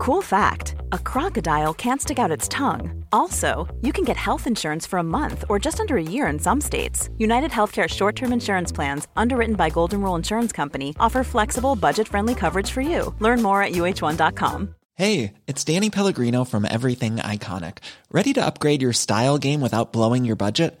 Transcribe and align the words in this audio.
Cool 0.00 0.22
fact 0.22 0.76
a 0.92 0.98
crocodile 0.98 1.74
can't 1.74 2.00
stick 2.00 2.18
out 2.18 2.30
its 2.30 2.48
tongue. 2.48 3.04
Also, 3.12 3.68
you 3.82 3.92
can 3.92 4.02
get 4.02 4.16
health 4.16 4.46
insurance 4.46 4.86
for 4.86 4.98
a 4.98 5.02
month 5.18 5.44
or 5.50 5.58
just 5.58 5.78
under 5.78 5.98
a 5.98 6.02
year 6.02 6.26
in 6.28 6.38
some 6.38 6.58
states. 6.58 7.10
United 7.18 7.50
Healthcare 7.50 7.86
short 7.86 8.16
term 8.16 8.32
insurance 8.32 8.72
plans, 8.72 9.08
underwritten 9.14 9.56
by 9.56 9.68
Golden 9.68 10.00
Rule 10.00 10.14
Insurance 10.14 10.52
Company, 10.52 10.96
offer 10.98 11.22
flexible, 11.22 11.76
budget 11.76 12.08
friendly 12.08 12.34
coverage 12.34 12.70
for 12.70 12.80
you. 12.80 13.14
Learn 13.18 13.42
more 13.42 13.62
at 13.62 13.72
uh1.com. 13.72 14.74
Hey, 14.94 15.34
it's 15.46 15.64
Danny 15.64 15.90
Pellegrino 15.90 16.44
from 16.44 16.64
Everything 16.64 17.16
Iconic. 17.16 17.76
Ready 18.10 18.32
to 18.32 18.46
upgrade 18.46 18.80
your 18.80 18.94
style 18.94 19.36
game 19.36 19.60
without 19.60 19.92
blowing 19.92 20.24
your 20.24 20.36
budget? 20.36 20.80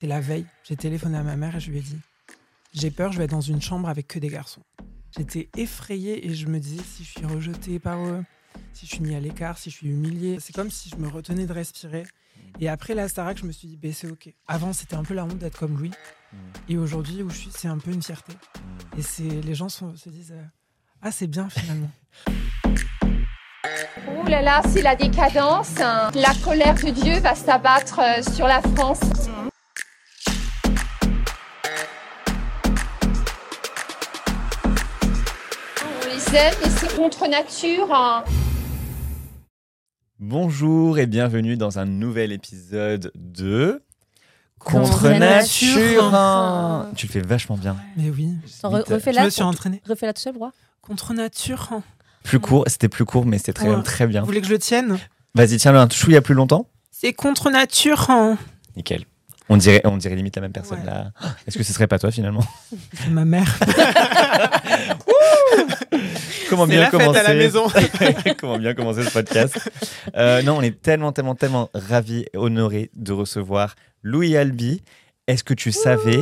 C'est 0.00 0.06
la 0.06 0.20
veille, 0.20 0.46
j'ai 0.64 0.76
téléphoné 0.76 1.18
à 1.18 1.22
ma 1.22 1.36
mère 1.36 1.56
et 1.56 1.60
je 1.60 1.70
lui 1.70 1.78
ai 1.78 1.82
dit 1.82 1.98
J'ai 2.72 2.90
peur, 2.90 3.12
je 3.12 3.18
vais 3.18 3.24
être 3.24 3.30
dans 3.30 3.40
une 3.40 3.60
chambre 3.60 3.88
avec 3.88 4.08
que 4.08 4.18
des 4.18 4.28
garçons. 4.28 4.62
J'étais 5.16 5.48
effrayée 5.56 6.26
et 6.26 6.34
je 6.34 6.46
me 6.46 6.58
disais 6.58 6.82
si 6.82 7.04
je 7.04 7.10
suis 7.10 7.26
rejetée 7.26 7.78
par 7.78 7.98
eux, 8.06 8.24
si 8.72 8.86
je 8.86 8.92
suis 8.94 9.02
mis 9.02 9.14
à 9.14 9.20
l'écart, 9.20 9.58
si 9.58 9.70
je 9.70 9.76
suis 9.76 9.88
humiliée. 9.88 10.38
C'est 10.40 10.54
comme 10.54 10.70
si 10.70 10.88
je 10.88 10.96
me 10.96 11.08
retenais 11.08 11.46
de 11.46 11.52
respirer. 11.52 12.04
Et 12.60 12.68
après 12.68 12.94
la 12.94 13.08
Starac, 13.08 13.36
je 13.38 13.44
me 13.44 13.52
suis 13.52 13.68
dit 13.68 13.76
bah, 13.76 13.88
c'est 13.92 14.10
ok. 14.10 14.32
Avant, 14.48 14.72
c'était 14.72 14.94
un 14.96 15.02
peu 15.04 15.12
la 15.14 15.24
honte 15.24 15.36
d'être 15.38 15.58
comme 15.58 15.78
lui. 15.78 15.90
Et 16.68 16.78
aujourd'hui, 16.78 17.22
où 17.22 17.28
je 17.30 17.36
suis, 17.36 17.50
c'est 17.54 17.68
un 17.68 17.78
peu 17.78 17.90
une 17.90 18.02
fierté. 18.02 18.32
Et 18.96 19.02
c'est 19.02 19.22
les 19.24 19.54
gens 19.54 19.68
sont- 19.68 19.96
se 19.96 20.08
disent 20.08 20.32
euh, 20.32 20.42
Ah, 21.02 21.10
c'est 21.12 21.26
bien 21.26 21.48
finalement. 21.50 21.90
Ouh 24.08 24.24
là 24.28 24.40
là, 24.42 24.62
c'est 24.68 24.82
la 24.82 24.96
décadence. 24.96 25.78
hein. 25.80 26.10
La 26.14 26.32
colère 26.42 26.74
de 26.76 26.90
Dieu 26.90 27.18
va 27.18 27.34
s'abattre 27.34 27.98
euh, 28.00 28.22
sur 28.34 28.46
la 28.46 28.62
France. 28.62 29.00
Aime 36.32 36.54
et 36.64 36.68
c'est 36.70 36.94
contre 36.96 37.28
nature. 37.28 37.92
hein. 37.92 38.24
Bonjour 40.18 40.98
et 40.98 41.06
bienvenue 41.06 41.56
dans 41.56 41.78
un 41.78 41.86
nouvel 41.86 42.32
épisode 42.32 43.10
de 43.14 43.82
Contre 44.58 44.90
Contre 44.90 45.08
nature. 45.18 46.10
nature. 46.12 46.92
Tu 46.94 47.06
le 47.06 47.12
fais 47.12 47.20
vachement 47.20 47.56
bien. 47.56 47.76
Mais 47.96 48.10
oui, 48.10 48.28
Attends, 48.58 48.70
re- 48.72 48.78
Vite. 48.78 48.88
refais-la. 48.88 49.20
je 49.22 49.24
me 49.26 49.30
suis 49.30 49.40
pour- 49.40 49.48
entraînée. 49.50 49.82
Refais-la 49.88 50.12
tout 50.12 50.20
seul, 50.20 50.36
roi. 50.36 50.52
Contre 50.82 51.14
nature. 51.14 51.68
hein. 51.72 51.82
Plus 52.22 52.38
court, 52.40 52.64
c'était 52.66 52.88
plus 52.88 53.04
court, 53.06 53.24
mais 53.26 53.38
c'était 53.38 53.54
très, 53.54 53.68
Ouais. 53.74 53.82
très 53.82 54.06
bien. 54.06 54.20
Vous 54.20 54.26
voulez 54.26 54.40
que 54.42 54.46
je 54.46 54.52
le 54.52 54.58
tienne? 54.58 54.98
Vas-y, 55.34 55.56
tiens-le 55.56 55.78
un 55.78 55.88
chouïa 55.88 56.20
plus 56.20 56.34
longtemps. 56.34 56.68
C'est 56.90 57.12
contre 57.14 57.50
nature. 57.50 58.08
Nickel. 58.76 59.04
On 59.52 59.56
dirait, 59.56 59.80
on 59.84 59.96
dirait 59.96 60.14
limite 60.14 60.36
la 60.36 60.42
même 60.42 60.52
personne 60.52 60.78
Ouais. 60.80 60.86
là. 60.86 61.10
Est-ce 61.46 61.58
que 61.58 61.64
ce 61.64 61.72
serait 61.72 61.88
pas 61.88 61.98
toi 61.98 62.10
finalement? 62.12 62.44
Ma 63.10 63.24
mère. 63.24 63.58
Comment 66.48 66.66
bien 66.66 66.80
la 66.80 66.90
fête 66.90 67.00
commencer 67.00 67.18
à 67.18 67.22
la 67.22 67.34
maison. 67.34 67.64
Comment 68.40 68.58
bien 68.58 68.74
commencer 68.74 69.02
ce 69.04 69.10
podcast? 69.12 69.70
Euh, 70.16 70.42
Non, 70.42 70.56
on 70.58 70.62
est 70.62 70.80
tellement, 70.80 71.12
tellement, 71.12 71.34
tellement 71.34 71.70
ravis 71.74 72.24
et 72.32 72.36
honorés 72.36 72.90
de 72.94 73.12
recevoir 73.12 73.74
Louis 74.02 74.36
Albi. 74.36 74.82
Est-ce 75.26 75.44
que 75.44 75.54
tu 75.54 75.70
savais 75.72 76.18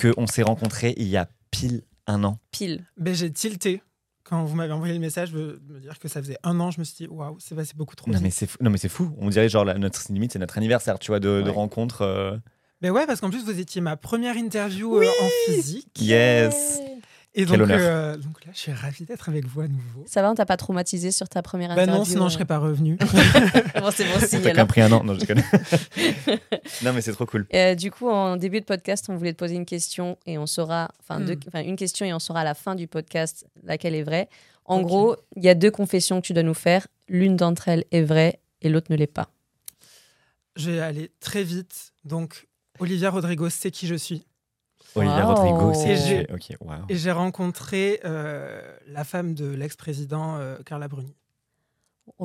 qu'on 0.00 0.26
s'est 0.26 0.42
rencontrés 0.42 0.94
il 0.96 1.06
y 1.08 1.16
a 1.16 1.28
pile 1.50 1.82
un 2.06 2.24
an? 2.24 2.38
Pile. 2.50 2.84
Ben, 2.96 3.14
j'ai 3.14 3.30
tilté 3.30 3.82
quand 4.24 4.44
vous 4.44 4.54
m'avez 4.56 4.72
envoyé 4.72 4.92
le 4.94 5.00
message 5.00 5.32
de 5.32 5.60
me 5.68 5.80
dire 5.80 5.98
que 5.98 6.08
ça 6.08 6.20
faisait 6.20 6.38
un 6.42 6.58
an. 6.60 6.70
Je 6.70 6.80
me 6.80 6.84
suis 6.84 7.06
dit 7.06 7.08
waouh, 7.08 7.36
c'est 7.38 7.54
passé 7.54 7.72
beaucoup 7.76 7.94
trop 7.96 8.08
Non 8.10 8.14
vite. 8.14 8.22
mais 8.24 8.30
c'est 8.30 8.46
fou. 8.46 8.56
Non 8.60 8.70
mais 8.70 8.78
c'est 8.78 8.88
fou. 8.88 9.14
On 9.18 9.28
dirait 9.30 9.48
genre 9.48 9.64
la- 9.64 9.78
notre 9.78 10.00
limite 10.12 10.32
c'est 10.32 10.38
notre 10.38 10.58
anniversaire, 10.58 10.98
tu 10.98 11.10
vois, 11.12 11.20
de, 11.20 11.40
de 11.40 11.48
Ouais. 11.48 11.50
rencontre. 11.50 12.02
euh. 12.02 12.36
Ben 12.80 12.90
ouais, 12.92 13.06
parce 13.06 13.20
qu'en 13.20 13.30
plus 13.30 13.44
vous 13.44 13.58
étiez 13.58 13.80
ma 13.80 13.96
première 13.96 14.36
interview 14.36 14.98
euh, 14.98 15.06
en 15.20 15.28
physique. 15.46 15.88
Yes. 16.00 16.78
Et 17.34 17.44
Quel 17.44 17.58
donc, 17.58 17.60
honneur. 17.68 17.78
euh, 17.80 18.16
donc 18.16 18.44
là, 18.46 18.52
je 18.54 18.58
suis 18.58 18.72
ravie 18.72 19.04
d'être 19.04 19.28
avec 19.28 19.46
vous 19.46 19.60
à 19.60 19.68
nouveau. 19.68 20.02
Ça 20.06 20.22
va, 20.22 20.30
on 20.30 20.34
t'a 20.34 20.46
pas 20.46 20.56
traumatisé 20.56 21.12
sur 21.12 21.28
ta 21.28 21.42
première 21.42 21.68
Ben 21.74 21.82
interview 21.82 21.98
non, 21.98 22.04
sinon 22.04 22.24
euh 22.24 22.28
je 22.28 22.34
serais 22.34 22.44
pas 22.46 22.58
revenue. 22.58 22.96
Bon, 23.80 23.90
c'est 23.92 24.04
bon 24.04 24.14
T'as 24.18 24.26
signe 24.26 24.42
même 24.42 24.66
pris 24.66 24.80
un 24.80 24.90
an. 24.92 25.04
Non, 25.04 25.14
je 25.14 25.24
non 26.84 26.92
mais 26.92 27.00
c'est 27.00 27.12
trop 27.12 27.26
cool. 27.26 27.46
Euh, 27.54 27.74
du 27.74 27.90
coup, 27.90 28.08
en 28.08 28.36
début 28.36 28.60
de 28.60 28.64
podcast, 28.64 29.06
on 29.08 29.16
voulait 29.16 29.32
te 29.32 29.38
poser 29.38 29.54
une 29.56 29.66
question 29.66 30.16
et 30.26 30.38
on 30.38 30.46
saura, 30.46 30.88
enfin, 31.00 31.20
Hmm. 31.20 31.58
une 31.64 31.76
question 31.76 32.06
et 32.06 32.14
on 32.14 32.18
saura 32.18 32.40
à 32.40 32.44
la 32.44 32.54
fin 32.54 32.74
du 32.74 32.86
podcast 32.88 33.46
laquelle 33.62 33.94
est 33.94 34.02
vraie. 34.02 34.28
En 34.64 34.80
gros, 34.82 35.16
il 35.36 35.44
y 35.44 35.48
a 35.48 35.54
deux 35.54 35.70
confessions 35.70 36.20
que 36.20 36.26
tu 36.26 36.32
dois 36.32 36.42
nous 36.42 36.54
faire. 36.54 36.86
L'une 37.08 37.36
d'entre 37.36 37.68
elles 37.68 37.84
est 37.92 38.02
vraie 38.02 38.40
et 38.62 38.68
l'autre 38.68 38.90
ne 38.90 38.96
l'est 38.96 39.06
pas. 39.06 39.30
je 40.56 40.70
vais 40.70 40.80
aller 40.80 41.10
très 41.20 41.42
vite. 41.44 41.92
Donc, 42.04 42.46
Olivia 42.78 43.10
Rodrigo 43.10 43.48
sait 43.48 43.70
qui 43.70 43.86
je 43.86 43.94
suis. 43.94 44.24
Olivia 44.94 45.26
Wow. 45.26 45.34
Rodrigo, 45.34 45.74
c'est 45.74 45.96
j'ai- 45.96 46.26
ok. 46.32 46.56
Waouh. 46.60 46.84
Et 46.88 46.96
j'ai 46.96 47.12
rencontré 47.12 48.00
euh, 48.04 48.60
la 48.86 49.04
femme 49.04 49.34
de 49.34 49.46
l'ex-président 49.46 50.36
euh, 50.38 50.56
Carla 50.64 50.88
Bruni. 50.88 51.14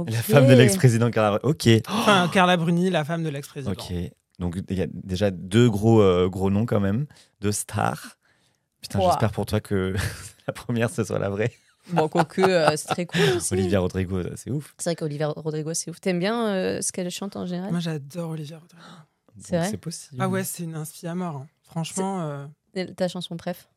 La 0.08 0.22
femme 0.22 0.48
de 0.48 0.54
l'ex-président 0.54 1.12
Carla. 1.12 1.40
Ok. 1.44 1.68
Enfin, 1.90 2.30
Carla 2.32 2.56
Bruni, 2.58 2.90
la 2.90 3.04
femme 3.04 3.24
de 3.24 3.30
l'ex-président. 3.30 3.72
Ok. 3.74 3.94
Donc 4.40 4.58
il 4.70 4.78
y 4.78 4.82
a 4.82 4.88
déjà 4.92 5.30
deux 5.30 5.70
gros 5.70 6.02
euh, 6.02 6.28
gros 6.30 6.50
noms 6.50 6.66
quand 6.66 6.80
même, 6.80 7.06
deux 7.42 7.52
stars. 7.52 8.18
Putain, 8.82 9.00
j'espère 9.02 9.32
pour 9.32 9.46
toi 9.46 9.60
que 9.60 9.94
la 10.48 10.54
première 10.54 10.90
ce 10.90 11.04
soit 11.04 11.20
la 11.20 11.30
vraie. 11.30 11.52
Bon, 11.90 12.08
quoique, 12.08 12.42
euh, 12.42 12.76
c'est 12.78 12.88
très 12.88 13.06
cool 13.06 13.22
aussi. 13.38 13.54
Olivia 13.54 13.80
Rodrigo, 13.82 14.22
c'est 14.36 14.50
ouf. 14.52 14.74
C'est 14.78 14.90
vrai 14.92 14.96
qu'Olivia 14.96 15.28
Rodrigo, 15.28 15.74
c'est 15.74 15.92
ouf. 15.92 16.00
T'aimes 16.00 16.20
bien 16.20 16.48
euh, 16.48 16.82
ce 16.82 16.92
qu'elle 16.94 17.12
chante 17.12 17.36
en 17.36 17.46
général? 17.46 17.72
Moi, 17.72 17.82
j'adore 17.82 18.32
Olivia 18.32 18.58
Rodrigo. 18.58 18.82
C'est 19.40 19.58
vrai 19.58 19.70
C'est 19.70 19.78
possible. 19.78 20.22
Ah 20.22 20.30
ouais, 20.30 20.44
c'est 20.44 20.64
une 20.64 20.76
inspi 20.76 21.08
à 21.08 21.16
mort. 21.16 21.38
hein. 21.38 21.48
Franchement, 21.64 22.22
euh, 22.22 22.48
Ta 22.96 23.08
chanson 23.08 23.36
préf 23.38 23.68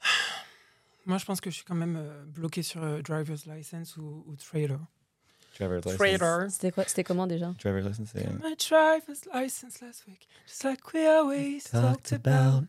moi, 1.06 1.18
je 1.18 1.24
pense 1.24 1.40
que 1.40 1.50
je 1.50 1.56
suis 1.56 1.64
quand 1.64 1.74
même 1.74 1.96
euh, 1.96 2.24
bloqué 2.26 2.62
sur 2.62 2.82
euh, 2.82 3.00
Driver's 3.02 3.46
License 3.46 3.96
ou, 3.96 4.24
ou 4.26 4.36
Trailer. 4.36 4.78
Driver's 5.58 5.84
license. 5.84 5.98
Trailer. 5.98 6.50
C'était 6.50 6.70
quoi 6.72 6.84
C'était 6.86 7.04
comment 7.04 7.26
déjà 7.26 7.52
Driver's 7.60 7.86
license, 7.88 8.10
c'est. 8.12 8.26
My 8.42 8.54
driver's 8.56 9.24
license 9.34 9.80
last 9.80 10.06
week, 10.06 10.28
just 10.46 10.62
like 10.64 10.92
we 10.94 11.06
always 11.06 11.64
talked 11.64 12.12
about. 12.12 12.64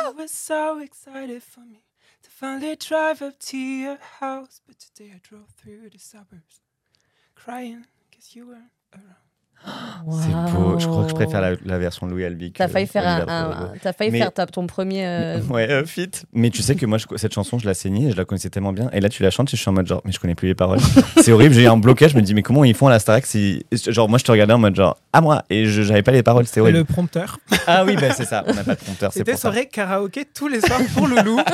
You 0.00 0.12
were 0.16 0.28
so 0.28 0.80
excited 0.80 1.42
for 1.42 1.60
me 1.64 1.82
to 2.22 2.30
finally 2.30 2.76
drive 2.76 3.20
up 3.22 3.38
to 3.50 3.56
your 3.56 3.98
house, 4.20 4.60
but 4.66 4.76
today 4.78 5.10
I 5.14 5.20
drove 5.22 5.48
through 5.56 5.90
the 5.90 5.98
suburbs, 5.98 6.60
crying 7.34 7.84
because 8.08 8.34
you 8.36 8.46
weren't 8.46 8.70
around. 8.94 9.16
C'est 9.66 10.52
beau. 10.54 10.78
Je 10.78 10.86
crois 10.86 11.04
que 11.04 11.10
je 11.10 11.14
préfère 11.14 11.40
la, 11.42 11.50
la 11.66 11.78
version 11.78 12.06
Louis 12.06 12.24
Albi. 12.24 12.52
T'as 12.52 12.68
failli 12.68 12.86
faire, 12.86 13.06
un, 13.06 13.16
Olivia 13.18 13.32
un- 13.34 13.44
Rodrigo. 13.48 13.64
un- 13.74 13.78
t'as 13.82 13.92
failli 13.92 14.10
Mais- 14.10 14.18
faire 14.18 14.32
ta- 14.32 14.46
ton 14.46 14.66
premier. 14.66 15.06
euh, 15.06 15.40
Ouais, 15.50 15.70
euh, 15.70 15.84
fit. 15.84 16.10
Mais 16.32 16.48
tu 16.50 16.62
sais 16.62 16.74
que 16.74 16.86
moi, 16.86 16.96
je- 16.98 17.04
cette 17.16 17.34
chanson, 17.34 17.58
je 17.58 17.66
la 17.66 17.74
saignais 17.74 18.08
et 18.08 18.12
je 18.12 18.16
la 18.16 18.24
connaissais 18.24 18.48
tellement 18.48 18.72
bien. 18.72 18.88
Et 18.92 19.00
là, 19.00 19.08
tu 19.10 19.22
la 19.22 19.30
chantes 19.30 19.52
et 19.52 19.56
je 19.56 19.60
suis 19.60 19.68
en 19.68 19.72
mode 19.74 19.86
genre, 19.86 20.00
mais 20.06 20.12
je 20.12 20.18
connais 20.18 20.34
plus 20.34 20.48
les 20.48 20.54
paroles. 20.54 20.78
c'est 21.20 21.32
horrible, 21.32 21.54
j'ai 21.54 21.64
eu 21.64 21.66
un 21.68 21.76
blocage. 21.76 22.12
Je 22.12 22.16
me 22.16 22.22
dis, 22.22 22.34
mais 22.34 22.42
comment 22.42 22.64
ils 22.64 22.74
font 22.74 22.86
à 22.86 22.90
la 22.90 22.98
Starac 22.98 23.26
si... 23.26 23.64
Genre, 23.72 24.08
moi, 24.08 24.18
je 24.18 24.24
te 24.24 24.32
regardais 24.32 24.54
en 24.54 24.58
mode 24.58 24.74
genre, 24.76 24.96
à 25.12 25.20
moi. 25.20 25.44
Et 25.50 25.66
je 25.66 25.82
j'avais 25.82 26.02
pas 26.02 26.12
les 26.12 26.22
paroles, 26.22 26.46
c'était 26.46 26.60
horrible. 26.60 26.78
Le 26.78 26.84
prompteur. 26.84 27.38
Ah 27.66 27.84
oui, 27.84 27.96
bah, 27.96 28.12
c'est 28.16 28.24
ça. 28.24 28.42
On 28.46 28.54
n'a 28.54 28.64
pas 28.64 28.74
de 28.76 28.80
compteur, 28.80 29.12
c'est 29.12 29.18
C'était 29.20 29.36
soirée 29.36 29.66
karaoké 29.66 30.24
tous 30.24 30.48
les 30.48 30.60
soirs 30.60 30.80
pour 30.94 31.06
Loulou. 31.06 31.38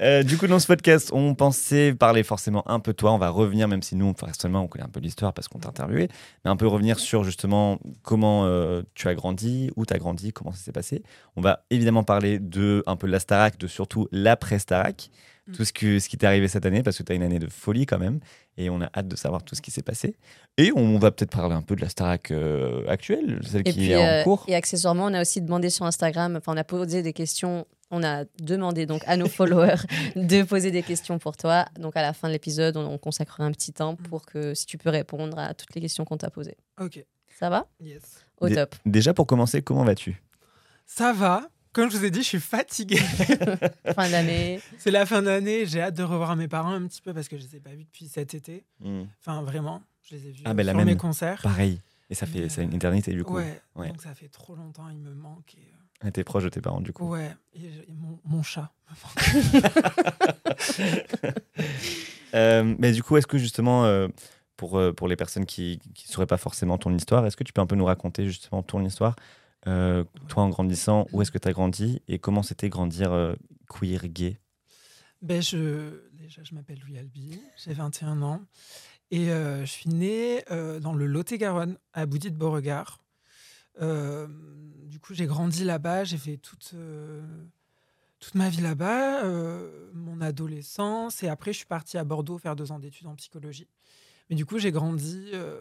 Euh, 0.00 0.22
du 0.22 0.36
coup, 0.36 0.46
dans 0.46 0.58
ce 0.58 0.66
podcast, 0.66 1.10
on 1.12 1.34
pensait 1.34 1.94
parler 1.94 2.22
forcément 2.22 2.68
un 2.68 2.80
peu 2.80 2.92
de 2.92 2.96
toi. 2.96 3.12
On 3.12 3.18
va 3.18 3.28
revenir, 3.30 3.68
même 3.68 3.82
si 3.82 3.96
nous, 3.96 4.12
personnellement, 4.12 4.62
on 4.64 4.68
connaît 4.68 4.84
un 4.84 4.88
peu 4.88 5.00
l'histoire 5.00 5.32
parce 5.32 5.48
qu'on 5.48 5.58
t'a 5.58 5.68
interviewé, 5.68 6.08
mais 6.44 6.50
un 6.50 6.56
peu 6.56 6.66
revenir 6.66 6.98
sur 6.98 7.24
justement 7.24 7.78
comment 8.02 8.44
euh, 8.46 8.82
tu 8.94 9.08
as 9.08 9.14
grandi, 9.14 9.70
où 9.76 9.86
tu 9.86 9.94
as 9.94 9.98
grandi, 9.98 10.32
comment 10.32 10.52
ça 10.52 10.58
s'est 10.58 10.72
passé. 10.72 11.02
On 11.36 11.40
va 11.40 11.64
évidemment 11.70 12.02
parler 12.04 12.38
de 12.38 12.82
un 12.86 12.96
peu 12.96 13.06
de 13.06 13.12
la 13.12 13.20
Starac, 13.20 13.58
de 13.58 13.66
surtout 13.66 14.08
l'après 14.12 14.58
Starac. 14.58 15.10
tout 15.54 15.66
ce, 15.66 15.74
que, 15.74 15.98
ce 15.98 16.08
qui 16.08 16.16
t'est 16.16 16.26
arrivé 16.26 16.48
cette 16.48 16.64
année, 16.64 16.82
parce 16.82 16.96
que 16.96 17.02
tu 17.02 17.12
as 17.12 17.14
une 17.14 17.22
année 17.22 17.38
de 17.38 17.48
folie 17.48 17.84
quand 17.84 17.98
même, 17.98 18.18
et 18.56 18.70
on 18.70 18.80
a 18.80 18.88
hâte 18.96 19.08
de 19.08 19.16
savoir 19.16 19.42
tout 19.42 19.54
ce 19.54 19.60
qui 19.60 19.70
s'est 19.70 19.82
passé. 19.82 20.16
Et 20.56 20.72
on 20.74 20.98
va 20.98 21.10
peut-être 21.10 21.36
parler 21.36 21.54
un 21.54 21.60
peu 21.60 21.76
de 21.76 21.82
la 21.82 21.90
Starac 21.90 22.30
euh, 22.30 22.82
actuelle, 22.88 23.40
celle 23.44 23.60
Et 23.60 23.64
qui 23.64 23.72
puis, 23.78 23.90
est 23.90 23.96
en 23.96 24.06
euh, 24.06 24.22
cours. 24.22 24.44
et 24.48 24.54
accessoirement, 24.54 25.04
on 25.04 25.12
a 25.12 25.20
aussi 25.20 25.42
demandé 25.42 25.68
sur 25.68 25.84
Instagram, 25.84 26.36
enfin, 26.36 26.54
on 26.54 26.56
a 26.56 26.64
posé 26.64 27.02
des 27.02 27.12
questions. 27.12 27.66
On 27.90 28.02
a 28.02 28.24
demandé 28.40 28.86
donc 28.86 29.02
à 29.06 29.16
nos 29.16 29.28
followers 29.28 29.76
de 30.16 30.42
poser 30.42 30.70
des 30.70 30.82
questions 30.82 31.18
pour 31.18 31.36
toi. 31.36 31.66
Donc 31.78 31.96
à 31.96 32.02
la 32.02 32.12
fin 32.12 32.28
de 32.28 32.32
l'épisode, 32.32 32.76
on, 32.76 32.86
on 32.90 32.98
consacrera 32.98 33.44
un 33.44 33.52
petit 33.52 33.72
temps 33.72 33.94
pour 33.94 34.24
que 34.26 34.54
si 34.54 34.66
tu 34.66 34.78
peux 34.78 34.90
répondre 34.90 35.38
à 35.38 35.54
toutes 35.54 35.74
les 35.74 35.80
questions 35.80 36.04
qu'on 36.04 36.16
t'a 36.16 36.30
posées. 36.30 36.56
Ok, 36.80 37.04
Ça 37.38 37.50
va? 37.50 37.66
Yes. 37.80 38.24
Au 38.40 38.48
top. 38.48 38.74
Déjà 38.86 39.14
pour 39.14 39.26
commencer, 39.26 39.62
comment 39.62 39.84
vas-tu? 39.84 40.20
Ça 40.86 41.12
va. 41.12 41.48
Comme 41.72 41.90
je 41.90 41.96
vous 41.96 42.04
ai 42.04 42.10
dit, 42.10 42.20
je 42.22 42.28
suis 42.28 42.40
fatiguée. 42.40 42.96
Fin 43.94 44.08
d'année. 44.10 44.60
C'est 44.78 44.90
la 44.92 45.06
fin 45.06 45.22
d'année. 45.22 45.66
J'ai 45.66 45.80
hâte 45.82 45.94
de 45.96 46.02
revoir 46.04 46.36
mes 46.36 46.46
parents 46.48 46.72
un 46.72 46.86
petit 46.86 47.02
peu 47.02 47.12
parce 47.12 47.26
que 47.28 47.36
je 47.36 47.42
les 47.42 47.56
ai 47.56 47.60
pas 47.60 47.70
vus 47.70 47.84
depuis 47.84 48.06
cet 48.06 48.34
été. 48.34 48.64
Enfin, 49.20 49.42
vraiment, 49.42 49.82
je 50.02 50.14
les 50.14 50.28
ai 50.28 50.30
vus 50.30 50.42
Ah, 50.44 50.50
euh, 50.50 50.54
ben, 50.54 50.64
la 50.66 50.72
sur 50.72 50.78
même. 50.78 50.86
mes 50.86 50.96
concerts. 50.96 51.40
Pareil. 51.42 51.80
Et 52.10 52.14
ça 52.14 52.26
fait 52.26 52.40
Mais, 52.42 52.48
c'est 52.48 52.62
une 52.62 52.72
euh, 52.72 52.76
éternité 52.76 53.12
du 53.12 53.24
coup. 53.24 53.34
Ouais, 53.34 53.60
Ouais. 53.74 53.88
donc 53.88 54.02
ça 54.02 54.14
fait 54.14 54.28
trop 54.28 54.54
longtemps, 54.54 54.88
il 54.88 54.98
me 54.98 55.14
manque. 55.14 55.54
Et, 55.56 55.72
Ah, 56.00 56.10
T'es 56.10 56.24
proche 56.24 56.44
de 56.44 56.48
tes 56.50 56.60
parents 56.60 56.80
du 56.80 56.92
coup. 56.92 57.08
ouais, 57.08 57.34
et, 57.54 57.70
mon, 57.92 58.18
mon 58.24 58.42
chat. 58.42 58.72
Euh, 62.34 62.74
mais 62.80 62.90
du 62.90 63.00
coup, 63.04 63.16
est-ce 63.16 63.28
que 63.28 63.38
justement, 63.38 63.84
euh, 63.84 64.08
pour, 64.56 64.76
euh, 64.76 64.92
pour 64.92 65.06
les 65.06 65.14
personnes 65.14 65.46
qui 65.46 65.78
ne 65.86 66.12
sauraient 66.12 66.26
pas 66.26 66.36
forcément 66.36 66.78
ton 66.78 66.92
histoire, 66.92 67.24
est-ce 67.26 67.36
que 67.36 67.44
tu 67.44 67.52
peux 67.52 67.60
un 67.60 67.66
peu 67.66 67.76
nous 67.76 67.84
raconter 67.84 68.26
justement 68.26 68.60
ton 68.64 68.84
histoire 68.84 69.14
Euh, 69.68 70.02
Toi 70.26 70.42
en 70.42 70.48
grandissant, 70.48 71.06
où 71.12 71.22
est-ce 71.22 71.30
que 71.30 71.38
tu 71.38 71.46
as 71.46 71.52
grandi 71.52 72.02
et 72.08 72.18
comment 72.18 72.42
c'était 72.42 72.68
grandir 72.68 73.36
queer, 73.68 74.08
gay? 74.08 74.36
Ben, 75.22 75.40
je, 75.40 76.00
déjà, 76.12 76.42
je 76.42 76.56
m'appelle 76.56 76.80
Louis 76.84 76.98
Albi, 76.98 77.40
j'ai 77.64 77.72
21 77.72 78.20
ans. 78.22 78.40
Et 79.12 79.26
je 79.26 79.64
suis 79.66 79.88
né 79.90 80.42
dans 80.50 80.92
le 80.92 81.06
Lot-et-Garonne, 81.06 81.78
à 81.92 82.04
Boudy 82.04 82.32
de 82.32 82.36
Beauregard. 82.36 82.98
Euh, 83.80 84.26
du 84.86 84.98
coup, 85.00 85.14
j'ai 85.14 85.26
grandi 85.26 85.64
là-bas, 85.64 86.04
j'ai 86.04 86.18
fait 86.18 86.36
toute, 86.36 86.70
euh, 86.74 87.22
toute 88.20 88.34
ma 88.34 88.48
vie 88.48 88.60
là-bas, 88.60 89.24
euh, 89.24 89.90
mon 89.94 90.20
adolescence. 90.20 91.22
Et 91.22 91.28
après, 91.28 91.52
je 91.52 91.58
suis 91.58 91.66
partie 91.66 91.98
à 91.98 92.04
Bordeaux 92.04 92.38
faire 92.38 92.56
deux 92.56 92.72
ans 92.72 92.78
d'études 92.78 93.06
en 93.06 93.14
psychologie. 93.16 93.68
Mais 94.30 94.36
du 94.36 94.46
coup, 94.46 94.58
j'ai 94.58 94.72
grandi 94.72 95.30
euh, 95.34 95.60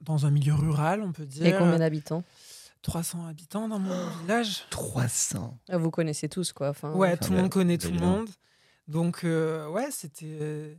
dans 0.00 0.26
un 0.26 0.30
milieu 0.30 0.54
rural, 0.54 1.02
on 1.02 1.12
peut 1.12 1.26
dire. 1.26 1.46
Et 1.46 1.52
combien 1.58 1.78
d'habitants? 1.78 2.24
300 2.82 3.26
habitants 3.26 3.68
dans 3.68 3.78
mon 3.78 4.08
village. 4.22 4.64
300 4.70 5.58
Ah, 5.68 5.78
Vous 5.78 5.90
connaissez 5.90 6.28
tous, 6.28 6.52
quoi. 6.52 6.70
Enfin, 6.70 6.92
Ouais, 6.92 7.12
Enfin, 7.12 7.26
tout 7.26 7.32
le 7.32 7.38
monde 7.38 7.50
connaît 7.50 7.78
tout 7.78 7.90
le 7.92 7.98
monde. 8.00 8.28
Donc, 8.88 9.24
euh, 9.24 9.68
ouais, 9.68 9.90
c'était 9.90 10.38
euh, 10.40 10.74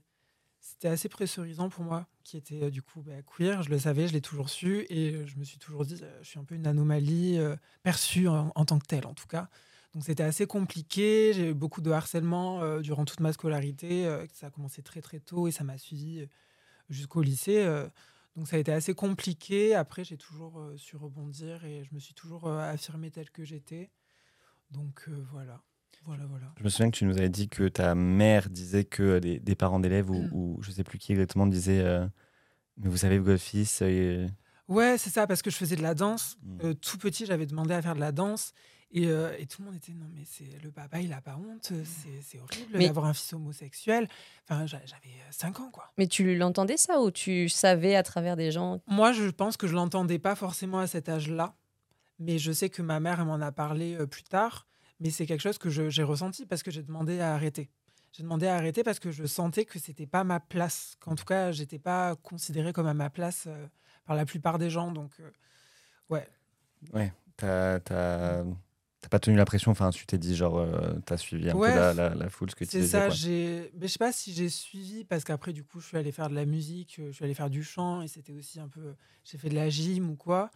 c'était 0.59 0.89
assez 0.89 1.09
pressurisant 1.09 1.69
pour 1.69 1.83
moi, 1.83 2.07
qui 2.23 2.37
était 2.37 2.63
euh, 2.63 2.69
du 2.69 2.81
coup 2.81 3.01
bah, 3.01 3.21
queer. 3.23 3.63
Je 3.63 3.69
le 3.69 3.79
savais, 3.79 4.07
je 4.07 4.13
l'ai 4.13 4.21
toujours 4.21 4.49
su. 4.49 4.85
Et 4.89 5.13
euh, 5.13 5.27
je 5.27 5.37
me 5.37 5.43
suis 5.43 5.57
toujours 5.57 5.85
dit, 5.85 5.97
euh, 6.01 6.19
je 6.21 6.29
suis 6.29 6.39
un 6.39 6.43
peu 6.43 6.55
une 6.55 6.67
anomalie 6.67 7.39
perçue 7.83 8.27
en, 8.27 8.65
tant 8.65 8.79
que 8.79 8.85
telle, 8.85 9.05
en 9.05 9.13
tout 9.13 9.27
cas. 9.27 9.49
Donc, 9.93 10.03
c'était 10.05 10.23
assez 10.23 10.47
compliqué. 10.47 11.33
J'ai 11.33 11.49
eu 11.49 11.53
beaucoup 11.53 11.81
de 11.81 11.91
harcèlement 11.91 12.79
durant 12.79 13.03
toute 13.03 13.19
ma 13.19 13.33
scolarité. 13.33 14.05
ça 14.31 14.47
a 14.47 14.49
commencé 14.49 14.81
très, 14.81 15.01
très 15.01 15.19
tôt 15.19 15.47
et 15.47 15.51
ça 15.51 15.63
m'a 15.63 15.77
suivi 15.77 16.25
jusqu'au 16.89 17.21
lycée. 17.21 17.65
donc, 18.37 18.47
ça 18.47 18.55
a 18.55 18.59
été 18.59 18.71
assez 18.71 18.93
compliqué. 18.93 19.75
Après, 19.75 20.05
j'ai 20.05 20.17
toujours 20.17 20.63
su 20.77 20.95
rebondir 20.95 21.65
et 21.65 21.83
je 21.83 21.93
me 21.93 21.99
suis 21.99 22.13
toujours 22.13 22.47
affirmée 22.47 23.11
telle 23.11 23.31
que 23.31 23.43
j'étais. 23.43 23.91
Donc, 24.69 25.09
voilà. 25.31 25.61
Voilà, 26.05 26.25
voilà. 26.25 26.47
Je 26.57 26.63
me 26.63 26.69
souviens 26.69 26.89
que 26.91 26.97
tu 26.97 27.05
nous 27.05 27.17
avais 27.17 27.29
dit 27.29 27.47
que 27.47 27.67
ta 27.67 27.95
mère 27.95 28.49
disait 28.49 28.83
que 28.83 29.19
des, 29.19 29.39
des 29.39 29.55
parents 29.55 29.79
d'élèves 29.79 30.09
ou, 30.09 30.21
Mm. 30.23 30.29
ou 30.33 30.57
je 30.61 30.71
sais 30.71 30.83
plus 30.83 30.97
qui 30.97 31.11
exactement 31.11 31.47
disaient 31.47 31.81
euh, 31.81 32.05
Mais 32.77 32.89
vous 32.89 32.97
savez, 32.97 33.19
votre 33.19 33.41
fils. 33.43 33.79
euh, 33.81 34.27
Ouais, 34.67 34.97
c'est 34.97 35.09
ça, 35.09 35.27
parce 35.27 35.41
que 35.41 35.51
je 35.51 35.57
faisais 35.57 35.75
de 35.75 35.81
la 35.83 35.93
danse. 35.93 36.37
Mm. 36.43 36.57
Euh, 36.63 36.73
tout 36.73 36.97
petit, 36.97 37.25
j'avais 37.25 37.45
demandé 37.45 37.73
à 37.73 37.81
faire 37.81 37.95
de 37.95 37.99
la 37.99 38.11
danse. 38.11 38.53
Et, 38.93 39.07
euh, 39.07 39.33
et 39.39 39.45
tout 39.45 39.61
le 39.61 39.67
monde 39.67 39.75
était 39.77 39.93
non, 39.93 40.07
mais 40.13 40.23
c'est 40.25 40.61
le 40.61 40.69
papa, 40.69 40.99
il 40.99 41.13
a 41.13 41.21
pas 41.21 41.37
honte, 41.37 41.71
c'est 41.85 42.21
c'est 42.21 42.39
horrible 42.39 42.77
Mais- 42.77 42.87
d'avoir 42.87 43.05
un 43.05 43.13
fils 43.13 43.31
homosexuel. 43.31 44.09
Enfin, 44.43 44.65
j'a- 44.65 44.81
j'avais 44.85 45.15
5 45.29 45.61
ans, 45.61 45.69
quoi. 45.71 45.85
Mais 45.97 46.07
tu 46.07 46.35
l'entendais 46.35 46.75
ça 46.75 46.99
ou 46.99 47.09
tu 47.09 47.47
savais 47.47 47.95
à 47.95 48.03
travers 48.03 48.35
des 48.35 48.51
gens 48.51 48.81
Moi, 48.87 49.13
je 49.13 49.29
pense 49.29 49.55
que 49.55 49.65
je 49.65 49.75
l'entendais 49.75 50.19
pas 50.19 50.35
forcément 50.35 50.79
à 50.79 50.87
cet 50.87 51.07
âge-là, 51.07 51.55
mais 52.19 52.37
je 52.37 52.51
sais 52.51 52.69
que 52.69 52.81
ma 52.81 52.99
mère 52.99 53.21
elle 53.21 53.27
m'en 53.27 53.39
a 53.39 53.53
parlé 53.53 53.95
euh, 53.95 54.05
plus 54.07 54.23
tard. 54.23 54.67
Mais 55.01 55.09
c'est 55.09 55.25
quelque 55.25 55.41
chose 55.41 55.57
que 55.57 55.69
j'ai 55.69 56.03
ressenti 56.03 56.45
parce 56.45 56.63
que 56.63 56.71
j'ai 56.71 56.83
demandé 56.83 57.19
à 57.19 57.33
arrêter. 57.33 57.69
J'ai 58.13 58.23
demandé 58.23 58.47
à 58.47 58.55
arrêter 58.55 58.83
parce 58.83 58.99
que 58.99 59.11
je 59.11 59.25
sentais 59.25 59.65
que 59.65 59.79
c'était 59.79 60.05
pas 60.07 60.23
ma 60.23 60.39
place. 60.39 60.95
Qu'en 61.01 61.15
tout 61.15 61.25
cas, 61.25 61.51
j'étais 61.51 61.79
pas 61.79 62.15
considérée 62.17 62.71
comme 62.73 62.87
à 62.87 62.93
ma 62.93 63.09
place 63.09 63.45
euh, 63.47 63.67
par 64.05 64.15
la 64.15 64.25
plupart 64.25 64.59
des 64.59 64.69
gens. 64.69 64.91
Donc, 64.91 65.11
euh, 65.19 65.31
ouais. 66.09 66.27
Ouais, 66.93 67.11
t'as 67.37 67.79
pas 69.09 69.19
tenu 69.19 69.35
la 69.37 69.45
pression. 69.45 69.71
Enfin, 69.71 69.89
tu 69.89 70.05
t'es 70.05 70.17
dit, 70.17 70.35
genre, 70.35 70.57
euh, 70.59 70.93
t'as 71.05 71.17
suivi 71.17 71.49
un 71.49 71.55
Ouais, 71.55 71.69
peu 71.69 71.75
la, 71.79 71.93
la, 71.93 72.15
la 72.15 72.29
foule, 72.29 72.49
ce 72.51 72.55
que 72.55 72.65
tu 72.65 72.71
C'est 72.71 72.79
disais. 72.79 72.91
ça, 72.91 73.05
quoi. 73.07 73.15
j'ai. 73.15 73.71
Mais 73.75 73.87
je 73.87 73.93
sais 73.93 73.99
pas 73.99 74.11
si 74.11 74.33
j'ai 74.33 74.49
suivi 74.49 75.03
parce 75.05 75.23
qu'après 75.23 75.53
du 75.53 75.63
coup 75.63 75.79
je 75.79 75.87
suis 75.87 75.97
allée 75.97 76.11
faire 76.11 76.29
de 76.29 76.35
la 76.35 76.45
musique, 76.45 76.97
euh, 76.99 77.07
je 77.07 77.15
suis 77.15 77.25
allée 77.25 77.33
faire 77.33 77.49
du 77.49 77.63
chant 77.63 78.01
et 78.01 78.07
c'était 78.07 78.33
aussi 78.33 78.59
un 78.59 78.67
peu. 78.67 78.95
J'ai 79.23 79.37
fait 79.37 79.49
de 79.49 79.55
la 79.55 79.69
gym 79.69 80.09
ou 80.11 80.15
quoi. 80.15 80.51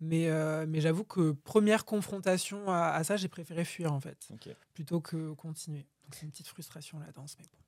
Mais, 0.00 0.28
euh, 0.30 0.64
mais 0.66 0.80
j'avoue 0.80 1.04
que 1.04 1.32
première 1.32 1.84
confrontation 1.84 2.68
à, 2.70 2.88
à 2.92 3.04
ça, 3.04 3.16
j'ai 3.16 3.28
préféré 3.28 3.64
fuir 3.64 3.92
en 3.92 4.00
fait, 4.00 4.28
plutôt 4.74 5.00
que 5.00 5.32
continuer. 5.34 5.86
Donc 6.04 6.14
c'est 6.14 6.22
une 6.24 6.30
petite 6.30 6.48
frustration 6.48 6.98
la 6.98 7.12
danse, 7.12 7.36
mais 7.38 7.44
bon. 7.52 7.58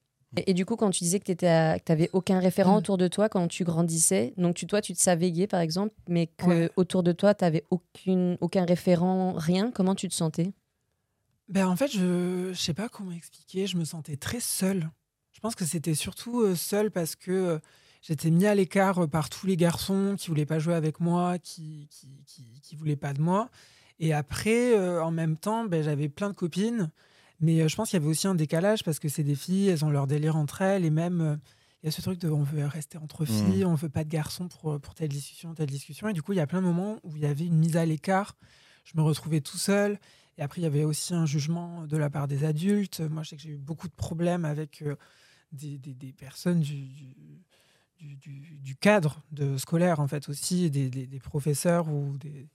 et, 0.43 0.51
et 0.51 0.55
du 0.55 0.65
coup, 0.65 0.77
quand 0.77 0.91
tu 0.91 1.05
disais 1.05 1.21
que 1.21 1.31
tu 1.31 1.45
n'avais 1.45 2.09
aucun 2.15 2.39
référent 2.41 2.75
Mm. 2.75 2.79
autour 2.79 2.97
de 2.97 3.07
toi 3.09 3.29
quand 3.29 3.47
tu 3.49 3.65
grandissais, 3.65 4.33
donc 4.39 4.55
tu, 4.55 4.67
toi, 4.67 4.81
tu 4.81 4.95
te 4.95 4.99
savais 5.01 5.31
gay 5.31 5.47
par 5.47 5.61
exemple, 5.61 5.95
mais 6.09 6.27
que 6.29 6.47
Ouais. 6.47 6.71
autour 6.77 7.03
de 7.03 7.13
toi, 7.13 7.35
tu 7.35 7.45
n'avais 7.45 7.65
aucune, 7.71 8.39
aucun 8.41 8.65
référent, 8.65 9.35
rien, 9.35 9.71
comment 9.71 9.95
tu 9.95 10.09
te 10.09 10.15
sentais? 10.15 10.53
Ben 11.49 11.67
en 11.67 11.77
fait, 11.77 11.89
je, 11.93 12.51
je 12.55 12.59
sais 12.59 12.73
pas 12.73 12.89
comment 12.89 13.13
expliquer, 13.13 13.67
je 13.67 13.77
me 13.77 13.85
sentais 13.85 14.17
très 14.17 14.41
seule. 14.41 14.89
Je 15.33 15.41
pense 15.41 15.55
que 15.55 15.65
c'était 15.67 15.95
surtout 15.95 16.41
euh, 16.41 16.55
seule 16.55 16.91
parce 16.91 17.15
que 17.15 17.31
euh, 17.31 17.59
j'étais 18.03 18.31
mis 18.31 18.45
à 18.47 18.55
l'écart 18.55 18.99
euh, 19.05 19.07
par 19.07 19.31
tous 19.31 19.47
les 19.47 19.57
garçons 19.57 20.17
qui 20.19 20.29
voulaient 20.29 20.45
pas 20.47 20.59
jouer 20.59 20.75
avec 20.75 21.01
moi, 21.01 21.39
qui 21.39 21.89
qui, 21.91 22.23
qui, 22.27 22.45
qui 22.61 22.77
voulaient 22.77 22.97
pas 22.97 23.15
de 23.15 23.23
moi. 23.23 23.49
Et 24.01 24.13
après, 24.13 24.77
euh, 24.77 25.03
en 25.03 25.11
même 25.11 25.37
temps, 25.37 25.65
ben, 25.65 25.83
j'avais 25.83 26.09
plein 26.11 26.29
de 26.31 26.35
copines, 26.35 26.91
mais 27.41 27.61
euh, 27.63 27.69
je 27.69 27.77
pense 27.77 27.91
qu'il 27.91 27.99
y 27.99 28.03
avait 28.03 28.11
aussi 28.11 28.27
un 28.27 28.35
décalage 28.35 28.83
parce 28.85 28.99
que 28.99 29.09
c'est 29.09 29.23
des 29.25 29.35
filles, 29.37 29.69
elles 29.69 29.85
ont 29.85 29.91
leur 29.91 30.07
délire 30.07 30.37
entre 30.37 30.61
elles 30.63 30.85
et 30.85 30.91
même 30.91 31.39
il 31.83 31.87
y 31.87 31.89
a 31.89 31.91
ce 31.93 32.01
truc 32.01 32.21
de 32.21 32.29
on 32.29 32.45
veut 32.45 32.65
rester 32.67 32.97
entre 32.99 33.25
filles, 33.25 33.65
on 33.65 33.75
veut 33.75 33.89
pas 33.89 34.05
de 34.05 34.09
garçons 34.09 34.47
pour, 34.49 34.81
pour 34.81 34.95
telle 34.95 35.09
discussion, 35.09 35.53
telle 35.55 35.69
discussion. 35.71 36.09
Et 36.09 36.13
du 36.13 36.23
coup, 36.23 36.33
il 36.33 36.37
y 36.37 36.41
a 36.41 36.47
plein 36.47 36.61
de 36.61 36.67
moments 36.67 36.99
où 37.03 37.17
il 37.17 37.23
y 37.23 37.27
avait 37.27 37.47
une 37.47 37.57
mise 37.59 37.77
à 37.77 37.85
l'écart. 37.85 38.37
Je 38.85 38.93
me 38.97 39.03
retrouvais 39.03 39.41
tout 39.41 39.59
seul. 39.59 39.99
Et 40.39 40.43
après, 40.43 40.61
il 40.61 40.65
y 40.65 40.67
avait 40.69 40.85
aussi 40.85 41.13
un 41.13 41.27
jugement 41.27 41.85
de 41.87 41.97
la 41.97 42.09
part 42.09 42.29
des 42.29 42.45
adultes. 42.45 43.01
Moi, 43.01 43.25
je 43.25 43.31
sais 43.31 43.37
que 43.37 43.43
j'ai 43.43 43.51
eu 43.51 43.57
beaucoup 43.59 43.89
de 43.89 43.95
problèmes 43.95 44.45
avec 44.45 44.81
euh, 44.83 44.95
des, 45.51 45.77
des- 45.79 45.95
des 45.95 46.13
personnes 46.13 46.61
du, 46.61 46.83
du, 46.87 47.15
du- 48.03 48.17
du- 48.41 48.59
du 48.59 48.77
cadre 48.77 49.23
de 49.31 49.57
scolaire, 49.57 50.01
en 50.01 50.09
fait, 50.09 50.29
aussi, 50.29 50.71
des, 50.71 50.91
des- 50.91 51.07
des 51.07 51.21
professeurs 51.21 51.89
ou 51.89 52.17
des, 52.19 52.49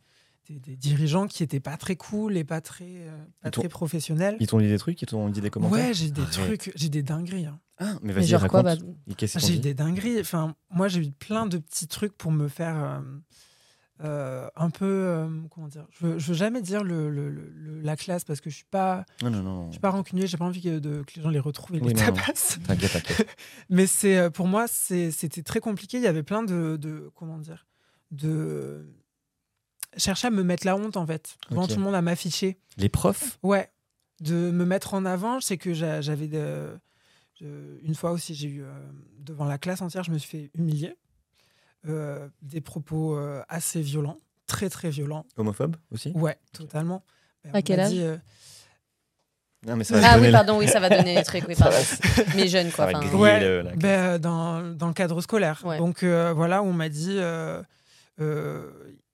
des- 0.49 0.59
des 0.59 0.75
dirigeants 0.75 1.27
qui 1.27 1.41
n'étaient 1.43 1.59
pas 1.59 1.77
très 1.77 1.95
cool 1.95 2.37
et 2.37 2.43
pas 2.43 2.61
très, 2.61 2.85
euh, 2.85 3.17
pas 3.41 3.51
très 3.51 3.69
professionnels. 3.69 4.37
Ils 4.39 4.47
t'ont 4.47 4.59
dit 4.59 4.67
des 4.67 4.77
trucs 4.77 5.01
Ils 5.01 5.05
t'ont 5.05 5.29
dit 5.29 5.41
des 5.41 5.49
commentaires 5.49 5.87
Ouais, 5.87 5.93
j'ai 5.93 6.11
des 6.11 6.21
Arrête. 6.21 6.33
trucs, 6.59 6.71
j'ai 6.75 6.89
des 6.89 7.03
dingueries. 7.03 7.45
hein. 7.47 7.59
Ah, 7.79 7.93
mais 8.01 8.11
vas-y, 8.13 8.35
raconte. 8.35 8.63
bah, 8.63 8.75
J'ai 9.37 9.57
des 9.59 9.73
dingueries. 9.73 10.19
Enfin, 10.19 10.55
moi, 10.71 10.87
j'ai 10.87 11.01
eu 11.05 11.11
plein 11.11 11.45
de 11.45 11.57
petits 11.59 11.87
trucs 11.87 12.13
pour 12.17 12.31
me 12.31 12.47
faire 12.47 12.75
euh, 12.83 12.99
euh, 14.03 14.47
un 14.55 14.69
peu. 14.69 14.85
euh, 14.85 15.27
comment 15.49 15.67
dire 15.67 15.85
Je 15.91 16.05
veux, 16.05 16.19
je 16.19 16.27
veux 16.27 16.33
jamais 16.33 16.61
dire 16.61 16.83
le, 16.83 17.09
le- 17.09 17.29
le- 17.29 17.49
le- 17.55 17.81
la 17.81 17.95
classe 17.95 18.23
parce 18.23 18.41
que 18.41 18.49
je 18.49 18.55
suis 18.55 18.65
pas, 18.65 19.05
Non, 19.23 19.29
non, 19.31 19.41
non. 19.41 19.65
je 19.67 19.71
suis 19.73 19.79
pas 19.79 19.89
rancunier. 19.89 20.27
J'ai 20.27 20.37
pas 20.37 20.45
envie 20.45 20.61
que, 20.61 20.79
de- 20.79 21.01
que 21.03 21.13
les 21.15 21.21
gens 21.21 21.29
les 21.29 21.39
retrouvent 21.39 21.75
et 21.75 21.79
Oui, 21.81 21.87
les 21.89 21.93
tabassent. 21.93 22.59
T'inquiète, 22.67 22.91
t'inquiète. 22.93 23.27
Mais 23.69 23.87
c'est 23.87 24.17
euh, 24.17 24.29
pour 24.29 24.47
moi, 24.47 24.67
c'est- 24.67 25.11
c'était 25.11 25.43
très 25.43 25.59
compliqué. 25.59 25.97
Il 25.97 26.03
y 26.03 26.07
avait 26.07 26.23
plein 26.23 26.43
de, 26.43 26.77
de 26.77 27.09
comment 27.15 27.37
dire 27.39 27.65
de 28.11 28.85
chercher 29.97 30.27
à 30.27 30.31
me 30.31 30.43
mettre 30.43 30.65
la 30.65 30.75
honte 30.77 30.95
en 30.97 31.05
fait 31.05 31.37
devant 31.49 31.67
tout 31.67 31.75
le 31.75 31.81
monde 31.81 31.95
à 31.95 32.01
m'afficher. 32.01 32.57
Les 32.77 32.89
profs? 32.89 33.39
Ouais, 33.43 33.69
de 34.21 34.51
me 34.51 34.63
mettre 34.65 34.93
en 34.93 35.05
avant. 35.05 35.41
Sais 35.41 35.57
que 35.57 35.73
j'a- 35.73 36.01
j'avais 36.01 36.29
une 37.41 37.95
fois 37.95 38.11
aussi, 38.11 38.33
j'ai 38.35 38.47
eu 38.47 38.63
devant 39.19 39.45
la 39.45 39.57
classe 39.57 39.81
entière, 39.81 40.03
je 40.03 40.11
me 40.11 40.17
suis 40.17 40.29
fait 40.29 40.51
humilier. 40.55 40.95
Euh, 41.87 42.27
des 42.41 42.59
propos 42.61 43.15
euh, 43.17 43.41
assez 43.49 43.81
violents, 43.81 44.17
très 44.45 44.69
très 44.69 44.89
violents. 44.89 45.25
homophobes 45.37 45.75
aussi? 45.91 46.11
Ouais, 46.15 46.37
totalement. 46.51 47.03
Ben, 47.43 47.51
À 47.53 47.57
on 47.59 47.61
quel 47.61 47.77
m'a 47.77 47.83
âge 47.83 47.91
dit, 47.91 48.01
euh, 48.01 48.17
Non, 49.65 49.75
mais 49.77 49.83
ça 49.83 49.99
va 49.99 50.11
Ah 50.13 50.19
oui, 50.19 50.31
pardon, 50.31 50.57
oui, 50.59 50.67
ça 50.67 50.79
va 50.79 50.89
donner 50.89 51.15
des 51.15 51.23
trucs, 51.23 51.47
oui, 51.47 51.55
pardon. 51.57 51.77
Mais 52.35 52.47
jeune, 52.47 52.71
quoi. 52.71 52.85
Ça 52.87 52.91
va 52.91 52.97
enfin, 52.97 53.07
griller 53.07 53.21
Ouais, 53.23 53.39
le- 53.39 53.61
la 53.61 53.75
ben, 53.75 54.17
dans, 54.19 54.63
dans 54.75 54.87
le 54.87 54.93
cadre 54.93 55.21
scolaire. 55.21 55.61
Ouais. 55.65 55.77
Donc 55.77 56.03
euh, 56.03 56.33
voilà, 56.35 56.61
on 56.63 56.73
m'a 56.73 56.89
dit, 56.89 57.15
euh, 57.17 57.61
euh, 58.19 58.69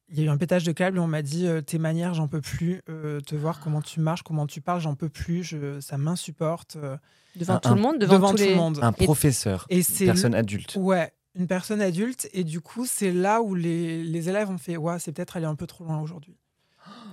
il 0.09 0.19
y 0.19 0.21
a 0.21 0.25
eu 0.25 0.29
un 0.29 0.37
pétage 0.37 0.63
de 0.63 0.71
câble 0.71 0.97
et 0.97 0.99
on 1.01 1.07
m'a 1.07 1.21
dit 1.21 1.47
euh, 1.47 1.61
tes 1.61 1.77
manières, 1.77 2.13
j'en 2.13 2.27
peux 2.27 2.41
plus. 2.41 2.81
euh, 2.89 3.19
te 3.21 3.35
voir 3.35 3.59
comment 3.59 3.81
tu 3.81 3.99
marches, 3.99 4.23
comment 4.23 4.47
tu 4.47 4.61
parles, 4.61 4.81
j'en 4.81 4.95
peux 4.95 5.09
plus. 5.09 5.43
Je, 5.43 5.79
ça 5.79 5.97
m'insupporte. 5.97 6.75
euh, 6.77 6.97
Devant 7.35 7.55
Un- 7.55 7.59
tout 7.59 7.73
le 7.75 7.81
monde, 7.81 7.97
devant, 7.99 8.13
devant 8.15 8.31
tous 8.31 8.37
tout 8.37 8.43
les... 8.43 8.49
le 8.51 8.55
monde. 8.55 8.79
Un 8.81 8.91
Et- 8.97 9.05
professeur, 9.05 9.65
Et 9.69 9.77
une 9.77 9.83
c'est 9.83 10.05
personne 10.05 10.35
adulte. 10.35 10.75
ouais, 10.79 11.11
une 11.35 11.47
personne 11.47 11.81
adulte. 11.81 12.29
Et 12.33 12.43
du 12.43 12.61
coup, 12.61 12.85
c'est 12.85 13.11
là 13.11 13.41
où 13.41 13.55
les, 13.55 14.03
les 14.03 14.29
élèves 14.29 14.49
ont 14.49 14.57
fait 14.57 14.77
ouais, 14.77 14.99
c'est 14.99 15.11
peut-être 15.11 15.37
aller 15.37 15.45
un 15.45 15.55
peu 15.55 15.67
trop 15.67 15.83
loin 15.83 15.99
aujourd'hui. 16.01 16.37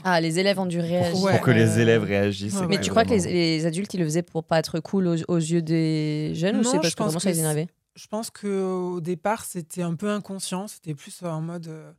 Ah, 0.02 0.20
les 0.20 0.38
élèves 0.38 0.58
ont 0.58 0.66
dû 0.66 0.80
réagir. 0.80 1.22
Ouais. 1.22 1.32
Pour 1.36 1.42
que 1.46 1.50
les 1.50 1.78
élèves 1.78 2.02
réagissent. 2.02 2.54
Ouais, 2.54 2.66
Mais 2.66 2.80
tu 2.80 2.90
crois 2.90 3.04
que 3.04 3.10
les, 3.10 3.20
les 3.58 3.66
adultes, 3.66 3.92
ils 3.94 4.00
le 4.00 4.04
faisaient 4.06 4.22
pour 4.22 4.44
pas 4.44 4.58
être 4.58 4.80
cool 4.80 5.06
aux, 5.06 5.16
aux 5.28 5.36
yeux 5.36 5.62
des 5.62 6.32
jeunes 6.34 6.56
ou 6.56 6.62
Non, 6.62 6.70
c'est 6.70 6.76
parce 6.78 6.90
je 6.90 6.96
que 6.96 7.02
vraiment 7.02 7.18
ça 7.18 7.30
les 7.30 7.38
énervait? 7.38 7.68
Je 7.96 8.06
pense 8.06 8.30
qu'au 8.30 9.00
départ, 9.00 9.44
c'était 9.44 9.82
un 9.82 9.94
peu 9.94 10.08
inconscient. 10.10 10.68
C'était 10.68 10.94
plus 10.94 11.22
en 11.22 11.40
mode 11.42 11.68
euh, 11.68 11.92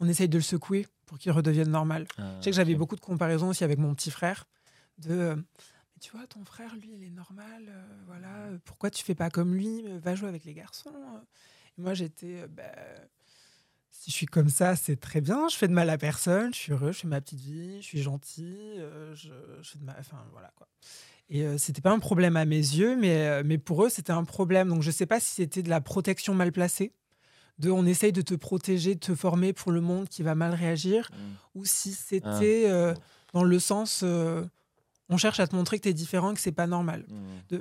on 0.00 0.08
essaye 0.08 0.28
de 0.28 0.38
le 0.38 0.42
secouer 0.42 0.86
pour 1.06 1.18
qu'il 1.18 1.30
redevienne 1.32 1.68
normal. 1.70 2.06
Ah, 2.16 2.36
Je 2.38 2.44
sais 2.44 2.50
que 2.50 2.56
j'avais 2.56 2.74
beaucoup 2.74 2.96
de 2.96 3.00
comparaisons 3.00 3.48
aussi 3.48 3.64
avec 3.64 3.78
mon 3.78 3.94
petit 3.94 4.10
frère. 4.10 4.46
De, 4.98 5.10
euh, 5.12 5.34
Mais 5.36 6.00
tu 6.00 6.10
vois, 6.12 6.26
ton 6.26 6.44
frère, 6.44 6.74
lui, 6.76 6.90
il 6.96 7.04
est 7.04 7.10
normal. 7.10 7.64
euh, 7.68 7.82
voilà, 8.06 8.28
pourquoi 8.64 8.90
tu 8.90 9.04
fais 9.04 9.14
pas 9.14 9.28
comme 9.30 9.54
lui? 9.54 9.84
Va 10.02 10.14
jouer 10.14 10.28
avec 10.28 10.44
les 10.44 10.54
garçons. 10.54 10.90
Et 11.78 11.82
moi, 11.82 11.94
j'étais. 11.94 12.42
euh, 12.42 12.46
bah, 12.48 12.62
si 13.90 14.10
je 14.10 14.16
suis 14.16 14.26
comme 14.26 14.48
ça, 14.48 14.74
c'est 14.74 14.96
très 14.96 15.20
bien. 15.20 15.48
Je 15.48 15.56
fais 15.56 15.68
de 15.68 15.72
mal 15.72 15.88
à 15.90 15.98
personne. 15.98 16.52
Je 16.52 16.58
suis 16.58 16.72
heureux. 16.72 16.92
Je 16.92 16.98
fais 17.00 17.08
ma 17.08 17.20
petite 17.20 17.40
vie. 17.40 17.80
Je 17.80 17.86
suis 17.86 18.02
gentil. 18.02 18.56
euh, 18.78 19.14
je, 19.14 19.28
je 19.62 19.70
fais 19.70 19.78
de 19.78 19.84
mal. 19.84 19.96
Enfin, 20.00 20.18
voilà 20.32 20.50
quoi. 20.56 20.66
Et 21.28 21.44
euh, 21.46 21.56
c'était 21.56 21.80
pas 21.80 21.92
un 21.92 21.98
problème 22.00 22.36
à 22.36 22.44
mes 22.44 22.56
yeux, 22.56 22.96
mais, 22.96 23.26
euh, 23.26 23.42
mais 23.44 23.58
pour 23.58 23.84
eux, 23.84 23.88
c'était 23.88 24.12
un 24.12 24.24
problème. 24.24 24.68
Donc, 24.68 24.82
je 24.82 24.90
sais 24.90 25.06
pas 25.06 25.20
si 25.20 25.34
c'était 25.34 25.62
de 25.62 25.70
la 25.70 25.80
protection 25.80 26.34
mal 26.34 26.52
placée. 26.52 26.92
De 27.58 27.70
on 27.70 27.86
essaye 27.86 28.12
de 28.12 28.22
te 28.22 28.34
protéger, 28.34 28.94
de 28.94 29.00
te 29.00 29.14
former 29.14 29.52
pour 29.52 29.72
le 29.72 29.80
monde 29.80 30.08
qui 30.08 30.22
va 30.22 30.34
mal 30.34 30.52
réagir 30.54 31.10
Mm. 31.12 31.16
ou 31.54 31.64
si 31.66 31.92
c'était 31.92 32.64
euh, 32.70 32.94
dans 33.34 33.44
le 33.44 33.58
sens 33.58 34.02
on 34.02 35.16
cherche 35.18 35.38
à 35.38 35.46
te 35.46 35.54
montrer 35.54 35.76
que 35.78 35.82
tu 35.84 35.90
es 35.90 35.94
différent, 35.94 36.32
que 36.32 36.40
c'est 36.40 36.50
pas 36.52 36.66
normal. 36.66 37.04
Mm. 37.08 37.56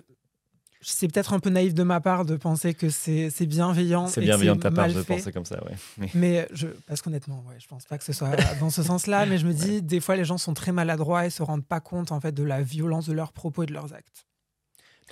C'est 0.84 1.08
peut-être 1.08 1.34
un 1.34 1.40
peu 1.40 1.50
naïf 1.52 1.74
de 1.76 1.84
ma 1.84 2.02
part 2.02 2.26
de 2.26 2.36
penser 2.36 2.74
que 2.74 2.90
c'est 2.90 3.30
bienveillant. 3.46 4.08
C'est 4.08 4.22
bienveillant 4.22 4.56
de 4.56 4.62
ta 4.62 4.72
part 4.72 4.88
de 4.88 5.02
penser 5.04 5.32
comme 5.32 5.46
ça, 5.46 5.64
ouais. 5.66 5.74
Mais- 5.98 6.10
Mais 6.16 6.48
je, 6.54 6.68
parce 6.88 7.02
qu'honnêtement, 7.02 7.44
ouais, 7.48 7.56
je 7.60 7.68
pense 7.68 7.86
pas 7.86 7.98
que 7.98 8.04
ce 8.04 8.14
soit 8.14 8.32
dans 8.60 8.70
ce 8.72 8.82
sens-là. 8.84 9.26
Mais 9.28 9.38
je 9.38 9.46
me 9.46 9.54
dis, 9.54 9.82
des 9.82 10.00
fois, 10.00 10.16
les 10.16 10.26
gens 10.26 10.38
sont 10.40 10.54
très 10.54 10.72
maladroits 10.72 11.26
et 11.26 11.30
se 11.30 11.44
rendent 11.44 11.66
pas 11.66 11.80
compte 11.82 12.12
en 12.12 12.20
fait 12.20 12.32
de 12.32 12.44
la 12.44 12.62
violence 12.64 13.08
de 13.08 13.14
leurs 13.14 13.32
propos 13.32 13.64
et 13.64 13.66
de 13.68 13.74
leurs 13.74 13.94
actes. 13.94 14.26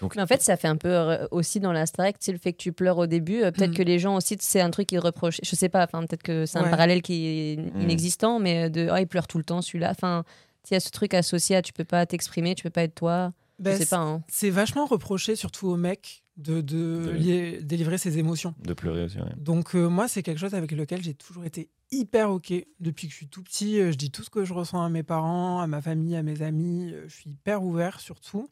Donc, 0.01 0.15
Mais 0.15 0.21
en 0.21 0.27
fait, 0.27 0.41
ça 0.41 0.55
fait 0.55 0.69
un 0.69 0.77
peu 0.77 0.87
euh, 0.89 1.27
aussi 1.29 1.59
dans 1.59 1.73
la 1.73 1.85
Starac, 1.85 2.17
tu 2.19 2.25
sais, 2.27 2.31
le 2.31 2.37
fait 2.37 2.53
que 2.53 2.57
tu 2.57 2.71
pleures 2.71 2.97
au 2.97 3.05
début. 3.05 3.43
euh, 3.43 3.51
peut-être 3.51 3.71
Mm. 3.71 3.75
que 3.75 3.83
les 3.83 3.99
gens 3.99 4.15
aussi, 4.15 4.37
c'est 4.39 4.61
un 4.61 4.69
truc 4.71 4.87
qu'ils 4.87 4.99
reprochent. 4.99 5.41
Je 5.43 5.55
sais 5.57 5.67
pas, 5.67 5.83
enfin, 5.83 5.99
peut-être 6.05 6.23
que 6.23 6.45
c'est 6.45 6.57
un 6.57 6.63
Ouais. 6.63 6.69
parallèle 6.69 7.01
qui 7.01 7.25
est 7.27 7.57
Mm. 7.75 7.81
inexistant, 7.81 8.39
mais 8.39 8.65
euh, 8.65 8.69
de 8.69 8.87
oh, 8.91 8.95
il 8.97 9.07
pleure 9.07 9.27
tout 9.27 9.37
le 9.37 9.43
temps 9.43 9.61
celui-là. 9.61 9.91
Enfin, 9.91 10.23
il 10.71 10.73
y 10.73 10.77
a 10.77 10.79
ce 10.79 10.89
truc 10.89 11.13
associé 11.13 11.57
à 11.57 11.61
tu 11.61 11.73
peux 11.73 11.83
pas 11.83 12.05
t'exprimer, 12.05 12.55
tu 12.55 12.63
peux 12.63 12.69
pas 12.69 12.83
être 12.83 12.95
toi. 12.95 13.33
Ben, 13.59 13.73
je 13.73 13.79
sais 13.79 13.85
pas. 13.85 13.97
hein. 13.97 14.23
C'est 14.27 14.49
vachement 14.49 14.85
reproché, 14.85 15.35
surtout 15.35 15.67
aux 15.67 15.75
mecs, 15.77 16.23
de, 16.37 16.61
de 16.61 17.11
lier- 17.13 17.61
délivrer 17.61 17.97
ses 17.97 18.17
émotions. 18.17 18.55
de 18.63 18.73
pleurer 18.73 19.03
aussi, 19.05 19.17
ouais. 19.17 19.33
Donc 19.37 19.75
euh, 19.75 19.89
moi, 19.89 20.07
c'est 20.07 20.23
quelque 20.23 20.37
chose 20.39 20.53
avec 20.53 20.71
lequel 20.71 21.01
j'ai 21.03 21.13
toujours 21.13 21.43
été 21.45 21.69
hyper 21.91 22.31
OK. 22.31 22.53
Depuis 22.79 23.07
que 23.07 23.11
je 23.11 23.17
suis 23.17 23.27
tout 23.27 23.43
petit, 23.43 23.79
euh, 23.79 23.91
je 23.91 23.97
dis 23.97 24.09
tout 24.11 24.23
ce 24.23 24.29
que 24.29 24.45
je 24.45 24.53
ressens 24.53 24.81
à 24.83 24.89
mes 24.89 25.03
parents, 25.03 25.59
à 25.59 25.67
ma 25.67 25.81
famille, 25.81 26.15
à 26.15 26.23
mes 26.23 26.41
amis. 26.41 26.91
euh, 26.93 27.03
je 27.09 27.13
suis 27.15 27.31
hyper 27.31 27.63
ouvert 27.63 27.99
sur 27.99 28.19
tout. 28.21 28.49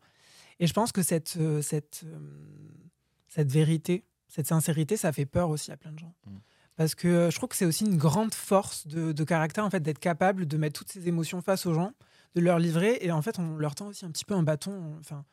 Et 0.59 0.67
je 0.67 0.73
pense 0.73 0.91
que 0.91 1.01
cette, 1.03 1.35
euh, 1.39 1.61
cette, 1.61 2.01
euh, 2.05 2.17
cette 3.27 3.51
vérité, 3.51 4.03
cette 4.27 4.47
sincérité, 4.47 4.97
ça 4.97 5.13
fait 5.13 5.25
peur 5.25 5.49
aussi 5.49 5.71
à 5.71 5.77
plein 5.77 5.91
de 5.91 5.99
gens. 5.99 6.13
Mm. 6.25 6.31
Parce 6.75 6.93
que 6.93 7.29
je 7.31 7.35
trouve 7.37 7.49
que 7.49 7.55
c'est 7.55 7.65
aussi 7.65 7.85
une 7.85 7.97
grande 7.97 8.33
force 8.33 8.85
de, 8.87 9.11
de 9.11 9.23
caractère, 9.23 9.63
en 9.65 9.69
fait, 9.69 9.79
d'être 9.79 9.99
capable 9.99 10.45
de 10.45 10.57
mettre 10.57 10.79
toutes 10.79 10.91
ces 10.91 11.07
émotions 11.07 11.41
face 11.41 11.65
aux 11.65 11.73
gens, 11.73 11.93
de 12.39 12.45
leur 12.45 12.59
livrer. 12.59 12.97
Et 13.01 13.11
en 13.11 13.21
fait, 13.21 13.39
on 13.39 13.57
leur 13.57 13.75
tend 13.75 13.87
aussi 13.87 14.05
un 14.05 14.11
petit 14.11 14.25
peu 14.25 14.33
un 14.35 14.43
bâton. 14.43 14.95
Enfin, 14.99 15.25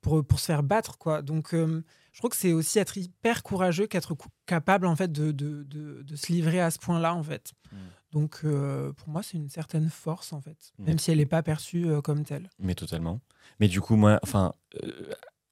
pour, 0.00 0.24
pour 0.24 0.40
se 0.40 0.46
faire 0.46 0.62
battre. 0.62 0.98
Quoi. 0.98 1.22
Donc, 1.22 1.54
euh, 1.54 1.82
je 2.12 2.18
trouve 2.18 2.30
que 2.30 2.36
c'est 2.36 2.52
aussi 2.52 2.78
être 2.78 2.96
hyper 2.96 3.42
courageux 3.42 3.86
qu'être 3.86 4.14
capable 4.46 4.86
en 4.86 4.96
fait, 4.96 5.10
de, 5.12 5.32
de, 5.32 5.62
de- 5.64 6.02
de 6.02 6.16
se 6.16 6.32
livrer 6.32 6.60
à 6.60 6.70
ce 6.70 6.78
point-là. 6.78 7.14
En 7.14 7.22
fait. 7.22 7.52
Mm. 7.72 7.76
Donc, 8.12 8.40
euh, 8.44 8.92
pour 8.92 9.08
moi, 9.08 9.22
c'est 9.22 9.36
une 9.36 9.50
certaine 9.50 9.90
force, 9.90 10.32
en 10.32 10.40
fait, 10.40 10.72
Mm. 10.78 10.84
même 10.84 10.98
si 10.98 11.10
elle 11.10 11.18
n'est 11.18 11.26
pas 11.26 11.42
perçue 11.42 11.86
euh, 11.88 12.00
comme 12.00 12.24
telle. 12.24 12.48
Mais 12.58 12.74
totalement. 12.74 13.20
Mais 13.60 13.68
du 13.68 13.80
coup, 13.80 13.96
moi, 13.96 14.18
enfin, 14.22 14.52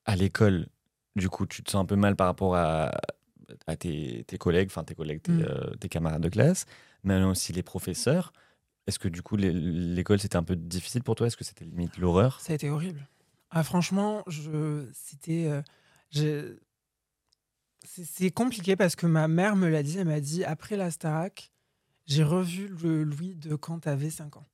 à 0.05 0.17
l'école, 0.17 0.67
du 1.17 1.29
coup, 1.29 1.47
tu 1.47 1.63
te 1.63 1.71
sens 1.71 1.83
un 1.83 1.87
peu 1.87 1.97
mal 1.97 2.17
par 2.17 2.27
rapport 2.27 2.57
à, 2.57 2.91
à 3.67 3.77
tes, 3.77 4.25
tes 4.27 4.39
collègues, 4.39 4.69
enfin 4.71 4.85
tes 4.85 4.95
collègues, 4.95 5.23
tes, 5.23 5.33
Mm. 5.33 5.43
euh, 5.43 5.75
tes 5.81 5.89
camarades 5.89 6.23
de 6.23 6.29
classe, 6.29 6.65
mais 7.03 7.23
aussi 7.23 7.53
les 7.53 7.63
professeurs. 7.63 8.33
Est-ce 8.87 8.99
que 8.99 9.09
du 9.09 9.23
coup, 9.23 9.37
l'école, 9.37 10.19
c'était 10.21 10.37
un 10.37 10.43
peu 10.43 10.57
difficile 10.57 11.03
pour 11.03 11.15
toi? 11.15 11.27
Est-ce 11.27 11.37
que 11.37 11.45
c'était 11.45 11.65
limite 11.65 11.97
l'horreur? 11.99 12.41
Ça 12.41 12.53
a 12.53 12.57
été 12.57 12.69
horrible. 12.71 13.09
Ah, 13.51 13.63
franchement, 13.65 14.23
je, 14.27 14.87
c'était. 14.93 15.47
euh, 15.47 15.63
je- 16.11 16.57
c'est, 17.87 18.05
c'est 18.05 18.31
compliqué 18.31 18.77
parce 18.77 18.97
que 18.97 19.07
ma 19.07 19.29
mère 19.29 19.57
me 19.57 19.69
l'a 19.69 19.83
dit. 19.83 19.99
Elle 19.99 20.07
m'a 20.07 20.21
dit 20.21 20.45
après 20.45 20.77
la 20.77 20.91
Starac, 20.91 21.51
j'ai 22.07 22.23
revu 22.25 22.69
le 22.83 23.05
Louis 23.05 23.35
de 23.35 23.55
quand 23.55 23.81
tu 23.81 23.89
avais 23.89 24.11
5 24.11 24.37
ans. 24.37 24.45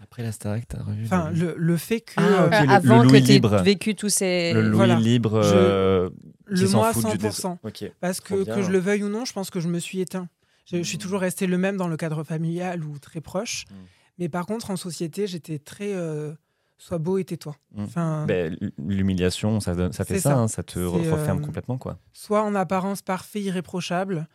Après 0.00 0.22
la 0.24 0.32
Starac, 0.32 0.66
t'as 0.66 0.82
revu 0.82 1.04
Enfin, 1.04 1.30
le, 1.30 1.38
le, 1.48 1.54
le 1.56 1.76
fait 1.76 2.00
que. 2.00 2.14
Ah, 2.16 2.44
euh, 2.44 2.48
le- 2.64 2.70
avant 2.70 3.02
le 3.02 3.08
que 3.08 3.12
Louis 3.12 3.22
tu 3.22 3.32
libre. 3.32 3.62
vécu 3.62 3.94
tous 3.94 4.08
ces. 4.08 4.52
le 4.52 4.62
Louis 4.62 4.76
voilà. 4.76 4.96
libre 4.98 5.40
euh, 5.44 6.10
le 6.46 6.68
moi 6.70 6.88
à 6.88 6.92
fout 6.92 7.08
du 7.12 7.18
dés- 7.18 7.28
100%. 7.28 7.58
Ok. 7.62 7.92
Parce 8.00 8.20
que, 8.20 8.42
bien. 8.44 8.54
que 8.56 8.62
je 8.62 8.70
le 8.72 8.78
veuille 8.78 9.04
ou 9.04 9.08
non, 9.08 9.24
je 9.24 9.32
pense 9.32 9.50
que 9.50 9.60
je 9.60 9.68
me 9.68 9.78
suis 9.78 10.00
éteint. 10.00 10.28
Je, 10.64 10.78
je 10.78 10.82
suis 10.82 10.96
Mm. 10.96 11.00
toujours 11.00 11.20
resté 11.20 11.46
le 11.46 11.58
même 11.58 11.76
dans 11.76 11.88
le 11.88 11.96
cadre 11.96 12.22
familial 12.24 12.84
ou 12.84 12.98
très 12.98 13.20
proche. 13.20 13.64
Mm. 13.70 13.74
Mais 14.18 14.28
par 14.28 14.46
contre, 14.46 14.70
en 14.70 14.76
société, 14.76 15.26
j'étais 15.26 15.58
très. 15.58 15.92
euh, 15.94 16.32
sois 16.78 16.98
beau 16.98 17.18
et 17.18 17.24
tais-toi. 17.24 17.56
Mm. 17.72 17.82
Enfin, 17.84 18.26
Ben, 18.26 18.56
L'humiliation, 18.78 19.60
ça, 19.60 19.74
donne- 19.74 19.92
ça 19.92 20.04
fait 20.04 20.18
ça, 20.20 20.30
ça. 20.30 20.38
hein, 20.38 20.48
ça 20.48 20.62
te 20.62 20.78
referme 20.80 21.38
euh, 21.40 21.44
complètement, 21.46 21.78
quoi. 21.78 21.98
sois 22.12 22.42
en 22.42 22.54
apparence 22.54 23.02
parfait, 23.02 23.40
irréprochable 23.40 24.28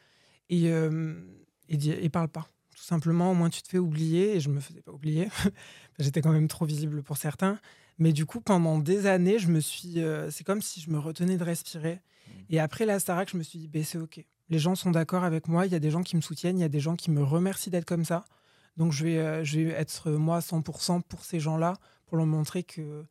et, 0.49 0.69
euh, 0.71 1.15
et, 1.69 2.09
parle 2.09 2.29
pas. 2.29 2.47
Tout 2.75 2.83
simplement, 2.83 3.31
au 3.31 3.33
moins 3.33 3.49
tu 3.49 3.61
te 3.61 3.67
fais 3.67 3.79
oublier. 3.79 4.35
Et 4.35 4.39
je 4.39 4.49
me 4.49 4.59
faisais 4.61 4.81
pas 4.81 4.91
oublier. 4.93 5.27
J'étais 5.99 6.21
quand 6.21 6.31
même 6.31 6.47
trop 6.47 6.65
visible 6.65 7.03
pour 7.03 7.17
certains. 7.17 7.59
Mais 7.99 8.13
du 8.13 8.25
coup, 8.25 8.39
pendant 8.41 8.77
des 8.79 9.07
années, 9.07 9.39
je 9.39 9.47
me 9.47 9.59
suis. 9.59 9.99
euh, 10.01 10.29
c'est 10.31 10.43
comme 10.43 10.61
si 10.61 10.79
je 10.81 10.89
me 10.91 10.99
retenais 10.99 11.37
de 11.37 11.43
respirer. 11.43 11.99
Et 12.49 12.59
après 12.59 12.85
la 12.85 12.99
Starac, 12.99 13.29
je 13.31 13.37
me 13.37 13.43
suis 13.43 13.57
dit, 13.59 13.67
ben, 13.67 13.83
c'est 13.83 13.97
OK. 13.97 14.23
Les 14.49 14.59
gens 14.59 14.75
sont 14.75 14.91
d'accord 14.91 15.23
avec 15.23 15.47
moi. 15.47 15.65
Il 15.65 15.71
y 15.71 15.75
a 15.75 15.79
des 15.79 15.91
gens 15.91 16.03
qui 16.03 16.15
me 16.15 16.21
soutiennent. 16.21 16.57
Il 16.57 16.61
y 16.61 16.65
a 16.65 16.69
des 16.69 16.79
gens 16.79 16.95
qui 16.95 17.11
me 17.11 17.23
remercient 17.23 17.69
d'être 17.69 17.85
comme 17.85 18.05
ça. 18.05 18.25
Donc, 18.77 18.91
je 18.91 19.03
vais, 19.03 19.17
euh, 19.17 19.43
je 19.43 19.59
vais 19.59 19.69
être, 19.71 20.09
euh, 20.09 20.17
moi, 20.17 20.39
100% 20.39 21.01
pour 21.01 21.25
ces 21.25 21.39
gens-là, 21.39 21.73
pour 22.05 22.17
leur 22.17 22.25
montrer 22.25 22.63
que. 22.63 23.05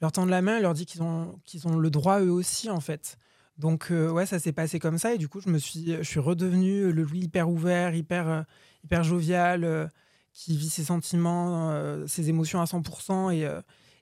Leur 0.00 0.10
tendre 0.12 0.30
la 0.30 0.42
main 0.42 0.60
leur 0.60 0.74
dire 0.74 0.86
qu'ils 0.86 1.02
ont, 1.02 1.38
qu'ils 1.44 1.66
ont 1.68 1.76
le 1.76 1.88
droit 1.88 2.20
eux 2.20 2.30
aussi, 2.30 2.68
en 2.68 2.80
fait. 2.80 3.16
Donc, 3.56 3.90
euh, 3.90 4.10
ouais, 4.10 4.26
ça 4.26 4.38
s'est 4.38 4.52
passé 4.52 4.78
comme 4.78 4.98
ça. 4.98 5.14
Et 5.14 5.18
du 5.18 5.28
coup, 5.28 5.40
je 5.40 5.48
me 5.48 5.58
suis, 5.58 5.94
je 5.94 6.02
suis 6.02 6.20
redevenu 6.20 6.92
le 6.92 7.02
Louis 7.04 7.20
hyper 7.20 7.48
ouvert, 7.48 7.94
hyper, 7.94 8.28
euh, 8.28 8.42
hyper 8.82 9.04
jovial, 9.04 9.90
qui 10.32 10.56
vit 10.56 10.68
ses 10.68 10.84
sentiments, 10.84 11.72
ses 12.08 12.28
émotions 12.28 12.60
à 12.60 12.64
100%. 12.64 13.32
Et, 13.32 13.48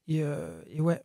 et, 0.08 0.24
et 0.70 0.80
ouais. 0.80 1.02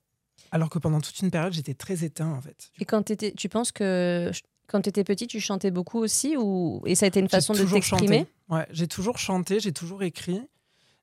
Alors 0.51 0.69
que 0.69 0.79
pendant 0.79 1.01
toute 1.01 1.19
une 1.19 1.29
période, 1.29 1.51
j'étais 1.51 1.73
très 1.73 2.05
éteint, 2.05 2.31
en 2.31 2.41
fait. 2.41 2.71
Et 2.79 2.85
quand 2.85 3.03
t'étais, 3.03 3.33
tu 3.33 3.49
penses 3.49 3.73
que 3.73 4.31
quand 4.67 4.81
tu 4.81 4.89
étais 4.89 5.03
petit, 5.03 5.27
tu 5.27 5.39
chantais 5.39 5.71
beaucoup 5.71 5.99
aussi 5.99 6.35
ou 6.37 6.81
et 6.85 6.95
ça 6.95 7.05
a 7.05 7.07
été 7.07 7.19
une 7.19 7.29
façon 7.29 7.53
de 7.53 7.59
toujours 7.59 7.75
t'exprimer. 7.75 8.27
Ouais, 8.49 8.67
j'ai 8.71 8.87
toujours 8.87 9.17
chanté, 9.17 9.59
j'ai 9.59 9.71
toujours 9.71 10.03
écrit. 10.03 10.41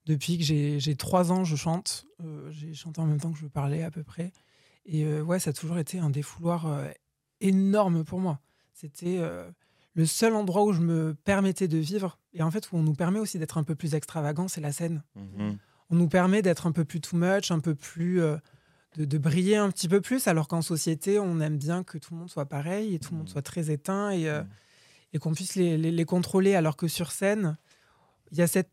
Depuis 0.06 0.36
que 0.36 0.44
j'ai 0.44 0.80
j'ai 0.80 0.96
trois 0.96 1.32
ans, 1.32 1.44
je 1.44 1.56
chante. 1.56 2.06
Euh, 2.22 2.50
j'ai 2.50 2.74
chanté 2.74 3.00
en 3.00 3.06
même 3.06 3.20
temps 3.20 3.32
que 3.32 3.38
je 3.38 3.46
parlais 3.46 3.82
à 3.82 3.90
peu 3.90 4.02
près. 4.02 4.32
Et 4.86 5.04
euh, 5.04 5.22
ouais, 5.22 5.38
ça 5.38 5.50
a 5.50 5.52
toujours 5.52 5.78
été 5.78 5.98
un 5.98 6.10
défouloir 6.10 6.66
euh, 6.66 6.88
énorme 7.40 8.04
pour 8.04 8.20
moi. 8.20 8.40
C'était 8.74 9.18
euh, 9.18 9.48
le 9.94 10.04
seul 10.04 10.34
endroit 10.34 10.64
où 10.64 10.72
je 10.72 10.80
me 10.80 11.14
permettais 11.24 11.68
de 11.68 11.78
vivre. 11.78 12.18
Et 12.32 12.42
en 12.42 12.50
fait, 12.50 12.70
où 12.70 12.76
on 12.76 12.82
nous 12.82 12.94
permet 12.94 13.18
aussi 13.18 13.38
d'être 13.38 13.56
un 13.56 13.64
peu 13.64 13.74
plus 13.74 13.94
extravagant, 13.94 14.48
c'est 14.48 14.60
la 14.60 14.72
scène. 14.72 15.02
Mhm. 15.14 15.58
On 15.90 15.96
nous 15.96 16.08
permet 16.08 16.42
d'être 16.42 16.66
un 16.66 16.72
peu 16.72 16.84
plus 16.84 17.00
too 17.00 17.16
much, 17.16 17.50
un 17.50 17.60
peu 17.60 17.74
plus. 17.74 18.20
De, 18.96 19.04
de 19.04 19.18
briller 19.18 19.56
un 19.56 19.70
petit 19.70 19.88
peu 19.88 20.00
plus, 20.00 20.26
alors 20.28 20.46
qu'en 20.48 20.62
société, 20.62 21.18
on 21.18 21.40
aime 21.40 21.58
bien 21.58 21.82
que 21.84 21.98
tout 21.98 22.14
le 22.14 22.20
monde 22.20 22.30
soit 22.30 22.46
pareil 22.46 22.94
et 22.94 22.98
tout 22.98 23.12
le 23.12 23.18
monde 23.18 23.26
Mhm. 23.28 23.32
soit 23.32 23.42
très 23.42 23.70
éteint 23.70 24.10
et, 24.10 24.28
euh, 24.28 24.42
Mhm. 24.42 24.48
et 25.14 25.18
qu'on 25.18 25.32
puisse 25.34 25.54
les, 25.56 25.76
les- 25.76 25.90
les 25.92 26.04
contrôler, 26.04 26.54
alors 26.54 26.76
que 26.76 26.86
sur 26.88 27.10
scène, 27.12 27.56
il 28.32 28.38
y 28.38 28.42
a 28.42 28.46
cette 28.46 28.70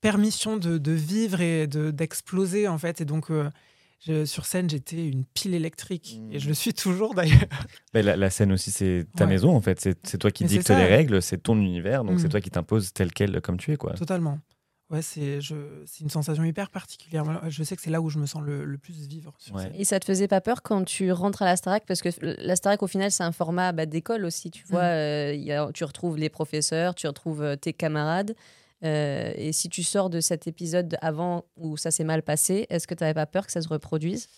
permission 0.00 0.56
de, 0.56 0.78
de 0.78 0.92
vivre 0.92 1.40
et 1.40 1.66
de- 1.66 1.90
d'exploser, 1.90 2.68
en 2.68 2.78
fait. 2.78 3.00
Et 3.00 3.04
donc, 3.04 3.30
euh, 3.30 3.50
je- 4.06 4.24
sur 4.24 4.46
scène, 4.46 4.70
j'étais 4.70 5.06
une 5.06 5.24
pile 5.26 5.52
électrique. 5.54 6.20
Et 6.30 6.38
je 6.38 6.48
le 6.48 6.54
suis 6.54 6.72
toujours, 6.72 7.14
d'ailleurs. 7.14 7.38
La, 7.92 8.16
la 8.16 8.30
scène 8.30 8.52
aussi, 8.52 8.70
c'est 8.70 9.06
ta 9.16 9.24
Ouais. 9.24 9.30
maison 9.32 9.54
en 9.54 9.60
fait. 9.60 9.80
C'est 10.04 10.16
toi 10.18 10.30
qui 10.30 10.44
dictes 10.44 10.70
les 10.70 10.86
règles, 10.86 11.20
c'est 11.20 11.38
ton 11.38 11.56
univers, 11.56 12.04
donc 12.04 12.18
c'est 12.20 12.28
toi 12.30 12.40
qui 12.40 12.50
t'imposes 12.50 12.92
tel 12.92 13.12
quel 13.12 13.40
comme 13.42 13.58
tu 13.58 13.72
es 13.72 13.76
quoi. 13.76 13.92
Totalement. 13.94 14.38
Ouais, 14.90 15.02
c'est 15.02 15.40
je- 15.40 15.84
c'est 15.86 16.00
une 16.00 16.10
sensation 16.10 16.42
hyper 16.42 16.68
particulière. 16.68 17.24
Je 17.48 17.62
sais 17.62 17.76
que 17.76 17.82
c'est 17.82 17.90
là 17.90 18.00
où 18.00 18.10
je 18.10 18.18
me 18.18 18.26
sens 18.26 18.42
le, 18.42 18.64
le 18.64 18.76
plus 18.76 19.06
vivre. 19.06 19.32
Sur 19.38 19.54
Ouais. 19.54 19.62
scène. 19.62 19.72
Et 19.76 19.84
ça 19.84 20.00
te 20.00 20.04
faisait 20.04 20.26
pas 20.26 20.40
peur 20.40 20.62
quand 20.62 20.84
tu 20.84 21.12
rentres 21.12 21.42
à 21.42 21.44
la 21.44 21.56
Starac? 21.56 21.84
Parce 21.86 22.02
que 22.02 22.08
la 22.20 22.56
Starac, 22.56 22.82
au 22.82 22.88
final, 22.88 23.12
c'est 23.12 23.22
un 23.22 23.30
format 23.30 23.70
bah, 23.70 23.86
d'école 23.86 24.24
aussi. 24.24 24.50
Tu 24.50 24.64
vois, 24.66 24.82
Mm. 24.82 24.84
euh, 24.84 25.34
il 25.34 25.42
y 25.44 25.52
a- 25.52 25.70
tu 25.72 25.84
retrouves 25.84 26.16
les 26.18 26.28
professeurs, 26.28 26.96
tu 26.96 27.06
retrouves 27.06 27.42
euh, 27.42 27.54
tes 27.56 27.72
camarades. 27.72 28.34
Euh, 28.82 29.32
et 29.36 29.52
si 29.52 29.68
tu 29.68 29.82
sors 29.84 30.10
de 30.10 30.20
cet 30.20 30.46
épisode 30.48 30.96
avant 31.02 31.44
où 31.56 31.76
ça 31.76 31.90
s'est 31.92 32.02
mal 32.02 32.22
passé, 32.22 32.66
est-ce 32.70 32.86
que 32.88 32.94
tu 32.94 33.04
n'avais 33.04 33.14
pas 33.14 33.26
peur 33.26 33.46
que 33.46 33.52
ça 33.52 33.62
se 33.62 33.68
reproduise? 33.68 34.28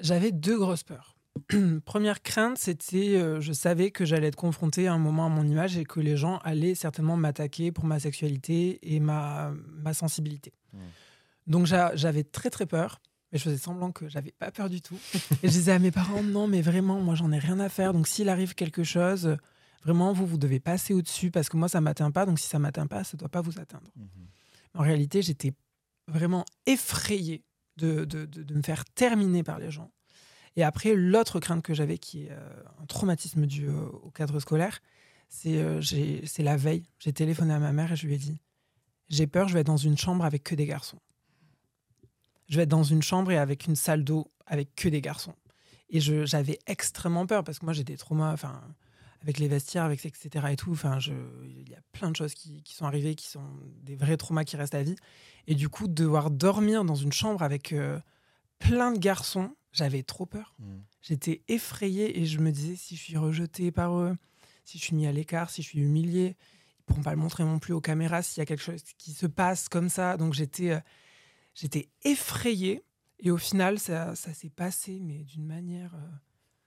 J'avais 0.00 0.30
deux 0.32 0.58
grosses 0.58 0.82
peurs. 0.84 1.13
Première 1.84 2.22
crainte, 2.22 2.58
c'était, 2.58 3.16
euh, 3.16 3.40
je 3.40 3.52
savais 3.52 3.90
que 3.90 4.04
j'allais 4.04 4.28
être 4.28 4.36
confrontée 4.36 4.86
à 4.86 4.92
un 4.94 4.98
moment 4.98 5.26
à 5.26 5.28
mon 5.28 5.44
image 5.46 5.76
et 5.76 5.84
que 5.84 6.00
les 6.00 6.16
gens 6.16 6.38
allaient 6.38 6.74
certainement 6.74 7.16
m'attaquer 7.16 7.72
pour 7.72 7.84
ma 7.84 7.98
sexualité 7.98 8.78
et 8.94 9.00
ma, 9.00 9.52
ma 9.82 9.94
sensibilité. 9.94 10.52
Mmh. 10.72 10.78
Donc 11.46 11.66
j'a- 11.66 11.94
j'avais 11.96 12.22
très 12.24 12.50
très 12.50 12.66
peur, 12.66 13.00
mais 13.32 13.38
je 13.38 13.44
faisais 13.44 13.58
semblant 13.58 13.90
que 13.92 14.08
j'avais 14.08 14.32
pas 14.32 14.50
peur 14.50 14.70
du 14.70 14.80
tout. 14.80 14.98
et 15.42 15.48
je 15.48 15.52
disais 15.52 15.72
à 15.72 15.78
mes 15.78 15.90
parents, 15.90 16.22
non 16.22 16.46
mais 16.46 16.62
vraiment, 16.62 17.00
moi 17.00 17.14
j'en 17.14 17.32
ai 17.32 17.38
rien 17.38 17.58
à 17.60 17.68
faire. 17.68 17.92
Donc 17.92 18.06
s'il 18.06 18.28
arrive 18.28 18.54
quelque 18.54 18.84
chose, 18.84 19.36
vraiment 19.82 20.12
vous, 20.12 20.26
vous 20.26 20.38
devez 20.38 20.60
passer 20.60 20.94
au-dessus 20.94 21.30
parce 21.30 21.48
que 21.48 21.56
moi 21.56 21.68
ça 21.68 21.80
m'atteint 21.80 22.10
pas. 22.12 22.26
Donc 22.26 22.38
si 22.38 22.48
ça 22.48 22.58
m'atteint 22.58 22.86
pas, 22.86 23.04
ça 23.04 23.16
doit 23.16 23.28
pas 23.28 23.42
vous 23.42 23.58
atteindre. 23.58 23.90
En 24.74 24.82
réalité, 24.82 25.20
j'étais 25.20 25.52
vraiment 26.08 26.44
effrayée 26.66 27.44
de, 27.76 28.04
de, 28.04 28.24
de- 28.24 28.42
de 28.42 28.54
me 28.54 28.62
faire 28.62 28.84
terminer 28.84 29.42
par 29.42 29.58
les 29.58 29.70
gens. 29.70 29.90
Et 30.56 30.62
après, 30.62 30.94
l'autre 30.94 31.40
crainte 31.40 31.62
que 31.62 31.74
j'avais, 31.74 31.98
qui 31.98 32.24
est 32.24 32.30
euh, 32.30 32.62
un 32.80 32.86
traumatisme 32.86 33.46
dû 33.46 33.68
au, 33.68 34.10
cadre 34.10 34.38
scolaire, 34.40 34.80
c'est 35.28 35.56
euh, 35.56 35.80
c'est 35.82 36.42
la 36.42 36.56
veille. 36.56 36.84
J'ai 36.98 37.12
téléphoné 37.12 37.52
à 37.54 37.58
ma 37.58 37.72
mère 37.72 37.92
et 37.92 37.96
je 37.96 38.06
lui 38.06 38.14
ai 38.14 38.18
dit 38.18 38.38
J'ai 39.08 39.26
peur, 39.26 39.48
je 39.48 39.54
vais 39.54 39.60
être 39.60 39.66
dans 39.66 39.76
une 39.76 39.98
chambre 39.98 40.24
avec 40.24 40.44
que 40.44 40.54
des 40.54 40.66
garçons. 40.66 41.00
Je 42.48 42.56
vais 42.56 42.62
être 42.62 42.68
dans 42.68 42.84
une 42.84 43.02
chambre 43.02 43.32
et 43.32 43.38
avec 43.38 43.66
une 43.66 43.76
salle 43.76 44.04
d'eau 44.04 44.30
avec 44.46 44.74
que 44.74 44.88
des 44.88 45.00
garçons. 45.00 45.34
Et 45.90 46.00
j'avais 46.00 46.58
extrêmement 46.66 47.26
peur 47.26 47.44
parce 47.44 47.58
que 47.58 47.64
moi, 47.64 47.72
j'ai 47.72 47.84
des 47.84 47.96
traumas, 47.96 48.36
avec 49.22 49.38
les 49.38 49.48
vestiaires, 49.48 49.84
avec 49.84 50.04
etc. 50.04 50.46
et 50.50 50.56
tout. 50.56 50.72
Enfin, 50.72 50.98
il 50.98 51.68
y 51.68 51.74
a 51.74 51.80
plein 51.92 52.10
de 52.10 52.16
choses 52.16 52.34
qui, 52.34 52.62
qui 52.62 52.74
sont 52.74 52.84
arrivées, 52.84 53.14
qui 53.14 53.28
sont 53.28 53.44
des 53.82 53.96
vrais 53.96 54.16
traumas 54.16 54.44
qui 54.44 54.56
restent 54.56 54.74
à 54.74 54.82
vie. 54.82 54.96
Et 55.46 55.54
du 55.54 55.68
coup, 55.68 55.88
devoir 55.88 56.30
dormir 56.30 56.84
dans 56.84 56.94
une 56.94 57.12
chambre 57.12 57.42
avec 57.42 57.72
euh, 57.72 57.98
plein 58.58 58.92
de 58.92 58.98
garçons, 58.98 59.54
j'avais 59.74 60.02
trop 60.02 60.24
peur. 60.24 60.54
Mm. 60.58 60.76
J'étais 61.02 61.42
effrayée 61.48 62.20
et 62.20 62.26
je 62.26 62.38
me 62.38 62.50
disais 62.50 62.76
si 62.76 62.96
je 62.96 63.02
suis 63.02 63.16
rejetée 63.18 63.70
par 63.70 63.98
eux, 63.98 64.16
si 64.64 64.78
je 64.78 64.84
suis 64.84 64.96
mis 64.96 65.06
à 65.06 65.12
l'écart, 65.12 65.50
si 65.50 65.62
je 65.62 65.68
suis 65.68 65.80
humiliée, 65.80 66.36
ils 66.78 66.84
pourront 66.84 67.02
pas 67.02 67.10
le 67.10 67.20
montrer 67.20 67.44
non 67.44 67.58
plus 67.58 67.74
aux 67.74 67.80
caméras 67.80 68.22
s'il 68.22 68.40
y 68.40 68.42
a 68.42 68.46
quelque 68.46 68.62
chose 68.62 68.82
qui 68.96 69.12
se 69.12 69.26
passe 69.26 69.68
comme 69.68 69.88
ça. 69.88 70.16
Donc 70.16 70.32
j'étais, 70.32 70.70
euh, 70.70 70.80
j'étais 71.54 71.90
effrayée 72.04 72.84
et 73.18 73.30
au 73.30 73.36
final 73.36 73.78
ça, 73.78 74.14
ça 74.14 74.32
s'est 74.32 74.50
passé, 74.50 75.00
mais 75.02 75.24
d'une 75.24 75.44
manière, 75.44 75.94
euh, 75.94 76.08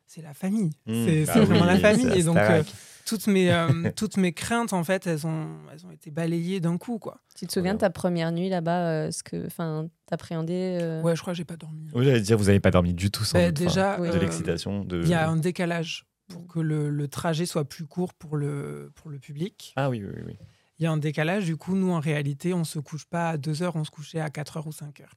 c'est 0.07 0.21
la 0.21 0.33
famille, 0.33 0.71
Mm. 0.85 1.05
c'est 1.05 1.25
Bah 1.25 1.33
c'est 1.33 1.39
vraiment 1.41 1.61
oui, 1.61 1.67
la 1.67 1.79
famille. 1.79 2.07
Et 2.17 2.23
donc 2.23 2.37
euh, 2.37 2.63
toutes 3.05 3.27
mes 3.27 3.51
euh, 3.51 3.91
toutes 3.95 4.17
mes 4.17 4.33
craintes 4.33 4.73
en 4.73 4.83
fait, 4.83 5.05
elles 5.07 5.27
ont 5.27 5.47
elles 5.71 5.85
ont 5.85 5.91
été 5.91 6.09
balayées 6.11 6.59
d'un 6.59 6.77
coup 6.77 6.97
quoi. 6.97 7.19
Tu 7.35 7.45
te 7.45 7.51
souviens 7.53 7.73
de 7.75 7.79
ta 7.79 7.89
première 7.89 8.31
nuit 8.31 8.49
là-bas 8.49 8.87
euh, 8.87 9.11
ce 9.11 9.21
que, 9.21 9.45
enfin, 9.45 9.89
t'appréhendais 10.07 10.79
euh, 10.81 11.01
Ouais, 11.03 11.15
je 11.15 11.21
crois 11.21 11.33
que 11.33 11.37
j'ai 11.37 11.45
pas 11.45 11.55
dormi. 11.57 11.87
Oui, 11.93 12.03
j'allais 12.05 12.21
dire, 12.21 12.37
vous 12.37 12.45
n'avez 12.45 12.59
pas 12.59 12.71
dormi 12.71 12.93
du 12.95 13.11
tout 13.11 13.23
sans 13.23 13.37
Bah, 13.37 13.51
doute, 13.51 13.57
déjà, 13.67 13.97
de 13.97 14.17
l'excitation. 14.17 14.83
De... 14.83 15.01
Il 15.03 15.07
y 15.09 15.13
a 15.13 15.29
un 15.29 15.37
décalage 15.37 16.05
pour 16.29 16.47
que 16.47 16.59
le, 16.59 16.89
le 16.89 17.07
trajet 17.07 17.45
soit 17.45 17.65
plus 17.65 17.85
court 17.85 18.13
pour 18.15 18.37
le, 18.37 18.91
pour 18.95 19.09
le 19.11 19.19
public. 19.19 19.73
Ah 19.75 19.89
oui, 19.89 20.01
oui, 20.03 20.09
oui, 20.15 20.23
oui. 20.27 20.33
Il 20.79 20.83
y 20.83 20.85
a 20.85 20.91
un 20.91 20.97
décalage, 20.97 21.45
du 21.45 21.57
coup, 21.57 21.75
nous, 21.75 21.91
en 21.91 21.99
réalité, 21.99 22.53
on 22.53 22.63
se 22.63 22.77
couche 22.77 23.05
pas 23.05 23.31
à 23.31 23.37
2 23.37 23.63
heures, 23.63 23.75
on 23.75 23.83
se 23.83 23.89
couchait 23.89 24.19
à 24.19 24.29
4 24.29 24.57
heures 24.57 24.67
ou 24.67 24.71
5 24.71 25.01
heures. 25.01 25.15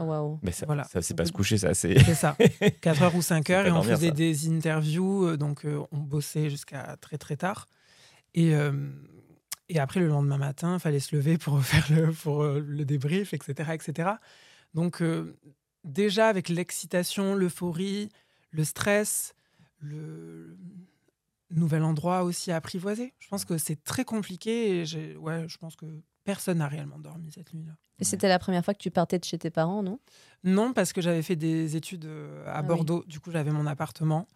Oh, 0.00 0.04
waouh. 0.04 0.38
Mais 0.42 0.52
ça, 0.52 0.64
Voilà. 0.64 0.84
ça 0.84 1.02
c'est 1.02 1.14
pas 1.14 1.26
se 1.26 1.32
coucher, 1.32 1.58
ça, 1.58 1.74
c'est. 1.74 1.98
C'est 2.02 2.14
ça, 2.14 2.36
4 2.80 3.02
heures 3.02 3.14
ou 3.14 3.20
5 3.22 3.46
C'est 3.46 3.52
heures, 3.54 3.66
et 3.66 3.70
on 3.70 3.74
dormir, 3.74 3.96
faisait 3.96 4.08
ça. 4.08 4.14
des 4.14 4.48
interviews, 4.48 5.26
euh, 5.26 5.36
donc 5.36 5.66
euh, 5.66 5.80
on 5.92 5.98
bossait 5.98 6.48
jusqu'à 6.48 6.96
très 7.00 7.18
très 7.18 7.36
tard. 7.36 7.66
Et, 8.34 8.54
euh, 8.54 8.72
et 9.68 9.78
après, 9.78 10.00
le 10.00 10.08
lendemain 10.08 10.38
matin, 10.38 10.74
il 10.74 10.80
fallait 10.80 10.98
se 11.00 11.14
lever 11.14 11.36
pour 11.36 11.60
faire 11.62 11.86
le, 11.90 12.10
pour, 12.12 12.42
euh, 12.42 12.64
le 12.66 12.84
débrief, 12.86 13.34
etc. 13.34 13.72
etc. 13.74 14.08
Donc, 14.72 15.02
euh, 15.02 15.36
déjà, 15.84 16.28
avec 16.28 16.48
l'excitation, 16.48 17.34
l'euphorie, 17.34 18.08
le 18.50 18.64
stress, 18.64 19.34
le 19.78 20.56
nouvel 21.52 21.82
endroit 21.82 22.22
aussi 22.24 22.50
à 22.52 22.56
apprivoiser, 22.56 23.14
je 23.18 23.28
pense 23.28 23.44
que 23.44 23.58
c'est 23.58 23.82
très 23.84 24.04
compliqué. 24.04 24.80
Et 24.80 24.86
j'ai- 24.86 25.16
ouais, 25.16 25.46
je 25.48 25.56
pense 25.58 25.76
que 25.76 25.86
personne 26.24 26.58
n'a 26.58 26.68
réellement 26.68 26.98
dormi 26.98 27.30
cette 27.32 27.52
nuit-là. 27.52 27.72
Et 27.98 28.04
c'était 28.04 28.28
la 28.28 28.38
première 28.38 28.64
fois 28.64 28.74
que 28.74 28.78
tu 28.82 28.90
partais 28.90 29.18
de 29.18 29.24
chez 29.24 29.38
tes 29.38 29.50
parents, 29.50 29.82
non? 29.82 29.98
Non, 30.44 30.72
parce 30.72 30.92
que 30.92 31.00
j'avais 31.00 31.22
fait 31.22 31.36
des 31.36 31.76
études 31.76 32.04
euh, 32.06 32.44
à 32.46 32.58
Ah 32.58 32.60
oui. 32.62 32.66
Bordeaux. 32.68 33.04
Du 33.06 33.20
coup, 33.20 33.30
j'avais 33.30 33.50
mon 33.50 33.66
appartement. 33.66 34.26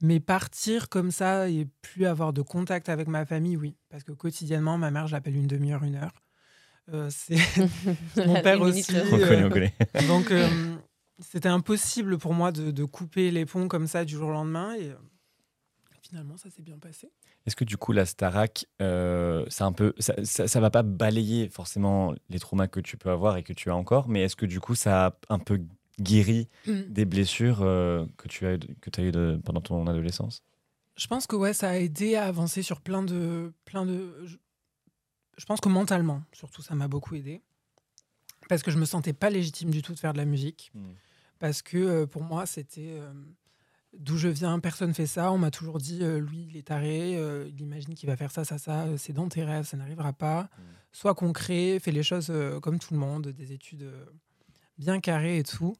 Mais 0.00 0.20
partir 0.20 0.88
comme 0.88 1.10
ça 1.10 1.48
et 1.48 1.66
plus 1.80 2.04
avoir 2.06 2.32
de 2.32 2.42
contact 2.42 2.88
avec 2.88 3.06
ma 3.08 3.24
famille, 3.24 3.56
oui. 3.56 3.76
Parce 3.88 4.02
que 4.04 4.12
quotidiennement, 4.12 4.76
ma 4.76 4.90
mère, 4.90 5.06
je 5.06 5.12
l'appelle 5.12 5.36
une 5.36 5.46
demi-heure, 5.46 5.84
une 5.84 5.94
heure. 5.96 6.12
Euh, 6.92 7.08
c'est 7.10 7.36
mon 8.26 8.40
père 8.42 8.60
aussi. 8.60 8.84
On 8.92 9.18
euh, 9.18 9.28
connaît, 9.28 9.44
on 9.44 9.48
connaît. 9.50 9.74
donc, 10.08 10.30
euh, 10.30 10.76
c'était 11.20 11.48
impossible 11.48 12.18
pour 12.18 12.34
moi 12.34 12.52
de, 12.52 12.70
de 12.70 12.84
couper 12.84 13.30
les 13.30 13.46
ponts 13.46 13.68
comme 13.68 13.86
ça 13.86 14.04
du 14.04 14.14
jour 14.16 14.28
au 14.28 14.32
lendemain. 14.32 14.74
Et 14.74 14.92
finalement, 16.06 16.36
ça 16.36 16.50
s'est 16.50 16.62
bien 16.62 16.78
passé. 16.78 17.10
Est-ce 17.46 17.56
que 17.56 17.64
du 17.64 17.76
coup, 17.76 17.92
la 17.92 18.04
Starac, 18.06 18.66
euh, 18.82 19.44
c'est 19.48 19.64
un 19.64 19.72
peu, 19.72 19.94
ça, 19.98 20.14
ça, 20.24 20.46
ça 20.46 20.60
va 20.60 20.70
pas 20.70 20.82
balayer 20.82 21.48
forcément 21.48 22.14
les 22.28 22.38
traumas 22.38 22.68
que 22.68 22.80
tu 22.80 22.96
peux 22.96 23.10
avoir 23.10 23.36
et 23.36 23.42
que 23.42 23.52
tu 23.52 23.70
as 23.70 23.76
encore, 23.76 24.08
mais 24.08 24.22
est-ce 24.22 24.36
que 24.36 24.46
du 24.46 24.60
coup, 24.60 24.74
ça 24.74 25.06
a 25.06 25.16
un 25.28 25.38
peu 25.38 25.60
guéri 26.00 26.48
des 26.66 27.04
blessures 27.04 27.62
euh, 27.62 28.04
que 28.16 28.28
tu 28.28 28.46
as, 28.46 28.58
que 28.58 28.90
as 29.00 29.02
eues 29.04 29.12
de- 29.12 29.40
pendant 29.44 29.60
ton 29.60 29.86
adolescence? 29.86 30.42
Je 30.96 31.06
pense 31.06 31.26
que 31.26 31.36
ouais, 31.36 31.52
ça 31.54 31.70
a 31.70 31.76
aidé 31.76 32.16
à 32.16 32.24
avancer 32.26 32.62
sur 32.62 32.80
plein 32.80 33.02
de, 33.02 33.52
plein 33.64 33.84
de. 33.86 34.24
Je, 34.26 34.36
je 35.36 35.44
pense 35.46 35.60
que 35.60 35.68
mentalement, 35.68 36.22
surtout, 36.32 36.62
ça 36.62 36.74
m'a 36.74 36.86
beaucoup 36.88 37.14
aidé 37.14 37.42
parce 38.48 38.62
que 38.62 38.70
je 38.70 38.78
me 38.78 38.84
sentais 38.84 39.12
pas 39.14 39.30
légitime 39.30 39.70
du 39.70 39.80
tout 39.82 39.94
de 39.94 39.98
faire 39.98 40.12
de 40.12 40.18
la 40.18 40.26
musique 40.26 40.70
parce 41.38 41.62
que 41.62 41.78
euh, 41.78 42.06
pour 42.06 42.22
moi 42.22 42.44
c'était 42.44 42.98
d'où 43.98 44.16
je 44.16 44.28
viens, 44.28 44.58
personne 44.60 44.92
fait 44.94 45.06
ça. 45.06 45.32
On 45.32 45.38
m'a 45.38 45.50
toujours 45.50 45.78
dit 45.78 46.00
euh, 46.02 46.18
lui 46.18 46.46
il 46.50 46.56
est 46.56 46.66
taré, 46.68 47.16
euh, 47.16 47.48
il 47.48 47.60
imagine 47.60 47.94
qu'il 47.94 48.08
va 48.08 48.16
faire 48.16 48.30
ça, 48.30 48.44
ça, 48.44 48.58
ça. 48.58 48.84
euh, 48.84 48.96
C'est 48.96 49.12
dans 49.12 49.28
tes 49.28 49.44
rêves, 49.44 49.64
ça 49.66 49.76
n'arrivera 49.76 50.12
pas. 50.12 50.48
Sois 50.92 51.14
concret, 51.14 51.78
fais 51.80 51.90
les 51.92 52.02
choses 52.02 52.28
euh, 52.30 52.60
comme 52.60 52.78
tout 52.78 52.94
le 52.94 53.00
monde, 53.00 53.28
des 53.28 53.52
études 53.52 53.90
bien 54.78 55.00
carrées 55.00 55.38
et 55.38 55.42
tout. 55.44 55.76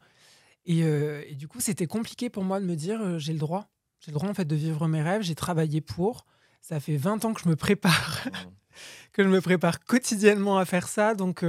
Et, 0.67 0.81
et 0.81 1.35
du 1.35 1.47
coup, 1.47 1.61
c'était 1.61 1.87
compliqué 1.87 2.31
pour 2.31 2.43
moi 2.43 2.59
de 2.61 2.65
me 2.65 2.75
dire 2.75 3.19
j'ai 3.19 3.33
le 3.35 3.39
droit. 3.39 3.69
J'ai 4.01 4.11
le 4.13 4.15
droit 4.15 4.29
en 4.29 4.35
fait 4.35 4.45
de 4.47 4.57
vivre 4.57 4.89
mes 4.89 5.03
rêves. 5.03 5.23
J'ai 5.23 5.35
travaillé 5.35 5.81
pour. 5.81 6.25
Ça 6.63 6.81
fait 6.81 6.97
20 6.97 7.25
ans 7.27 7.35
que 7.35 7.43
je 7.43 7.49
me 7.51 7.57
prépare, 7.57 8.25
que 9.13 9.23
je 9.23 9.29
me 9.29 9.41
prépare 9.43 9.85
quotidiennement 9.85 10.57
à 10.59 10.65
faire 10.65 10.89
ça. 10.89 11.15
Donc 11.15 11.45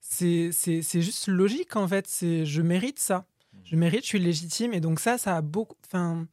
c'est 0.00 0.50
c'est- 0.52 0.82
c'est 0.82 1.02
juste 1.02 1.26
logique 1.28 1.74
en 1.76 1.88
fait. 1.88 2.06
Je 2.22 2.62
mérite 2.62 2.98
ça. 3.00 3.26
Je 3.70 3.76
mérite, 3.76 4.02
je 4.02 4.06
suis 4.06 4.18
légitime. 4.18 4.72
Et 4.72 4.80
donc 4.80 5.00
ça, 5.00 5.18
ça 5.18 5.36
a 5.36 5.40
beaucoup. 5.42 5.76
Enfin, 5.86 6.26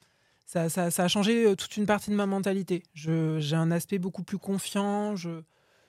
ça, 0.45 0.69
ça, 0.69 0.91
ça 0.91 1.03
a 1.03 1.07
changé 1.07 1.45
euh, 1.47 1.55
toute 1.55 1.75
une 1.77 1.85
partie 1.85 2.09
de 2.11 2.15
ma 2.15 2.25
mentalité. 2.25 2.83
Je- 2.93 3.39
J'ai 3.39 3.55
un 3.55 3.71
aspect 3.71 3.99
beaucoup 3.99 4.23
plus 4.23 4.37
confiant. 4.37 5.15
Je, 5.15 5.41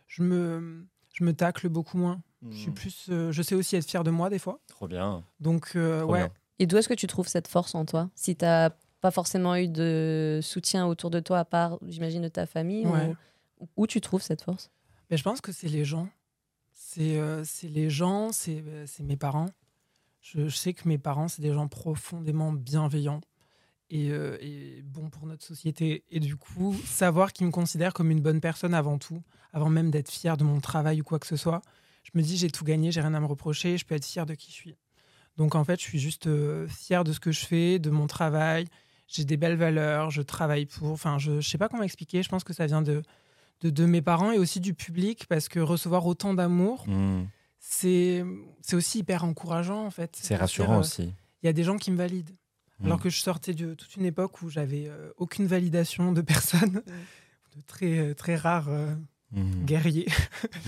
je 0.07 0.23
me 0.23 0.85
je 1.13 1.25
me 1.25 1.33
tacle 1.33 1.69
beaucoup 1.69 1.97
moins. 1.99 2.21
Je 2.51 2.57
suis 2.57 2.71
plus. 2.71 3.07
euh, 3.11 3.33
je 3.33 3.43
sais 3.43 3.55
aussi 3.55 3.77
être 3.77 3.87
fier 3.89 4.05
de 4.05 4.11
moi 4.11 4.29
des 4.31 4.39
fois. 4.39 4.61
Trop 4.67 4.87
bien. 4.89 5.25
Donc 5.41 5.73
euh, 5.77 6.01
Trop 6.03 6.13
ouais. 6.13 6.19
bien. 6.21 6.31
Et 6.59 6.67
d'où 6.67 6.77
est-ce 6.77 6.89
que 6.89 6.95
tu 6.95 7.07
trouves 7.07 7.29
cette 7.29 7.49
force 7.49 7.75
en 7.75 7.85
toi? 7.85 8.09
Si 8.15 8.37
tu 8.37 8.45
n'as 8.45 8.71
pas 9.01 9.11
forcément 9.11 9.55
eu 9.57 9.69
de 9.69 10.41
soutien 10.43 10.87
autour 10.87 11.11
de 11.11 11.21
toi, 11.21 11.39
à 11.41 11.45
part, 11.45 11.79
j'imagine, 11.87 12.23
de 12.23 12.29
ta 12.29 12.47
famille, 12.47 12.87
Ouais. 12.87 13.13
ou- 13.61 13.69
où 13.77 13.87
tu 13.87 14.01
trouves 14.01 14.23
cette 14.23 14.43
force? 14.43 14.71
Mais 15.11 15.17
je 15.17 15.23
pense 15.23 15.41
que 15.41 15.53
c'est 15.53 15.69
les 15.69 15.85
gens. 15.85 16.09
C'est 16.73 17.19
euh, 17.19 17.43
c'est 17.45 17.69
les 17.69 17.91
gens, 17.91 18.33
c'est 18.33 18.63
c'est 18.87 19.03
mes 19.03 19.17
parents. 19.17 19.49
Je, 20.35 20.49
sais 20.49 20.75
que 20.75 20.89
mes 20.89 20.99
parents, 20.99 21.29
c'est 21.29 21.43
des 21.43 21.53
gens 21.53 21.69
profondément 21.69 22.53
bienveillants 22.53 23.21
et, 23.91 24.11
euh, 24.11 24.37
et 24.41 24.83
bons 24.83 25.09
pour 25.09 25.27
notre 25.27 25.45
société. 25.45 26.05
Et 26.11 26.19
du 26.19 26.37
coup, 26.37 26.75
savoir 26.85 27.33
qu'ils 27.33 27.47
me 27.47 27.53
considèrent 27.53 27.95
comme 27.95 28.11
une 28.11 28.21
bonne 28.21 28.41
personne 28.41 28.75
avant 28.75 28.99
tout, 28.99 29.23
avant 29.53 29.69
même 29.69 29.93
d'être 29.93 30.11
fier 30.11 30.37
de 30.37 30.43
mon 30.43 30.61
travail 30.61 31.01
ou 31.01 31.05
quoi 31.05 31.21
que 31.21 31.29
ce 31.29 31.37
soit, 31.37 31.63
je 32.03 32.11
me 32.15 32.23
dis 32.23 32.37
j'ai 32.37 32.51
tout 32.51 32.65
gagné, 32.65 32.91
j'ai 32.91 33.01
rien 33.01 33.15
à 33.15 33.21
me 33.21 33.27
reprocher, 33.27 33.79
je 33.79 33.85
peux 33.85 33.95
être 33.95 34.05
fier 34.05 34.27
de 34.27 34.35
qui 34.35 34.51
je 34.51 34.57
suis. 34.57 34.77
Donc 35.37 35.55
en 35.55 35.63
fait, 35.63 35.79
je 35.79 35.85
suis 35.85 36.01
juste 36.01 36.27
euh, 36.27 36.67
fier 36.67 37.05
de 37.05 37.13
ce 37.13 37.21
que 37.21 37.31
je 37.31 37.47
fais, 37.47 37.79
de 37.79 37.91
mon 37.91 38.09
travail. 38.09 38.67
J'ai 39.07 39.25
des 39.25 39.37
belles 39.37 39.57
valeurs, 39.57 40.11
je 40.11 40.23
travaille 40.23 40.67
pour. 40.67 40.91
Enfin, 40.91 41.19
je 41.19 41.33
ne 41.33 41.41
sais 41.41 41.59
pas 41.59 41.69
comment 41.69 41.85
expliquer. 41.85 42.25
Je 42.25 42.29
pense 42.29 42.43
que 42.43 42.53
ça 42.53 42.67
vient 42.67 42.83
de, 42.83 43.03
de, 43.63 43.87
mes 43.87 44.03
parents 44.03 44.33
et 44.33 44.39
aussi 44.39 44.59
du 44.59 44.75
public 44.75 45.27
parce 45.29 45.49
que 45.49 45.61
recevoir 45.61 46.05
autant 46.07 46.35
d'amour, 46.35 46.85
Mm. 46.89 47.27
C'est 47.69 48.25
c'est 48.63 48.77
aussi 48.77 49.01
hyper 49.01 49.25
encourageant 49.25 49.85
en 49.85 49.91
fait. 49.91 50.17
C'est 50.21 50.37
rassurant 50.37 50.69
dire, 50.69 50.77
euh, 50.77 50.81
aussi. 50.81 51.13
Il 51.43 51.47
y 51.47 51.49
a 51.49 51.53
des 51.53 51.65
gens 51.65 51.77
qui 51.77 51.91
me 51.91 51.97
valident. 51.97 52.35
Alors 52.85 52.99
Mm. 52.99 53.03
que 53.03 53.11
je 53.11 53.21
sortais 53.21 53.55
de 53.55 53.73
toute 53.75 53.97
une 53.97 54.05
époque 54.05 54.43
où 54.43 54.51
j'avais 54.51 54.87
euh, 54.89 55.11
aucune 55.17 55.47
validation 55.47 56.13
de 56.13 56.21
personne, 56.21 56.83
de 57.57 57.61
très, 57.67 57.99
euh, 57.99 58.15
très 58.15 58.37
rares 58.37 58.69
euh, 58.69 58.95
Mm. 59.33 59.65
guerriers. 59.65 60.07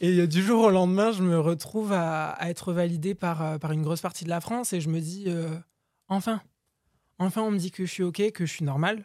Et 0.00 0.18
euh, 0.20 0.26
du 0.26 0.42
jour 0.42 0.64
au 0.64 0.70
lendemain, 0.70 1.12
je 1.12 1.22
me 1.22 1.38
retrouve 1.38 1.92
à, 1.92 2.30
à 2.30 2.50
être 2.50 2.72
validée 2.72 3.14
par, 3.14 3.42
euh, 3.42 3.58
par 3.58 3.72
une 3.72 3.82
grosse 3.82 4.00
partie 4.00 4.24
de 4.24 4.28
la 4.30 4.40
France 4.40 4.72
et 4.72 4.80
je 4.80 4.88
me 4.90 5.00
dis, 5.00 5.24
euh, 5.28 5.56
enfin, 6.08 6.42
enfin 7.18 7.42
on 7.42 7.50
me 7.50 7.58
dit 7.58 7.70
que 7.70 7.86
je 7.86 7.90
suis 7.90 8.02
OK, 8.02 8.20
que 8.32 8.44
je 8.44 8.52
suis 8.52 8.64
normal 8.64 9.04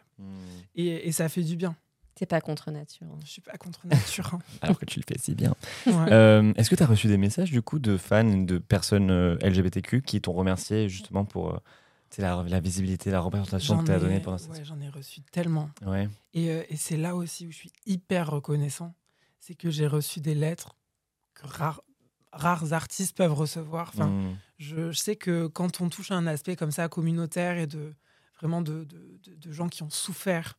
et, 0.74 1.08
et 1.08 1.12
ça 1.12 1.28
fait 1.28 1.42
du 1.42 1.56
bien. 1.56 1.74
T'es 2.14 2.26
pas 2.26 2.40
contre 2.40 2.70
nature. 2.70 3.06
hein. 3.10 3.18
Je 3.24 3.30
suis 3.30 3.40
pas 3.40 3.56
contre 3.56 3.86
nature. 3.86 4.34
hein. 4.34 4.38
Alors 4.62 4.78
que 4.78 4.84
tu 4.84 4.98
le 5.00 5.04
fais 5.08 5.18
si 5.18 5.34
bien. 5.34 5.54
Ouais. 5.86 6.12
Euh, 6.12 6.52
Est-ce 6.56 6.68
que 6.68 6.74
tu 6.74 6.82
as 6.82 6.86
reçu 6.86 7.06
des 7.08 7.16
messages 7.16 7.50
du 7.50 7.62
coup 7.62 7.78
de 7.78 7.96
fans, 7.96 8.24
de 8.42 8.58
personnes 8.58 9.10
euh, 9.10 9.36
LGBTQ 9.42 10.02
qui 10.02 10.20
t'ont 10.20 10.32
remercié 10.32 10.88
justement 10.88 11.24
pour 11.24 11.54
euh, 11.54 11.58
tu 12.10 12.16
sais, 12.16 12.22
la, 12.22 12.42
la 12.46 12.60
visibilité, 12.60 13.10
la 13.10 13.20
représentation 13.20 13.78
que 13.78 13.86
tu 13.86 13.92
as 13.92 13.98
donnée 13.98 14.20
pendant 14.20 14.36
cette 14.38 14.50
ouais, 14.52 14.64
j'en 14.64 14.80
ai 14.80 14.88
reçu 14.88 15.22
tellement. 15.32 15.70
Ouais. 15.86 16.08
Et, 16.34 16.50
euh, 16.50 16.62
et 16.68 16.76
c'est 16.76 16.96
là 16.96 17.14
aussi 17.16 17.46
où 17.46 17.52
je 17.52 17.56
suis 17.56 17.72
hyper 17.86 18.28
reconnaissant. 18.30 18.94
C'est 19.38 19.54
que 19.54 19.70
j'ai 19.70 19.86
reçu 19.86 20.20
des 20.20 20.34
lettres 20.34 20.76
que 21.34 21.46
rares, 21.46 21.80
rares 22.32 22.72
artistes 22.74 23.16
peuvent 23.16 23.32
recevoir. 23.32 23.90
Enfin, 23.94 24.08
Mm. 24.08 24.36
je, 24.58 24.90
je 24.90 24.98
sais 24.98 25.16
que 25.16 25.46
quand 25.46 25.80
on 25.80 25.88
touche 25.88 26.10
à 26.10 26.16
un 26.16 26.26
aspect 26.26 26.56
comme 26.56 26.70
ça 26.72 26.88
communautaire 26.88 27.56
et 27.56 27.66
de 27.66 27.94
vraiment 28.38 28.60
de, 28.60 28.84
de- 28.84 29.18
de- 29.24 29.34
de 29.36 29.52
gens 29.52 29.68
qui 29.68 29.82
ont 29.82 29.90
souffert 29.90 30.58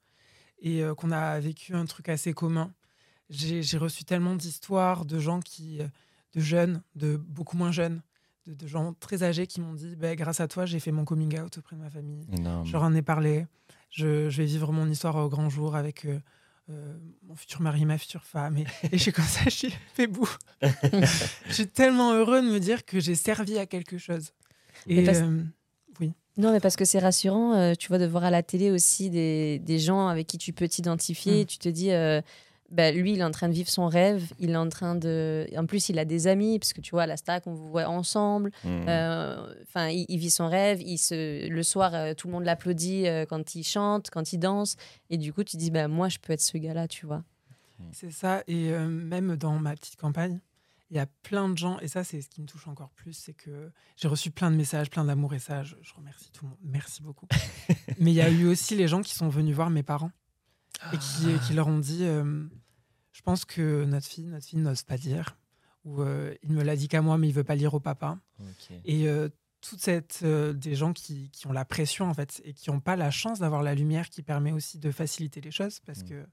et 0.62 0.84
euh, 0.84 0.94
qu'on 0.96 1.12
a 1.12 1.40
vécu 1.40 1.74
un 1.76 1.86
truc 1.86 2.10
assez 2.10 2.34
commun, 2.34 2.72
j'ai 3.30 3.78
reçu 3.78 4.04
tellement 4.04 4.36
d'histoires 4.36 5.06
de 5.06 5.20
gens 5.20 5.40
qui, 5.40 5.82
euh, 5.82 5.88
de 6.34 6.42
jeunes, 6.42 6.82
de 6.96 7.16
beaucoup 7.18 7.58
moins 7.58 7.72
jeunes, 7.72 8.02
de, 8.46 8.54
de 8.54 8.68
gens 8.68 8.94
très 8.94 9.24
âgés 9.24 9.48
qui 9.48 9.62
m'ont 9.62 9.74
dit 9.74 9.96
bah, 9.96 10.16
grâce 10.16 10.40
à 10.40 10.48
toi, 10.48 10.66
j'ai 10.66 10.80
fait 10.80 10.92
mon 10.92 11.06
coming 11.06 11.40
out 11.40 11.58
auprès 11.58 11.76
de 11.76 11.82
ma 11.82 11.90
famille. 11.90 12.26
Énorme. 12.32 12.66
Je 12.66 12.74
leur 12.74 12.84
en 12.84 12.94
ai 12.94 13.02
parlé. 13.02 13.48
Je, 13.90 14.30
je 14.30 14.38
vais 14.38 14.46
vivre 14.46 14.72
mon 14.72 14.90
histoire 14.90 15.16
au 15.18 15.30
grand 15.30 15.50
jour 15.50 15.76
avec 15.76 16.06
euh, 16.06 16.20
euh, 16.70 16.98
mon 17.24 17.36
futur 17.36 17.62
mari, 17.62 17.86
ma 17.86 17.98
future 17.98 18.24
femme. 18.24 18.58
Et, 18.58 18.66
et 18.92 18.98
je 18.98 18.98
suis 18.98 19.12
comme 19.14 19.26
ça, 19.26 19.44
je 19.46 19.50
suis 19.50 19.74
fait 19.94 20.08
bout. 20.08 20.30
je 20.62 21.54
suis 21.54 21.68
tellement 21.68 22.14
heureux 22.14 22.42
de 22.42 22.48
me 22.48 22.60
dire 22.60 22.86
que 22.86 23.00
j'ai 23.00 23.16
servi 23.16 23.58
à 23.58 23.66
quelque 23.66 23.98
chose. 23.98 24.32
Et 24.88 25.08
euh, 25.10 25.44
Non, 26.38 26.52
mais 26.52 26.60
parce 26.60 26.76
que 26.76 26.86
c'est 26.86 27.00
rassurant, 27.00 27.54
euh, 27.54 27.74
tu 27.78 27.90
vois, 27.90 27.98
de 27.98 28.06
voir 28.06 28.24
à 28.24 28.30
la 28.30 28.42
télé 28.44 28.72
aussi 28.72 29.10
des, 29.10 29.60
des 29.60 29.80
gens 29.80 30.08
avec 30.08 30.28
qui 30.28 30.38
tu 30.38 30.54
peux 30.54 30.68
t'identifier. 30.68 31.44
Mm. 31.44 31.46
Tu 31.46 31.58
te 31.58 31.70
dis, 31.70 31.92
euh, 31.92 32.22
bah, 32.70 32.90
lui, 32.92 33.12
il 33.14 33.20
est 33.20 33.24
en 33.24 33.32
train 33.32 33.50
de 33.50 33.54
vivre 33.54 33.70
son 33.70 33.88
rêve. 33.88 34.32
Il 34.40 34.52
est 34.52 34.56
en 34.56 34.70
train 34.70 34.96
de. 34.96 35.46
En 35.58 35.66
plus, 35.66 35.90
il 35.90 36.00
a 36.00 36.06
des 36.06 36.28
amis, 36.28 36.58
parce 36.58 36.72
que 36.72 36.80
tu 36.80 36.92
vois, 36.92 37.04
à 37.04 37.06
la 37.06 37.18
Starac, 37.18 37.46
on 37.48 37.54
vous 37.54 37.68
voit 37.68 37.88
ensemble. 37.88 38.52
Mm. 38.64 38.86
Euh, 38.88 39.54
Enfin, 39.64 39.90
il, 39.90 40.06
il 40.08 40.18
vit 40.20 40.32
son 40.32 40.48
rêve. 40.48 40.82
Il 40.82 40.98
se... 40.98 41.50
Le 41.50 41.64
soir, 41.64 41.94
euh, 41.94 42.14
tout 42.14 42.28
le 42.28 42.34
monde 42.34 42.46
l'applaudit 42.46 43.08
euh, 43.08 43.26
quand 43.26 43.56
il 43.56 43.64
chante, 43.64 44.10
quand 44.10 44.32
il 44.32 44.38
danse. 44.38 44.78
Et 45.10 45.18
du 45.18 45.34
coup, 45.34 45.44
tu 45.44 45.58
dis, 45.58 45.70
bah, 45.70 45.88
moi, 45.90 46.08
je 46.08 46.18
peux 46.20 46.32
être 46.34 46.42
ce 46.42 46.58
gars-là, 46.58 46.88
tu 46.88 47.06
vois. 47.06 47.24
c'est 47.92 48.12
ça. 48.12 48.44
Et 48.48 48.72
euh, 48.72 48.88
même 48.88 49.36
dans 49.36 49.58
ma 49.60 49.76
petite 49.76 49.98
campagne, 49.98 50.40
il 50.92 50.98
y 50.98 51.00
a 51.00 51.08
plein 51.24 51.48
de 51.50 51.58
gens, 51.58 51.80
et 51.80 51.88
ça, 51.88 52.04
c'est 52.04 52.22
ce 52.22 52.30
qui 52.30 52.42
me 52.42 52.46
touche 52.48 52.68
encore 52.68 52.92
plus, 52.92 53.14
c'est 53.14 53.34
que 53.34 53.72
j'ai 53.96 54.08
reçu 54.10 54.30
plein 54.30 54.52
de 54.52 54.56
messages, 54.58 54.90
plein 54.90 55.06
d'amour, 55.06 55.34
et 55.34 55.40
ça, 55.40 55.64
je, 55.64 55.76
je 55.82 55.94
remercie 55.94 56.30
tout 56.32 56.44
le 56.46 56.50
monde. 56.50 56.60
Merci 56.64 57.02
beaucoup. 57.02 57.28
Mais 58.00 58.12
il 58.12 58.16
y 58.16 58.22
a 58.22 58.30
eu 58.30 58.46
aussi 58.46 58.76
les 58.76 58.88
gens 58.90 59.02
qui 59.02 59.16
sont 59.16 59.30
venus 59.30 59.56
voir 59.56 59.70
mes 59.70 59.84
parents 59.84 60.12
et 60.94 60.98
qui, 60.98 61.28
qui 61.48 61.54
leur 61.54 61.68
ont 61.68 61.80
dit 61.80 62.04
euh, 62.04 62.46
Je 63.14 63.22
pense 63.22 63.46
que 63.46 63.86
notre 63.86 64.06
fille, 64.08 64.26
notre 64.28 64.46
fille 64.46 64.60
n'ose 64.60 64.84
pas 64.84 64.98
dire. 64.98 65.38
Ou 65.86 66.02
euh, 66.02 66.36
il 66.44 66.52
me 66.52 66.62
l'a 66.64 66.76
dit 66.76 66.88
qu'à 66.88 67.02
moi, 67.02 67.18
mais 67.18 67.28
il 67.30 67.34
veut 67.34 67.44
pas 67.44 67.56
lire 67.56 67.74
au 67.74 67.80
papa. 67.80 68.20
Et 68.86 69.08
euh, 69.08 69.30
toute 69.62 69.80
cette. 69.80 70.20
euh, 70.24 70.54
des 70.54 70.76
gens 70.76 70.92
qui, 70.94 71.30
qui 71.32 71.48
ont 71.48 71.52
la 71.54 71.66
pression, 71.66 72.10
en 72.10 72.14
fait, 72.14 72.42
et 72.44 72.54
qui 72.54 72.70
n'ont 72.70 72.80
pas 72.82 72.96
la 72.96 73.12
chance 73.12 73.40
d'avoir 73.40 73.64
la 73.64 73.76
lumière 73.76 74.10
qui 74.10 74.22
permet 74.24 74.52
aussi 74.52 74.78
de 74.78 74.92
faciliter 74.92 75.40
les 75.42 75.52
choses. 75.52 75.80
Parce 75.80 76.04
Mm. 76.04 76.10
que 76.10 76.26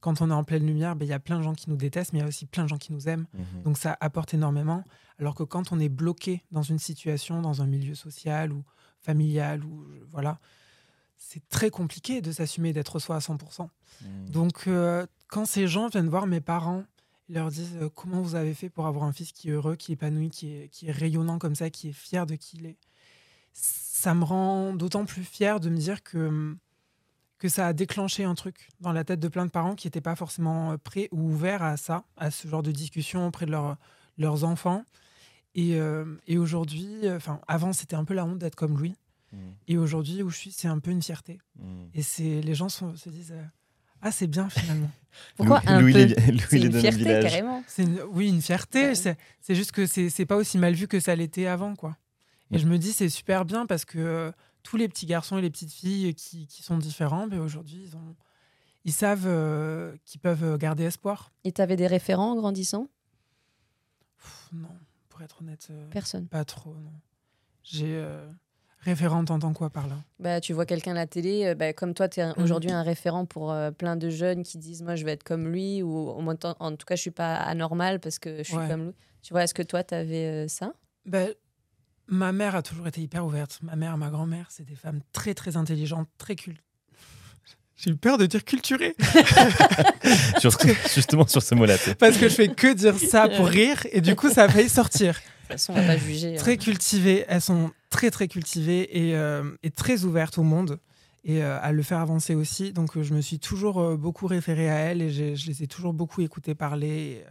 quand 0.00 0.22
on 0.22 0.30
est 0.30 0.34
en 0.34 0.44
pleine 0.44 0.66
lumière, 0.66 0.96
ben, 0.96 1.04
il 1.04 1.08
y 1.08 1.14
a 1.14 1.20
plein 1.20 1.38
de 1.38 1.42
gens 1.42 1.54
qui 1.54 1.68
nous 1.70 1.76
détestent, 1.76 2.12
mais 2.12 2.20
il 2.20 2.22
y 2.22 2.24
a 2.24 2.28
aussi 2.28 2.46
plein 2.46 2.64
de 2.64 2.68
gens 2.68 2.78
qui 2.78 2.92
nous 2.92 3.08
aiment. 3.08 3.26
Mhm. 3.34 3.62
Donc 3.64 3.78
ça 3.78 3.96
apporte 4.00 4.34
énormément. 4.34 4.84
Alors 5.18 5.34
que 5.34 5.42
quand 5.42 5.72
on 5.72 5.78
est 5.78 5.88
bloqué 5.88 6.42
dans 6.50 6.62
une 6.62 6.78
situation, 6.78 7.42
dans 7.42 7.62
un 7.62 7.66
milieu 7.66 7.94
social 7.94 8.52
ou 8.52 8.64
familial, 9.00 9.64
ou 9.64 9.86
voilà, 10.10 10.38
c'est 11.16 11.46
très 11.48 11.70
compliqué 11.70 12.22
de 12.22 12.32
s'assumer 12.32 12.72
d'être 12.72 12.98
soi 12.98 13.16
à 13.16 13.18
100%. 13.18 13.68
Mm. 14.02 14.30
Donc 14.30 14.64
euh, 14.66 15.06
quand 15.28 15.44
ces 15.44 15.68
gens 15.68 15.88
viennent 15.88 16.08
voir 16.08 16.26
mes 16.26 16.40
parents, 16.40 16.84
ils 17.28 17.34
leur 17.34 17.50
disent 17.50 17.76
euh, 17.80 17.88
comment 17.94 18.22
vous 18.22 18.34
avez 18.34 18.54
fait 18.54 18.70
pour 18.70 18.86
avoir 18.86 19.04
un 19.04 19.12
fils 19.12 19.32
qui 19.32 19.50
est 19.50 19.52
heureux, 19.52 19.76
qui 19.76 19.92
est 19.92 19.94
épanoui, 19.94 20.30
qui 20.30 20.54
est, 20.54 20.68
qui 20.68 20.88
est 20.88 20.92
rayonnant 20.92 21.38
comme 21.38 21.54
ça, 21.54 21.70
qui 21.70 21.90
est 21.90 21.92
fier 21.92 22.26
de 22.26 22.34
qui 22.34 22.56
il 22.56 22.66
est, 22.66 22.76
ça 23.52 24.14
me 24.14 24.24
rend 24.24 24.72
d'autant 24.72 25.04
plus 25.04 25.24
fier 25.24 25.60
de 25.60 25.68
me 25.68 25.76
dire 25.76 26.02
que 26.02 26.56
que 27.40 27.48
ça 27.48 27.66
a 27.66 27.72
déclenché 27.72 28.22
un 28.22 28.34
truc 28.36 28.68
dans 28.80 28.92
la 28.92 29.02
tête 29.02 29.18
de 29.18 29.26
plein 29.28 29.46
de 29.46 29.50
parents 29.50 29.74
qui 29.74 29.86
n'étaient 29.88 30.00
pas 30.00 30.14
forcément 30.14 30.72
euh, 30.72 30.76
prêts 30.76 31.08
ou 31.10 31.30
ouverts 31.32 31.62
à 31.64 31.76
ça, 31.76 32.04
à 32.16 32.30
ce 32.30 32.46
genre 32.46 32.62
de 32.62 32.70
discussion 32.70 33.26
auprès 33.26 33.46
de 33.46 33.50
leur- 33.50 33.76
leurs 34.18 34.44
enfants. 34.44 34.84
Et, 35.56 35.74
euh, 35.80 36.04
et 36.28 36.38
aujourd'hui, 36.38 36.88
euh, 37.04 37.16
enfin, 37.16 37.40
avant, 37.48 37.72
c'était 37.72 37.96
un 37.96 38.04
peu 38.04 38.14
la 38.14 38.24
honte 38.24 38.38
d'être 38.38 38.54
comme 38.54 38.78
Louis. 38.78 38.94
Mm. 39.32 39.36
Et 39.68 39.78
aujourd'hui, 39.78 40.22
où 40.22 40.30
je 40.30 40.36
suis, 40.36 40.52
c'est 40.52 40.68
un 40.68 40.78
peu 40.78 40.90
une 40.92 41.02
fierté. 41.02 41.38
Mm. 41.58 41.62
Et 41.94 42.02
c'est 42.02 42.40
les 42.40 42.54
gens 42.54 42.68
sont- 42.68 42.94
se 42.96 43.08
disent 43.08 43.32
euh, 43.32 43.42
Ah, 44.02 44.12
c'est 44.12 44.26
bien 44.28 44.48
finalement. 44.48 44.90
Pourquoi 45.36 45.60
Louis, 45.60 45.68
un 45.72 45.80
Louis, 45.80 45.92
peu 45.92 45.98
il 46.00 46.12
est- 46.12 46.30
Louis, 46.30 46.62
est 46.62 46.66
une 46.66 46.80
fierté, 46.80 46.98
village. 46.98 47.24
carrément. 47.24 47.64
Une- 47.78 48.00
oui, 48.12 48.28
une 48.28 48.42
fierté. 48.42 48.88
Ouais. 48.88 49.16
C'est 49.40 49.54
juste 49.54 49.72
que 49.72 49.86
c'est 49.86 50.08
c'est 50.10 50.26
pas 50.26 50.36
aussi 50.36 50.56
mal 50.58 50.74
vu 50.74 50.86
que 50.88 51.00
ça 51.00 51.14
l'était 51.16 51.46
avant, 51.46 51.74
quoi. 51.74 51.96
Et 52.52 52.58
je 52.58 52.66
me 52.66 52.78
dis, 52.78 52.92
c'est 52.92 53.08
super 53.08 53.44
bien 53.44 53.64
parce 53.66 53.84
que 53.84 53.98
euh, 53.98 54.32
tous 54.62 54.76
les 54.76 54.88
petits 54.88 55.06
garçons 55.06 55.38
et 55.38 55.42
les 55.42 55.50
petites 55.50 55.72
filles 55.72 56.14
qui, 56.14 56.46
qui 56.46 56.62
sont 56.62 56.78
différents, 56.78 57.26
ben, 57.26 57.40
aujourd'hui, 57.40 57.82
ils, 57.84 57.96
ont- 57.96 58.16
ils 58.84 58.92
savent 58.92 59.26
euh, 59.26 59.96
qu'ils 60.04 60.20
peuvent 60.20 60.56
garder 60.58 60.84
espoir. 60.84 61.32
Et 61.44 61.52
tu 61.52 61.60
avais 61.60 61.76
des 61.76 61.86
référents 61.86 62.32
en 62.32 62.36
grandissant? 62.36 62.88
Pff, 64.18 64.48
non, 64.52 64.68
pour 65.08 65.22
être 65.22 65.40
honnête, 65.42 65.68
euh, 65.70 65.88
Personne. 65.90 66.26
pas 66.28 66.44
trop. 66.44 66.74
non. 66.74 66.92
J'ai 67.62 67.96
euh, 67.96 68.26
référente, 68.80 69.30
entends 69.30 69.52
quoi 69.52 69.70
par 69.70 69.86
là? 69.86 69.96
Bah, 70.18 70.40
tu 70.40 70.52
vois 70.52 70.66
quelqu'un 70.66 70.92
à 70.92 70.94
la 70.94 71.06
télé, 71.06 71.46
euh, 71.46 71.54
bah, 71.54 71.72
comme 71.72 71.94
toi, 71.94 72.08
tu 72.08 72.20
es 72.20 72.26
Mhm. 72.26 72.34
aujourd'hui 72.42 72.70
un 72.70 72.82
référent 72.82 73.26
pour 73.26 73.54
plein 73.78 73.96
de 73.96 74.08
jeunes 74.10 74.42
qui 74.42 74.58
disent 74.58 74.82
Moi, 74.82 74.96
je 74.96 75.04
vais 75.04 75.12
être 75.12 75.24
comme 75.24 75.48
lui, 75.48 75.82
ou 75.82 75.90
au 75.94 76.20
moins, 76.20 76.36
en- 76.58 76.76
tout 76.76 76.86
cas, 76.86 76.96
je 76.96 77.00
suis 77.02 77.10
pas 77.10 77.36
anormal 77.36 78.00
parce 78.00 78.18
que 78.18 78.38
je 78.38 78.42
suis 78.42 78.56
Ouais. 78.56 78.68
comme 78.68 78.86
lui. 78.88 78.94
Tu 79.22 79.32
vois, 79.34 79.44
est-ce 79.44 79.54
que 79.54 79.62
toi, 79.62 79.84
tu 79.84 79.94
avais 79.94 80.48
ça? 80.48 80.72
Ben, 81.06 81.34
ma 82.10 82.32
mère 82.32 82.54
a 82.56 82.62
toujours 82.62 82.86
été 82.88 83.00
hyper 83.00 83.24
ouverte. 83.24 83.58
Ma 83.62 83.76
mère, 83.76 83.96
ma 83.96 84.10
grand-mère, 84.10 84.46
c'est 84.50 84.64
des 84.66 84.74
femmes 84.76 85.00
très 85.12 85.34
très 85.34 85.56
intelligentes, 85.56 86.08
très 86.18 86.36
cultes. 86.36 86.60
J'ai 87.76 87.90
eu 87.90 87.96
peur 87.96 88.18
de 88.18 88.26
dire 88.26 88.44
culturées 88.44 88.94
Sur- 90.38 90.50
justement 90.94 91.26
sur 91.26 91.42
ce 91.42 91.54
mot-là. 91.54 91.76
parce 91.98 92.18
que 92.18 92.28
je 92.28 92.34
fais 92.34 92.48
que 92.48 92.74
dire 92.74 92.98
ça 92.98 93.26
pour 93.28 93.46
rire 93.46 93.86
et 93.90 94.00
du 94.02 94.14
coup 94.16 94.28
ça 94.30 94.44
a 94.44 94.48
failli 94.50 94.68
sortir. 94.68 95.14
De 95.14 95.18
toute 95.18 95.52
façon, 95.52 95.72
on 95.72 95.76
va 95.80 95.86
pas 95.86 95.96
juger. 95.96 96.34
hein. 96.34 96.38
Très 96.38 96.56
cultivées, 96.58 97.24
elles 97.28 97.40
sont 97.40 97.70
très 97.88 98.10
très 98.10 98.28
cultivées 98.28 99.08
et, 99.08 99.16
euh, 99.16 99.50
et 99.62 99.70
très 99.70 100.04
ouvertes 100.04 100.36
au 100.38 100.42
monde 100.42 100.78
et 101.24 101.42
euh, 101.42 101.58
à 101.62 101.72
le 101.72 101.82
faire 101.82 101.98
avancer 102.00 102.34
aussi. 102.34 102.72
Donc 102.72 102.96
euh, 102.96 103.02
je 103.02 103.14
me 103.14 103.20
suis 103.22 103.38
toujours 103.38 103.80
euh, 103.80 103.96
beaucoup 103.96 104.26
référée 104.26 104.68
à 104.70 104.76
elles 104.76 105.00
et 105.02 105.10
je 105.36 105.46
les 105.46 105.62
ai 105.62 105.66
toujours 105.66 105.94
beaucoup 105.94 106.20
écoutées 106.20 106.54
parler. 106.54 107.24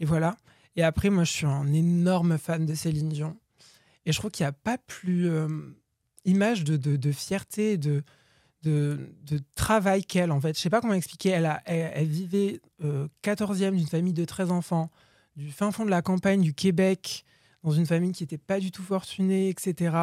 Et, 0.00 0.02
et 0.02 0.06
voilà. 0.06 0.36
Et 0.76 0.82
après, 0.82 1.10
moi 1.10 1.24
je 1.24 1.32
suis 1.32 1.46
un 1.46 1.70
énorme 1.74 2.38
fan 2.38 2.64
de 2.64 2.74
Céline 2.74 3.10
Dion. 3.10 3.36
Et 4.08 4.12
je 4.12 4.18
trouve 4.18 4.30
qu'il 4.30 4.44
n'y 4.44 4.48
a 4.48 4.52
pas 4.52 4.78
plus 4.78 5.28
euh, 5.28 5.48
image 6.24 6.64
de, 6.64 6.78
de, 6.78 6.96
de 6.96 7.12
fierté, 7.12 7.76
de, 7.76 8.02
de, 8.62 8.98
de 9.24 9.38
travail 9.54 10.02
qu'elle, 10.02 10.32
en 10.32 10.40
fait. 10.40 10.56
Je 10.56 10.62
sais 10.62 10.70
pas 10.70 10.80
comment 10.80 10.94
expliquer. 10.94 11.28
Elle, 11.28 11.44
a, 11.44 11.60
elle, 11.66 11.92
elle 11.94 12.06
vivait 12.06 12.60
euh, 12.82 13.06
14e 13.22 13.76
d'une 13.76 13.86
famille 13.86 14.14
de 14.14 14.24
13 14.24 14.50
enfants, 14.50 14.90
du 15.36 15.52
fin 15.52 15.70
fond 15.72 15.84
de 15.84 15.90
la 15.90 16.00
campagne 16.00 16.40
du 16.40 16.54
Québec, 16.54 17.26
dans 17.62 17.72
une 17.72 17.84
famille 17.84 18.12
qui 18.12 18.22
n'était 18.22 18.38
pas 18.38 18.60
du 18.60 18.70
tout 18.70 18.82
fortunée, 18.82 19.50
etc. 19.50 19.94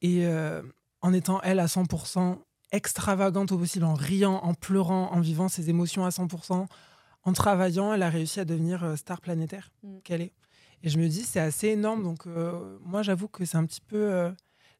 Et 0.00 0.26
euh, 0.26 0.60
en 1.00 1.12
étant, 1.12 1.40
elle, 1.42 1.60
à 1.60 1.66
100%, 1.66 2.38
extravagante 2.72 3.52
au 3.52 3.58
possible, 3.58 3.84
en 3.84 3.94
riant, 3.94 4.40
en 4.42 4.52
pleurant, 4.52 5.12
en 5.12 5.20
vivant 5.20 5.48
ses 5.48 5.70
émotions 5.70 6.04
à 6.04 6.08
100%, 6.08 6.66
en 7.24 7.32
travaillant, 7.32 7.92
elle 7.92 8.02
a 8.02 8.10
réussi 8.10 8.40
à 8.40 8.44
devenir 8.44 8.82
euh, 8.82 8.96
star 8.96 9.20
planétaire 9.20 9.70
Mm. 9.84 9.98
qu'elle 10.02 10.22
est. 10.22 10.32
Et 10.82 10.88
je 10.88 10.98
me 10.98 11.08
dis, 11.08 11.22
c'est 11.22 11.40
assez 11.40 11.68
énorme. 11.68 12.02
Donc, 12.02 12.26
euh, 12.26 12.78
moi, 12.84 13.02
j'avoue 13.02 13.28
que 13.28 13.44
c'est 13.44 13.56
un 13.56 13.64
petit 13.66 13.80
peu 13.80 13.96
euh, 14.12 14.30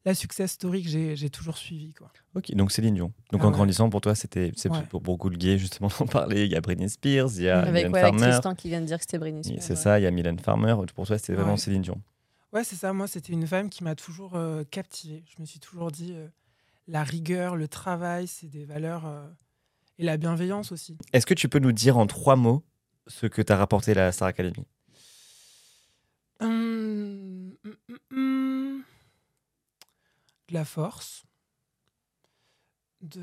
la 0.05 0.13
success 0.13 0.51
story 0.51 0.83
que 0.83 0.89
j'ai 1.15 1.29
toujours 1.29 1.57
suivie. 1.57 1.93
Quoi. 1.93 2.11
Ok, 2.35 2.53
donc 2.55 2.71
Céline 2.73 2.95
Dion. 2.95 3.13
Donc 3.31 3.41
Ah 3.41 3.45
en 3.45 3.47
ouais. 3.49 3.53
grandissant, 3.53 3.89
pour 3.89 4.01
toi, 4.01 4.13
c'était 4.15 4.51
Ouais. 4.69 4.81
pour 4.89 4.99
beaucoup 5.01 5.29
le 5.29 5.37
gay 5.37 5.57
justement 5.57 5.87
d'en 5.99 6.05
parler. 6.05 6.45
Il 6.45 6.51
y 6.51 6.55
a 6.55 6.61
Britney 6.61 6.89
Spears, 6.89 7.29
il 7.37 7.43
y 7.43 7.49
a 7.49 7.59
Avec, 7.61 7.73
Mylène 7.73 7.93
ouais, 7.93 7.99
avec 8.01 8.13
Farmer. 8.15 8.31
Tristan 8.33 8.55
qui 8.55 8.67
vient 8.69 8.81
de 8.81 8.85
dire 8.85 8.97
que 8.97 9.03
c'était 9.03 9.17
Britney 9.19 9.43
Spears. 9.43 9.61
C'est 9.61 9.69
ouais. 9.73 9.75
ça, 9.79 9.99
il 9.99 10.03
y 10.03 10.05
a 10.05 10.11
Mylène 10.11 10.39
Farmer. 10.39 10.75
Pour 10.93 11.07
toi, 11.07 11.17
c'était 11.17 11.33
vraiment 11.33 11.51
Ouais. 11.53 11.57
Céline 11.57 11.81
Dion. 11.81 12.01
Ouais, 12.51 12.63
c'est 12.65 12.75
ça. 12.75 12.91
Moi, 12.93 13.07
c'était 13.07 13.33
une 13.33 13.47
femme 13.47 13.69
qui 13.69 13.83
m'a 13.83 13.95
toujours 13.95 14.35
euh, 14.35 14.63
captivée. 14.69 15.23
Je 15.35 15.41
me 15.41 15.45
suis 15.45 15.59
toujours 15.59 15.89
dit, 15.89 16.11
euh, 16.13 16.27
la 16.87 17.03
rigueur, 17.03 17.55
le 17.55 17.67
travail, 17.69 18.27
c'est 18.27 18.47
des 18.47 18.65
valeurs. 18.65 19.05
euh, 19.05 19.25
et 19.99 20.03
la 20.03 20.17
bienveillance 20.17 20.71
aussi. 20.71 20.97
Est-ce 21.13 21.25
que 21.27 21.35
tu 21.35 21.47
peux 21.47 21.59
nous 21.59 21.71
dire 21.71 21.97
en 21.97 22.07
trois 22.07 22.35
mots 22.35 22.63
ce 23.07 23.27
que 23.27 23.41
tu 23.43 23.53
as 23.53 23.57
rapporté 23.57 23.91
à 23.91 23.95
la 23.95 24.11
Star 24.11 24.27
Academy? 24.27 24.65
Hum, 26.43 27.55
hum, 27.65 27.97
hum. 28.11 28.83
De 30.49 30.53
la 30.53 30.65
force. 30.65 31.23
De. 33.01 33.21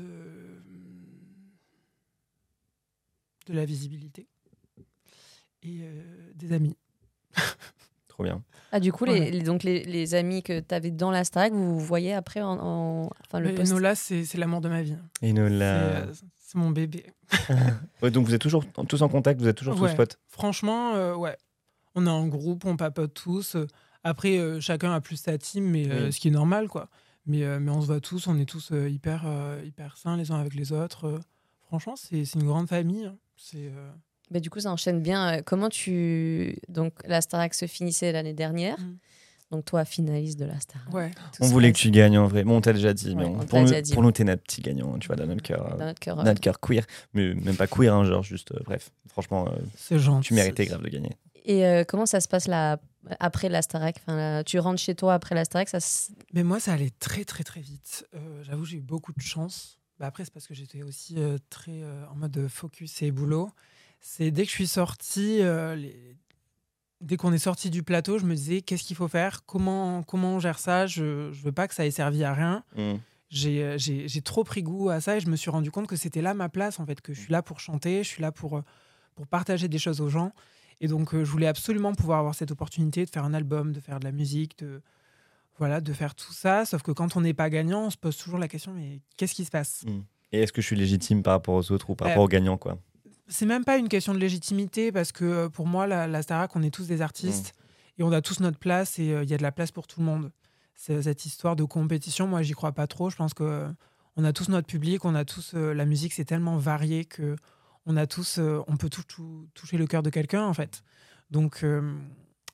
De 3.47 3.53
la 3.53 3.65
visibilité. 3.65 4.27
Et 5.63 5.79
euh, 5.83 6.31
des 6.35 6.53
amis. 6.53 6.75
Trop 8.07 8.23
bien. 8.23 8.43
Ah, 8.71 8.79
du 8.79 8.91
coup, 8.91 9.05
Ouais. 9.05 9.19
les, 9.19 9.31
les- 9.31 9.41
donc 9.43 9.63
les, 9.63 9.83
les 9.83 10.15
amis 10.15 10.43
que 10.43 10.59
tu 10.59 10.73
avais 10.75 10.91
dans 10.91 11.11
la 11.11 11.23
Starac, 11.23 11.51
vous 11.53 11.73
vous 11.79 11.85
voyez 11.85 12.13
après 12.13 12.41
en. 12.41 12.57
en- 12.59 13.09
enfin, 13.25 13.39
le 13.39 13.53
post. 13.53 13.71
Enola, 13.71 13.95
c'est 13.95 14.25
c'est 14.25 14.37
l'amour 14.37 14.61
de 14.61 14.69
ma 14.69 14.81
vie. 14.81 14.95
Là. 15.21 15.25
euh, 15.27 16.13
C'est 16.39 16.55
mon 16.57 16.69
bébé. 16.71 17.05
Ouais, 18.01 18.11
donc 18.11 18.25
vous 18.25 18.33
êtes 18.33 18.41
toujours 18.41 18.63
tous 18.87 19.01
en 19.01 19.09
contact, 19.09 19.39
vous 19.41 19.47
êtes 19.47 19.57
toujours 19.57 19.79
Ouais. 19.79 19.89
tous 19.91 19.95
potes. 19.95 20.19
Franchement, 20.27 20.95
euh, 20.95 21.15
ouais. 21.15 21.37
On 21.95 22.05
est 22.05 22.09
en 22.09 22.27
groupe, 22.27 22.65
on 22.65 22.77
papote 22.77 23.13
tous. 23.13 23.57
Après, 24.03 24.37
euh, 24.39 24.59
chacun 24.59 24.91
a 24.93 25.01
plus 25.01 25.17
sa 25.17 25.37
team, 25.37 25.65
mais 25.65 25.87
euh, 25.89 26.11
ce 26.11 26.19
qui 26.19 26.29
est 26.29 26.31
normal, 26.31 26.67
quoi. 26.67 26.89
Mais, 27.27 27.43
euh, 27.43 27.59
mais 27.59 27.69
on 27.71 27.81
se 27.81 27.85
voit 27.87 27.99
tous, 27.99 28.27
on 28.27 28.37
est 28.39 28.45
tous 28.45 28.71
euh, 28.71 28.89
hyper, 28.89 29.23
euh, 29.25 29.61
hyper 29.63 29.97
sains 29.97 30.17
les 30.17 30.31
uns 30.31 30.39
avec 30.39 30.55
les 30.55 30.71
autres. 30.71 31.05
Euh, 31.05 31.19
franchement, 31.67 31.95
c'est 31.95 32.25
c'est 32.25 32.39
une 32.39 32.47
grande 32.47 32.67
famille. 32.67 33.05
hein. 33.05 33.15
C'est 33.37 33.67
euh, 33.67 33.91
Bah, 34.31 34.39
du 34.39 34.49
coup, 34.49 34.59
ça 34.59 34.71
enchaîne 34.71 35.01
bien. 35.01 35.41
Comment 35.43 35.69
tu. 35.69 36.57
Donc, 36.69 36.93
la 37.05 37.21
Starac 37.21 37.53
se 37.53 37.67
finissait 37.67 38.11
l'année 38.11 38.33
dernière. 38.33 38.79
Mm. 38.79 38.97
Donc, 39.51 39.65
toi, 39.65 39.83
finaliste 39.83 40.39
de 40.39 40.45
la 40.45 40.53
ouais. 40.93 41.11
Tout 41.33 41.43
On 41.43 41.47
voulait 41.47 41.73
que 41.73 41.77
tu 41.77 41.91
gagnes 41.91 42.17
en 42.17 42.25
vrai. 42.25 42.45
Bon, 42.45 42.55
on 42.57 42.61
t'a 42.61 42.71
déjà 42.71 42.93
dit, 42.93 43.15
mais 43.17 43.25
Ouais, 43.25 43.29
on- 43.29 43.39
on 43.41 43.45
pour, 43.45 43.59
nous, 43.59 43.65
déjà 43.67 43.81
dit. 43.81 43.93
pour 43.93 44.01
nous, 44.01 44.11
t'es 44.13 44.23
notre 44.23 44.41
petit 44.43 44.61
gagnant, 44.61 44.97
tu 44.97 45.07
vois, 45.07 45.17
dans 45.17 45.25
notre 45.27 45.41
cœur. 45.43 45.75
dans 45.77 45.85
notre 45.85 45.99
cœur. 45.99 46.19
euh. 46.19 46.23
Notre 46.23 46.39
cœur 46.39 46.59
queer. 46.61 46.85
Mais 47.13 47.33
même 47.35 47.57
pas 47.57 47.67
queer, 47.67 47.93
hein, 47.93 48.05
genre 48.05 48.23
juste, 48.23 48.53
euh, 48.53 48.59
bref. 48.63 48.91
Franchement, 49.09 49.47
euh, 49.49 49.57
C'est 49.75 49.99
gentil. 49.99 50.29
tu 50.29 50.33
méritais 50.35 50.65
grave 50.65 50.81
de 50.81 50.87
gagner. 50.89 51.11
Et 51.45 51.65
euh, 51.65 51.83
comment 51.87 52.05
ça 52.05 52.21
se 52.21 52.27
passe 52.27 52.47
là, 52.47 52.79
après 53.19 53.49
la 53.49 53.61
Starac 53.61 53.95
enfin, 54.01 54.43
Tu 54.45 54.59
rentres 54.59 54.79
chez 54.81 54.95
toi 54.95 55.13
après 55.15 55.35
la 55.35 55.45
Starac 55.45 55.69
ça 55.69 55.79
Mais 56.33 56.43
moi, 56.43 56.59
ça 56.59 56.73
allait 56.73 56.91
très, 56.99 57.23
très, 57.25 57.43
très 57.43 57.61
vite. 57.61 58.07
Euh, 58.15 58.43
J'avoue, 58.43 58.65
j'ai 58.65 58.77
eu 58.77 58.81
beaucoup 58.81 59.13
de 59.13 59.21
chance. 59.21 59.79
Bah, 59.99 60.07
après, 60.07 60.23
c'est 60.25 60.33
parce 60.33 60.47
que 60.47 60.53
j'étais 60.53 60.83
aussi 60.83 61.15
euh, 61.17 61.37
très 61.49 61.81
euh, 61.83 62.05
en 62.11 62.15
mode 62.15 62.47
focus 62.47 63.01
et 63.01 63.11
boulot. 63.11 63.49
C'est 63.99 64.31
dès 64.31 64.43
que 64.43 64.49
je 64.49 64.55
suis 64.55 64.67
sortie, 64.67 65.41
euh, 65.41 65.75
les- 65.75 66.15
dès 67.01 67.17
qu'on 67.17 67.33
est 67.33 67.37
sorti 67.39 67.69
du 67.69 67.83
plateau, 67.83 68.17
je 68.19 68.25
me 68.25 68.35
disais 68.35 68.61
qu'est-ce 68.61 68.83
qu'il 68.83 68.95
faut 68.95 69.07
faire? 69.07 69.45
Comment, 69.45 70.03
comment 70.03 70.35
on 70.35 70.39
gère 70.39 70.59
ça? 70.59 70.87
Je 70.87 71.29
ne 71.29 71.31
veux 71.43 71.51
pas 71.51 71.67
que 71.67 71.73
ça 71.75 71.85
ait 71.85 71.91
servi 71.91 72.23
à 72.23 72.33
rien. 72.33 72.63
Mm. 72.75 72.93
J'ai 73.29 74.21
trop 74.23 74.43
pris 74.43 74.61
goût 74.61 74.89
à 74.89 74.99
ça 75.01 75.17
et 75.17 75.19
je 75.19 75.27
me 75.29 75.35
suis 75.35 75.49
rendu 75.49 75.71
compte 75.71 75.87
que 75.87 75.95
c'était 75.95 76.21
là 76.21 76.33
ma 76.33 76.49
place, 76.49 76.79
en 76.79 76.85
fait, 76.85 76.99
que 77.01 77.13
je 77.13 77.21
suis 77.21 77.31
là 77.31 77.41
pour 77.41 77.59
chanter, 77.59 78.03
je 78.03 78.09
suis 78.09 78.21
là 78.21 78.31
pour, 78.31 78.61
pour 79.15 79.25
partager 79.27 79.67
des 79.67 79.77
choses 79.79 80.01
aux 80.01 80.09
gens. 80.09 80.33
Et 80.81 80.87
donc, 80.87 81.13
euh, 81.13 81.23
je 81.23 81.31
voulais 81.31 81.47
absolument 81.47 81.93
pouvoir 81.93 82.19
avoir 82.19 82.35
cette 82.35 82.51
opportunité 82.51 83.05
de 83.05 83.09
faire 83.09 83.23
un 83.23 83.33
album, 83.33 83.71
de 83.71 83.79
faire 83.79 83.99
de 83.99 84.05
la 84.05 84.11
musique, 84.11 84.57
de, 84.59 84.81
voilà, 85.57 85.79
de 85.79 85.93
faire 85.93 86.15
tout 86.15 86.33
ça. 86.33 86.65
Sauf 86.65 86.81
que 86.81 86.91
quand 86.91 87.15
on 87.15 87.21
n'est 87.21 87.33
pas 87.35 87.49
gagnant, 87.49 87.85
on 87.85 87.89
se 87.91 87.97
pose 87.97 88.17
toujours 88.17 88.39
la 88.39 88.47
question 88.47 88.73
mais 88.73 88.99
qu'est-ce 89.15 89.35
qui 89.35 89.45
se 89.45 89.51
passe? 89.51 89.85
Et 90.31 90.41
est-ce 90.41 90.51
que 90.51 90.61
je 90.61 90.65
suis 90.67 90.75
légitime 90.75 91.21
par 91.23 91.33
rapport 91.33 91.55
aux 91.55 91.71
autres 91.71 91.89
ou 91.91 91.95
par 91.95 92.07
Euh, 92.07 92.11
rapport 92.11 92.23
aux 92.23 92.27
gagnants, 92.27 92.57
quoi? 92.57 92.77
C'est 93.27 93.45
même 93.45 93.63
pas 93.63 93.77
une 93.77 93.87
question 93.87 94.13
de 94.13 94.19
légitimité 94.19 94.91
parce 94.91 95.11
que 95.11 95.23
euh, 95.23 95.49
pour 95.49 95.67
moi, 95.67 95.87
la, 95.87 96.07
la 96.07 96.21
Starac, 96.21 96.53
on 96.55 96.63
est 96.63 96.71
tous 96.73 96.87
des 96.87 97.01
artistes 97.01 97.53
et 97.97 98.03
on 98.03 98.11
a 98.11 98.21
tous 98.21 98.39
notre 98.39 98.57
place 98.57 98.97
et 98.99 99.05
il 99.05 99.29
y 99.29 99.33
a 99.33 99.37
de 99.37 99.43
la 99.43 99.51
place 99.51 99.71
pour 99.71 99.85
tout 99.87 99.99
le 99.99 100.05
monde. 100.05 100.31
Cette 100.75 101.25
histoire 101.27 101.55
de 101.55 101.63
compétition, 101.63 102.25
moi, 102.27 102.41
j'y 102.41 102.53
crois 102.53 102.71
pas 102.71 102.87
trop. 102.87 103.11
Je 103.11 103.15
pense 103.15 103.35
que 103.35 103.67
on 104.17 104.23
a 104.23 104.33
tous 104.33 104.49
notre 104.49 104.65
public, 104.67 105.05
on 105.05 105.13
a 105.13 105.23
tous 105.25 105.51
euh, 105.53 105.73
la 105.73 105.85
musique, 105.85 106.11
c'est 106.13 106.25
tellement 106.25 106.57
varié 106.57 107.05
que 107.05 107.35
on 107.85 107.97
a 107.97 108.05
tous, 108.07 108.37
euh, 108.37 108.61
on 108.67 108.77
peut 108.77 108.89
tout, 108.89 109.03
tout- 109.03 109.47
toucher 109.53 109.77
le 109.77 109.87
cœur 109.87 110.03
de 110.03 110.09
quelqu'un 110.09 110.45
en 110.45 110.53
fait. 110.53 110.83
Donc 111.29 111.63
euh, 111.63 111.81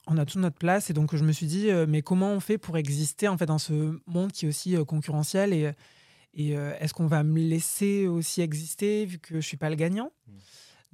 on 0.07 0.17
a 0.17 0.25
toute 0.25 0.41
notre 0.41 0.57
place. 0.57 0.89
Et 0.89 0.93
donc 0.93 1.15
je 1.15 1.23
me 1.23 1.31
suis 1.31 1.47
dit 1.47 1.69
euh, 1.69 1.85
mais 1.87 2.01
comment 2.01 2.31
on 2.31 2.39
fait 2.39 2.57
pour 2.57 2.77
exister 2.77 3.27
en 3.27 3.37
fait 3.37 3.45
dans 3.45 3.57
ce 3.57 3.99
monde 4.07 4.31
qui 4.31 4.45
est 4.45 4.49
aussi 4.49 4.75
concurrentiel 4.87 5.53
et, 5.53 5.71
et 6.33 6.51
est-ce 6.51 6.93
qu'on 6.93 7.07
va 7.07 7.23
me 7.23 7.39
laisser 7.39 8.07
aussi 8.07 8.41
exister 8.41 9.05
vu 9.05 9.17
que 9.19 9.35
je 9.41 9.47
suis 9.47 9.57
pas 9.57 9.69
le 9.69 9.75
gagnant? 9.75 10.11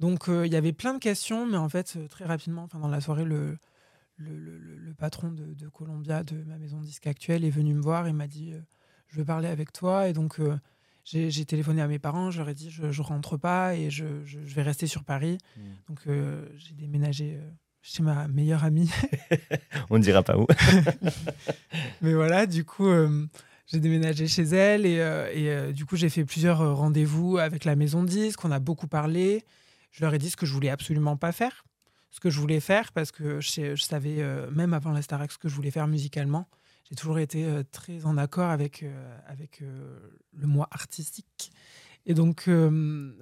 Donc 0.00 0.28
euh, 0.28 0.46
il 0.46 0.52
y 0.52 0.56
avait 0.56 0.72
plein 0.72 0.94
de 0.94 0.98
questions 0.98 1.46
mais 1.46 1.56
en 1.56 1.68
fait 1.68 1.96
très 2.08 2.24
rapidement 2.24 2.62
enfin 2.64 2.78
dans 2.80 2.88
la 2.88 3.00
soirée 3.00 3.24
le 3.24 3.58
le, 4.16 4.36
le- 4.36 4.58
le- 4.58 4.76
le 4.76 4.94
patron 4.94 5.30
de, 5.32 5.54
de 5.54 5.68
Columbia 5.68 6.22
de 6.24 6.42
ma 6.44 6.56
maison 6.58 6.80
de 6.80 6.84
disque 6.86 7.06
actuelle 7.06 7.44
est 7.44 7.50
venu 7.50 7.74
me 7.74 7.80
voir 7.82 8.06
et 8.06 8.12
m'a 8.12 8.26
dit 8.26 8.52
je 9.08 9.16
veux 9.18 9.24
parler 9.24 9.48
avec 9.48 9.72
toi 9.72 10.08
et 10.08 10.12
donc 10.12 10.40
j'ai 11.04 11.44
téléphoné 11.44 11.82
à 11.82 11.86
mes 11.86 11.98
parents 11.98 12.30
je 12.30 12.38
leur 12.38 12.48
ai 12.48 12.54
dit 12.54 12.70
je, 12.70 12.90
je 12.90 13.02
rentre 13.02 13.36
pas 13.36 13.74
et 13.76 13.90
je, 13.90 14.04
je- 14.24 14.38
je 14.44 14.54
vais 14.54 14.62
rester 14.62 14.86
sur 14.86 15.04
Paris 15.04 15.38
Mm. 15.56 15.60
donc 15.88 16.00
euh, 16.06 16.46
j'ai 16.56 16.74
déménagé 16.74 17.36
euh, 17.38 17.50
chez 17.82 18.02
ma 18.02 18.26
meilleure 18.28 18.64
amie 18.64 18.90
On 19.90 19.98
ne 19.98 20.02
dira 20.02 20.22
pas 20.22 20.38
où. 20.38 20.46
Mais 22.00 22.14
voilà, 22.14 22.46
du 22.46 22.64
coup, 22.64 22.86
euh, 22.88 23.26
j'ai 23.66 23.80
déménagé 23.80 24.26
chez 24.26 24.42
elle 24.44 24.86
et, 24.86 25.00
euh, 25.00 25.68
et, 25.68 25.72
du 25.72 25.84
coup, 25.86 25.96
j'ai 25.96 26.08
fait 26.08 26.24
plusieurs 26.24 26.76
rendez-vous 26.76 27.38
avec 27.38 27.64
la 27.64 27.76
maison 27.76 28.02
de 28.02 28.08
disques. 28.08 28.44
On 28.44 28.50
a 28.50 28.58
beaucoup 28.58 28.86
parlé. 28.86 29.44
Je 29.90 30.02
leur 30.02 30.14
ai 30.14 30.18
dit 30.18 30.30
ce 30.30 30.36
que 30.36 30.46
je 30.46 30.52
voulais 30.52 30.70
absolument 30.70 31.16
pas 31.16 31.32
faire. 31.32 31.64
Ce 32.10 32.20
que 32.20 32.30
je 32.30 32.40
voulais 32.40 32.60
faire 32.60 32.92
parce 32.92 33.10
que 33.12 33.40
je, 33.40 33.74
savais, 33.76 34.22
même 34.52 34.72
avant 34.72 34.90
la 34.92 35.02
Starac, 35.02 35.30
ce 35.32 35.38
que 35.38 35.48
je 35.48 35.54
voulais 35.54 35.70
faire 35.70 35.86
musicalement. 35.86 36.48
J'ai 36.88 36.96
toujours 36.96 37.18
été 37.18 37.44
euh, 37.44 37.62
très 37.70 38.04
en 38.04 38.18
accord 38.18 38.50
avec, 38.50 38.82
euh, 38.82 39.18
avec 39.26 39.62
euh, 39.62 39.98
le 40.34 40.46
moi 40.46 40.68
artistique. 40.70 41.50
Et 42.06 42.12
donc, 42.12 42.50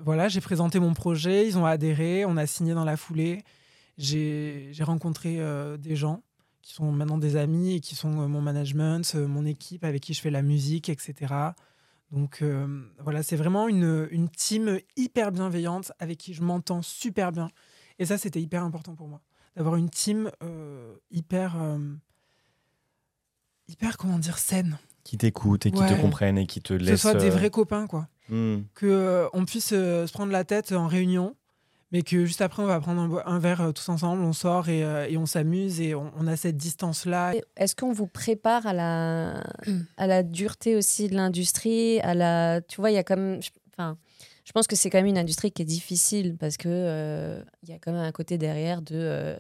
voilà, 0.01 0.27
j'ai 0.27 0.41
présenté 0.41 0.81
mon 0.81 0.93
projet. 0.93 1.47
Ils 1.47 1.57
ont 1.57 1.65
adhéré. 1.65 2.25
On 2.25 2.37
a 2.37 2.47
signé 2.49 2.75
dans 2.75 2.85
la 2.85 2.97
foulée. 2.97 3.45
J'ai 3.97 4.73
rencontré 4.81 5.39
des 5.79 5.95
gens 5.95 6.25
qui 6.63 6.75
sont 6.75 6.91
maintenant 6.91 7.17
des 7.17 7.37
amis 7.37 7.77
et 7.77 7.81
qui 7.81 7.95
sont 7.95 8.09
mon 8.11 8.41
management, 8.41 9.15
mon 9.15 9.47
équipe 9.47 9.85
avec 9.85 10.03
qui 10.03 10.15
je 10.15 10.21
fais 10.21 10.33
la 10.33 10.43
musique, 10.43 10.89
etc. 10.89 11.33
Donc 12.11 12.43
voilà, 12.99 13.23
c'est 13.23 13.37
vraiment 13.37 13.69
une, 13.69 14.09
une 14.11 14.29
team 14.29 14.81
hyper 14.97 15.31
bienveillante 15.31 15.93
avec 16.01 16.19
qui 16.19 16.35
je 16.35 16.43
m'entends 16.43 16.83
super 16.83 17.31
bien. 17.31 17.51
Et 18.01 18.05
ça, 18.05 18.19
c'était 18.19 18.43
hyper 18.43 18.65
important 18.65 18.97
pour 18.97 19.07
moi. 19.07 19.21
D'avoir 19.55 19.77
une 19.77 19.91
team 19.91 20.33
hyper, 21.13 21.55
hyper, 23.73 23.97
comment 23.97 24.19
dire, 24.19 24.39
saine. 24.39 24.79
Qui 25.05 25.19
t'écoutent 25.19 25.67
et 25.67 25.73
qui 25.73 25.81
te 25.81 26.01
comprennent 26.01 26.39
et 26.39 26.47
qui 26.47 26.61
te 26.61 26.75
Que 26.75 26.79
laissent. 26.79 27.03
ce 27.03 27.11
soit 27.11 27.15
des 27.15 27.27
euh, 27.27 27.31
vrais 27.31 27.51
copains, 27.51 27.87
quoi. 27.89 28.09
hmm. 28.29 28.59
Que 28.75 28.87
euh, 28.87 29.27
on 29.33 29.45
puisse 29.45 29.71
euh, 29.73 30.07
se 30.07 30.13
prendre 30.13 30.31
la 30.31 30.45
tête 30.45 30.71
en 30.73 30.87
réunion, 30.87 31.35
mais 31.91 32.03
que 32.03 32.25
juste 32.25 32.41
après, 32.41 32.63
on 32.63 32.67
va 32.67 32.79
prendre 32.81 33.21
un, 33.27 33.39
verre 33.41 33.61
euh, 33.63 33.73
tous 33.73 33.89
ensemble, 33.89 34.23
on 34.23 34.33
sort 34.33 34.69
et, 34.69 34.85
euh, 34.85 35.07
et 35.09 35.17
on 35.19 35.27
s'amuse 35.27 35.81
et 35.81 35.95
on, 35.97 36.13
on 36.17 36.27
a 36.29 36.37
cette 36.37 36.57
distance-là. 36.57 37.35
Est-ce 37.57 37.75
qu'on 37.75 37.93
vous 37.93 38.07
prépare 38.07 38.67
à 38.67 38.73
la, 38.73 39.43
à 39.97 40.07
la 40.07 40.23
dureté 40.23 40.77
aussi 40.77 41.09
de 41.09 41.15
l'industrie 41.17 41.99
à 42.01 42.15
la... 42.15 42.61
Tu 42.63 42.81
vois, 42.81 42.91
il 42.91 42.95
y 42.95 42.99
a 42.99 43.05
comme... 43.05 43.41
Enfin, 43.77 43.99
je 44.45 44.53
pense 44.53 44.67
que 44.69 44.77
c'est 44.77 44.89
quand 44.89 44.99
même 44.99 45.07
une 45.07 45.19
industrie 45.19 45.51
qui 45.51 45.63
est 45.63 45.67
difficile 45.67 46.37
parce 46.39 46.57
que 46.57 46.69
euh, 46.69 47.43
il 47.65 47.71
y 47.71 47.73
a 47.73 47.79
quand 47.81 47.91
même 47.93 48.03
un 48.05 48.13
côté 48.13 48.39
derrière 48.39 48.83
de... 48.83 48.95
euh, 48.95 49.37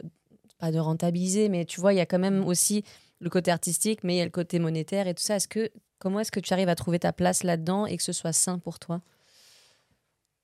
pas 0.58 0.70
de 0.72 0.78
rentabiliser, 0.78 1.48
mais 1.48 1.64
tu 1.64 1.80
vois, 1.80 1.92
il 1.92 1.96
y 1.96 2.00
a 2.00 2.06
quand 2.06 2.20
même 2.20 2.44
aussi 2.46 2.84
le 3.22 3.30
côté 3.30 3.50
artistique, 3.50 4.04
mais 4.04 4.16
il 4.16 4.18
y 4.18 4.20
a 4.20 4.24
le 4.24 4.30
côté 4.30 4.58
monétaire 4.58 5.06
et 5.08 5.14
tout 5.14 5.22
ça. 5.22 5.36
Est-ce 5.36 5.48
que... 5.48 5.70
Comment 5.98 6.18
est-ce 6.18 6.32
que 6.32 6.40
tu 6.40 6.52
arrives 6.52 6.68
à 6.68 6.74
trouver 6.74 6.98
ta 6.98 7.12
place 7.12 7.44
là-dedans 7.44 7.86
et 7.86 7.96
que 7.96 8.02
ce 8.02 8.12
soit 8.12 8.32
sain 8.32 8.58
pour 8.58 8.80
toi? 8.80 9.00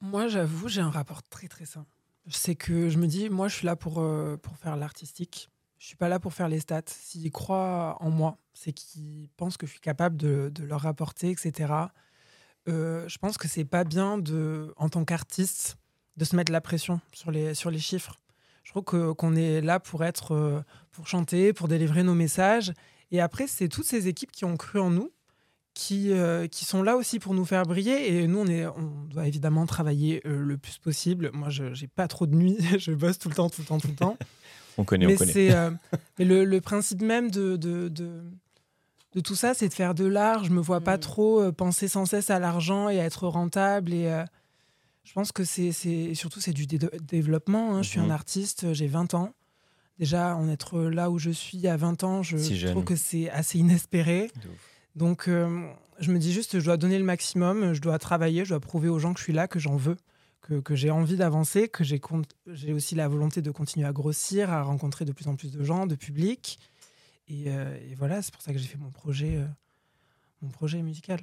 Moi, 0.01 0.29
j'avoue, 0.29 0.69
j'ai 0.69 0.81
un 0.81 0.91
rapport 0.91 1.25
très 1.25 1.49
très 1.49 1.67
sain. 1.67 1.85
C'est 2.31 2.55
que 2.55 2.89
je 2.89 2.99
me 2.99 3.09
dis, 3.09 3.29
moi, 3.29 3.49
je 3.49 3.57
suis 3.57 3.67
là 3.67 3.75
pour, 3.75 3.99
euh, 3.99 4.37
pour 4.37 4.57
faire 4.57 4.77
l'artistique. 4.77 5.49
Je 5.79 5.87
suis 5.87 5.97
pas 5.97 6.09
là 6.09 6.21
pour 6.21 6.33
faire 6.33 6.49
les 6.49 6.61
stats. 6.61 6.83
S'ils 6.87 7.33
croient 7.33 7.97
en 8.01 8.11
moi, 8.11 8.39
c'est 8.55 8.73
qu'ils 8.73 9.29
pensent 9.37 9.57
que 9.57 9.67
je 9.67 9.73
suis 9.73 9.81
capable 9.81 10.17
de, 10.17 10.53
leur 10.63 10.83
rapporter, 10.83 11.31
etc. 11.31 11.73
Euh, 12.69 13.09
je 13.09 13.19
pense 13.19 13.37
que 13.37 13.49
c'est 13.49 13.65
pas 13.65 13.83
bien, 13.83 14.17
de, 14.17 14.73
en 14.77 14.89
tant 14.89 15.05
qu'artiste, 15.05 15.77
de 16.17 16.25
se 16.25 16.37
mettre 16.37 16.53
la 16.53 16.61
pression 16.61 17.01
sur 17.13 17.33
les, 17.33 17.55
sur 17.55 17.73
les 17.73 17.81
chiffres. 17.81 18.21
Je 18.69 18.73
trouve 18.75 18.85
que- 18.85 19.13
qu'on 19.13 19.35
est 19.35 19.63
là 19.63 19.81
pour 19.81 20.05
être, 20.05 20.33
euh, 20.35 20.61
pour 20.93 21.09
chanter, 21.09 21.55
pour 21.55 21.69
délivrer 21.69 22.03
nos 22.03 22.13
messages. 22.15 22.75
Et 23.13 23.19
après, 23.23 23.47
c'est 23.47 23.67
toutes 23.71 23.87
ces 23.87 24.09
équipes 24.09 24.31
qui 24.31 24.45
ont 24.45 24.59
cru 24.59 24.79
en 24.79 24.91
nous, 24.91 25.11
qui, 25.73 26.13
euh, 26.13 26.47
qui 26.49 26.67
sont 26.67 26.83
là 26.83 26.95
aussi 26.99 27.19
pour 27.19 27.33
nous 27.33 27.47
faire 27.47 27.63
briller. 27.63 28.15
Et 28.15 28.27
nous, 28.27 28.41
on, 28.41 28.47
est, 28.47 28.67
on 28.67 29.07
doit 29.09 29.27
évidemment 29.27 29.65
travailler 29.65 30.21
euh, 30.27 30.45
le 30.45 30.59
plus 30.59 30.77
possible. 30.77 31.31
Moi, 31.33 31.49
je 31.49 31.65
n'ai 31.65 31.87
pas 31.89 32.09
trop 32.09 32.27
de 32.27 32.35
nuit. 32.35 32.59
je 32.79 32.93
bosse 32.93 33.19
tout 33.19 33.31
le 33.31 33.35
temps, 33.35 33.49
tout 33.49 33.63
le 33.63 33.67
temps, 33.67 33.79
tout 33.79 33.89
le 33.89 33.95
temps. 33.95 34.19
On 34.77 34.85
connaît, 34.85 35.07
mais 35.07 35.15
on 35.15 35.17
connaît. 35.17 35.33
c'est 35.33 35.55
euh, 35.55 35.71
mais 36.19 36.27
le, 36.27 36.45
le 36.45 36.61
principe 36.61 37.01
même 37.01 37.31
de, 37.31 37.57
de, 37.57 37.89
de, 37.89 38.21
de 39.15 39.21
tout 39.21 39.35
ça, 39.35 39.55
c'est 39.55 39.69
de 39.69 39.75
faire 39.75 39.95
de 39.95 40.05
l'art. 40.05 40.45
Je 40.45 40.51
me 40.51 40.61
vois 40.61 40.83
pas 40.83 40.99
Mm. 40.99 41.01
trop 41.01 41.53
penser 41.53 41.89
sans 41.89 42.05
cesse 42.05 42.29
à 42.29 42.39
l'argent 42.39 42.91
et 42.91 43.01
à 43.01 43.05
être 43.07 43.27
rentable. 43.29 43.95
Et 43.95 44.09
euh, 44.09 44.25
je 45.09 45.13
pense 45.15 45.33
que 45.33 45.43
c'est 45.45 45.73
surtout 46.15 46.41
c'est 46.41 46.53
du 46.53 46.67
dé- 46.67 46.79
développement. 47.03 47.75
hein. 47.77 47.83
Je 47.83 47.89
suis 47.89 47.99
Mhm. 48.01 48.07
un 48.07 48.11
artiste, 48.11 48.73
j'ai 48.75 48.87
20 48.87 49.15
ans. 49.15 49.33
Déjà, 49.99 50.37
en 50.37 50.49
être 50.49 50.81
là 50.83 51.11
où 51.11 51.19
je 51.19 51.31
suis 51.31 51.67
à 51.67 51.77
20 51.77 52.05
ans, 52.05 52.23
je 52.23 52.37
Si 52.37 52.63
trouve 52.67 52.85
que 52.85 52.95
c'est 52.95 53.31
assez 53.31 53.59
inespéré. 53.59 54.31
Donc, 54.95 55.27
euh, 55.29 55.69
je 55.99 56.13
me 56.13 56.19
dis 56.19 56.33
juste, 56.33 56.61
je 56.61 56.65
dois 56.65 56.77
donner 56.77 56.99
le 56.99 57.05
maximum, 57.05 57.73
je 57.73 57.81
dois 57.81 57.99
travailler, 57.99 58.45
je 58.45 58.51
dois 58.51 58.61
prouver 58.61 58.89
aux 58.89 58.99
gens 58.99 59.13
que 59.15 59.19
je 59.19 59.25
suis 59.25 59.33
là, 59.33 59.49
que 59.49 59.59
j'en 59.59 59.77
veux, 59.77 59.97
que, 60.41 60.61
que 60.61 60.77
j'ai 60.77 60.91
envie 60.91 61.17
d'avancer, 61.17 61.69
que 61.69 61.83
j'ai 61.85 62.73
aussi 62.73 62.95
la 62.95 63.09
volonté 63.09 63.43
de 63.43 63.51
continuer 63.51 63.87
à 63.87 63.93
grossir, 63.93 64.51
à 64.51 64.63
rencontrer 64.63 65.05
de 65.05 65.13
plus 65.13 65.27
en 65.27 65.35
plus 65.37 65.51
de 65.53 65.65
gens, 65.65 65.87
de 65.87 65.95
public. 65.97 66.59
Et, 67.29 67.45
euh, 67.49 67.77
et 67.91 67.95
voilà, 67.95 68.23
c'est 68.23 68.33
pour 68.33 68.43
ça 68.43 68.53
que 68.53 68.59
j'ai 68.59 68.69
fait 68.69 68.79
mon 68.79 68.91
projet, 68.91 69.37
euh, 69.37 69.47
mon 70.43 70.49
projet 70.51 70.81
musical. 70.83 71.21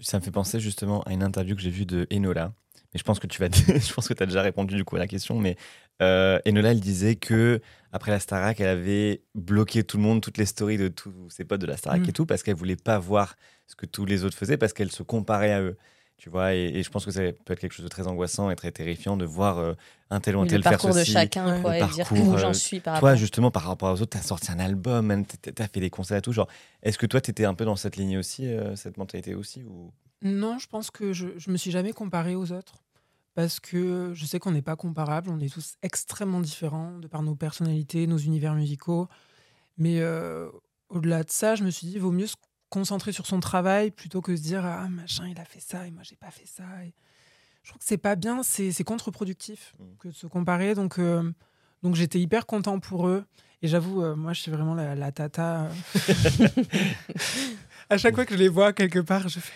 Ça 0.00 0.18
me 0.18 0.24
fait 0.24 0.30
penser 0.30 0.60
justement 0.60 1.02
à 1.02 1.12
une 1.12 1.22
interview 1.22 1.54
que 1.56 1.62
j'ai 1.62 1.70
vue 1.70 1.86
de 1.86 2.06
Enola. 2.12 2.52
Mais 2.94 2.98
je 2.98 3.04
pense 3.04 3.18
que 3.18 3.26
tu 3.26 3.40
vas, 3.40 3.48
je 3.52 3.92
pense 3.92 4.08
que 4.08 4.14
tu 4.14 4.22
as 4.22 4.26
déjà 4.26 4.40
répondu 4.42 4.76
du 4.76 4.84
coup 4.84 4.96
à 4.96 5.00
la 5.00 5.06
question. 5.08 5.38
Mais 5.38 5.56
euh, 6.00 6.38
Enola, 6.46 6.70
elle 6.70 6.80
disait 6.80 7.16
que 7.16 7.60
après 7.92 8.10
la 8.12 8.20
Starac, 8.20 8.60
elle 8.60 8.68
avait 8.68 9.22
bloqué 9.34 9.84
tout 9.84 9.96
le 9.96 10.02
monde, 10.04 10.20
toutes 10.22 10.38
les 10.38 10.46
stories 10.46 10.78
de 10.78 10.88
tous 10.88 11.12
ses 11.28 11.44
potes 11.44 11.60
de 11.60 11.66
la 11.66 11.76
Starac 11.76 12.00
Mm. 12.02 12.08
et 12.08 12.12
tout, 12.12 12.26
parce 12.26 12.42
qu'elle 12.42 12.54
voulait 12.56 12.76
pas 12.76 12.98
voir 12.98 13.36
ce 13.66 13.74
que 13.76 13.86
tous 13.86 14.04
les 14.06 14.24
autres 14.24 14.36
faisaient, 14.36 14.56
parce 14.56 14.72
qu'elle 14.72 14.90
se 14.92 15.02
comparait 15.02 15.52
à 15.52 15.60
eux. 15.60 15.76
Tu 16.16 16.30
vois, 16.30 16.54
et, 16.54 16.66
et 16.68 16.82
je 16.84 16.90
pense 16.90 17.04
que 17.04 17.10
ça 17.10 17.20
peut 17.44 17.52
être 17.54 17.58
quelque 17.58 17.72
chose 17.72 17.84
de 17.84 17.88
très 17.90 18.06
angoissant 18.06 18.48
et 18.48 18.54
très 18.56 18.70
terrifiant 18.70 19.16
de 19.16 19.24
voir 19.24 19.58
euh, 19.58 19.74
un 20.10 20.20
tel 20.20 20.36
ou 20.36 20.40
un 20.42 20.46
tel 20.46 20.58
le 20.58 20.62
faire 20.62 20.72
parcours 20.72 20.90
de 20.90 21.00
ceci. 21.00 21.10
chacun, 21.12 21.60
quoi, 21.60 21.72
Le 21.76 21.82
et 21.84 21.86
dire 21.88 22.08
parcours, 22.08 22.28
où 22.28 22.38
j'en 22.38 22.50
euh, 22.50 22.52
suis 22.52 22.78
par 22.78 23.00
Toi, 23.00 23.08
rapport. 23.10 23.18
justement, 23.20 23.50
par 23.50 23.64
rapport 23.64 23.92
aux 23.92 24.00
autres, 24.00 24.12
tu 24.12 24.18
as 24.18 24.22
sorti 24.22 24.52
un 24.52 24.60
album, 24.60 25.06
même, 25.06 25.26
tu 25.26 25.36
as 25.58 25.66
fait 25.66 25.80
des 25.80 25.90
concerts 25.90 26.18
et 26.18 26.22
tout. 26.22 26.32
Genre, 26.32 26.48
est-ce 26.84 26.98
que 26.98 27.06
toi, 27.06 27.20
tu 27.20 27.32
étais 27.32 27.44
un 27.44 27.54
peu 27.54 27.64
dans 27.64 27.74
cette 27.74 27.96
lignée 27.96 28.16
aussi, 28.16 28.46
euh, 28.46 28.76
cette 28.76 28.96
mentalité 28.96 29.34
aussi 29.34 29.64
ou... 29.64 29.92
Non, 30.24 30.58
je 30.58 30.66
pense 30.66 30.90
que 30.90 31.12
je, 31.12 31.28
je 31.38 31.50
me 31.50 31.56
suis 31.56 31.70
jamais 31.70 31.92
comparée 31.92 32.34
aux 32.34 32.50
autres. 32.52 32.82
Parce 33.34 33.58
que 33.58 34.12
je 34.14 34.26
sais 34.26 34.38
qu'on 34.38 34.52
n'est 34.52 34.62
pas 34.62 34.76
comparables, 34.76 35.28
on 35.28 35.40
est 35.40 35.52
tous 35.52 35.74
extrêmement 35.82 36.40
différents 36.40 36.98
de 36.98 37.08
par 37.08 37.22
nos 37.22 37.34
personnalités, 37.34 38.06
nos 38.06 38.16
univers 38.16 38.54
musicaux. 38.54 39.08
Mais 39.76 39.98
euh, 40.00 40.48
au-delà 40.88 41.24
de 41.24 41.30
ça, 41.30 41.56
je 41.56 41.64
me 41.64 41.70
suis 41.70 41.88
dit, 41.88 41.98
vaut 41.98 42.12
mieux 42.12 42.28
se 42.28 42.36
concentrer 42.70 43.10
sur 43.10 43.26
son 43.26 43.40
travail 43.40 43.90
plutôt 43.90 44.20
que 44.20 44.36
se 44.36 44.40
dire, 44.42 44.64
ah 44.64 44.88
machin, 44.88 45.26
il 45.28 45.38
a 45.40 45.44
fait 45.44 45.58
ça 45.60 45.84
et 45.86 45.90
moi, 45.90 46.02
j'ai 46.04 46.14
pas 46.14 46.30
fait 46.30 46.46
ça. 46.46 46.62
Et 46.84 46.94
je 47.64 47.70
trouve 47.70 47.80
que 47.80 47.84
c'est 47.84 47.98
pas 47.98 48.14
bien, 48.14 48.44
c'est 48.44 48.84
contre-productif 48.84 49.74
Mm. 49.80 49.84
que 49.98 50.08
de 50.08 50.12
se 50.14 50.28
comparer. 50.28 50.74
Donc, 50.76 51.00
euh, 51.00 51.28
donc 51.82 51.96
j'étais 51.96 52.20
hyper 52.20 52.46
content 52.46 52.78
pour 52.78 53.08
eux. 53.08 53.24
Et 53.62 53.66
j'avoue, 53.68 54.02
euh, 54.04 54.14
moi, 54.14 54.32
je 54.32 54.42
suis 54.42 54.50
vraiment 54.52 54.74
la, 54.74 54.94
la 54.94 55.10
tata. 55.10 55.68
à 57.90 57.98
chaque 57.98 58.14
fois 58.14 58.26
que 58.26 58.34
je 58.34 58.38
les 58.38 58.48
vois 58.48 58.72
quelque 58.72 59.00
part, 59.00 59.28
je 59.28 59.40
fais. 59.40 59.52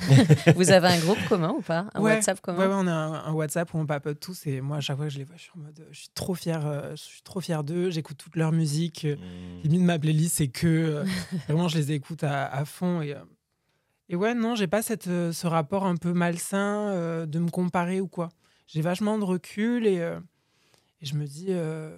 Vous 0.56 0.70
avez 0.70 0.88
un 0.88 0.98
groupe 0.98 1.22
commun 1.28 1.54
ou 1.56 1.60
pas? 1.62 1.86
Un 1.94 2.00
Ouais, 2.00 2.14
WhatsApp 2.14 2.40
commun? 2.40 2.58
Ouais, 2.58 2.66
ouais, 2.66 2.74
on 2.76 2.86
a 2.86 2.92
un, 2.92 3.24
un 3.26 3.32
WhatsApp 3.32 3.72
où 3.74 3.78
on 3.78 3.86
papote 3.86 4.20
tous 4.20 4.46
et 4.46 4.60
moi 4.60 4.76
à 4.78 4.80
chaque 4.80 4.96
fois 4.96 5.06
que 5.06 5.12
je 5.12 5.18
les 5.18 5.24
vois, 5.24 5.36
je 5.36 5.42
suis 5.42 5.52
en 5.56 5.60
mode, 5.60 5.86
je 5.90 5.98
suis 5.98 6.08
trop 6.14 6.34
fier, 6.34 6.64
euh, 6.66 6.90
je 6.92 7.02
suis 7.02 7.22
trop 7.22 7.40
fier 7.40 7.64
d'eux, 7.64 7.90
j'écoute 7.90 8.16
toute 8.16 8.36
leur 8.36 8.52
musique. 8.52 9.04
euh, 9.04 9.16
Mm. 9.16 9.62
Limite 9.64 9.82
ma 9.82 9.98
playlist 9.98 10.36
c'est 10.36 10.48
que 10.48 10.66
euh, 10.66 11.04
vraiment 11.48 11.68
je 11.68 11.78
les 11.78 11.92
écoute 11.92 12.22
à, 12.24 12.46
à 12.46 12.64
fond 12.64 13.00
et 13.02 13.14
euh, 13.14 13.18
et 14.08 14.14
ouais 14.16 14.34
non 14.34 14.54
j'ai 14.54 14.66
pas 14.68 14.82
cette 14.82 15.04
ce 15.04 15.46
rapport 15.46 15.84
un 15.86 15.96
peu 15.96 16.12
malsain 16.12 16.88
euh, 16.90 17.26
de 17.26 17.38
me 17.38 17.50
comparer 17.50 18.00
ou 18.00 18.06
quoi. 18.08 18.28
J'ai 18.68 18.82
vachement 18.82 19.18
de 19.18 19.24
recul 19.24 19.86
et, 19.86 20.00
euh, 20.00 20.18
et 21.00 21.06
je 21.06 21.14
me 21.14 21.24
dis 21.26 21.46
euh, 21.50 21.96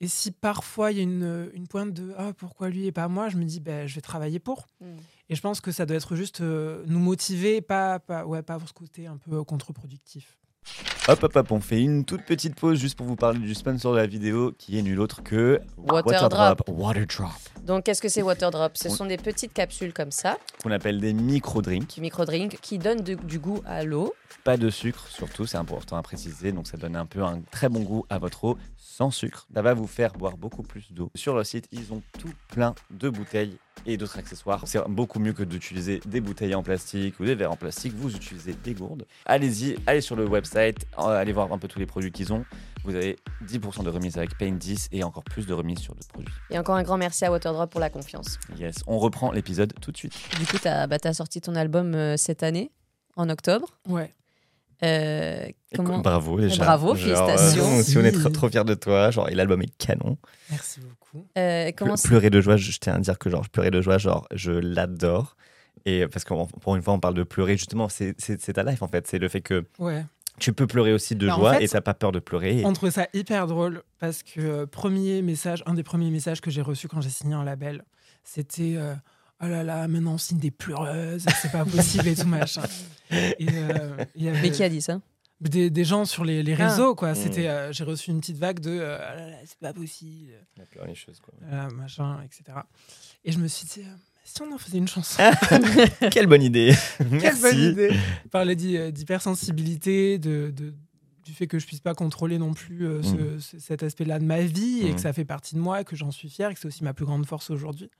et 0.00 0.08
si 0.08 0.30
parfois 0.30 0.92
il 0.92 0.96
y 0.96 1.00
a 1.00 1.02
une, 1.02 1.50
une 1.52 1.66
pointe 1.66 1.92
de 1.92 2.14
ah 2.16 2.32
pourquoi 2.36 2.70
lui 2.70 2.86
et 2.86 2.92
pas 2.92 3.08
moi, 3.08 3.28
je 3.28 3.36
me 3.36 3.44
dis 3.44 3.60
ben 3.60 3.86
je 3.86 3.94
vais 3.96 4.00
travailler 4.00 4.38
pour. 4.38 4.66
Mm. 4.80 4.86
Et 5.30 5.36
je 5.36 5.40
pense 5.40 5.60
que 5.60 5.70
ça 5.72 5.86
doit 5.86 5.96
être 5.96 6.16
juste 6.16 6.40
euh, 6.40 6.82
nous 6.86 6.98
motiver, 6.98 7.60
pas, 7.60 7.98
pas, 8.00 8.26
ouais, 8.26 8.42
pas 8.42 8.54
avoir 8.54 8.68
ce 8.68 8.74
côté 8.74 9.06
un 9.06 9.16
peu 9.16 9.42
contre-productif. 9.44 10.36
Hop, 11.08 11.22
hop, 11.22 11.34
hop, 11.36 11.52
on 11.52 11.60
fait 11.60 11.80
une 11.80 12.04
toute 12.04 12.24
petite 12.26 12.54
pause 12.54 12.78
juste 12.78 12.96
pour 12.96 13.06
vous 13.06 13.16
parler 13.16 13.38
du 13.38 13.54
sponsor 13.54 13.92
de 13.92 13.98
la 13.98 14.06
vidéo 14.06 14.52
qui 14.58 14.78
est 14.78 14.82
nul 14.82 15.00
autre 15.00 15.22
que 15.22 15.60
Waterdrop. 15.78 16.68
Waterdrop, 16.68 17.38
Donc, 17.64 17.84
qu'est-ce 17.84 18.02
que 18.02 18.08
c'est 18.08 18.22
Waterdrop? 18.22 18.76
Ce 18.76 18.88
sont 18.90 19.06
des 19.06 19.16
petites 19.16 19.52
capsules 19.54 19.92
comme 19.94 20.10
ça, 20.10 20.36
qu'on 20.62 20.70
appelle 20.70 21.00
des 21.00 21.12
micro-drinks. 21.14 21.96
micro-drinks, 21.98 22.58
qui 22.60 22.78
donnent 22.78 23.00
de- 23.02 23.14
du 23.14 23.38
goût 23.38 23.62
à 23.64 23.84
l'eau. 23.84 24.12
Pas 24.44 24.56
de 24.56 24.70
sucre, 24.70 25.06
surtout, 25.08 25.46
c'est 25.46 25.58
important 25.58 25.96
à 25.96 26.02
préciser. 26.02 26.52
Donc, 26.52 26.66
ça 26.66 26.76
donne 26.76 26.96
un 26.96 27.06
peu 27.06 27.22
un 27.22 27.40
très 27.50 27.68
bon 27.68 27.80
goût 27.80 28.06
à 28.08 28.18
votre 28.18 28.44
eau 28.44 28.58
sans 28.76 29.10
sucre. 29.10 29.46
Ça 29.54 29.62
va 29.62 29.74
vous 29.74 29.86
faire 29.86 30.12
boire 30.12 30.36
beaucoup 30.36 30.62
plus 30.62 30.92
d'eau. 30.92 31.10
Sur 31.14 31.34
leur 31.34 31.46
site, 31.46 31.68
ils 31.72 31.92
ont 31.92 32.02
tout 32.18 32.32
plein 32.48 32.74
de 32.90 33.08
bouteilles 33.08 33.56
et 33.86 33.96
d'autres 33.96 34.18
accessoires. 34.18 34.62
C'est 34.66 34.80
beaucoup 34.88 35.18
mieux 35.18 35.32
que 35.32 35.42
d'utiliser 35.42 36.00
des 36.04 36.20
bouteilles 36.20 36.54
en 36.54 36.62
plastique 36.62 37.18
ou 37.20 37.24
des 37.24 37.34
verres 37.34 37.52
en 37.52 37.56
plastique. 37.56 37.94
Vous 37.94 38.14
utilisez 38.14 38.52
des 38.52 38.74
gourdes. 38.74 39.06
Allez-y, 39.24 39.76
allez 39.86 40.00
sur 40.00 40.16
le 40.16 40.26
website, 40.26 40.86
euh, 40.98 41.02
allez 41.02 41.32
voir 41.32 41.52
un 41.52 41.58
peu 41.58 41.68
tous 41.68 41.78
les 41.78 41.86
produits 41.86 42.12
qu'ils 42.12 42.32
ont. 42.32 42.44
Vous 42.84 42.94
avez 42.94 43.16
10% 43.46 43.84
de 43.84 43.90
remise 43.90 44.16
avec 44.16 44.36
Paint 44.38 44.52
10 44.52 44.88
et 44.92 45.04
encore 45.04 45.24
plus 45.24 45.46
de 45.46 45.52
remise 45.52 45.78
sur 45.78 45.94
d'autres 45.94 46.08
produits. 46.08 46.34
Et 46.50 46.58
encore 46.58 46.76
un 46.76 46.82
grand 46.82 46.96
merci 46.96 47.24
à 47.24 47.30
Waterdrop 47.30 47.70
pour 47.70 47.80
la 47.80 47.90
confiance. 47.90 48.38
Yes, 48.58 48.76
on 48.86 48.98
reprend 48.98 49.32
l'épisode 49.32 49.72
tout 49.80 49.92
de 49.92 49.96
suite. 49.96 50.14
Du 50.38 50.46
coup, 50.46 50.58
tu 50.58 50.68
as, 50.68 51.14
sorti 51.14 51.40
ton 51.40 51.54
album 51.54 51.94
euh, 51.94 52.16
cette 52.16 52.42
année, 52.42 52.70
en 53.16 53.28
octobre? 53.28 53.78
Ouais. 53.88 54.14
Euh, 54.84 55.46
comment 55.76 55.98
Bravo 55.98 56.40
déjà. 56.40 56.64
Bravo, 56.64 56.94
félicitations. 56.94 57.82
si 57.82 57.98
on 57.98 58.04
est 58.04 58.12
trop, 58.12 58.28
trop 58.30 58.48
fiers 58.48 58.64
de 58.64 58.74
toi, 58.74 59.10
genre, 59.10 59.28
et 59.28 59.34
l'album 59.34 59.60
est 59.62 59.76
canon. 59.78 60.16
Merci 60.50 60.80
beaucoup. 60.80 61.26
euh, 61.38 61.70
comment 61.76 61.94
Ple- 61.94 62.06
pleurer 62.08 62.30
de 62.30 62.40
joie, 62.40 62.56
je 62.56 62.70
je 62.70 62.78
tiens 62.78 62.94
à 62.94 62.98
dire 62.98 63.18
que 63.18 63.28
genre, 63.30 63.44
je 63.44 63.50
pleurais 63.50 63.70
de 63.70 63.80
joie, 63.82 63.98
genre, 63.98 64.26
je 64.32 64.52
l'adore. 64.52 65.36
Et 65.86 66.06
parce 66.08 66.24
que 66.24 66.34
pour 66.60 66.76
une 66.76 66.82
fois, 66.82 66.94
on 66.94 67.00
parle 67.00 67.14
de 67.14 67.22
pleurer, 67.22 67.56
justement, 67.56 67.88
c'est 67.88 68.14
ta 68.52 68.62
life 68.62 68.82
en 68.82 68.88
fait. 68.88 69.06
C'est 69.06 69.18
le 69.18 69.28
fait 69.28 69.40
que 69.40 69.64
Ouais. 69.78 70.04
tu 70.38 70.52
peux 70.52 70.66
pleurer 70.66 70.92
aussi 70.92 71.14
de 71.16 71.26
Bah, 71.26 71.34
en 71.34 71.38
joie 71.38 71.54
fait, 71.54 71.64
et 71.64 71.68
t'as 71.68 71.80
pas 71.80 71.94
peur 71.94 72.12
de 72.12 72.18
pleurer. 72.18 72.60
Et- 72.60 72.64
On 72.66 72.72
trouvait 72.72 72.90
ça 72.92 73.06
hyper 73.14 73.46
drôle 73.46 73.82
parce 73.98 74.22
que 74.22 74.40
euh, 74.40 74.66
premier 74.66 75.22
message, 75.22 75.62
un 75.66 75.74
des 75.74 75.82
premiers 75.82 76.10
messages 76.10 76.40
que 76.40 76.50
j'ai 76.50 76.62
reçu 76.62 76.86
quand 76.88 77.00
j'ai 77.00 77.10
signé 77.10 77.34
un 77.34 77.44
label, 77.44 77.84
c'était 78.24 78.74
euh, 78.76 78.94
oh 79.42 79.46
là 79.46 79.62
là, 79.62 79.88
maintenant 79.88 80.14
on 80.14 80.18
signe 80.18 80.38
des 80.38 80.50
pleureuses, 80.50 81.24
c'est 81.42 81.52
pas 81.52 81.64
possible 81.64 82.08
et 82.08 82.14
tout 82.16 82.26
machin. 82.26 82.62
Et, 83.10 83.36
euh, 83.48 84.04
il 84.14 84.24
y 84.24 84.28
avait 84.28 84.40
Mais 84.42 84.50
qui 84.50 84.62
a 84.62 84.68
dit 84.68 84.80
ça? 84.82 85.00
des, 85.40 85.70
des 85.70 85.84
gens 85.84 86.04
sur 86.04 86.24
les, 86.24 86.42
les 86.42 86.54
Ah. 86.58 86.68
réseaux 86.68 86.94
quoi. 86.94 87.12
Mm. 87.12 87.14
C'était, 87.16 87.48
euh, 87.48 87.72
j'ai 87.72 87.84
reçu 87.84 88.10
une 88.10 88.20
petite 88.20 88.36
vague 88.36 88.60
de 88.60 88.70
euh, 88.70 88.98
oh 89.00 89.16
là 89.16 89.30
là, 89.30 89.36
c'est 89.46 89.58
pas 89.58 89.72
possible, 89.72 90.32
La 90.58 90.64
pleurer 90.66 90.88
les 90.88 90.94
choses, 90.94 91.18
quoi. 91.20 91.32
euh, 91.50 91.70
machin, 91.70 92.18
etc. 92.24 92.58
Et 93.24 93.32
je 93.32 93.38
me 93.38 93.48
suis 93.48 93.66
dit, 93.66 93.80
euh, 93.80 93.94
si 94.24 94.42
on 94.42 94.52
en 94.54 94.58
faisait 94.58 94.78
une 94.78 94.86
chanson. 94.88 95.22
Quelle 96.12 96.26
bonne 96.26 96.42
idée. 96.42 96.72
Quelle 96.98 97.08
Merci. 97.10 97.40
bonne 97.42 97.58
idée 97.58 97.90
Parler 98.30 98.54
d'hy- 98.54 98.92
d'hypersensibilité, 98.92 100.18
de, 100.18 100.52
de- 100.54 100.74
du 101.24 101.32
fait 101.32 101.46
que 101.46 101.58
je 101.58 101.66
puisse 101.66 101.80
pas 101.80 101.94
contrôler 101.94 102.38
non 102.38 102.54
plus 102.54 102.86
euh, 102.86 103.02
ce- 103.02 103.08
Mm. 103.14 103.40
ce- 103.40 103.58
cet 103.58 103.82
aspect-là 103.82 104.18
de 104.18 104.24
ma 104.24 104.40
vie 104.42 104.86
et 104.86 104.94
que 104.94 105.00
ça 105.00 105.12
fait 105.12 105.24
partie 105.24 105.54
de 105.54 105.60
moi 105.60 105.80
et 105.80 105.84
que 105.84 105.96
j'en 105.96 106.10
suis 106.10 106.28
fier 106.28 106.50
et 106.50 106.54
que 106.54 106.60
c'est 106.60 106.68
aussi 106.68 106.84
ma 106.84 106.92
plus 106.94 107.06
grande 107.06 107.24
force 107.26 107.50
aujourd'hui. 107.50 107.90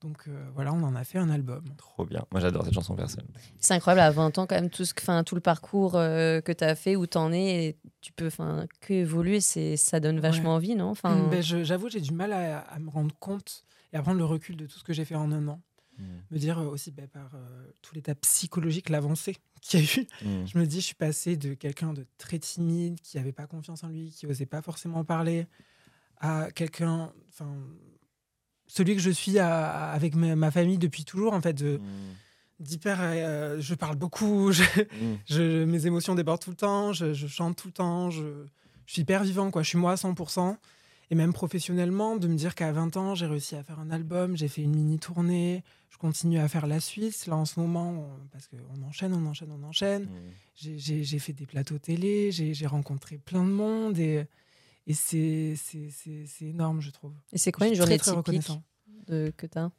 Donc 0.00 0.28
euh, 0.28 0.48
voilà, 0.54 0.72
on 0.72 0.82
en 0.84 0.94
a 0.94 1.02
fait 1.02 1.18
un 1.18 1.28
album. 1.28 1.64
Trop 1.76 2.04
bien. 2.04 2.24
Moi, 2.30 2.40
j'adore 2.40 2.64
cette 2.64 2.74
chanson 2.74 2.94
personne. 2.94 3.24
C'est 3.58 3.74
incroyable, 3.74 4.00
à 4.00 4.10
20 4.12 4.38
ans, 4.38 4.46
quand 4.46 4.54
même, 4.54 4.70
tout, 4.70 4.84
ce, 4.84 4.94
que- 4.94 5.02
enfin, 5.02 5.24
tout 5.24 5.34
le 5.34 5.40
parcours 5.40 5.96
euh, 5.96 6.40
que 6.40 6.52
tu 6.52 6.62
as 6.62 6.76
fait, 6.76 6.94
où 6.94 7.06
tu 7.08 7.18
en 7.18 7.32
es, 7.32 7.64
et 7.66 7.78
tu 8.00 8.12
peux 8.12 8.28
enfin, 8.28 8.66
que 8.80 8.92
évoluer, 8.92 9.40
c'est, 9.40 9.76
ça 9.76 9.98
donne 9.98 10.20
vachement 10.20 10.54
envie, 10.54 10.76
non? 10.76 10.90
Enfin, 10.90 11.16
Mm, 11.26 11.30
ben, 11.30 11.42
je- 11.42 11.64
J'avoue, 11.64 11.88
j'ai 11.88 12.00
du 12.00 12.12
mal 12.12 12.32
à, 12.32 12.60
à 12.60 12.78
me 12.78 12.88
rendre 12.90 13.12
compte 13.18 13.64
et 13.92 13.96
à 13.96 14.02
prendre 14.02 14.18
le 14.18 14.24
recul 14.24 14.56
de 14.56 14.66
tout 14.66 14.78
ce 14.78 14.84
que 14.84 14.92
j'ai 14.92 15.04
fait 15.04 15.16
en 15.16 15.32
un 15.32 15.48
an. 15.48 15.60
Me 16.30 16.38
dire 16.38 16.60
euh, 16.60 16.66
aussi 16.66 16.92
ben, 16.92 17.08
par 17.08 17.34
euh, 17.34 17.66
tout 17.82 17.92
l'état 17.96 18.14
psychologique, 18.14 18.88
l'avancée 18.88 19.36
qu'il 19.60 19.80
y 19.80 19.82
a 19.82 19.86
eu. 20.00 20.06
Mm. 20.24 20.46
Je 20.46 20.58
me 20.58 20.64
dis, 20.64 20.76
je 20.80 20.86
suis 20.86 20.94
passée 20.94 21.36
de 21.36 21.54
quelqu'un 21.54 21.92
de 21.92 22.06
très 22.18 22.38
timide, 22.38 23.00
qui 23.00 23.18
avait 23.18 23.32
pas 23.32 23.48
confiance 23.48 23.82
en 23.82 23.88
lui, 23.88 24.10
qui 24.10 24.26
osait 24.28 24.46
pas 24.46 24.62
forcément 24.62 25.02
parler, 25.04 25.48
à 26.20 26.52
quelqu'un, 26.52 27.12
celui 28.68 28.94
que 28.94 29.02
je 29.02 29.10
suis 29.10 29.38
à- 29.38 29.90
avec 29.90 30.14
ma, 30.14 30.50
famille 30.52 30.78
depuis 30.78 31.04
toujours, 31.04 31.32
en 31.34 31.40
fait, 31.40 31.54
de- 31.54 31.80
d'hyper. 32.60 32.98
euh, 33.00 33.56
je 33.60 33.74
parle 33.74 33.96
beaucoup, 33.96 34.52
je- 34.52 34.62
Mm. 34.62 35.18
je- 35.26 35.64
mes 35.64 35.86
émotions 35.86 36.14
débordent 36.14 36.40
tout 36.40 36.50
le 36.50 36.56
temps, 36.56 36.92
je, 36.92 37.12
je 37.14 37.26
chante 37.26 37.56
tout 37.56 37.68
le 37.68 37.72
temps, 37.72 38.10
je, 38.10 38.22
suis 38.86 39.02
hyper 39.02 39.22
vivant, 39.24 39.50
quoi. 39.50 39.62
Je 39.62 39.68
suis 39.68 39.78
moi 39.78 39.92
à 39.92 39.96
100%. 39.96 40.56
Et 41.10 41.14
même 41.14 41.32
professionnellement, 41.32 42.16
de 42.16 42.28
me 42.28 42.36
dire 42.36 42.54
qu'à 42.54 42.70
20 42.70 42.96
ans, 42.98 43.14
j'ai 43.14 43.24
réussi 43.26 43.56
à 43.56 43.62
faire 43.62 43.80
un 43.80 43.90
album, 43.90 44.36
j'ai 44.36 44.48
fait 44.48 44.60
une 44.62 44.74
mini 44.76 44.98
tournée, 44.98 45.62
je 45.88 45.96
continue 45.96 46.38
à 46.38 46.48
faire 46.48 46.66
la 46.66 46.80
Suisse, 46.80 47.26
là 47.26 47.36
en 47.36 47.46
ce 47.46 47.58
moment, 47.60 47.90
on- 47.90 48.28
parce 48.30 48.46
qu'on 48.48 48.82
enchaîne, 48.86 49.14
on 49.14 49.24
enchaîne, 49.26 49.48
on 49.50 49.66
enchaîne. 49.66 50.04
Mm. 50.04 50.72
J'ai- 50.76 51.18
fait 51.18 51.32
des 51.32 51.46
plateaux 51.46 51.78
télé, 51.78 52.30
j'ai 52.32 52.52
j'ai 52.52 52.66
rencontré 52.66 53.16
plein 53.16 53.42
de 53.44 53.50
monde 53.50 53.98
et, 53.98 54.26
et 54.88 54.94
c'est 54.94 55.54
c'est- 55.56 55.90
c'est- 55.90 56.26
c'est 56.26 56.46
énorme, 56.46 56.80
je 56.80 56.90
trouve. 56.90 57.12
Et 57.32 57.38
c'est 57.38 57.52
quoi 57.52 57.68
une 57.68 57.74
journée 57.74 57.98
très, 57.98 58.10
très 58.10 58.32
typique 58.32 58.60
de, 59.06 59.32
que 59.36 59.46
tu 59.46 59.58
as 59.58 59.70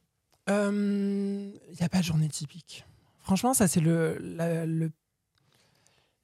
Il 0.48 1.52
n'y 1.78 1.86
a 1.86 1.90
pas 1.90 2.00
de 2.00 2.04
journée 2.04 2.30
typique. 2.30 2.86
Franchement, 3.20 3.54
ça, 3.54 3.68
c'est 3.68 3.82
le, 3.82 4.18
la, 4.20 4.66
le- 4.66 4.92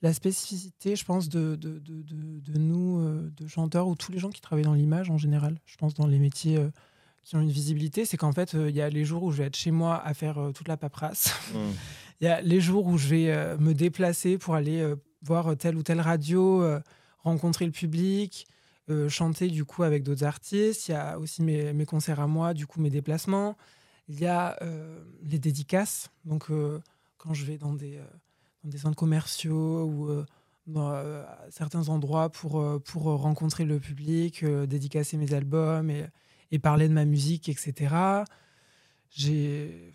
la 0.02 0.14
spécificité, 0.14 0.96
je 0.96 1.04
pense, 1.06 1.30
de, 1.30 1.56
de, 1.56 1.80
de, 1.80 2.02
de- 2.04 2.40
de 2.40 2.58
nous, 2.60 3.00
euh, 3.00 3.32
de 3.38 3.48
chanteurs, 3.48 3.88
ou 3.88 3.96
tous 3.96 4.12
les 4.12 4.20
gens 4.20 4.30
qui 4.30 4.42
travaillent 4.42 4.66
dans 4.66 4.74
l'image 4.74 5.10
en 5.10 5.18
général. 5.18 5.60
Je 5.66 5.78
pense 5.78 5.94
dans 5.94 6.06
les 6.08 6.20
métiers 6.20 6.58
euh, 6.58 6.70
qui 7.24 7.36
ont 7.36 7.42
une 7.42 7.52
visibilité, 7.52 8.06
c'est 8.06 8.18
qu'en 8.18 8.32
fait, 8.32 8.54
euh, 8.56 8.70
il 8.70 8.76
y 8.76 8.82
a 8.82 8.90
les 8.90 9.04
jours 9.06 9.24
où 9.24 9.32
je 9.32 9.38
vais 9.38 9.46
être 9.46 9.56
chez 9.56 9.72
moi 9.72 10.02
à 10.04 10.14
faire 10.14 10.38
euh, 10.38 10.52
toute 10.52 10.68
la 10.68 10.78
paperasse. 10.78 11.34
Mm. 11.54 11.58
Il 12.22 12.24
y 12.24 12.28
a 12.28 12.40
les 12.42 12.62
jours 12.62 12.86
où 12.88 12.98
je 12.98 13.08
vais 13.10 13.30
euh, 13.30 13.58
me 13.58 13.74
déplacer 13.74 14.38
pour 14.38 14.56
aller 14.56 14.80
euh, 14.80 14.96
voir 15.22 15.58
telle 15.58 15.76
ou 15.76 15.84
telle 15.84 16.00
radio, 16.00 16.62
euh, 16.64 16.80
rencontrer 17.20 17.66
le 17.66 17.72
public, 17.74 18.48
euh, 18.90 19.10
chanter 19.10 19.48
du 19.50 19.66
coup 19.66 19.84
avec 19.84 20.04
d'autres 20.04 20.24
artistes. 20.26 20.88
Il 20.88 20.92
y 20.92 20.96
a 20.96 21.18
aussi 21.20 21.42
mes, 21.42 21.74
mes 21.74 21.86
concerts 21.86 22.20
à 22.20 22.28
moi, 22.28 22.54
du 22.54 22.68
coup 22.68 22.80
mes 22.82 22.90
déplacements. 22.90 23.58
Il 24.08 24.20
y 24.20 24.26
a 24.28 24.58
euh, 24.62 25.04
les 25.24 25.40
dédicaces. 25.40 26.10
Donc 26.26 26.50
euh, 26.52 26.80
quand 27.18 27.34
je 27.34 27.46
vais 27.46 27.58
dans 27.58 27.74
des, 27.74 27.98
dans 28.64 28.70
des 28.70 28.78
centres 28.78 28.96
commerciaux 28.98 29.86
ou 29.86 30.24
dans 30.68 31.00
certains 31.52 31.90
endroits 31.90 32.30
pour, 32.30 32.64
pour 32.84 33.04
rencontrer 33.04 33.66
le 33.66 33.80
public, 33.80 34.44
dédicacer 34.46 35.16
mes 35.18 35.34
albums 35.34 35.90
et, 35.92 36.06
et 36.52 36.60
parler 36.60 36.88
de 36.88 36.94
ma 36.94 37.06
musique, 37.06 37.50
etc. 37.50 37.96
J'ai 39.12 39.92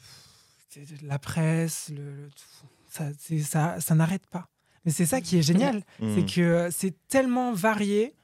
la 1.02 1.18
presse, 1.18 1.90
le, 1.94 1.96
le- 2.14 2.28
tout. 2.30 2.66
ça, 2.88 3.08
ça, 3.42 3.80
ça 3.80 3.94
n'arrête 3.94 4.26
pas. 4.26 4.48
Mais 4.84 4.92
c'est 4.92 5.06
ça 5.06 5.20
qui 5.20 5.36
est 5.36 5.42
génial, 5.42 5.82
Mm. 6.00 6.14
c'est 6.14 6.34
que 6.34 6.68
c'est 6.70 6.94
tellement 7.08 7.52
varié 7.52 8.14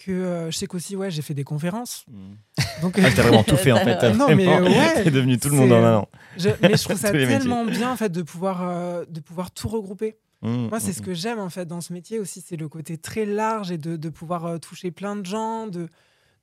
que 0.00 0.10
euh, 0.10 0.50
je 0.50 0.56
sais 0.56 0.66
qu'aussi, 0.66 0.96
ouais, 0.96 1.10
j'ai 1.10 1.20
fait 1.22 1.34
des 1.34 1.44
conférences. 1.44 2.04
Mm. 2.08 2.32
Donc, 2.82 2.98
Ah, 2.98 3.08
t'as 3.14 3.22
vraiment 3.22 3.44
tout 3.44 3.56
fait 3.56 3.70
en 3.72 3.76
fait. 3.84 3.98
T'as 3.98 4.12
Non, 4.14 4.34
mais, 4.34 4.46
ouais, 4.48 5.04
T'es 5.04 5.10
devenu 5.10 5.38
tout 5.38 5.50
le 5.50 5.56
monde 5.56 5.72
en 5.72 5.84
un 5.84 5.96
an. 5.98 6.08
je, 6.38 6.48
mais 6.62 6.76
je 6.76 6.82
trouve 6.84 6.96
ça 6.98 7.12
métiers. 7.12 7.28
tellement 7.38 7.64
bien 7.64 7.92
en 7.92 7.96
fait 7.96 8.10
de 8.10 8.22
pouvoir, 8.22 8.62
euh, 8.68 9.04
de 9.08 9.20
pouvoir 9.20 9.50
tout 9.50 9.68
regrouper. 9.68 10.16
Mm, 10.42 10.68
Moi, 10.68 10.80
c'est 10.80 10.90
mm, 10.90 10.94
ce 10.94 11.02
que 11.02 11.12
j'aime 11.14 11.38
en 11.38 11.50
fait 11.50 11.66
dans 11.66 11.80
ce 11.82 11.92
métier 11.92 12.18
aussi, 12.18 12.40
c'est 12.40 12.56
le 12.56 12.68
côté 12.68 12.96
très 12.96 13.26
large 13.26 13.70
et 13.70 13.78
de, 13.78 13.96
de 13.96 14.08
pouvoir 14.08 14.46
euh, 14.46 14.56
toucher 14.58 14.90
plein 14.90 15.14
de 15.16 15.26
gens, 15.26 15.66
de, 15.66 15.86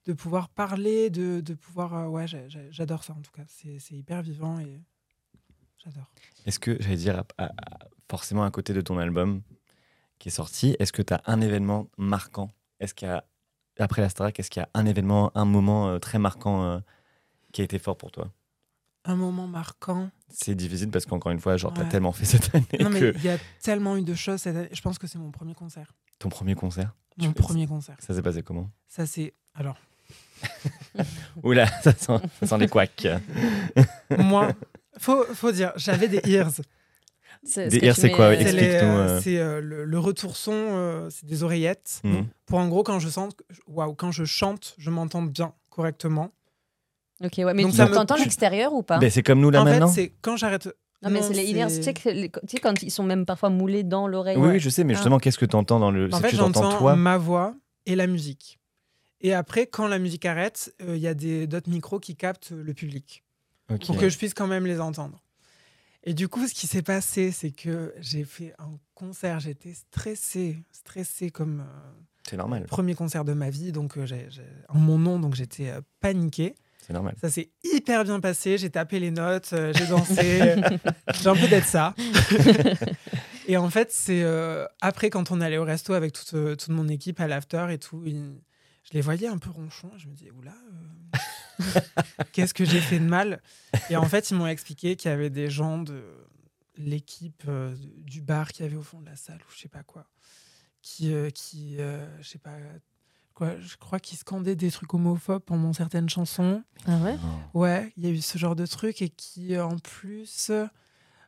de 0.06 0.14
pouvoir 0.14 0.50
parler, 0.50 1.10
de, 1.10 1.42
de 1.42 1.54
pouvoir. 1.56 1.96
euh, 1.96 2.06
ouais, 2.08 2.26
j'adore 2.70 3.04
ça 3.04 3.14
en 3.14 3.22
tout 3.22 3.32
cas. 3.36 3.42
C'est 3.48 3.96
hyper 3.96 4.22
vivant 4.22 4.60
et 4.60 4.80
j'adore. 5.84 6.06
Est-ce 6.46 6.60
que, 6.60 6.78
j'allais 6.80 6.96
dire, 6.96 7.18
à- 7.38 7.44
à- 7.44 7.46
à- 7.48 7.80
forcément 8.10 8.44
à 8.46 8.52
côté 8.52 8.74
de 8.74 8.82
ton 8.82 9.00
album 9.00 9.42
qui 10.20 10.30
est 10.30 10.32
sorti, 10.32 10.76
est-ce 10.80 10.94
que 10.94 11.02
tu 11.02 11.14
as 11.14 11.22
un 11.26 11.42
événement 11.42 11.88
marquant? 11.98 12.52
Est-ce 12.80 12.94
qu'il 12.94 13.08
y 13.08 13.12
a, 13.12 13.24
après 13.84 14.02
la 14.02 14.10
Starac, 14.10 14.40
est-ce 14.40 14.50
qu'il 14.50 14.62
y 14.62 14.64
a 14.64 14.70
un 14.74 14.86
événement, 14.86 15.32
un 15.36 15.46
moment 15.46 15.88
euh, 15.90 16.00
très 16.00 16.20
marquant 16.20 16.64
euh, 16.64 16.80
qui 17.52 17.62
a 17.62 17.64
été 17.64 17.80
fort 17.80 17.98
pour 17.98 18.12
toi? 18.12 18.32
Un 19.06 19.16
moment 19.16 19.48
marquant. 19.48 20.10
C'est 20.30 20.56
difficile 20.56 20.90
parce 20.90 21.06
qu'encore 21.06 21.32
une 21.32 21.40
fois, 21.40 21.56
genre, 21.58 21.74
t'as 21.74 21.84
Ouais. 21.84 21.90
tellement 21.90 22.12
fait 22.12 22.26
cette 22.26 22.54
année 22.54 22.66
Non, 22.82 22.90
mais 22.90 23.00
que 23.00 23.14
il 23.16 23.24
y 23.24 23.30
a 23.30 23.38
tellement 23.62 23.96
eu 23.98 24.02
de 24.04 24.14
choses. 24.14 24.42
cette 24.42 24.56
année. 24.56 24.70
Je 24.74 24.82
pense 24.82 24.98
que 25.00 25.08
c'est 25.08 25.18
mon 25.18 25.32
premier 25.32 25.54
concert. 25.56 25.94
ton 26.20 26.30
premier 26.30 26.56
concert, 26.56 26.94
Mon 27.18 27.32
premier 27.32 27.68
concert. 27.68 27.96
ça 28.00 28.14
s'est 28.14 28.22
passé 28.22 28.44
comment? 28.44 28.70
Ça, 28.88 29.06
c'est. 29.06 29.34
Alors, 29.56 29.78
Oula, 31.44 31.68
ça 31.82 31.94
sent, 31.94 32.20
ça 32.40 32.48
sent 32.48 32.58
les 32.58 32.68
couacs. 32.68 33.08
moi, 34.18 34.52
faut, 34.98 35.24
faut 35.34 35.52
dire, 35.52 35.72
j'avais 35.76 36.08
des 36.08 36.22
ears. 36.30 36.52
C'est- 37.48 37.84
ears, 37.84 37.96
tu 37.96 38.02
c'est 38.02 38.08
mets- 38.08 38.14
quoi 38.14 38.34
C'est 38.36 38.42
Explique-nous, 38.42 38.68
les, 38.70 38.76
euh, 38.76 39.08
euh. 39.10 39.22
c'est, 39.22 39.38
euh, 39.38 39.62
le, 39.62 39.86
le 39.86 40.00
retour 40.00 40.36
son, 40.38 40.52
euh, 40.54 41.10
c'est 41.10 41.26
des 41.26 41.44
oreillettes. 41.44 42.02
Donc, 42.04 42.26
Pour 42.46 42.60
en 42.60 42.68
gros, 42.68 42.84
quand 42.84 43.00
je 43.00 43.10
sente, 43.10 43.36
waouh, 43.68 43.94
quand 43.94 44.12
je 44.12 44.26
chante, 44.26 44.76
je 44.78 44.90
m'entends 44.90 45.22
bien, 45.22 45.54
correctement. 45.70 46.32
Ok, 47.24 47.34
ouais, 47.40 47.54
mais 47.54 47.64
Donc 47.64 47.72
tu 47.72 47.78
ça 47.78 47.88
me- 47.88 47.94
t'entends 47.94 48.16
l'extérieur 48.16 48.74
ou 48.74 48.84
pas? 48.84 49.00
Ben, 49.00 49.10
c'est 49.10 49.24
comme 49.24 49.40
nous 49.40 49.50
là 49.50 49.62
en 49.62 49.66
maintenant 49.66 49.88
fait, 49.88 50.02
c'est 50.04 50.14
quand 50.22 50.38
j'arrête. 50.38 50.68
Non, 51.04 51.10
mais 51.10 51.22
c'est 51.22 51.34
les 51.34 51.46
inner, 51.46 51.66
tu 51.68 51.82
sais, 51.84 51.94
que 51.94 52.10
les- 52.10 52.30
tu 52.30 52.40
sais, 52.48 52.58
quand 52.60 52.82
ils 52.84 52.92
sont 52.92 53.04
même 53.04 53.26
parfois 53.26 53.50
moulés 53.50 53.84
dans 53.84 54.08
l'oreille. 54.08 54.38
Oui, 54.38 54.50
oui, 54.54 54.60
je 54.60 54.70
sais, 54.70 54.84
mais 54.84 54.94
Ah. 54.94 54.98
justement, 54.98 55.18
qu'est-ce 55.20 55.38
que 55.38 55.46
tu 55.46 55.56
entends 55.56 55.80
dans 55.80 55.92
le. 55.92 56.10
En 56.14 56.18
c'est 56.18 56.30
fait, 56.30 56.36
j'entends 56.36 56.78
toi? 56.78 56.96
ma 56.96 57.18
voix 57.18 57.56
et 57.86 57.96
la 57.96 58.08
musique. 58.08 58.60
Et 59.22 59.34
après, 59.34 59.66
quand 59.68 59.88
la 59.88 59.98
musique 60.00 60.26
arrête, 60.26 60.74
euh, 60.82 60.96
il 60.96 61.02
y 61.02 61.08
a 61.08 61.14
des- 61.16 61.48
d'autres 61.48 61.70
micros 61.70 62.00
qui 62.00 62.16
captent 62.16 62.52
le 62.52 62.74
public 62.74 63.24
pour 63.86 63.98
que 63.98 64.10
je 64.10 64.18
puisse 64.18 64.34
quand 64.36 64.48
même 64.48 64.66
les 64.68 64.80
entendre. 64.80 65.24
Et 66.08 66.14
du 66.14 66.30
coup, 66.30 66.48
ce 66.48 66.54
qui 66.54 66.68
s'est 66.68 66.84
passé, 66.84 67.32
c'est 67.32 67.52
que 67.52 67.94
j'ai 68.00 68.24
fait 68.24 68.54
un 68.60 68.80
concert, 68.96 69.42
j'étais 69.42 69.74
stressée, 69.74 70.56
stressée 70.72 71.32
comme 71.32 71.60
euh, 71.60 71.92
C'est 72.30 72.38
normal. 72.38 72.64
premier 72.64 72.96
concert 72.96 73.26
de 73.26 73.34
ma 73.34 73.50
vie, 73.50 73.74
donc 73.74 73.98
euh, 73.98 74.06
en 74.70 74.80
mon 74.80 74.98
nom, 74.98 75.20
donc 75.20 75.36
j'étais 75.36 75.70
euh, 75.70 75.82
paniquée. 76.00 76.56
C'est 76.80 76.94
normal. 76.94 77.14
Ça 77.20 77.30
s'est 77.30 77.50
hyper 77.62 78.06
bien 78.06 78.22
passé, 78.22 78.58
j'ai 78.58 78.70
tapé 78.70 79.02
les 79.02 79.12
notes, 79.12 79.50
j'ai 79.52 79.88
dansé, 79.88 80.56
j'ai 81.22 81.28
un 81.28 81.36
peu 81.36 81.48
d'être 81.50 81.66
ça. 81.66 81.94
et 83.50 83.58
en 83.58 83.70
fait, 83.70 83.92
c'est 83.92 84.24
après 84.80 85.10
quand 85.10 85.30
on 85.32 85.42
allait 85.42 85.58
au 85.58 85.66
resto 85.66 85.92
avec 85.92 86.14
toute, 86.14 86.30
toute 86.30 86.70
mon 86.70 86.88
équipe 86.88 87.20
à 87.20 87.28
l'after 87.28 87.68
et 87.72 87.80
tout, 87.80 88.02
je 88.06 88.94
les 88.94 89.02
voyais 89.02 89.28
un 89.28 89.40
peu 89.40 89.50
ronchons, 89.50 89.92
je 89.98 90.08
me 90.08 90.14
disais, 90.14 90.32
oula, 90.32 90.54
qu'est-ce 92.32 92.54
que 92.54 92.66
j'ai 92.66 92.82
fait 92.82 93.00
de 93.00 93.06
mal 93.06 93.42
Et 93.90 93.98
en 93.98 94.06
fait, 94.06 94.32
ils 94.32 94.38
m'ont 94.38 94.48
expliqué 94.48 94.96
qu'il 94.96 95.10
y 95.12 95.14
avait 95.14 95.30
des 95.30 95.50
gens 95.50 95.78
de 95.78 96.04
l'équipe 96.78 97.44
euh, 97.48 97.76
du 97.98 98.22
bar 98.22 98.52
qui 98.52 98.64
avait 98.64 98.76
au 98.76 98.84
fond 98.84 99.00
de 99.02 99.06
la 99.06 99.16
salle 99.16 99.38
ou 99.38 99.52
je 99.54 99.62
sais 99.62 99.68
pas 99.70 99.84
quoi, 99.84 100.06
qui, 100.82 101.14
euh, 101.14 101.30
qui 101.32 101.78
euh, 101.80 102.06
je 102.22 102.30
sais 102.30 102.38
pas 102.38 102.56
quoi, 103.34 103.60
je 103.60 103.78
crois 103.78 104.00
qu'ils 104.00 104.18
scandaient 104.18 104.56
des 104.56 104.72
trucs 104.72 104.94
homophobes 104.94 105.44
pendant 105.44 105.72
certaines 105.74 106.10
chansons. 106.10 106.64
Ah 106.88 106.98
ouais? 106.98 107.16
Ouais, 107.54 107.94
il 107.98 108.06
y 108.06 108.08
a 108.08 108.12
eu 108.12 108.22
ce 108.22 108.38
genre 108.38 108.56
de 108.56 108.66
truc 108.66 109.02
et 109.02 109.10
qui, 109.10 109.56
euh, 109.56 109.66
en 109.66 109.78
plus, 109.78 110.52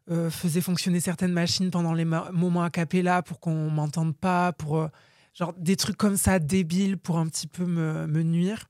euh, 0.10 0.30
faisait 0.32 0.62
fonctionner 0.62 1.00
certaines 1.00 1.34
machines 1.34 1.70
pendant 1.70 1.94
les 1.94 2.06
moments 2.06 2.64
a 2.64 2.72
cappella 2.72 3.22
pour 3.22 3.40
qu'on 3.40 3.70
m'entende 3.70 4.16
pas, 4.16 4.54
pour 4.54 4.78
euh, 4.78 4.88
genre 5.36 5.54
des 5.58 5.76
trucs 5.76 5.98
comme 5.98 6.18
ça 6.18 6.40
débiles 6.40 6.98
pour 6.98 7.20
un 7.20 7.28
petit 7.28 7.46
peu 7.46 7.66
me, 7.66 8.08
me 8.08 8.24
nuire. 8.24 8.70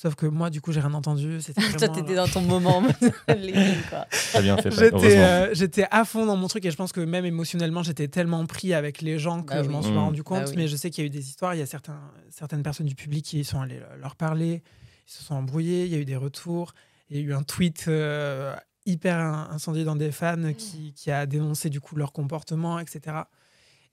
Sauf 0.00 0.14
que 0.14 0.26
moi, 0.26 0.48
du 0.48 0.60
coup, 0.60 0.70
j'ai 0.70 0.78
rien 0.78 0.94
entendu. 0.94 1.40
C'était 1.40 1.60
Toi, 1.60 1.70
vraiment, 1.78 1.94
t'étais 1.94 2.14
genre- 2.14 2.26
dans 2.26 2.32
ton 2.32 2.40
moment. 2.42 2.82
T'as 3.26 3.34
bien 4.42 4.56
fait, 4.56 4.70
J'étais 4.70 5.18
euh, 5.18 5.54
j'étais 5.54 5.86
à 5.90 6.04
fond 6.04 6.24
dans 6.24 6.36
mon 6.36 6.46
truc 6.46 6.64
et 6.66 6.70
je 6.70 6.76
pense 6.76 6.92
que 6.92 7.00
même 7.00 7.24
émotionnellement, 7.24 7.82
j'étais 7.82 8.06
tellement 8.06 8.46
pris 8.46 8.74
avec 8.74 9.02
les 9.02 9.18
gens 9.18 9.42
que 9.42 9.54
Bah 9.54 9.62
je 9.62 9.68
oui. 9.68 9.74
m'en 9.74 9.82
suis 9.82 9.90
Mmh. 9.90 9.94
pas 9.94 10.00
rendu 10.00 10.22
compte. 10.22 10.38
Bah 10.44 10.50
oui. 10.50 10.54
Mais 10.56 10.68
je 10.68 10.76
sais 10.76 10.90
qu'il 10.90 11.02
y 11.02 11.04
a 11.04 11.08
eu 11.08 11.10
des 11.10 11.26
histoires. 11.28 11.54
Il 11.54 11.58
y 11.58 11.62
a 11.62 11.66
certains, 11.66 12.00
certaines 12.30 12.62
personnes 12.62 12.86
du 12.86 12.94
public 12.94 13.24
qui 13.24 13.42
sont 13.44 13.60
allées 13.60 13.80
leur 14.00 14.14
parler. 14.14 14.62
Ils 15.08 15.12
se 15.12 15.24
sont 15.24 15.34
embrouillés. 15.34 15.86
Il 15.86 15.90
y 15.92 15.96
a 15.96 15.98
eu 15.98 16.04
des 16.04 16.16
retours. 16.16 16.74
Il 17.10 17.16
y 17.16 17.20
a 17.20 17.22
eu 17.22 17.32
un 17.34 17.42
tweet 17.42 17.86
euh, 17.88 18.54
hyper 18.86 19.16
in- 19.18 19.48
incendié 19.50 19.82
dans 19.82 19.96
des 19.96 20.12
fans 20.12 20.52
qui, 20.56 20.92
qui 20.92 21.10
a 21.10 21.26
dénoncé 21.26 21.70
du 21.70 21.80
coup 21.80 21.96
leur 21.96 22.12
comportement, 22.12 22.78
etc. 22.78 23.16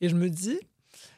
Et 0.02 0.10
je 0.10 0.16
me 0.16 0.30
dis, 0.30 0.60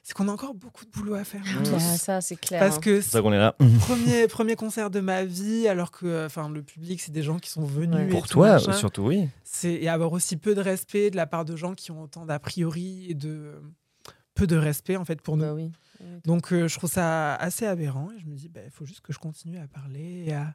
c'est 0.08 0.14
qu'on 0.14 0.30
a 0.30 0.32
encore 0.32 0.54
beaucoup 0.54 0.86
de 0.86 0.90
boulot 0.90 1.16
à 1.16 1.26
faire. 1.26 1.42
nous 1.44 1.70
Mmh. 1.70 1.74
Ah, 1.76 1.80
ça, 1.98 2.22
c'est 2.22 2.38
clair. 2.38 2.62
Parce 2.62 2.78
hein. 2.78 2.80
que 2.80 3.02
C'est 3.02 3.08
pour 3.08 3.12
ça 3.12 3.22
qu'on 3.24 3.34
est 3.34 3.38
là. 3.38 3.58
premier, 3.82 4.28
premier 4.30 4.56
concert 4.56 4.90
de 4.90 5.02
ma 5.02 5.26
vie, 5.26 5.68
alors 5.68 5.92
que 5.92 6.26
enfin, 6.26 6.48
le 6.48 6.64
public, 6.64 7.02
c'est 7.02 7.12
des 7.12 7.24
gens 7.24 7.40
qui 7.40 7.50
sont 7.50 7.66
venus. 7.66 7.98
Ouais. 7.98 8.08
Pour 8.08 8.22
tout, 8.22 8.36
toi, 8.36 8.54
machin 8.54 8.72
surtout, 8.72 9.02
oui. 9.02 9.28
c'est 9.44 9.74
et 9.74 9.90
avoir 9.90 10.14
aussi 10.14 10.38
peu 10.38 10.56
de 10.56 10.62
respect 10.62 11.12
de 11.12 11.18
la 11.18 11.28
part 11.28 11.44
de 11.44 11.58
gens 11.58 11.74
qui 11.74 11.92
ont 11.92 12.04
autant 12.04 12.26
d'a 12.26 12.40
priori 12.40 13.08
et 13.10 13.16
de 13.16 13.62
peu 14.34 14.48
de 14.48 14.56
respect 14.56 14.96
en 14.96 15.04
fait 15.04 15.22
pour 15.22 15.36
nous. 15.36 15.44
Bah 15.44 15.54
oui. 15.54 15.72
Donc 16.24 16.54
euh, 16.54 16.70
je 16.70 16.78
trouve 16.78 16.90
ça 16.90 17.36
assez 17.36 17.66
aberrant 17.66 18.08
et 18.16 18.20
je 18.22 18.28
me 18.28 18.36
dis 18.36 18.48
bah, 18.48 18.62
il 18.64 18.72
faut 18.72 18.86
juste 18.86 19.02
que 19.02 19.12
je 19.12 19.20
continue 19.20 19.58
à 19.58 19.68
parler 19.68 20.24
et 20.26 20.34
à, 20.34 20.54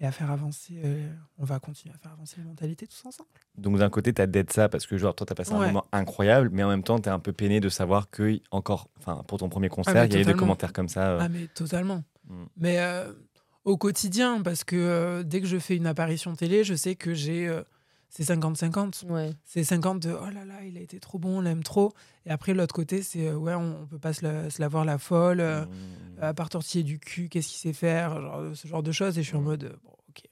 et 0.00 0.06
à 0.06 0.12
faire 0.12 0.30
avancer. 0.30 0.80
euh, 0.84 1.08
on 1.38 1.44
va 1.44 1.58
continuer 1.60 1.94
à 1.94 1.98
faire 1.98 2.12
avancer 2.12 2.36
les 2.38 2.44
mentalités 2.44 2.86
tous 2.86 3.04
ensemble. 3.06 3.28
Donc 3.56 3.78
d'un 3.78 3.90
côté, 3.90 4.12
t'as 4.12 4.26
d'être 4.26 4.52
ça 4.52 4.68
parce 4.68 4.86
que 4.86 4.96
genre 4.98 5.14
toi 5.14 5.26
t'as 5.26 5.34
passé 5.34 5.52
un 5.52 5.60
Ouais. 5.60 5.66
moment 5.68 5.84
incroyable, 5.92 6.50
mais 6.52 6.62
en 6.64 6.68
même 6.68 6.82
temps 6.82 6.98
t'es 6.98 7.10
un 7.10 7.18
peu 7.20 7.32
peiné 7.32 7.60
de 7.60 7.68
savoir 7.68 8.10
que 8.10 8.40
encore, 8.50 8.88
pour 9.28 9.38
ton 9.38 9.48
premier 9.48 9.68
concert, 9.68 9.94
mais 9.94 10.06
il 10.08 10.12
y 10.12 10.16
a 10.16 10.20
eu 10.20 10.24
des 10.24 10.34
commentaires 10.34 10.72
comme 10.72 10.88
ça. 10.88 11.10
euh. 11.12 11.18
Ah 11.20 11.28
mais 11.28 11.46
totalement. 11.48 12.02
Mm. 12.28 12.44
Mais 12.56 12.80
euh, 12.80 13.12
au 13.64 13.76
quotidien 13.76 14.42
parce 14.42 14.64
que 14.64 15.22
dès 15.22 15.40
que 15.40 15.46
je 15.46 15.58
fais 15.58 15.76
une 15.76 15.86
apparition 15.86 16.34
télé, 16.34 16.64
je 16.64 16.74
sais 16.74 16.96
que 16.96 17.14
j'ai 17.14 17.46
c'est 18.16 18.22
50-50. 18.22 19.06
Ouais. 19.06 19.32
C'est 19.44 19.64
50 19.64 20.00
de 20.00 20.12
oh 20.12 20.26
là 20.30 20.44
là, 20.44 20.62
il 20.64 20.76
a 20.78 20.80
été 20.80 21.00
trop 21.00 21.18
bon, 21.18 21.38
on 21.38 21.40
l'aime 21.40 21.62
trop. 21.64 21.92
Et 22.26 22.30
après, 22.30 22.54
l'autre 22.54 22.74
côté, 22.74 23.02
c'est 23.02 23.26
euh, 23.28 23.34
ouais, 23.34 23.54
on, 23.54 23.82
on 23.82 23.86
peut 23.86 23.98
pas 23.98 24.12
se 24.12 24.24
la, 24.24 24.50
se 24.50 24.60
la 24.62 24.68
voir 24.68 24.84
la 24.84 24.98
folle. 24.98 25.40
euh, 25.40 25.64
Mm. 25.64 26.22
à 26.22 26.32
part 26.34 26.48
tortiller 26.48 26.84
du 26.84 26.98
cul, 27.00 27.28
qu'est-ce 27.28 27.48
qu'il 27.48 27.58
sait 27.58 27.72
faire, 27.72 28.20
genre, 28.20 28.42
ce 28.54 28.68
genre 28.68 28.82
de 28.84 28.92
choses. 28.92 29.18
Et 29.18 29.22
je 29.22 29.28
suis 29.28 29.36
en 29.36 29.40
mode, 29.42 29.64
euh, 29.64 29.76
bon, 29.82 29.90
ok, 30.08 30.22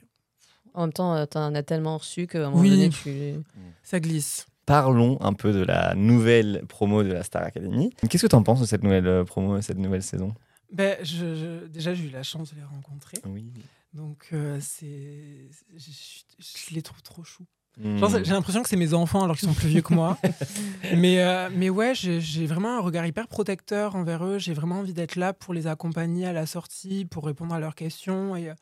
En 0.74 0.83
même 0.83 0.93
temps, 0.93 1.14
euh, 1.16 1.26
t'en 1.26 1.53
as 1.57 1.62
tellement 1.64 1.99
reçu 1.99 2.26
qu'à 2.28 2.39
un 2.47 2.51
moment 2.51 2.62
Oui. 2.62 2.70
donné, 2.70 2.89
tu. 2.91 3.35
ça 3.83 3.99
glisse. 3.99 4.47
Parlons 4.64 5.20
un 5.20 5.33
peu 5.33 5.53
de 5.53 5.64
la 5.64 5.97
nouvelle 5.97 6.64
promo 6.68 7.03
de 7.03 7.12
la 7.12 7.24
Star 7.24 7.43
Academy. 7.43 7.91
Qu'est-ce 8.09 8.22
que 8.22 8.28
t'en 8.28 8.45
penses 8.45 8.61
de 8.61 8.64
cette 8.66 8.85
nouvelle 8.85 9.09
euh, 9.09 9.24
promo, 9.24 9.61
cette 9.61 9.78
nouvelle 9.78 10.05
saison? 10.05 10.33
Ben, 10.72 10.97
je, 11.03 11.35
je- 11.35 11.66
déjà, 11.66 11.93
j'ai 11.95 12.05
eu 12.05 12.11
la 12.11 12.22
chance 12.22 12.53
de 12.53 12.57
les 12.61 12.64
rencontrer. 12.64 13.18
Oui. 13.26 13.53
Donc, 13.93 14.28
euh, 14.33 14.59
c'est, 14.62 15.51
je, 15.76 15.91
je- 15.91 16.68
je 16.68 16.74
les 16.76 16.80
trouve 16.83 17.03
trop 17.03 17.24
choux. 17.24 17.45
Mm. 17.79 17.99
Genre, 17.99 18.11
J'ai 18.23 18.33
l'impression 18.33 18.62
que 18.62 18.68
c'est 18.68 18.77
mes 18.77 18.95
enfants 18.95 19.25
alors 19.25 19.37
qu'ils 19.37 19.49
sont 19.49 19.55
plus 19.55 19.68
vieux 19.68 19.83
que 19.83 19.95
moi. 19.95 20.18
mais, 20.97 21.23
euh, 21.23 21.49
mais 21.55 21.70
ouais, 21.70 21.95
j'ai 21.95 22.47
vraiment 22.47 22.77
un 22.77 22.81
regard 22.81 23.07
hyper 23.07 23.29
protecteur 23.29 23.97
envers 23.97 24.25
eux. 24.25 24.39
J'ai 24.39 24.53
vraiment 24.53 24.81
envie 24.81 24.93
d'être 24.93 25.16
là 25.16 25.33
pour 25.33 25.55
les 25.55 25.66
accompagner 25.66 26.27
à 26.27 26.33
la 26.33 26.47
sortie, 26.47 27.05
pour 27.05 27.25
répondre 27.25 27.55
à 27.55 27.61
leurs 27.61 27.75
questions. 27.75 28.37
Et, 28.37 28.51
euh, 28.51 28.55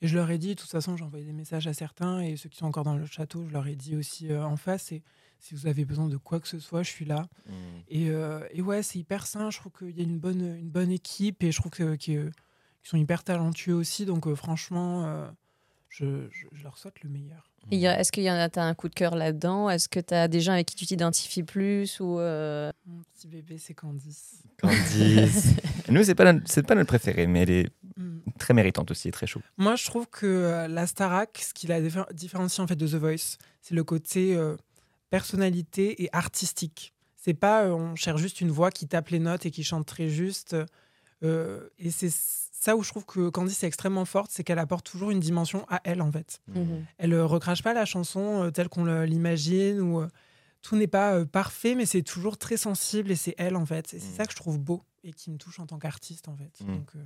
et 0.00 0.06
je 0.06 0.16
leur 0.16 0.30
ai 0.30 0.38
dit, 0.38 0.54
de 0.54 0.60
toute 0.60 0.70
façon, 0.70 0.96
j'ai 0.96 1.04
envoyé 1.04 1.24
des 1.24 1.32
messages 1.32 1.66
à 1.66 1.72
certains 1.72 2.20
et 2.20 2.36
ceux 2.36 2.48
qui 2.48 2.58
sont 2.58 2.66
encore 2.66 2.84
dans 2.84 2.96
le 2.96 3.06
château, 3.06 3.44
je 3.48 3.52
leur 3.52 3.66
ai 3.66 3.74
dit 3.74 3.96
aussi 3.96 4.30
euh, 4.30 4.44
en 4.44 4.56
face. 4.56 4.92
Et 4.92 5.02
si 5.40 5.54
vous 5.54 5.66
avez 5.66 5.84
besoin 5.84 6.08
de 6.08 6.16
quoi 6.16 6.38
que 6.40 6.48
ce 6.48 6.58
soit, 6.58 6.82
je 6.82 6.90
suis 6.90 7.04
là. 7.04 7.28
Mm. 7.46 7.52
Et, 7.88 8.10
euh, 8.10 8.40
et 8.52 8.62
ouais, 8.62 8.82
c'est 8.82 8.98
hyper 8.98 9.26
sain. 9.26 9.50
Je 9.50 9.58
trouve 9.58 9.72
qu'il 9.72 9.96
y 9.96 10.00
a 10.00 10.04
une 10.04 10.18
bonne, 10.18 10.56
une 10.56 10.70
bonne 10.70 10.92
équipe 10.92 11.42
et 11.42 11.52
je 11.52 11.60
trouve 11.60 11.72
qu'ils 11.72 11.96
qu'ils 11.98 12.32
sont 12.82 12.96
hyper 12.96 13.24
talentueux 13.24 13.74
aussi. 13.74 14.06
Donc 14.06 14.32
franchement, 14.34 15.28
je, 15.88 16.28
je- 16.30 16.46
je 16.52 16.62
leur 16.62 16.76
souhaite 16.78 17.02
le 17.02 17.10
meilleur. 17.10 17.44
Est-ce 17.70 18.12
qu'il 18.12 18.22
y 18.22 18.30
en 18.30 18.34
a, 18.36 18.48
t'as 18.48 18.62
un 18.62 18.74
coup 18.74 18.88
de 18.88 18.94
cœur 18.94 19.14
là-dedans? 19.14 19.68
Est-ce 19.68 19.88
que 19.88 20.00
t'as 20.00 20.26
des 20.28 20.40
gens 20.40 20.52
avec 20.52 20.66
qui 20.66 20.76
tu 20.76 20.86
t'identifies 20.86 21.42
plus 21.42 22.00
ou 22.00 22.18
euh, 22.18 22.70
Mon 22.86 23.02
petit 23.14 23.26
bébé, 23.28 23.58
c'est 23.58 23.74
Candice. 23.74 24.42
Candice. 24.60 25.54
Nous, 25.90 26.02
c'est 26.04 26.14
pas, 26.14 26.32
notre- 26.32 26.60
pas 26.62 26.74
notre 26.74 26.88
préférée, 26.88 27.26
mais 27.26 27.40
elle 27.42 27.50
est 27.50 27.66
Mm. 27.96 28.20
très 28.38 28.54
méritante 28.54 28.92
aussi, 28.92 29.10
très 29.10 29.26
chou. 29.26 29.40
Moi, 29.56 29.74
je 29.74 29.84
trouve 29.86 30.06
que 30.06 30.24
euh, 30.24 30.68
la 30.68 30.86
Starac, 30.86 31.36
ce 31.44 31.52
qui 31.52 31.66
la 31.66 31.80
diffé- 31.80 32.06
différencie 32.14 32.60
en 32.60 32.66
fait 32.68 32.76
de 32.76 32.86
The 32.86 32.94
Voice, 32.94 33.38
c'est 33.60 33.74
le 33.74 33.82
côté 33.82 34.36
euh, 34.36 34.56
personnalité 35.10 36.02
et 36.04 36.08
artistique. 36.12 36.94
C'est 37.16 37.34
pas 37.34 37.64
euh, 37.64 37.72
on 37.72 37.96
cherche 37.96 38.20
juste 38.20 38.40
une 38.40 38.50
voix 38.50 38.70
qui 38.70 38.86
tape 38.86 39.08
les 39.08 39.18
notes 39.18 39.46
et 39.46 39.50
qui 39.50 39.64
chante 39.64 39.84
très 39.86 40.08
juste. 40.08 40.54
euh, 41.24 41.68
et 41.78 41.90
c'est 41.90 42.10
ça 42.60 42.76
où 42.76 42.82
je 42.82 42.88
trouve 42.90 43.04
que 43.04 43.28
Candice 43.28 43.62
est 43.62 43.66
extrêmement 43.66 44.04
forte, 44.04 44.30
c'est 44.32 44.42
qu'elle 44.44 44.58
apporte 44.58 44.84
toujours 44.86 45.10
une 45.10 45.20
dimension 45.20 45.64
à 45.68 45.80
elle 45.84 46.02
en 46.02 46.10
fait. 46.10 46.40
Mhm. 46.48 46.84
Elle 46.98 47.12
euh, 47.14 47.24
recrache 47.26 47.62
pas 47.62 47.72
la 47.74 47.84
chanson 47.84 48.44
euh, 48.44 48.50
telle 48.50 48.68
qu'on 48.68 48.84
l'imagine 49.02 49.80
ou 49.80 50.00
euh, 50.00 50.08
tout 50.62 50.76
n'est 50.76 50.86
pas 50.88 51.14
euh, 51.14 51.24
parfait, 51.24 51.74
mais 51.74 51.86
c'est 51.86 52.02
toujours 52.02 52.36
très 52.36 52.56
sensible 52.56 53.10
et 53.10 53.16
c'est 53.16 53.34
elle 53.38 53.56
en 53.56 53.64
fait. 53.66 53.94
Et 53.94 53.98
c'est 54.00 54.12
Mm. 54.12 54.16
ça 54.16 54.24
que 54.26 54.32
je 54.32 54.36
trouve 54.36 54.58
beau 54.58 54.82
et 55.04 55.12
qui 55.12 55.30
me 55.30 55.38
touche 55.38 55.60
en 55.60 55.66
tant 55.66 55.78
qu'artiste 55.78 56.28
en 56.28 56.36
fait. 56.36 56.52
Mm. 56.64 56.74
Donc, 56.76 56.90
euh, 56.96 56.98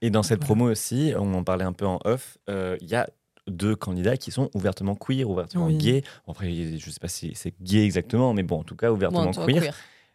Et 0.00 0.10
dans 0.10 0.22
cette 0.22 0.38
Voilà. 0.38 0.46
promo 0.46 0.70
aussi, 0.70 1.12
on 1.16 1.34
en 1.34 1.42
parlait 1.44 1.64
un 1.64 1.72
peu 1.72 1.84
en 1.86 1.98
off, 2.04 2.38
euh, 2.48 2.76
il 2.80 2.88
y 2.88 2.94
a 2.94 3.08
deux 3.48 3.74
candidats 3.74 4.16
qui 4.16 4.30
sont 4.30 4.48
ouvertement 4.54 4.94
queer, 4.94 5.28
ouvertement 5.28 5.66
Oui. 5.66 5.76
gays. 5.78 6.02
Bon, 6.26 6.32
après, 6.32 6.78
je 6.78 6.90
sais 6.90 7.00
pas 7.00 7.08
si 7.08 7.32
c'est 7.34 7.54
gay 7.62 7.84
exactement, 7.84 8.32
mais 8.32 8.42
bon, 8.44 8.60
en 8.60 8.64
tout 8.64 8.76
cas, 8.76 8.90
ouvertement 8.92 9.24
Bon, 9.26 9.32
toi, 9.32 9.46
queer. 9.46 9.62
queer. 9.62 9.74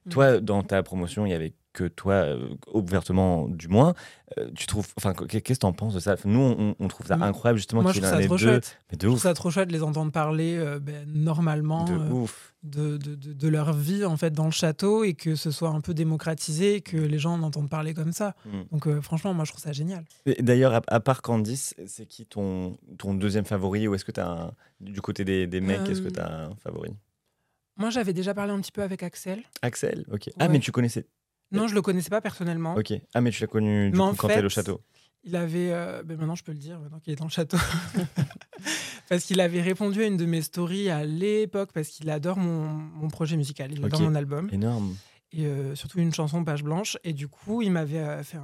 Toi, 0.10 0.40
dans 0.40 0.64
ta 0.64 0.84
promotion, 0.84 1.26
il 1.26 1.30
y 1.32 1.34
avait 1.34 1.54
que 1.74 1.88
toi, 1.88 2.13
euh, 2.13 2.49
ouvertement 2.74 3.47
du 3.47 3.67
moins. 3.67 3.93
Euh, 4.38 4.49
tu 4.55 4.65
trouves, 4.67 4.88
enfin, 4.97 5.13
qu'est- 5.13 5.41
qu'est-ce 5.41 5.59
que 5.59 5.61
t'en 5.61 5.74
penses 5.74 5.93
de 5.93 5.99
ça? 5.99 6.15
Nous, 6.26 6.39
on, 6.39 6.76
on 6.80 6.88
trouve 6.88 7.05
ça 7.07 7.15
incroyable 7.15 7.57
justement 7.59 7.82
moi, 7.82 7.91
je 7.91 7.99
trouve 7.99 8.09
ça 8.09 8.19
trop 8.26 8.38
deux. 8.38 8.45
chouette. 8.45 8.78
Mais 8.91 8.97
de 8.97 9.01
Je 9.03 9.07
trouve 9.07 9.19
ça 9.21 9.34
trop 9.34 9.51
chouette 9.51 9.67
de 9.67 9.74
les 9.74 9.84
entendre 9.84 10.11
parler 10.11 10.55
euh, 10.57 10.80
ben, 10.80 11.05
normalement 11.07 11.84
de 11.86 11.93
euh, 11.93 12.09
ouf. 12.11 12.53
de, 12.63 12.97
de- 12.97 13.15
de- 13.15 13.47
leur 13.47 13.74
vie 13.74 14.05
en 14.05 14.17
fait 14.17 14.32
dans 14.32 14.45
le 14.45 14.51
château 14.51 15.03
et 15.03 15.13
que 15.13 15.36
ce 15.36 15.51
soit 15.51 15.69
un 15.69 15.82
peu 15.82 15.93
démocratisé 15.93 16.76
et 16.76 16.82
que 16.82 16.97
les 16.97 17.19
gens 17.19 17.34
en 17.34 17.43
entendent 17.43 17.69
parler 17.69 17.93
comme 17.93 18.11
ça. 18.13 18.36
Mm. 18.45 18.61
Donc 18.71 18.88
euh, 18.88 19.01
franchement, 19.01 19.34
moi 19.34 19.45
je 19.45 19.51
trouve 19.51 19.61
ça 19.63 19.74
génial. 19.74 20.05
D'ailleurs, 20.39 20.74
à, 20.76 20.82
à 20.88 20.99
part 20.99 21.21
Candice, 21.21 21.76
c'est 21.86 22.05
qui 22.07 22.26
ton, 22.26 22.78
ton 22.97 23.13
deuxième 23.13 23.45
favori 23.45 23.88
ou 23.88 23.93
est-ce 23.95 24.05
que 24.05 24.11
tu 24.11 24.19
as 24.21 24.30
un, 24.30 24.51
du 24.80 25.01
côté 25.01 25.26
des, 25.26 25.45
des 25.47 25.61
mecs, 25.61 25.88
est-ce 25.89 26.01
que 26.01 26.09
tu 26.09 26.19
as 26.19 26.45
un 26.45 26.55
favori? 26.55 26.91
Moi 27.78 27.89
j'avais 27.89 28.13
déjà 28.13 28.34
parlé 28.36 28.51
un 28.53 28.59
petit 28.61 28.71
peu 28.71 28.84
avec 28.84 29.01
Axel. 29.03 29.41
Axel, 29.63 30.05
ok. 30.11 30.30
Ah, 30.39 30.47
mais 30.47 30.59
tu 30.59 30.71
connaissais. 30.71 31.07
Non, 31.54 31.68
je 31.68 31.76
le 31.76 31.82
connaissais 31.82 32.10
pas 32.10 32.20
personnellement. 32.22 32.76
Ok. 32.76 32.93
Ah, 33.14 33.22
mais 33.22 33.32
tu 33.32 33.41
l'as 33.41 33.47
connu 33.47 33.89
du 33.91 33.97
Mais 33.97 34.04
coup, 34.10 34.16
quand 34.18 34.28
t'es 34.28 34.43
au 34.43 34.49
château. 34.49 34.82
Il 35.26 35.38
avait, 35.38 35.72
euh, 35.72 36.04
ben 36.04 36.18
maintenant 36.18 36.36
je 36.36 36.43
peux 36.43 36.51
le 36.51 36.58
dire, 36.58 36.78
maintenant 36.82 36.99
qu'il 36.99 37.14
est 37.14 37.16
dans 37.16 37.24
le 37.24 37.30
château, 37.30 37.56
parce 39.10 39.24
qu'il 39.24 39.39
avait 39.39 39.62
répondu 39.62 40.04
à 40.04 40.08
une 40.08 40.18
de 40.18 40.26
mes 40.26 40.41
stories 40.41 40.89
à 40.89 41.06
l'époque, 41.06 41.70
parce 41.74 41.88
qu'il 41.88 42.10
adore 42.10 42.38
mon, 42.38 42.66
mon 42.68 43.08
projet 43.08 43.38
musical, 43.38 43.72
il 43.72 43.84
adore 43.86 44.01
mon 44.01 44.16
album, 44.16 44.49
Énorme. 44.51 44.97
et 45.32 45.45
euh, 45.45 45.76
surtout 45.76 45.99
une 45.99 46.14
chanson 46.14 46.43
Page 46.43 46.64
Blanche, 46.64 46.97
et 47.06 47.14
du 47.14 47.30
coup 47.30 47.62
il 47.62 47.72
m'avait 47.72 47.99
euh, 47.99 48.22
fait 48.24 48.38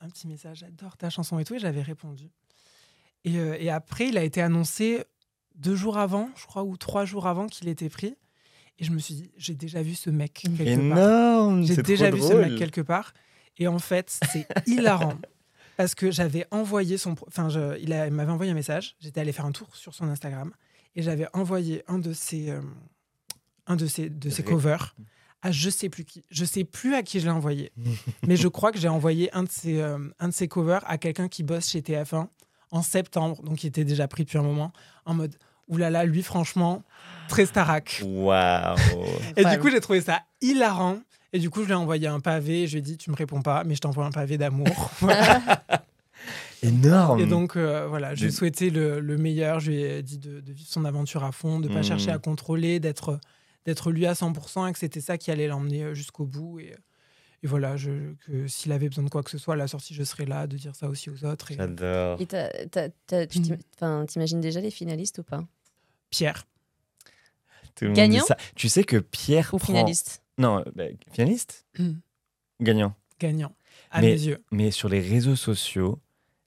un 0.00 0.08
petit 0.08 0.26
message, 0.26 0.58
j'adore 0.58 0.96
ta 0.96 1.08
chanson 1.08 1.38
et 1.38 1.44
tout, 1.44 1.54
et 1.54 1.60
j'avais 1.60 1.82
répondu. 1.82 2.30
Et, 3.24 3.38
euh, 3.38 3.56
et 3.60 3.70
après 3.70 4.08
il 4.08 4.18
a 4.18 4.24
été 4.24 4.42
annoncé 4.42 5.04
deux 5.54 5.76
jours 5.76 5.98
avant, 5.98 6.30
je 6.36 6.46
crois, 6.46 6.64
ou 6.64 6.76
trois 6.76 7.04
jours 7.04 7.28
avant 7.28 7.46
qu'il 7.46 7.68
était 7.68 7.88
pris, 7.88 8.16
et 8.78 8.84
je 8.84 8.90
me 8.90 8.98
suis 8.98 9.14
dit, 9.14 9.30
j'ai 9.36 9.54
déjà 9.54 9.82
vu 9.82 9.94
ce 9.94 10.10
mec 10.10 10.32
quelque 10.34 10.88
part. 10.88 10.98
Énorme. 10.98 11.64
J'ai 11.64 11.74
c'est 11.76 11.82
déjà 11.82 12.10
vu 12.10 12.20
ce 12.20 12.34
mec 12.34 12.56
quelque 12.56 12.80
part. 12.80 13.12
Et 13.56 13.68
en 13.68 13.78
fait, 13.78 14.18
c'est 14.32 14.46
hilarant. 14.66 15.14
Parce 15.76 15.94
que 15.94 16.10
j'avais 16.10 16.46
envoyé 16.50 16.98
son. 16.98 17.14
Enfin, 17.26 17.48
je- 17.48 17.78
il, 17.80 17.88
m'avait 18.12 18.32
envoyé 18.32 18.50
un 18.52 18.54
message. 18.54 18.96
J'étais 19.00 19.20
allé 19.20 19.32
faire 19.32 19.46
un 19.46 19.52
tour 19.52 19.74
sur 19.74 19.94
son 19.94 20.08
Instagram. 20.08 20.52
Et 20.96 21.02
j'avais 21.02 21.26
envoyé 21.32 21.82
un 21.88 21.98
de 21.98 22.12
ses, 22.12 22.50
euh, 22.50 22.60
un 23.66 23.76
de 23.76 23.86
ses, 23.86 24.08
de 24.08 24.30
ses 24.30 24.44
covers 24.44 24.94
à 25.42 25.50
je 25.50 25.68
sais 25.70 25.88
plus 25.88 26.04
qui. 26.04 26.24
Je 26.30 26.44
sais 26.44 26.64
plus 26.64 26.94
à 26.94 27.02
qui 27.02 27.20
je 27.20 27.24
l'ai 27.26 27.32
envoyé. 27.32 27.72
mais 28.26 28.36
je 28.36 28.48
crois 28.48 28.72
que 28.72 28.78
j'ai 28.78 28.88
envoyé 28.88 29.32
un 29.34 29.42
de 29.42 29.50
ses, 29.50 29.80
euh, 29.80 29.98
un 30.20 30.28
de 30.28 30.32
ses 30.32 30.48
covers 30.48 30.82
à 30.86 30.96
quelqu'un 30.98 31.28
qui 31.28 31.42
bosse 31.42 31.68
chez 31.68 31.80
TF1 31.80 32.28
en 32.70 32.82
septembre. 32.82 33.42
Donc, 33.42 33.62
il 33.64 33.68
était 33.68 33.84
déjà 33.84 34.08
pris 34.08 34.24
depuis 34.24 34.38
un 34.38 34.42
moment. 34.42 34.72
En 35.04 35.14
mode. 35.14 35.36
Oulala, 35.68 36.04
lui, 36.04 36.22
franchement, 36.22 36.82
très 37.28 37.46
Starac. 37.46 38.02
Waouh. 38.04 38.76
Et 39.36 39.44
du 39.44 39.58
coup, 39.58 39.70
j'ai 39.70 39.80
trouvé 39.80 40.00
ça 40.00 40.22
hilarant. 40.40 40.98
Et 41.32 41.38
du 41.38 41.50
coup, 41.50 41.60
je 41.62 41.66
lui 41.66 41.72
ai 41.72 41.76
envoyé 41.76 42.06
un 42.06 42.20
pavé. 42.20 42.66
Je 42.66 42.72
lui 42.72 42.78
ai 42.78 42.82
dit, 42.82 42.96
tu 42.96 43.10
me 43.10 43.16
réponds 43.16 43.42
pas, 43.42 43.64
mais 43.64 43.74
je 43.74 43.80
t'envoie 43.80 44.04
un 44.06 44.12
pavé 44.12 44.38
d'amour. 44.38 44.90
Énorme. 46.62 47.20
Et 47.20 47.26
donc, 47.26 47.56
euh, 47.56 47.86
voilà, 47.88 48.14
je 48.14 48.22
lui 48.22 48.28
ai 48.28 48.30
souhaité 48.32 48.70
le, 48.70 49.00
le 49.00 49.16
meilleur. 49.18 49.60
Je 49.60 49.70
lui 49.70 49.82
ai 49.82 50.02
dit 50.02 50.18
de, 50.18 50.40
de 50.40 50.52
vivre 50.52 50.68
son 50.68 50.84
aventure 50.84 51.22
à 51.24 51.32
fond, 51.32 51.60
de 51.60 51.68
pas 51.68 51.80
Mm. 51.80 51.84
chercher 51.84 52.10
à 52.10 52.18
contrôler, 52.18 52.80
d'être 52.80 53.18
d'être 53.66 53.90
lui 53.90 54.04
à 54.06 54.12
100% 54.12 54.68
et 54.68 54.72
que 54.74 54.78
c'était 54.78 55.00
ça 55.00 55.16
qui 55.16 55.30
allait 55.30 55.46
l'emmener 55.48 55.84
euh, 55.84 55.94
jusqu'au 55.94 56.26
bout. 56.26 56.60
Et, 56.60 56.74
et 57.44 57.46
voilà, 57.46 57.76
je, 57.76 57.90
que 58.26 58.48
s'il 58.48 58.72
avait 58.72 58.88
besoin 58.88 59.04
de 59.04 59.10
quoi 59.10 59.22
que 59.22 59.30
ce 59.30 59.36
soit 59.38 59.52
à 59.54 59.56
la 59.56 59.68
sortie, 59.68 59.92
je 59.94 60.02
serais 60.02 60.24
là, 60.24 60.46
de 60.46 60.56
dire 60.56 60.74
ça 60.74 60.88
aussi 60.88 61.10
aux 61.10 61.24
autres. 61.26 61.52
Et 61.52 61.56
J'adore. 61.56 62.18
Et 62.20 62.24
t'as- 62.26 62.48
t'as- 62.68 62.88
t'as- 63.06 63.26
tu 63.26 63.38
Mm. 63.40 63.42
t'im- 63.42 63.58
enfin, 63.76 64.06
t'imagines 64.08 64.40
déjà 64.40 64.60
les 64.60 64.70
finalistes 64.70 65.18
ou 65.18 65.22
pas? 65.22 65.44
Pierre, 66.10 66.46
Tout 67.74 67.84
le 67.84 67.88
monde 67.90 67.96
Gagnant? 67.96 68.20
dit 68.22 68.26
ça. 68.26 68.36
Tu 68.54 68.68
sais 68.68 68.84
que 68.84 68.96
Pierre 68.96 69.50
Ou 69.52 69.58
prend- 69.58 69.66
finaliste? 69.74 70.22
Non, 70.38 70.64
bah, 70.74 70.84
finaliste? 71.12 71.66
Mm. 71.78 71.92
Gagnant. 72.62 72.94
gagnant, 73.20 73.54
à 73.90 74.00
Mais- 74.00 74.08
mes 74.08 74.22
yeux. 74.26 74.42
Mais 74.50 74.70
sur 74.70 74.88
les 74.88 75.00
réseaux 75.00 75.36
sociaux, 75.36 76.00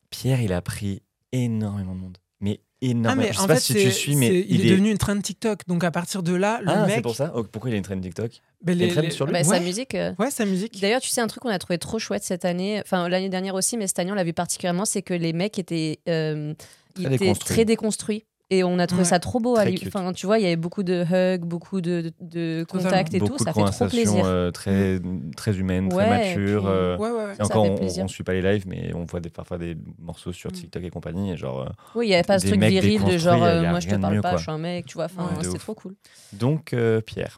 Pierre, 0.10 0.42
il 0.42 0.52
a 0.54 0.62
pris 0.62 1.02
énormément 1.32 1.94
de 1.96 2.00
monde. 2.00 2.18
Mais 2.40 2.60
énormément. 2.82 3.12
Ah, 3.12 3.16
mais 3.28 3.34
Je 3.34 3.40
sais 3.40 3.48
pas 3.48 3.56
fait, 3.56 3.60
si 3.62 3.74
tu 3.74 3.92
suis, 3.92 4.16
mais 4.16 4.40
il, 4.48 4.66
est, 4.66 4.70
devenu 4.72 4.90
une 4.92 4.98
trend 4.98 5.20
TikTok. 5.20 5.68
Donc, 5.68 5.84
à 5.84 5.92
partir 5.92 6.24
de 6.24 6.34
là, 6.34 6.60
le 6.62 6.70
Ah, 6.70 6.86
c'est 6.88 6.96
mec. 6.96 7.04
pour 7.04 7.16
ça? 7.16 7.32
Oh, 7.36 7.44
Pourquoi 7.44 7.70
il 7.70 7.74
a 7.74 7.78
une 7.78 7.84
trend 7.84 8.00
TikTok? 8.00 8.42
Une 8.66 8.88
trend 8.90 9.10
sur 9.12 9.26
lui 9.26 9.34
Bah, 9.34 9.44
Sa 9.44 9.52
ouais, 9.52 9.60
musique. 9.60 9.96
euh, 9.96 10.14
ouais, 10.20 10.32
sa 10.32 10.46
musique. 10.46 10.80
D'ailleurs, 10.82 11.02
tu 11.02 11.10
sais, 11.10 11.22
un 11.22 11.28
truc 11.28 11.44
qu'on 11.44 11.50
a 11.50 11.60
trouvé 11.60 11.78
trop 11.78 12.00
chouette 12.00 12.24
cette 12.24 12.46
année, 12.46 12.82
enfin 12.84 13.08
l'année 13.10 13.30
dernière 13.30 13.56
aussi, 13.56 13.78
mais 13.78 13.88
cette 13.88 14.00
année 14.00 14.12
on 14.12 14.16
l'a 14.16 14.24
vu 14.24 14.34
particulièrement, 14.34 14.86
c'est 14.86 15.02
que 15.02 15.14
les 15.14 15.34
mecs 15.34 15.60
étaient, 15.60 16.00
euh, 16.10 16.54
ils 16.98 17.04
Très 17.06 17.16
étaient 17.16 17.26
déconstruits. 17.26 17.54
très 17.56 17.66
déconstruits. 17.66 18.24
Et 18.50 18.64
on 18.64 18.80
a 18.80 18.88
trouvé 18.88 19.02
Ouais. 19.04 19.10
ça 19.10 19.20
trop 19.20 19.42
beau. 19.42 19.58
à 19.58 19.66
lui-. 19.66 19.78
Enfin, 19.88 20.14
tu 20.14 20.26
vois, 20.26 20.40
il 20.40 20.44
y 20.44 20.46
avait 20.46 20.56
beaucoup 20.56 20.82
de 20.82 21.04
hugs, 21.04 21.42
beaucoup 21.44 21.82
de, 21.82 22.14
de 22.22 22.64
Totalement. 22.66 22.90
contacts 22.90 23.14
et 23.14 23.20
Beaucoup 23.20 23.34
tout. 23.34 23.40
de 23.40 23.50
Ça 23.50 23.52
fait 23.54 23.62
trop 23.78 23.88
plaisir. 23.90 24.24
euh, 24.24 24.52
très, 24.52 25.02
très 25.36 25.58
humaines, 25.58 25.90
très 25.90 25.98
Ouais, 26.10 26.32
et 26.32 26.34
puis- 26.34 26.46
euh, 26.54 26.96
Ouais, 26.98 27.10
ouais, 27.10 27.26
ouais. 27.26 27.34
et 27.38 27.44
encore, 27.44 27.66
on, 27.66 27.78
on 28.04 28.08
suit 28.08 28.24
pas 28.24 28.32
les 28.32 28.42
lives, 28.42 28.64
mais 28.66 28.94
on 28.96 29.04
voit 29.04 29.20
des, 29.20 29.30
parfois 29.30 29.58
des 29.58 29.76
morceaux 30.00 30.32
sur 30.32 30.50
Mm. 30.50 30.54
TikTok 30.54 30.82
et 30.86 30.90
compagnie. 30.90 31.32
Et 31.34 31.36
genre, 31.36 31.70
Oui, 31.94 32.06
il 32.06 32.10
n'y 32.10 32.16
avait 32.16 32.24
pas 32.24 32.40
ce 32.40 32.48
truc 32.48 32.64
viril 32.64 33.04
de 33.04 33.18
genre, 33.18 33.44
euh, 33.44 33.70
moi 33.70 33.82
je 33.82 33.90
te 33.90 33.96
de 33.96 34.00
parle 34.00 34.16
mieux, 34.16 34.22
pas, 34.22 34.30
quoi. 34.30 34.38
je 34.38 34.44
suis 34.44 34.52
un 34.54 34.58
mec, 34.60 34.86
tu 34.86 34.94
vois. 34.94 35.06
Enfin, 35.06 35.28
Ouais, 35.30 35.40
de 35.40 35.44
c'était 35.44 35.60
trop 35.60 35.74
cool. 35.76 35.96
Donc, 36.32 36.72
euh, 36.72 37.02
Pierre. 37.02 37.38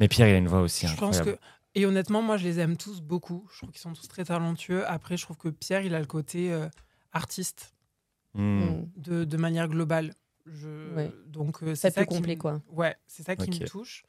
Mais 0.00 0.08
Pierre, 0.08 0.28
il 0.28 0.34
a 0.34 0.38
une 0.38 0.48
voix 0.48 0.60
aussi 0.62 0.86
Je 0.88 0.96
pense 0.96 1.20
que. 1.20 1.38
Et 1.76 1.86
honnêtement, 1.86 2.20
moi, 2.22 2.36
je 2.36 2.44
les 2.44 2.58
aime 2.58 2.76
tous 2.76 3.00
beaucoup. 3.00 3.46
Je 3.52 3.58
trouve 3.58 3.70
qu'ils 3.70 3.80
sont 3.80 3.92
tous 3.92 4.08
très 4.08 4.24
talentueux. 4.24 4.84
Après, 4.90 5.16
je 5.16 5.22
trouve 5.22 5.36
que 5.36 5.48
Pierre, 5.50 5.82
il 5.82 5.94
a 5.94 6.00
le 6.00 6.06
côté 6.06 6.52
euh, 6.52 6.66
artiste 7.12 7.74
Mm. 8.34 8.40
Mm. 8.64 8.88
de, 8.96 9.24
de 9.24 9.36
manière 9.36 9.66
globale. 9.68 10.14
Je... 10.46 10.94
Ouais. 10.94 11.12
Donc, 11.26 11.62
euh, 11.64 11.74
Ça 11.74 11.90
c'est 11.90 11.96
ça 11.96 12.06
qui 12.06 12.14
complet, 12.14 12.36
me- 12.36 12.40
quoi. 12.40 12.62
Ouais, 12.70 12.94
c'est 13.08 13.24
ça 13.24 13.34
qui 13.36 13.50
me 13.50 13.66
touche. 13.66 14.04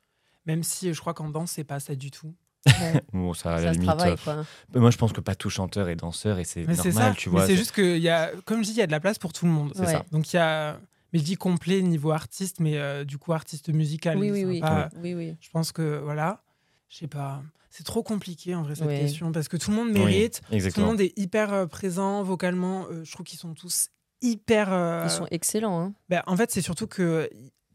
Même 0.45 0.61
si 0.63 0.93
je 0.93 0.99
crois 0.99 1.13
qu'en 1.15 1.29
danse, 1.29 1.51
c'est 1.51 1.63
pas 1.63 1.79
ça 1.79 1.95
du 1.95 2.11
tout. 2.11 2.33
Bon, 3.13 3.33
ça, 3.33 3.49
à 3.49 3.55
la 3.55 3.61
ça 3.61 3.67
se 3.69 3.79
limite. 3.79 3.87
travaille, 3.87 4.11
euh, 4.13 4.17
quoi. 4.23 4.45
mais 4.73 4.79
Moi, 4.79 4.91
je 4.91 4.97
pense 4.97 5.11
que 5.11 5.21
pas 5.21 5.33
tout 5.33 5.49
chanteur 5.49 5.89
est 5.89 5.95
danseur 5.95 6.37
et 6.37 6.43
c'est 6.43 6.65
normal, 6.67 6.93
ça. 6.93 7.13
tu 7.17 7.29
vois. 7.29 7.47
c'est 7.47 7.55
juste 7.57 7.71
que, 7.71 7.97
y 7.97 8.09
a, 8.09 8.31
comme 8.45 8.59
je 8.59 8.65
dis, 8.65 8.71
il 8.73 8.77
y 8.77 8.81
a 8.83 8.87
de 8.87 8.91
la 8.91 8.99
place 8.99 9.17
pour 9.17 9.33
tout 9.33 9.45
le 9.45 9.51
monde. 9.51 9.71
C'est 9.75 9.81
Ouais. 9.81 9.91
ça. 9.91 10.05
Donc, 10.11 10.31
il 10.31 10.35
y 10.35 10.39
a. 10.39 10.79
Mais 11.13 11.19
je 11.19 11.23
dis 11.23 11.35
complet 11.35 11.81
niveau 11.81 12.11
artiste, 12.11 12.59
mais 12.59 12.77
euh, 12.77 13.03
du 13.03 13.17
coup, 13.17 13.33
artiste 13.33 13.69
musical. 13.69 14.17
Oui, 14.17 14.31
oui, 14.31 14.45
oui. 14.45 14.59
pas- 14.61 14.89
oui, 15.01 15.13
oui. 15.13 15.35
Je 15.39 15.49
pense 15.49 15.71
que, 15.71 15.99
voilà. 15.99 16.43
Je 16.89 16.97
sais 16.97 17.07
pas. 17.07 17.43
C'est 17.69 17.85
trop 17.85 18.03
compliqué, 18.03 18.53
en 18.55 18.63
vrai, 18.63 18.75
cette 18.75 18.87
question. 18.89 19.31
Parce 19.31 19.47
que 19.47 19.55
tout 19.57 19.71
le 19.71 19.77
monde 19.77 19.89
Oui, 19.93 19.99
mérite. 19.99 20.41
Tout 20.73 20.81
le 20.81 20.85
monde 20.85 20.99
est 21.01 21.17
hyper 21.17 21.53
euh, 21.53 21.65
présent 21.67 22.21
vocalement. 22.23 22.85
Euh, 22.91 23.03
je 23.05 23.11
trouve 23.11 23.25
qu'ils 23.25 23.39
sont 23.39 23.53
tous 23.53 23.87
hyper. 24.21 24.71
euh, 24.73 25.03
Ils 25.05 25.09
sont 25.09 25.27
excellents. 25.31 25.79
Hein. 25.81 25.93
ben, 26.09 26.21
en 26.27 26.35
fait, 26.35 26.51
c'est 26.51 26.61
surtout 26.61 26.87
que 26.87 27.29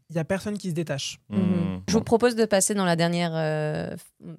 il 0.09 0.15
y 0.15 0.19
a 0.19 0.23
personne 0.23 0.57
qui 0.57 0.69
se 0.69 0.73
détache. 0.75 1.19
Mm. 1.29 1.37
Mhm. 1.37 1.81
Je 1.89 1.93
vous 1.93 2.01
propose 2.01 2.35
de 2.35 2.45
passer 2.45 2.73
dans 2.73 2.83
la 2.85 2.95
dernière 2.95 3.31
euh, 3.33 3.95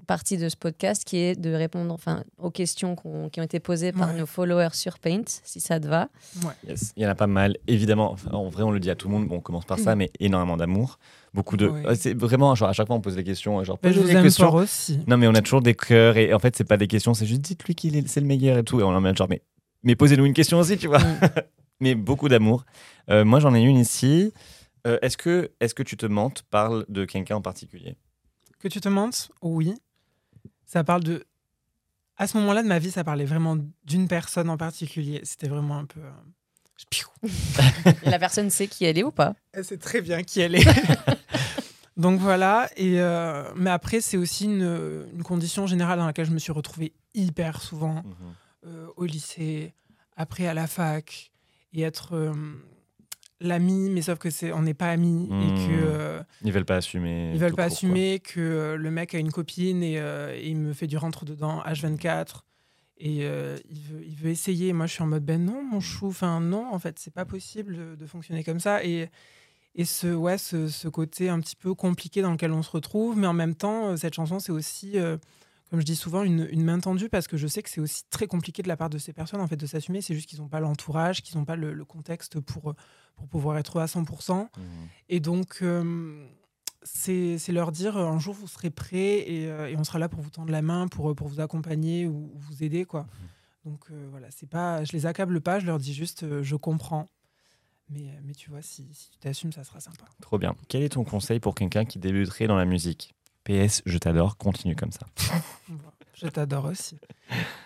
partie 0.06 0.36
de 0.36 0.48
ce 0.48 0.56
podcast 0.56 1.04
qui 1.04 1.16
est 1.18 1.34
de 1.38 1.52
répondre 1.52 1.94
enfin, 1.94 2.24
aux 2.36 2.50
questions 2.50 2.94
qui 2.96 3.40
ont 3.40 3.44
été 3.44 3.58
posées 3.60 3.92
par 3.92 4.08
Ouais. 4.08 4.18
nos 4.18 4.26
followers 4.26 4.74
sur 4.74 4.98
Paint, 4.98 5.22
si 5.44 5.60
ça 5.60 5.80
te 5.80 5.86
va. 5.86 6.08
Yes. 6.66 6.92
Il 6.96 7.02
y 7.02 7.06
en 7.06 7.10
a 7.10 7.14
pas 7.14 7.26
mal, 7.26 7.56
évidemment. 7.66 8.12
Enfin, 8.12 8.30
en 8.32 8.48
vrai, 8.48 8.64
on 8.64 8.70
le 8.70 8.80
dit 8.80 8.90
à 8.90 8.94
tout 8.96 9.08
le 9.08 9.14
monde. 9.14 9.28
Bon, 9.28 9.36
on 9.36 9.40
commence 9.40 9.64
par 9.64 9.78
ça, 9.78 9.94
mais 9.94 10.10
énormément 10.20 10.56
d'amour. 10.58 10.98
Beaucoup 11.32 11.56
de. 11.56 11.68
Ouais. 11.68 11.82
Ah, 11.86 11.94
C'est 11.94 12.12
vraiment, 12.14 12.54
genre, 12.54 12.68
à 12.68 12.72
chaque 12.72 12.86
fois, 12.86 12.96
on 12.96 13.00
pose 13.00 13.14
des 13.16 13.24
questions. 13.24 13.62
Genre, 13.64 13.78
Ben, 13.82 13.92
je 13.92 14.00
des 14.00 14.12
aime 14.12 14.22
questions. 14.22 14.52
aussi. 14.54 15.00
Non, 15.06 15.16
mais 15.16 15.26
on 15.26 15.34
a 15.34 15.40
toujours 15.40 15.62
des 15.62 15.74
cœurs. 15.74 16.16
Et 16.18 16.34
en 16.34 16.38
fait, 16.38 16.54
c'est 16.56 16.64
pas 16.64 16.76
des 16.76 16.86
questions, 16.86 17.14
c'est 17.14 17.26
juste 17.26 17.40
dites-lui 17.42 17.74
qu'il 17.74 17.96
est, 17.96 18.06
c'est 18.08 18.20
le 18.20 18.26
meilleur 18.26 18.58
et 18.58 18.64
tout. 18.64 18.80
Et 18.80 18.82
on 18.82 18.88
en 18.88 19.00
met 19.00 19.14
genre, 19.14 19.28
mais, 19.30 19.42
mais 19.84 19.94
posez-nous 19.96 20.24
une 20.26 20.34
question 20.34 20.58
aussi, 20.58 20.76
tu 20.76 20.86
vois. 20.88 20.98
Mm. 20.98 21.20
mais 21.80 21.94
beaucoup 21.94 22.28
d'amour. 22.28 22.64
Euh, 23.10 23.24
moi, 23.24 23.40
j'en 23.40 23.54
ai 23.54 23.60
une 23.60 23.78
ici. 23.78 24.32
Euh, 24.88 24.98
est-ce, 25.02 25.16
que, 25.16 25.50
est-ce 25.60 25.74
que 25.74 25.82
tu 25.82 25.96
te 25.96 26.06
mentes 26.06 26.42
parle 26.50 26.84
de 26.88 27.04
quelqu'un 27.04 27.36
en 27.36 27.42
particulier? 27.42 27.96
Que 28.58 28.68
tu 28.68 28.80
te 28.80 28.88
mentes 28.88 29.30
Oui. 29.42 29.74
Ça 30.66 30.82
parle 30.84 31.04
de. 31.04 31.24
À 32.16 32.26
ce 32.26 32.36
moment-là 32.38 32.62
de 32.62 32.68
ma 32.68 32.78
vie, 32.78 32.90
ça 32.90 33.04
parlait 33.04 33.24
vraiment 33.24 33.56
d'une 33.84 34.08
personne 34.08 34.50
en 34.50 34.56
particulier. 34.56 35.20
C'était 35.24 35.48
vraiment 35.48 35.78
un 35.78 35.84
peu. 35.84 36.00
euh, 36.00 36.10
la 38.04 38.18
personne 38.18 38.50
sait 38.50 38.66
qui 38.68 38.84
elle 38.84 38.98
est 38.98 39.02
ou 39.02 39.10
pas 39.10 39.34
Elle 39.52 39.64
sait 39.64 39.78
très 39.78 40.00
bien 40.00 40.22
qui 40.22 40.40
elle 40.40 40.54
est. 40.54 40.66
Donc 41.96 42.20
voilà. 42.20 42.68
Et 42.76 43.00
euh, 43.00 43.44
Mais 43.56 43.70
après, 43.70 44.00
c'est 44.00 44.16
aussi 44.16 44.44
une, 44.44 45.08
une 45.12 45.22
condition 45.22 45.66
générale 45.66 45.98
dans 45.98 46.06
laquelle 46.06 46.26
je 46.26 46.30
me 46.32 46.38
suis 46.38 46.52
retrouvée 46.52 46.92
hyper 47.14 47.60
souvent 47.62 48.02
euh, 48.66 48.86
au 48.96 49.04
lycée, 49.04 49.74
après 50.16 50.46
à 50.46 50.54
la 50.54 50.66
fac, 50.68 51.32
et 51.72 51.82
être 51.82 52.14
euh, 52.14 52.32
l'ami, 53.40 53.88
mais 53.90 54.02
sauf 54.02 54.18
que 54.18 54.30
c'est 54.30 54.52
on 54.52 54.62
n'est 54.62 54.74
pas 54.74 54.90
amis 54.90 55.24
et 55.30 55.32
Hmm. 55.32 55.54
que. 55.54 55.70
euh, 55.70 56.22
Ils 56.44 56.52
veulent 56.52 56.64
pas 56.64 56.76
assumer. 56.76 57.30
Ils 57.32 57.38
veulent 57.38 57.54
pas 57.54 57.68
court, 57.68 57.78
quoi. 57.78 57.88
assumer 57.88 58.18
que 58.20 58.40
euh, 58.40 58.76
le 58.76 58.90
mec 58.90 59.14
a 59.14 59.18
une 59.18 59.30
copine 59.32 59.82
et, 59.82 59.98
euh, 59.98 60.34
et 60.36 60.48
il 60.48 60.56
me 60.56 60.72
fait 60.72 60.86
du 60.86 60.96
rentre 60.96 61.24
dedans 61.24 61.62
H24 61.64 62.40
et 63.00 63.18
il, 63.18 63.22
veut, 63.22 64.02
il 64.04 64.16
veut 64.16 64.30
essayer. 64.30 64.72
Moi, 64.72 64.86
je 64.86 64.94
suis 64.94 65.02
en 65.04 65.06
mode 65.06 65.24
ben 65.24 65.44
non, 65.44 65.62
mon 65.62 65.78
chou. 65.80 66.08
Enfin, 66.08 66.40
non, 66.40 66.66
en 66.72 66.78
fait, 66.80 66.98
c'est 66.98 67.14
pas 67.14 67.24
possible 67.24 67.76
de, 67.76 67.94
de 67.94 68.06
fonctionner 68.06 68.42
comme 68.42 68.58
ça. 68.58 68.82
Et, 68.84 69.08
et 69.76 69.84
ce, 69.84 70.08
ouais, 70.08 70.36
ce, 70.36 70.66
ce 70.66 70.88
côté 70.88 71.28
un 71.28 71.38
petit 71.38 71.54
peu 71.54 71.74
compliqué 71.74 72.22
dans 72.22 72.32
lequel 72.32 72.50
on 72.50 72.62
se 72.64 72.70
retrouve. 72.72 73.16
Mais 73.16 73.28
en 73.28 73.34
même 73.34 73.54
temps, 73.54 73.96
cette 73.96 74.14
chanson, 74.14 74.40
c'est 74.40 74.50
aussi, 74.50 74.96
comme 75.70 75.80
je 75.80 75.84
dis 75.84 75.96
souvent, 75.96 76.22
une, 76.22 76.48
une 76.50 76.64
main 76.64 76.80
tendue 76.80 77.08
parce 77.08 77.28
que 77.28 77.36
je 77.36 77.46
sais 77.46 77.62
que 77.62 77.70
c'est 77.70 77.80
aussi 77.80 78.02
très 78.10 78.26
compliqué 78.26 78.62
de 78.62 78.68
la 78.68 78.76
part 78.76 78.90
de 78.90 78.98
ces 78.98 79.12
personnes 79.12 79.40
en 79.40 79.46
fait 79.46 79.56
de 79.56 79.66
s'assumer. 79.66 80.00
C'est 80.00 80.14
juste 80.14 80.28
qu'ils 80.28 80.40
n'ont 80.40 80.48
pas 80.48 80.60
l'entourage, 80.60 81.22
qu'ils 81.22 81.38
n'ont 81.38 81.44
pas 81.44 81.56
le, 81.56 81.72
le 81.72 81.84
contexte 81.84 82.40
pour, 82.40 82.74
pour 83.16 83.28
pouvoir 83.28 83.58
être 83.58 83.78
à 83.80 83.86
100%. 83.86 84.40
Mhm. 84.40 84.48
Et 85.08 85.20
donc, 85.20 85.58
euh, 85.62 86.26
c'est 86.82 87.38
leur 87.48 87.72
dire 87.72 87.96
euh, 87.96 88.06
un 88.06 88.18
jour 88.18 88.34
vous 88.34 88.48
serez 88.48 88.70
prêts 88.70 89.18
et, 89.30 89.46
euh, 89.48 89.68
et 89.68 89.76
on 89.76 89.84
sera 89.84 89.98
là 89.98 90.08
pour 90.08 90.20
vous 90.22 90.30
tendre 90.30 90.50
la 90.50 90.62
main, 90.62 90.88
pour, 90.88 91.14
pour 91.14 91.28
vous 91.28 91.40
accompagner 91.40 92.06
ou, 92.06 92.30
ou 92.34 92.38
vous 92.38 92.62
aider. 92.62 92.84
quoi. 92.84 93.06
Donc 93.64 93.90
euh, 93.90 94.06
voilà, 94.10 94.30
c'est 94.30 94.48
pas, 94.48 94.84
je 94.84 94.92
les 94.92 95.04
accable 95.06 95.40
pas, 95.40 95.58
je 95.58 95.66
leur 95.66 95.78
dis 95.78 95.92
juste 95.92 96.22
euh, 96.22 96.42
je 96.42 96.56
comprends. 96.56 97.06
Mais, 97.90 98.10
mais 98.22 98.34
tu 98.34 98.50
vois, 98.50 98.60
si, 98.60 98.86
si 98.92 99.10
tu 99.10 99.18
t'assumes, 99.18 99.52
ça 99.52 99.64
sera 99.64 99.80
sympa. 99.80 100.04
Trop 100.20 100.38
bien. 100.38 100.54
Quel 100.68 100.82
est 100.82 100.90
ton 100.90 101.04
conseil 101.04 101.40
pour 101.40 101.54
quelqu'un 101.54 101.86
qui 101.86 101.98
débuterait 101.98 102.46
dans 102.46 102.56
la 102.56 102.66
musique? 102.66 103.14
PS, 103.48 103.80
je 103.86 103.96
t'adore, 103.96 104.36
continue 104.36 104.76
comme 104.76 104.92
ça. 104.92 105.06
Je 106.14 106.26
t'adore 106.26 106.64
aussi. 106.64 106.98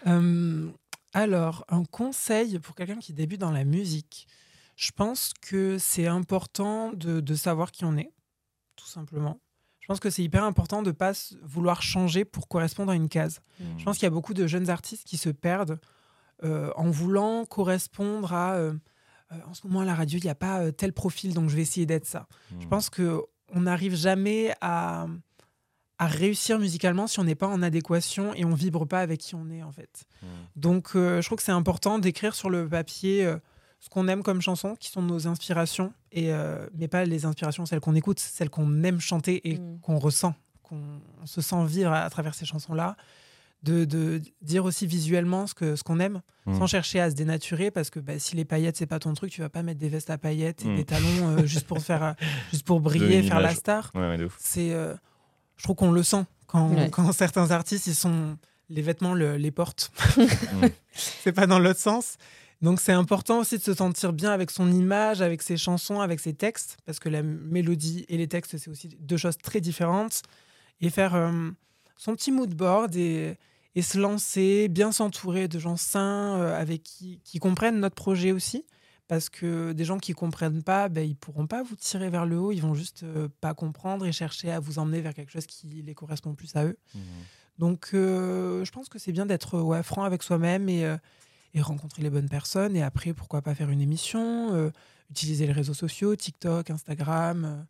Euh, 0.06 0.68
alors, 1.14 1.64
un 1.70 1.84
conseil 1.84 2.58
pour 2.58 2.74
quelqu'un 2.74 2.98
qui 2.98 3.14
débute 3.14 3.40
dans 3.40 3.50
la 3.50 3.64
musique. 3.64 4.28
Je 4.76 4.90
pense 4.92 5.32
que 5.40 5.78
c'est 5.78 6.06
important 6.06 6.92
de, 6.92 7.20
de 7.20 7.34
savoir 7.34 7.72
qui 7.72 7.84
on 7.86 7.96
est, 7.96 8.12
tout 8.76 8.86
simplement. 8.86 9.40
Je 9.80 9.86
pense 9.86 10.00
que 10.00 10.10
c'est 10.10 10.22
hyper 10.22 10.44
important 10.44 10.82
de 10.82 10.88
ne 10.88 10.92
pas 10.92 11.12
vouloir 11.42 11.82
changer 11.82 12.24
pour 12.26 12.46
correspondre 12.46 12.92
à 12.92 12.94
une 12.94 13.08
case. 13.08 13.40
Je 13.78 13.84
pense 13.84 13.96
qu'il 13.96 14.04
y 14.04 14.06
a 14.06 14.10
beaucoup 14.10 14.34
de 14.34 14.46
jeunes 14.46 14.68
artistes 14.70 15.04
qui 15.06 15.16
se 15.16 15.30
perdent 15.30 15.80
euh, 16.44 16.70
en 16.76 16.90
voulant 16.90 17.44
correspondre 17.46 18.32
à. 18.34 18.54
euh, 18.54 18.74
en 19.46 19.54
ce 19.54 19.66
moment, 19.66 19.80
à 19.80 19.84
la 19.86 19.94
radio, 19.94 20.18
il 20.18 20.24
n'y 20.24 20.30
a 20.30 20.34
pas 20.34 20.70
tel 20.72 20.92
profil, 20.92 21.32
donc 21.32 21.48
je 21.48 21.56
vais 21.56 21.62
essayer 21.62 21.86
d'être 21.86 22.04
ça. 22.06 22.26
Je 22.60 22.66
pense 22.66 22.90
que 22.90 23.22
on 23.54 23.62
n'arrive 23.62 23.94
jamais 23.96 24.54
à, 24.60 25.06
à 26.02 26.06
réussir 26.06 26.58
musicalement 26.58 27.06
si 27.06 27.20
on 27.20 27.24
n'est 27.24 27.34
pas 27.34 27.46
en 27.48 27.62
adéquation 27.62 28.34
et 28.34 28.44
on 28.44 28.54
vibre 28.54 28.86
pas 28.86 29.00
avec 29.00 29.20
qui 29.20 29.34
on 29.34 29.48
est, 29.50 29.62
en 29.62 29.72
fait. 29.72 30.04
Mm. 30.22 30.26
Donc, 30.56 30.90
euh, 30.96 31.20
je 31.20 31.26
trouve 31.28 31.38
que 31.38 31.44
c'est 31.44 31.52
important 31.52 31.98
d'écrire 31.98 32.34
sur 32.34 32.50
le 32.50 32.68
papier 32.68 33.24
euh, 33.24 33.36
ce 33.78 33.88
qu'on 33.88 34.08
aime 34.08 34.22
comme 34.22 34.40
chanson, 34.40 34.76
qui 34.78 34.88
sont 34.90 35.02
nos 35.02 35.26
inspirations, 35.28 35.92
et, 36.12 36.32
euh, 36.32 36.66
mais 36.76 36.88
pas 36.88 37.04
les 37.04 37.24
inspirations, 37.24 37.66
celles 37.66 37.80
qu'on 37.80 37.94
écoute, 37.94 38.18
celles 38.20 38.50
qu'on 38.50 38.82
aime 38.84 39.00
chanter 39.00 39.48
et 39.50 39.58
Mm. 39.58 39.80
qu'on 39.80 39.98
ressent, 39.98 40.34
qu'on 40.62 40.80
on 41.22 41.26
se 41.26 41.40
sent 41.40 41.64
vivre 41.66 41.92
à, 41.92 42.02
à 42.02 42.10
travers 42.10 42.34
ces 42.34 42.46
chansons-là. 42.46 42.96
De, 43.64 43.84
de 43.84 44.20
dire 44.40 44.64
aussi 44.64 44.88
visuellement 44.88 45.46
ce 45.46 45.54
que 45.54 45.76
ce 45.76 45.84
qu'on 45.84 46.00
aime, 46.00 46.20
Mm. 46.46 46.58
sans 46.58 46.66
chercher 46.66 46.98
à 46.98 47.10
se 47.10 47.14
dénaturer, 47.14 47.70
parce 47.70 47.90
que 47.90 48.00
bah, 48.00 48.18
si 48.18 48.34
les 48.34 48.44
paillettes 48.44 48.76
c'est 48.76 48.86
pas 48.86 48.98
ton 48.98 49.14
truc, 49.14 49.30
tu 49.30 49.40
vas 49.40 49.48
pas 49.50 49.62
mettre 49.62 49.78
des 49.78 49.88
vestes 49.88 50.10
à 50.10 50.18
paillettes 50.18 50.64
et 50.66 50.74
des 50.74 50.84
talons 50.84 51.28
euh, 51.38 51.46
juste 51.46 51.68
pour 51.68 51.78
faire, 51.80 52.16
juste 52.50 52.64
pour 52.66 52.80
briller, 52.88 53.22
faire 53.22 53.38
la 53.40 53.54
star. 53.54 53.92
Ouais, 53.94 54.00
ouais, 54.00 54.16
de 54.18 54.24
ouf. 54.24 54.36
C'est, 54.40 54.72
euh, 54.72 54.94
je 55.62 55.66
trouve 55.66 55.76
qu'on 55.76 55.92
le 55.92 56.02
sent 56.02 56.24
quand, 56.48 56.70
Ouais. 56.74 56.90
quand 56.90 57.12
certains 57.12 57.52
artistes 57.52 57.86
ils 57.86 57.94
sont 57.94 58.36
les 58.68 58.82
vêtements 58.82 59.14
le- 59.14 59.36
les 59.36 59.52
portent. 59.52 59.92
Mm. 60.18 60.66
c'est 60.92 61.30
pas 61.30 61.46
dans 61.46 61.60
l'autre 61.60 61.78
sens. 61.78 62.16
Donc 62.62 62.80
c'est 62.80 62.92
important 62.92 63.38
aussi 63.38 63.58
de 63.58 63.62
se 63.62 63.74
sentir 63.74 64.12
bien 64.12 64.32
avec 64.32 64.50
son 64.50 64.70
image, 64.72 65.22
avec 65.22 65.40
ses 65.42 65.56
chansons, 65.56 66.00
avec 66.00 66.18
ses 66.18 66.32
textes, 66.34 66.78
parce 66.84 66.98
que 66.98 67.08
la 67.08 67.22
mélodie 67.22 68.04
et 68.08 68.16
les 68.16 68.26
textes, 68.26 68.56
c'est 68.58 68.68
aussi 68.70 68.88
deux 68.98 69.16
choses 69.16 69.38
très 69.38 69.60
différentes. 69.60 70.22
Et 70.80 70.90
faire 70.90 71.14
euh, 71.14 71.30
son 71.96 72.14
petit 72.16 72.32
mood 72.32 72.52
board 72.54 72.96
et, 72.96 73.36
et 73.76 73.82
se 73.82 73.98
lancer, 73.98 74.66
bien 74.68 74.90
s'entourer 74.90 75.46
de 75.46 75.58
gens 75.60 75.76
sains 75.76 76.40
euh, 76.40 76.60
avec 76.60 76.82
qui, 76.82 77.20
qui 77.24 77.38
comprennent 77.38 77.78
notre 77.78 77.94
projet 77.94 78.32
aussi. 78.32 78.64
Parce 79.08 79.28
que 79.28 79.72
des 79.72 79.84
gens 79.84 79.98
qui 79.98 80.12
comprennent 80.12 80.62
pas, 80.62 80.88
ben, 80.88 81.06
ils 81.06 81.16
pourront 81.16 81.46
pas 81.46 81.62
vous 81.62 81.76
tirer 81.76 82.08
vers 82.08 82.24
le 82.24 82.38
haut, 82.38 82.52
ils 82.52 82.62
vont 82.62 82.74
juste 82.74 83.02
euh, 83.02 83.28
pas 83.40 83.52
comprendre 83.52 84.06
et 84.06 84.12
chercher 84.12 84.50
à 84.50 84.60
vous 84.60 84.78
emmener 84.78 85.00
vers 85.00 85.12
quelque 85.12 85.32
chose 85.32 85.46
qui 85.46 85.66
les 85.66 85.94
correspond 85.94 86.34
plus 86.34 86.54
à 86.56 86.64
eux. 86.64 86.78
Mhm. 86.94 87.02
Donc, 87.58 87.90
euh, 87.92 88.64
je 88.64 88.72
pense 88.72 88.88
que 88.88 88.98
c'est 88.98 89.12
bien 89.12 89.26
d'être 89.26 89.60
ouais, 89.60 89.82
franc 89.82 90.04
avec 90.04 90.22
soi-même 90.22 90.68
et, 90.68 90.84
euh, 90.86 90.96
et 91.52 91.60
rencontrer 91.60 92.02
les 92.02 92.10
bonnes 92.10 92.28
personnes. 92.28 92.74
Et 92.76 92.82
après, 92.82 93.12
pourquoi 93.12 93.42
pas 93.42 93.54
faire 93.54 93.68
une 93.70 93.82
émission, 93.82 94.72
utiliser 95.10 95.46
les 95.46 95.52
réseaux 95.52 95.74
sociaux, 95.74 96.16
TikTok, 96.16 96.70
Instagram. 96.70 97.66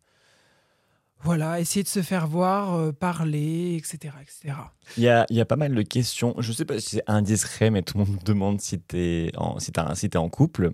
voilà, 1.23 1.59
essayer 1.59 1.83
de 1.83 1.87
se 1.87 2.01
faire 2.01 2.27
voir, 2.27 2.73
euh, 2.75 2.91
parler, 2.91 3.75
etc. 3.77 4.13
etc. 4.21 4.55
Il 4.97 5.03
y 5.03 5.09
a, 5.09 5.25
il 5.29 5.37
y 5.37 5.41
a 5.41 5.45
pas 5.45 5.55
mal 5.55 5.73
de 5.73 5.81
questions. 5.81 6.35
Je 6.39 6.51
sais 6.51 6.65
pas 6.65 6.79
si 6.79 6.97
c'est 6.97 7.03
indiscret, 7.07 7.69
mais 7.69 7.81
tout 7.81 7.97
le 7.97 8.03
monde 8.03 8.15
me 8.15 8.25
demande 8.25 8.59
si 8.61 8.79
tu 8.79 8.97
es, 8.97 9.31
en, 9.37 9.57
si 9.59 9.71
t'es 9.71 10.17
en 10.17 10.29
couple. 10.29 10.73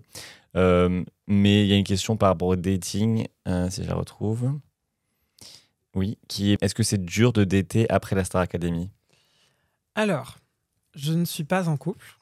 Euh, 0.55 1.03
mais 1.27 1.63
il 1.63 1.67
y 1.67 1.73
a 1.73 1.77
une 1.77 1.83
question 1.83 2.17
par 2.17 2.29
rapport 2.29 2.47
au 2.47 2.55
dating, 2.55 3.27
euh, 3.47 3.69
si 3.69 3.83
je 3.83 3.87
la 3.87 3.95
retrouve. 3.95 4.51
Oui, 5.95 6.17
qui 6.27 6.53
est 6.53 6.63
est-ce 6.63 6.75
que 6.75 6.83
c'est 6.83 7.03
dur 7.03 7.33
de 7.33 7.43
dater 7.43 7.89
après 7.89 8.15
la 8.15 8.23
Star 8.23 8.41
Academy? 8.41 8.89
Alors, 9.95 10.37
je 10.95 11.13
ne 11.13 11.25
suis 11.25 11.43
pas 11.43 11.67
en 11.67 11.77
couple. 11.77 12.19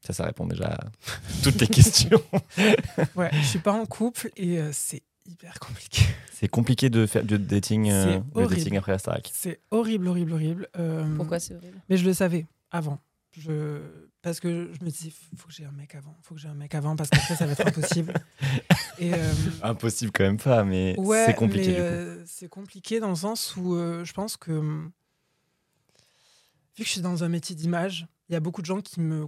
Ça, 0.00 0.12
ça 0.12 0.24
répond 0.24 0.46
déjà 0.46 0.66
à 0.66 0.80
toutes 1.42 1.60
les 1.60 1.68
questions. 1.68 2.22
Ouais, 3.14 3.30
je 3.32 3.46
suis 3.46 3.58
pas 3.58 3.72
en 3.72 3.86
couple 3.86 4.30
et 4.36 4.58
euh, 4.58 4.70
c'est 4.72 5.02
hyper 5.26 5.58
compliqué. 5.60 6.02
C'est 6.32 6.48
compliqué 6.48 6.90
de 6.90 7.06
faire 7.06 7.24
du 7.24 7.38
dating, 7.38 7.90
euh, 7.90 8.20
le 8.34 8.46
dating 8.46 8.76
après 8.76 8.92
la 8.92 8.98
Star 8.98 9.14
Ac. 9.14 9.30
C'est 9.32 9.60
horrible, 9.70 10.08
horrible, 10.08 10.32
horrible. 10.32 10.68
Euh, 10.76 11.16
Pourquoi 11.16 11.38
c'est 11.38 11.54
horrible? 11.54 11.80
Mais 11.88 11.96
je 11.96 12.04
le 12.04 12.12
savais 12.14 12.46
avant. 12.70 12.98
Je... 13.38 13.80
Parce 14.22 14.38
que 14.38 14.70
je 14.72 14.84
me 14.84 14.90
dis, 14.90 15.12
faut 15.36 15.48
que 15.48 15.52
j'ai 15.52 15.64
un 15.64 15.72
mec 15.72 15.94
avant. 15.96 16.16
faut 16.22 16.34
que 16.36 16.40
j'ai 16.40 16.48
un 16.48 16.54
mec 16.54 16.74
avant 16.76 16.94
parce 16.94 17.10
qu'après, 17.10 17.34
ça 17.34 17.44
va 17.44 17.52
être 17.52 17.66
impossible. 17.66 18.14
Et, 18.98 19.12
euh, 19.12 19.32
Impossible 19.62 20.12
quand 20.12 20.22
même 20.22 20.36
pas, 20.38 20.62
mais 20.62 20.94
ouais, 20.98 21.24
c'est 21.26 21.34
compliqué 21.34 21.68
mais, 21.68 21.74
du 21.74 21.80
coup. 21.80 21.86
euh, 21.86 22.22
c'est 22.26 22.48
compliqué 22.48 23.00
dans 23.00 23.08
le 23.10 23.16
sens 23.16 23.56
où 23.56 23.74
euh, 23.74 24.04
je 24.04 24.12
pense 24.12 24.36
que, 24.36 24.52
hum, 24.52 24.92
vu 26.76 26.84
que 26.84 26.88
je 26.88 26.92
suis 26.92 27.00
dans 27.00 27.24
un 27.24 27.28
métier 27.28 27.54
d'image, 27.56 28.06
il 28.28 28.32
y 28.32 28.36
a 28.36 28.40
beaucoup 28.40 28.60
de 28.62 28.66
gens 28.66 28.80
qui 28.80 29.00
me 29.00 29.26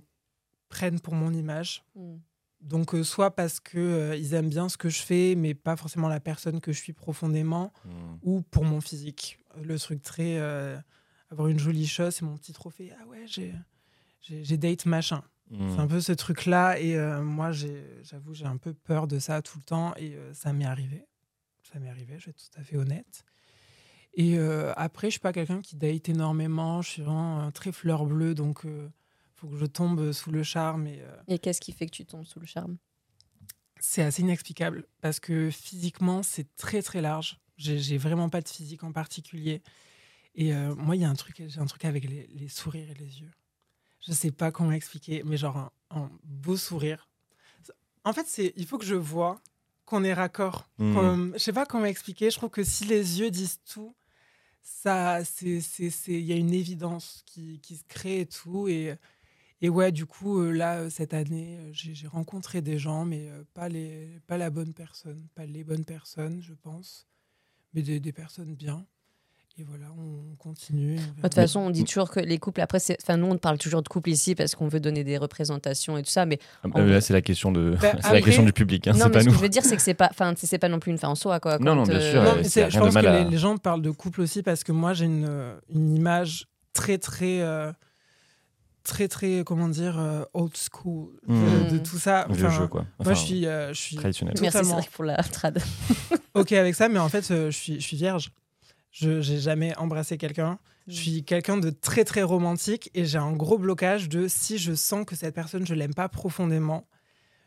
prennent 0.69 1.01
pour 1.01 1.15
mon 1.15 1.33
image. 1.33 1.85
Mm. 1.97 2.15
Donc, 2.61 2.95
euh, 2.95 3.03
soit 3.05 3.35
parce 3.35 3.61
que 3.61 3.79
euh, 3.79 4.17
ils 4.17 4.33
aiment 4.35 4.49
bien 4.49 4.69
ce 4.69 4.77
que 4.77 4.89
je 4.89 5.03
fais, 5.03 5.35
mais 5.37 5.55
pas 5.55 5.77
forcément 5.77 6.09
la 6.09 6.21
personne 6.21 6.61
que 6.61 6.73
je 6.73 6.79
suis 6.81 6.93
profondément, 6.93 7.73
Mm. 7.85 7.91
ou 8.23 8.43
pour 8.43 8.65
mon 8.65 8.81
physique. 8.81 9.39
Le 9.63 9.79
truc 9.79 10.03
très. 10.03 10.39
euh, 10.39 10.77
avoir 11.31 11.49
une 11.49 11.59
jolie 11.59 11.87
chose, 11.89 12.15
c'est 12.15 12.25
mon 12.25 12.37
petit 12.37 12.53
trophée. 12.53 12.93
Ah 13.01 13.07
ouais, 13.09 13.25
j'ai, 13.27 13.53
j'ai, 14.25 14.57
date 14.57 14.87
machin. 14.87 15.23
Mm. 15.51 15.75
C'est 15.75 15.81
un 15.81 15.87
peu 15.87 16.01
ce 16.01 16.13
truc-là. 16.13 16.79
Et 16.81 16.97
euh, 16.97 17.23
moi, 17.23 17.53
j'avoue, 17.53 18.35
j'ai 18.35 18.47
un 18.47 18.57
peu 18.57 18.75
peur 18.75 19.07
de 19.07 19.19
ça 19.19 19.43
tout 19.43 19.59
le 19.59 19.65
temps. 19.65 19.95
Et 19.97 20.15
euh, 20.15 20.33
ça 20.35 20.53
m'est 20.53 20.65
arrivé. 20.65 21.05
Ça 21.63 21.79
m'est 21.79 21.89
arrivé, 21.89 22.19
je 22.19 22.27
vais 22.27 22.31
être 22.31 22.51
tout 22.51 22.61
à 22.61 22.63
fait 22.63 22.77
honnête. 22.77 23.25
Et 24.17 24.39
euh, 24.39 24.73
après, 24.77 25.09
je 25.09 25.13
suis 25.13 25.21
pas 25.21 25.33
quelqu'un 25.33 25.61
qui 25.61 25.77
date 25.77 26.09
énormément. 26.09 26.83
Je 26.83 26.91
suis 26.91 27.03
vraiment 27.03 27.41
euh, 27.41 27.51
très 27.51 27.73
fleur 27.73 28.07
bleue. 28.07 28.35
Donc, 28.35 28.61
il 28.65 28.91
faut 29.35 29.49
que 29.49 29.57
je 29.57 29.67
tombe 29.67 30.13
sous 30.13 30.31
le 30.31 30.43
charme. 30.43 30.87
Et, 30.87 31.01
euh, 31.01 31.17
Et 31.27 31.39
qu'est-ce 31.39 31.61
qui 31.61 31.73
fait 31.73 31.87
que 31.87 31.91
tu 31.91 32.05
tombes 32.05 32.25
sous 32.25 32.41
le 32.41 32.47
charme? 32.47 32.77
C'est 33.81 34.03
assez 34.03 34.23
inexplicable 34.23 34.87
parce 35.01 35.21
que 35.21 35.51
physiquement, 35.51 36.23
c'est 36.23 36.55
très 36.57 36.81
très 36.81 37.01
large. 37.01 37.41
J'ai 37.57 37.79
j'ai 37.79 37.99
vraiment 37.99 38.29
pas 38.29 38.41
de 38.41 38.49
physique 38.49 38.83
en 38.83 38.93
particulier. 38.93 39.63
Et 40.35 40.55
euh, 40.55 40.75
moi, 40.75 40.97
il 40.97 41.03
y 41.03 41.05
a 41.05 41.11
un 41.11 41.15
truc, 41.15 41.43
j'ai 41.47 41.61
un 41.61 41.67
truc 41.67 41.85
avec 41.85 42.09
les, 42.09 42.27
les 42.29 42.49
sourires 42.49 42.91
et 42.91 42.95
les 42.95 43.21
yeux. 43.21 43.31
Je 44.07 44.13
sais 44.13 44.31
pas 44.31 44.53
comment 44.53 44.73
expliquer, 44.73 45.23
mais 45.25 45.37
genre 45.37 45.57
un, 45.57 45.71
un 45.91 46.11
beau 46.25 46.57
sourire. 46.57 47.09
En 48.05 48.13
fait, 48.13 48.27
c'est, 48.27 48.53
il 48.57 48.67
faut 48.67 48.79
que 48.79 48.85
je 48.85 48.95
vois 48.95 49.41
qu'on 49.87 50.05
est 50.05 50.15
raccord. 50.15 50.69
Mhm. 50.79 50.95
Comme, 50.95 51.33
je 51.35 51.39
sais 51.39 51.53
pas 51.53 51.67
comment 51.67 51.87
expliquer. 51.87 52.31
Je 52.31 52.37
trouve 52.37 52.51
que 52.51 52.65
si 52.65 52.85
les 52.85 53.21
yeux 53.21 53.31
disent 53.31 53.61
tout, 53.65 53.95
ça, 54.63 55.25
c'est, 55.25 55.61
c'est, 55.61 55.91
c'est, 55.91 56.13
il 56.13 56.25
y 56.25 56.33
a 56.33 56.37
une 56.37 56.55
évidence 56.55 57.23
qui, 57.27 57.61
qui 57.61 57.77
se 57.77 57.85
crée 57.85 58.21
et 58.21 58.27
tout. 58.27 58.69
Et, 58.69 58.97
et 59.61 59.69
ouais, 59.69 59.93
du 59.93 60.07
coup, 60.07 60.41
euh, 60.41 60.51
là, 60.51 60.81
euh, 60.81 60.91
cette 60.91 61.15
année, 61.15 61.59
euh, 61.59 61.71
j'ai, 61.73 62.07
rencontré 62.07 62.61
des 62.61 62.79
gens, 62.79 63.05
mais 63.05 63.31
pas, 63.55 63.69
les, 63.69 64.21
pas 64.27 64.37
la 64.37 64.51
bonne 64.51 64.75
personne, 64.75 65.27
pas 65.35 65.47
les 65.47 65.65
bonnes 65.65 65.85
personnes, 65.85 66.41
je 66.43 66.55
pense, 66.55 67.07
mais 67.73 67.83
des, 67.83 68.01
des 68.01 68.13
personnes 68.13 68.55
bien. 68.55 68.87
Et 69.57 69.63
voilà, 69.63 69.85
on 69.97 70.35
continue. 70.35 70.99
on 70.99 71.17
De 71.19 71.23
toute 71.23 71.35
façon, 71.35 71.61
on 71.61 71.71
dit 71.71 71.85
toujours 71.85 72.11
que 72.11 72.19
les 72.19 72.39
couples, 72.39 72.61
après, 72.61 72.81
c'est- 72.81 72.97
enfin, 73.01 73.17
nous, 73.17 73.27
on 73.29 73.39
parle 73.39 73.57
toujours 73.57 73.83
de 73.83 73.89
couple 73.89 74.11
ici 74.11 74.35
parce 74.35 74.57
qu'on 74.57 74.67
veut 74.67 74.81
donner 74.81 75.05
des 75.05 75.17
représentations 75.17 75.97
et 75.97 76.03
tout 76.03 76.11
ça, 76.11 76.27
mais 76.27 76.41
Euh, 76.77 76.85
Là, 76.91 77.01
c'est 77.01 77.13
la 77.13 77.23
question 77.23 77.53
de, 77.53 77.71
Bah, 77.71 77.79
c'est 77.81 77.99
après- 77.99 78.13
la 78.15 78.21
question 78.23 78.43
du 78.43 78.53
public, 78.53 78.89
hein, 78.89 78.93
non, 78.95 78.99
c'est 78.99 79.05
mais 79.05 79.11
pas 79.13 79.21
ce 79.21 79.25
nous. 79.27 79.31
que 79.31 79.37
je 79.37 79.43
veux 79.43 79.49
dire, 79.49 79.63
c'est 79.65 79.77
que 79.77 79.83
c'est 79.83 79.95
pas, 79.95 80.09
enfin, 80.11 80.35
c'est 80.37 80.49
c'est 80.49 80.59
pas 80.59 80.69
non 80.69 80.81
plus 80.81 80.91
une 80.91 80.99
fin 80.99 81.07
en 81.09 81.15
soi, 81.15 81.39
quoi. 81.39 81.59
Non, 81.61 81.77
non, 81.77 81.85
bien 81.85 81.95
euh, 81.95 82.13
sûr, 82.13 82.23
Non, 82.25 82.31
euh, 82.31 82.41
c'est 82.43 82.49
c'est- 82.49 82.71
je 82.71 82.79
pense 82.81 82.95
que 82.95 83.07
à- 83.07 83.23
les, 83.25 83.31
les 83.31 83.39
gens 83.39 83.57
parlent 83.57 83.81
de 83.83 83.93
couple 83.93 84.23
aussi 84.23 84.43
parce 84.43 84.65
que 84.65 84.73
moi, 84.73 84.93
j'ai 84.93 85.05
une, 85.05 85.25
euh, 85.29 85.55
une 85.73 85.95
image 85.99 86.49
très, 86.73 86.99
très, 86.99 87.41
euh, 87.41 87.71
très, 88.83 89.07
très, 89.07 89.45
comment 89.47 89.69
dire, 89.69 90.27
old 90.35 90.51
school 90.57 91.11
de, 91.29 91.71
de 91.71 91.79
tout 91.79 91.99
ça. 91.99 92.27
Vieux 92.29 92.47
Enfin, 92.47 92.59
jeu, 92.59 92.67
quoi. 92.67 92.81
moi, 92.81 92.91
Enfin, 92.99 93.15
je 93.15 93.21
suis, 93.25 93.47
euh, 93.47 93.73
je 93.73 93.81
suis 93.81 93.95
traditionnel. 93.97 94.35
Merci, 94.41 94.59
totalement 94.59 94.77
Cédric, 94.79 94.91
pour 94.97 95.05
la 95.05 95.17
trad. 95.23 95.63
OK 96.35 96.51
avec 96.53 96.75
ça, 96.75 96.89
mais 96.89 96.99
en 96.99 97.09
fait, 97.09 97.25
je 97.29 97.51
suis, 97.51 97.75
je 97.81 97.87
suis 97.87 97.97
vierge. 97.97 98.33
Je 98.97 99.11
n'ai 99.11 99.41
jamais 99.41 99.77
embrassé 99.77 100.17
quelqu'un. 100.19 100.59
Je 100.87 100.93
Mm. 100.93 100.97
suis 100.97 101.25
quelqu'un 101.25 101.57
de 101.57 101.71
très, 101.71 102.05
très 102.05 102.23
romantique 102.23 102.91
et 102.95 103.05
j'ai 103.07 103.19
un 103.19 103.33
gros 103.33 103.59
blocage 103.59 104.09
de 104.09 104.29
si 104.29 104.57
je 104.59 104.73
sens 104.75 105.05
que 105.05 105.17
cette 105.17 105.35
personne, 105.35 105.67
je 105.67 105.75
l'aime 105.75 105.95
pas 105.95 106.09
profondément, 106.09 106.87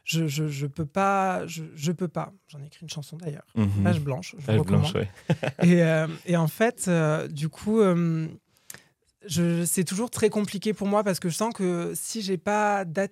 je, 0.03 0.27
je, 0.27 0.47
je 0.49 0.67
peux 0.67 0.85
pas. 0.85 1.45
Je, 1.47 1.63
je 1.75 1.91
peux 1.93 2.07
pas. 2.09 2.33
J'en 2.49 2.59
ai 2.61 2.65
écrit 2.65 2.81
une 2.83 2.89
chanson 2.89 3.15
d'ailleurs. 3.15 3.45
Mhm. 3.55 3.83
Page 3.83 3.99
blanche. 4.01 4.35
Je 4.37 4.45
Page 4.45 4.59
recommande. 4.59 4.91
blanche, 4.91 4.95
ouais. 4.95 5.09
Et, 5.63 5.83
euh, 5.83 6.07
et 6.25 6.35
en 6.35 6.47
fait, 6.49 6.85
euh, 6.89 7.27
du 7.29 7.47
coup, 7.47 7.79
euh, 7.79 8.27
c'est 9.65 9.83
toujours 9.85 10.09
très 10.09 10.29
compliqué 10.29 10.73
pour 10.73 10.87
moi 10.87 11.03
parce 11.03 11.19
que 11.19 11.29
je 11.29 11.35
sens 11.35 11.53
que 11.53 11.93
si 11.95 12.21
j'ai 12.21 12.37
pas 12.37 12.83
d'at- 12.85 13.07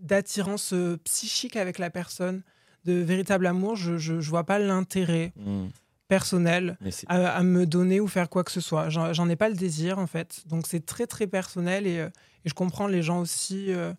d'attirance 0.00 0.74
psychique 1.04 1.56
avec 1.56 1.78
la 1.78 1.90
personne, 1.90 2.42
de 2.84 2.92
véritable 2.94 3.46
amour, 3.46 3.76
je, 3.76 3.96
je, 3.96 4.20
je 4.20 4.30
vois 4.30 4.44
pas 4.44 4.58
l'intérêt 4.58 5.32
Mm. 5.36 5.66
Personnel 6.18 6.76
à, 7.08 7.16
à 7.38 7.42
me 7.42 7.66
donner 7.66 7.98
ou 8.00 8.06
faire 8.08 8.28
quoi 8.28 8.44
que 8.44 8.52
ce 8.52 8.60
soit. 8.60 8.88
J'en 8.90 9.28
ai 9.28 9.36
pas 9.36 9.48
le 9.48 9.56
désir 9.56 9.98
en 9.98 10.06
fait. 10.06 10.42
Donc 10.46 10.66
c'est 10.66 10.84
très 10.86 11.06
très 11.06 11.26
personnel 11.26 11.86
et, 11.86 11.98
euh, 11.98 12.08
et 12.44 12.48
je 12.48 12.54
comprends 12.54 12.86
les 12.86 13.02
gens 13.02 13.20
aussi 13.20 13.72
euh, 13.72 13.92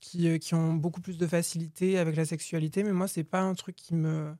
qui, 0.00 0.28
euh, 0.28 0.38
qui 0.38 0.54
ont 0.54 0.72
beaucoup 0.74 1.00
plus 1.00 1.16
de 1.18 1.26
facilité 1.26 1.98
avec 1.98 2.16
la 2.16 2.24
sexualité, 2.24 2.82
mais 2.82 2.92
moi 2.92 3.06
c'est 3.08 3.24
pas 3.24 3.40
un 3.40 3.54
truc 3.54 3.76
qui 3.76 3.94
me 3.94 4.32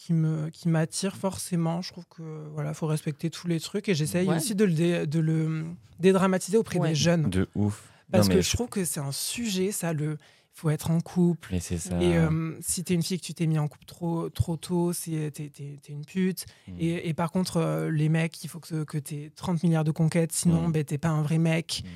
qui 0.00 0.12
me 0.12 0.48
qui 0.50 0.68
m'attire 0.68 1.16
forcément. 1.16 1.82
Je 1.82 1.90
trouve 1.92 2.06
que 2.16 2.22
voilà, 2.54 2.72
faut 2.72 2.86
respecter 2.86 3.30
tous 3.30 3.48
les 3.48 3.58
trucs 3.60 3.88
et 3.88 3.94
j'essaye 3.94 4.28
Ouais. 4.28 4.36
aussi 4.36 4.54
de 4.54 4.64
le 4.64 4.72
dé- 4.72 5.06
de 5.06 5.18
le 5.20 5.64
dédramatiser 5.98 6.56
auprès 6.56 6.78
Ouais. 6.78 6.90
des 6.90 6.94
jeunes 6.94 7.28
de 7.30 7.48
ouf. 7.56 7.82
parce 8.12 8.28
Non, 8.28 8.36
que 8.36 8.40
je 8.40 8.50
trouve 8.54 8.68
que 8.68 8.84
c'est 8.84 9.00
un 9.00 9.12
sujet 9.12 9.72
ça 9.72 9.92
le 9.92 10.10
il 10.12 10.37
faut 10.58 10.70
être 10.70 10.90
en 10.90 11.00
couple. 11.00 11.50
Mais 11.52 11.60
c'est 11.60 11.78
ça. 11.78 12.02
Et 12.02 12.16
euh, 12.16 12.56
si 12.60 12.82
t'es 12.82 12.94
une 12.94 13.02
fille 13.02 13.20
que 13.20 13.24
tu 13.24 13.32
t'es 13.34 13.46
mis 13.46 13.58
en 13.60 13.68
couple 13.68 13.84
trop, 13.86 14.28
trop 14.28 14.56
tôt, 14.56 14.92
c'est- 14.92 15.30
t'es 15.32 15.48
t'es- 15.50 15.78
t'es 15.80 15.92
une 15.92 16.04
pute. 16.04 16.46
Mm. 16.66 16.72
Et, 16.80 17.08
et 17.08 17.14
par 17.14 17.30
contre, 17.30 17.58
euh, 17.58 17.90
les 17.90 18.08
mecs, 18.08 18.42
il 18.42 18.48
faut 18.48 18.58
que, 18.58 18.82
que 18.84 18.98
t'aies 18.98 19.30
30 19.36 19.62
milliards 19.62 19.84
de 19.84 19.92
conquêtes, 19.92 20.32
sinon 20.32 20.68
Mm. 20.68 20.72
ben, 20.72 20.84
t'es 20.84 20.98
pas 20.98 21.10
un 21.10 21.22
vrai 21.22 21.38
mec. 21.38 21.82
Mm. 21.84 21.88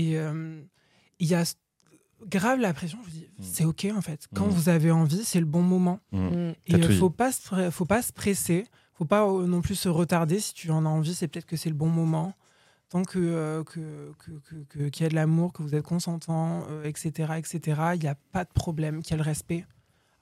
Et 0.00 0.18
euh, 0.18 0.62
il 1.18 1.26
y 1.28 1.34
a 1.34 1.44
grave 2.26 2.58
la 2.60 2.72
pression. 2.72 2.98
Je 3.04 3.10
vous 3.10 3.16
dis, 3.18 3.28
Mm. 3.38 3.42
c'est 3.42 3.64
OK 3.64 3.86
en 3.94 4.00
fait. 4.00 4.26
Quand 4.34 4.46
vous 4.48 4.68
avez 4.70 4.90
envie, 4.90 5.22
c'est 5.24 5.40
le 5.40 5.46
bon 5.46 5.62
moment. 5.62 6.00
Et 6.12 6.16
euh, 6.74 6.78
dit. 6.78 6.96
faut 6.98 7.10
pas, 7.10 7.32
se, 7.32 7.70
faut 7.70 7.84
pas 7.84 8.00
se 8.02 8.12
presser. 8.14 8.64
Faut 8.94 9.04
pas 9.04 9.26
non 9.30 9.60
plus 9.60 9.74
se 9.74 9.90
retarder. 9.90 10.40
Si 10.40 10.54
tu 10.54 10.70
en 10.70 10.86
as 10.86 10.88
envie, 10.88 11.14
c'est 11.14 11.28
peut-être 11.28 11.44
que 11.44 11.56
c'est 11.58 11.68
le 11.68 11.74
bon 11.74 11.88
moment. 11.90 12.32
Tant 12.88 13.02
que 13.02 13.18
euh, 13.18 13.64
que- 13.64 14.14
que- 14.68 14.88
qu'il 14.88 15.02
y 15.02 15.06
a 15.06 15.08
de 15.08 15.14
l'amour, 15.16 15.52
que 15.52 15.62
vous 15.62 15.74
êtes 15.74 15.84
consentant, 15.84 16.64
euh, 16.70 16.84
etc., 16.84 17.32
etc., 17.36 17.80
il 17.94 18.00
n'y 18.00 18.06
a 18.08 18.14
pas 18.32 18.44
de 18.44 18.52
problème. 18.52 19.02
Qu'il 19.02 19.12
y 19.12 19.14
a 19.14 19.16
le 19.16 19.22
respect, 19.24 19.66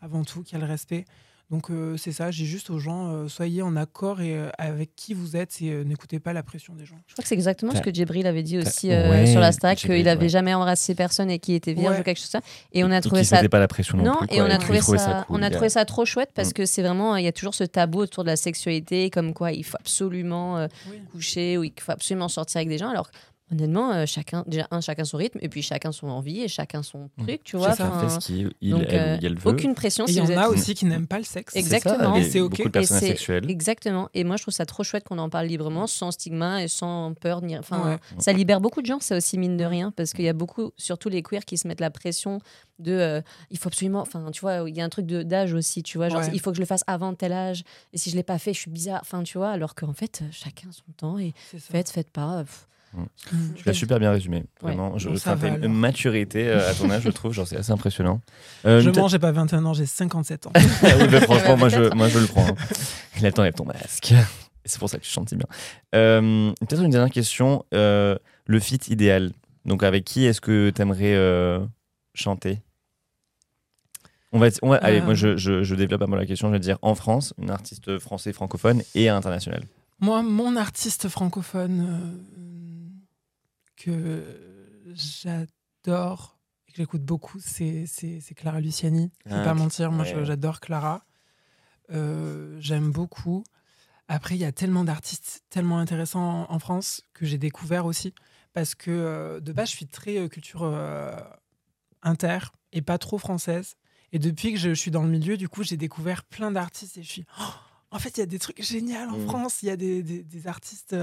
avant 0.00 0.24
tout, 0.24 0.42
qu'il 0.42 0.58
y 0.58 0.62
a 0.62 0.64
le 0.64 0.70
respect. 0.70 1.04
Donc 1.50 1.70
euh, 1.70 1.96
c'est 1.98 2.10
ça, 2.10 2.30
j'ai 2.30 2.46
juste 2.46 2.70
aux 2.70 2.78
gens, 2.78 3.12
euh, 3.12 3.28
soyez 3.28 3.60
en 3.62 3.76
accord 3.76 4.20
et, 4.22 4.34
euh, 4.34 4.48
avec 4.58 4.96
qui 4.96 5.12
vous 5.12 5.36
êtes 5.36 5.60
et 5.60 5.70
euh, 5.70 5.84
n'écoutez 5.84 6.18
pas 6.18 6.32
la 6.32 6.42
pression 6.42 6.74
des 6.74 6.86
gens. 6.86 6.96
Je 7.06 7.12
crois 7.12 7.22
que 7.22 7.28
c'est 7.28 7.34
exactement 7.34 7.74
ce 7.74 7.80
que 7.82 7.92
Djibril 7.92 8.26
avait 8.26 8.42
dit 8.42 8.56
aussi 8.58 8.90
euh, 8.90 9.10
ouais, 9.10 9.26
sur 9.26 9.40
la 9.40 9.50
Djibril, 9.50 9.76
qu'il 9.76 10.08
avait 10.08 10.22
ouais. 10.22 10.28
jamais 10.30 10.54
embrassé 10.54 10.94
personne 10.94 11.30
et 11.30 11.38
qui 11.38 11.52
était 11.54 11.74
vierge 11.74 11.94
Ouais. 11.96 12.00
ou 12.00 12.02
quelque 12.02 12.16
chose 12.18 12.30
comme 12.30 12.40
ça. 12.40 12.46
Et 12.72 12.82
on 12.82 12.90
a 12.90 12.96
Et 12.98 13.00
trouvé 13.02 13.20
qui 13.20 13.26
ça 13.28 13.46
pas 13.48 13.58
la 13.58 13.68
pression 13.68 13.98
non, 13.98 14.04
Non, 14.04 14.16
plus. 14.26 14.36
et 14.36 14.40
on 14.40 14.46
a 14.46 14.56
trouvé 14.58 14.80
ça, 14.80 15.24
cool, 15.28 15.36
on 15.38 15.42
a 15.42 15.48
il 15.48 15.52
trouvé 15.52 15.68
ça 15.68 15.84
trop 15.84 16.04
chouette 16.06 16.30
parce 16.34 16.48
Mm. 16.48 16.52
que 16.54 16.66
c'est 16.66 16.82
vraiment, 16.82 17.16
il 17.16 17.24
y 17.24 17.28
a 17.28 17.32
toujours 17.32 17.54
ce 17.54 17.64
tabou 17.64 17.98
autour 18.00 18.24
de 18.24 18.30
la 18.30 18.36
sexualité, 18.36 19.10
comme 19.10 19.34
quoi 19.34 19.52
il 19.52 19.64
faut 19.64 19.76
absolument 19.78 20.56
euh, 20.58 20.66
Oui. 20.90 21.02
coucher 21.12 21.58
ou 21.58 21.64
il 21.64 21.72
faut 21.78 21.92
absolument 21.92 22.28
sortir 22.28 22.58
avec 22.58 22.68
des 22.68 22.78
gens. 22.78 22.88
Alors 22.88 23.10
honnêtement, 23.54 23.92
euh, 23.92 24.06
chacun, 24.06 24.44
déjà 24.46 24.66
un, 24.70 24.80
chacun 24.80 25.04
son 25.04 25.16
rythme 25.16 25.38
et 25.42 25.48
puis 25.48 25.62
chacun 25.62 25.92
son 25.92 26.08
envie 26.08 26.40
et 26.42 26.48
chacun 26.48 26.82
son 26.82 27.10
Mm. 27.16 27.26
truc, 27.26 27.44
tu 27.44 27.56
vois. 27.56 27.70
C'est 27.72 27.78
ça. 27.82 27.90
fait 28.00 28.08
ce 28.08 28.18
qu'il 28.26 28.52
il, 28.60 28.70
donc, 28.70 28.84
elle, 28.88 28.98
euh, 28.98 29.18
elle 29.22 29.38
veut. 29.38 29.50
aucune 29.50 29.74
pression. 29.74 30.04
Et 30.06 30.10
il 30.10 30.14
si 30.14 30.18
y 30.32 30.36
en 30.36 30.42
a 30.42 30.48
aussi 30.48 30.74
qui 30.74 30.84
n'aiment 30.86 31.06
pas 31.06 31.18
le 31.18 31.24
sexe. 31.24 31.54
Exactement. 31.56 32.14
c'est 32.22 32.40
ok. 32.40 32.50
Beaucoup 32.50 32.64
de 32.64 32.68
personnes 32.72 32.96
asexuelles. 32.98 33.50
Exactement. 33.50 34.08
Et 34.14 34.24
moi, 34.24 34.36
je 34.36 34.42
trouve 34.42 34.54
ça 34.54 34.66
trop 34.66 34.82
chouette 34.82 35.04
qu'on 35.04 35.18
en 35.18 35.28
parle 35.30 35.46
librement, 35.46 35.86
sans 35.86 36.10
stigma 36.10 36.62
et 36.62 36.68
sans 36.68 37.14
peur. 37.14 37.42
Ni... 37.42 37.56
Enfin, 37.58 37.92
Ouais. 37.92 37.98
ça 38.18 38.32
libère 38.32 38.60
beaucoup 38.60 38.80
de 38.82 38.86
gens, 38.86 39.00
ça 39.00 39.16
aussi 39.16 39.38
mine 39.38 39.56
de 39.56 39.64
rien, 39.64 39.90
parce 39.90 40.12
qu'il 40.12 40.24
y 40.24 40.28
a 40.28 40.32
beaucoup, 40.32 40.72
surtout 40.76 41.08
les 41.08 41.22
queers, 41.22 41.44
qui 41.44 41.56
se 41.58 41.66
mettent 41.68 41.80
la 41.80 41.90
pression 41.90 42.40
de, 42.80 42.92
euh, 42.92 43.20
il 43.50 43.58
faut 43.58 43.68
absolument, 43.68 44.00
enfin, 44.00 44.30
tu 44.32 44.40
vois, 44.40 44.68
il 44.68 44.76
y 44.76 44.80
a 44.80 44.84
un 44.84 44.88
truc 44.88 45.06
d'âge 45.06 45.52
aussi, 45.54 45.82
tu 45.84 45.96
vois, 45.98 46.08
genre, 46.08 46.20
Ouais. 46.22 46.30
il 46.32 46.40
faut 46.40 46.50
que 46.50 46.56
je 46.56 46.60
le 46.62 46.66
fasse 46.66 46.82
avant 46.88 47.14
tel 47.14 47.32
âge, 47.32 47.62
et 47.92 47.98
si 47.98 48.10
je 48.10 48.16
l'ai 48.16 48.22
pas 48.24 48.38
fait, 48.38 48.52
je 48.52 48.58
suis 48.60 48.70
bizarre, 48.70 48.98
enfin, 49.02 49.22
tu 49.22 49.38
vois, 49.38 49.50
alors 49.50 49.74
qu'en 49.76 49.92
fait, 49.92 50.22
chacun 50.32 50.68
son 50.72 50.90
temps 50.96 51.18
et 51.18 51.34
faites, 51.56 51.90
faites 51.90 52.10
pas. 52.10 52.42
pff. 52.44 52.66
Tu 53.56 53.62
l'as 53.66 53.72
super 53.74 53.98
bien 53.98 54.10
résumé, 54.10 54.44
vraiment. 54.62 54.96
Je, 54.98 55.08
Bon, 55.08 55.16
ça 55.16 55.34
va, 55.34 55.48
une 55.48 55.72
maturité 55.74 56.46
euh, 56.48 56.70
à 56.70 56.74
ton 56.74 56.90
âge, 56.90 57.02
je 57.02 57.10
trouve, 57.10 57.32
genre 57.32 57.46
c'est 57.46 57.56
assez 57.56 57.72
impressionnant. 57.72 58.20
Euh, 58.66 58.80
Je 58.80 58.90
mens, 58.90 59.08
j'ai 59.08 59.18
pas 59.18 59.32
21 59.32 59.64
ans, 59.64 59.74
j'ai 59.74 59.86
57 59.86 60.46
ans. 60.46 60.52
Ah 60.82 60.88
oui, 61.00 61.08
bah, 61.10 61.20
franchement, 61.20 61.50
Ouais, 61.54 61.56
moi, 61.56 61.68
je, 61.68 61.94
moi 61.94 62.08
je 62.08 62.18
le 62.18 62.26
prends. 62.26 62.46
hein. 62.46 62.54
Il 63.18 63.24
a 63.24 63.28
le 63.28 63.32
temps 63.32 63.42
d'être 63.42 63.56
ton 63.56 63.64
masque. 63.64 64.14
C'est 64.64 64.78
pour 64.78 64.88
ça 64.88 64.98
que 64.98 65.02
tu 65.04 65.10
chantes 65.10 65.28
si 65.28 65.36
bien. 65.36 65.46
Euh, 65.94 66.52
Peut-être 66.60 66.82
une 66.82 66.90
dernière 66.90 67.12
question. 67.12 67.64
Euh, 67.74 68.16
le 68.46 68.58
fit 68.60 68.80
idéal. 68.88 69.32
Donc, 69.64 69.82
avec 69.82 70.04
qui 70.04 70.24
est-ce 70.26 70.40
que 70.40 70.70
tu 70.70 70.82
aimerais 70.82 71.58
chanter? 72.14 72.60
On 74.32 74.38
va, 74.38 74.48
on 74.62 74.70
va- 74.70 74.76
Allez, 74.78 75.00
moi, 75.00 75.14
je, 75.14 75.36
je, 75.36 75.62
je 75.62 75.74
développe 75.74 76.02
un 76.02 76.06
peu 76.06 76.16
la 76.16 76.26
question. 76.26 76.48
Je 76.48 76.54
vais 76.54 76.58
dire 76.60 76.78
en 76.82 76.94
France, 76.94 77.34
un 77.42 77.48
artiste 77.48 77.98
français 77.98 78.32
francophone 78.32 78.82
et 78.94 79.08
international. 79.08 79.62
Moi, 80.00 80.22
mon 80.22 80.56
artiste 80.56 81.08
francophone 81.08 81.86
euh, 81.88 82.18
que 83.76 84.84
j'adore 84.94 86.38
et 86.68 86.72
que 86.72 86.76
j'écoute 86.78 87.02
beaucoup, 87.02 87.38
c'est 87.40 87.86
c'est- 87.86 88.20
c'est 88.20 88.34
Clara 88.34 88.60
Luciani. 88.60 89.10
Je 89.26 89.34
vais 89.34 89.40
Ah, 89.40 89.44
pas 89.44 89.54
mentir, 89.54 89.90
moi 89.92 90.04
Ouais. 90.04 90.24
j'adore 90.24 90.60
Clara. 90.60 91.04
Euh, 91.90 92.56
J'aime 92.60 92.90
beaucoup. 92.90 93.44
Après, 94.08 94.34
il 94.34 94.40
y 94.40 94.44
a 94.44 94.52
tellement 94.52 94.84
d'artistes 94.84 95.42
tellement 95.50 95.78
intéressants 95.78 96.46
en, 96.48 96.52
en 96.54 96.58
France 96.58 97.02
que 97.14 97.24
j'ai 97.26 97.38
découvert 97.38 97.86
aussi. 97.86 98.14
Parce 98.52 98.74
que 98.74 98.90
euh, 98.90 99.40
de 99.40 99.52
base, 99.52 99.70
je 99.70 99.76
suis 99.76 99.86
très 99.86 100.18
euh, 100.18 100.28
culture 100.28 100.64
inter 102.02 102.38
et 102.72 102.82
pas 102.82 102.98
trop 102.98 103.18
française. 103.18 103.74
Et 104.12 104.18
depuis 104.18 104.52
que 104.52 104.58
je, 104.58 104.72
suis 104.74 104.90
dans 104.90 105.02
le 105.02 105.08
milieu, 105.08 105.36
du 105.36 105.48
coup, 105.48 105.62
j'ai 105.64 105.76
découvert 105.76 106.22
plein 106.24 106.50
d'artistes 106.52 106.98
et 106.98 107.02
je 107.02 107.08
suis. 107.10 107.24
Oh, 107.40 107.44
en 107.90 107.98
fait, 107.98 108.16
il 108.16 108.20
y 108.20 108.22
a 108.22 108.26
des 108.26 108.38
trucs 108.38 108.62
géniaux 108.62 108.96
en 109.10 109.18
Mm. 109.18 109.26
France. 109.26 109.62
Il 109.62 109.66
y 109.66 109.70
a 109.70 109.76
des, 109.76 110.02
des- 110.02 110.22
des 110.22 110.46
artistes 110.46 110.94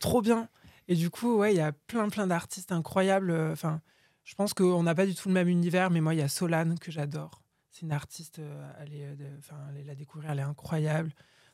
trop 0.00 0.22
bien. 0.22 0.48
Et 0.88 0.94
du 0.94 1.10
coup, 1.10 1.36
ouais, 1.36 1.54
il 1.54 1.56
y 1.56 1.60
a 1.60 1.72
plein, 1.72 2.08
plein 2.08 2.26
d'artistes 2.26 2.72
incroyables. 2.72 3.32
Enfin, 3.52 3.80
je 4.24 4.34
pense 4.34 4.54
qu'on 4.54 4.82
n'a 4.82 4.94
pas 4.94 5.06
du 5.06 5.14
tout 5.14 5.28
le 5.28 5.34
même 5.34 5.48
univers, 5.48 5.90
mais 5.90 6.00
moi, 6.00 6.14
il 6.14 6.18
y 6.18 6.22
a 6.22 6.28
Solane 6.28 6.78
que 6.78 6.90
j'adore. 6.90 7.42
C'est 7.70 7.82
une 7.82 7.92
artiste, 7.92 8.38
euh, 8.38 8.70
elle 8.80 8.94
est, 8.94 9.04
euh, 9.04 9.36
enfin, 9.38 9.56
allez 9.68 9.82
la 9.82 9.94
découvrir, 9.94 10.30
elle 10.30 10.38
est 10.38 10.42
incroyable. 10.42 11.10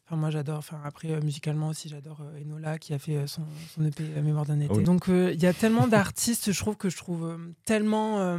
Enfin, 0.07 0.17
moi, 0.17 0.31
j'adore. 0.31 0.59
Enfin, 0.59 0.81
après, 0.85 1.13
euh, 1.13 1.21
musicalement 1.23 1.69
aussi, 1.69 1.89
j'adore 1.89 2.21
euh, 2.21 2.43
Enola 2.43 2.79
qui 2.79 2.93
a 2.93 2.99
fait 2.99 3.17
euh, 3.17 3.27
son, 3.27 3.43
son 3.75 3.85
EP 3.85 4.07
La 4.15 4.21
mémoire 4.21 4.45
d'un 4.45 4.61
été. 4.61 4.75
Oui. 4.75 4.85
Donc, 4.85 5.09
euh, 5.09 5.33
il 5.33 5.41
y 5.43 5.47
a 5.47 5.55
tellement 5.55 5.87
d'artistes, 5.89 6.53
je 6.53 6.59
trouve 6.59 6.77
que 6.77 6.91
je 6.91 6.97
trouve 6.97 7.25
euh, 7.25 7.39
tellement 7.65 8.19
euh, 8.19 8.39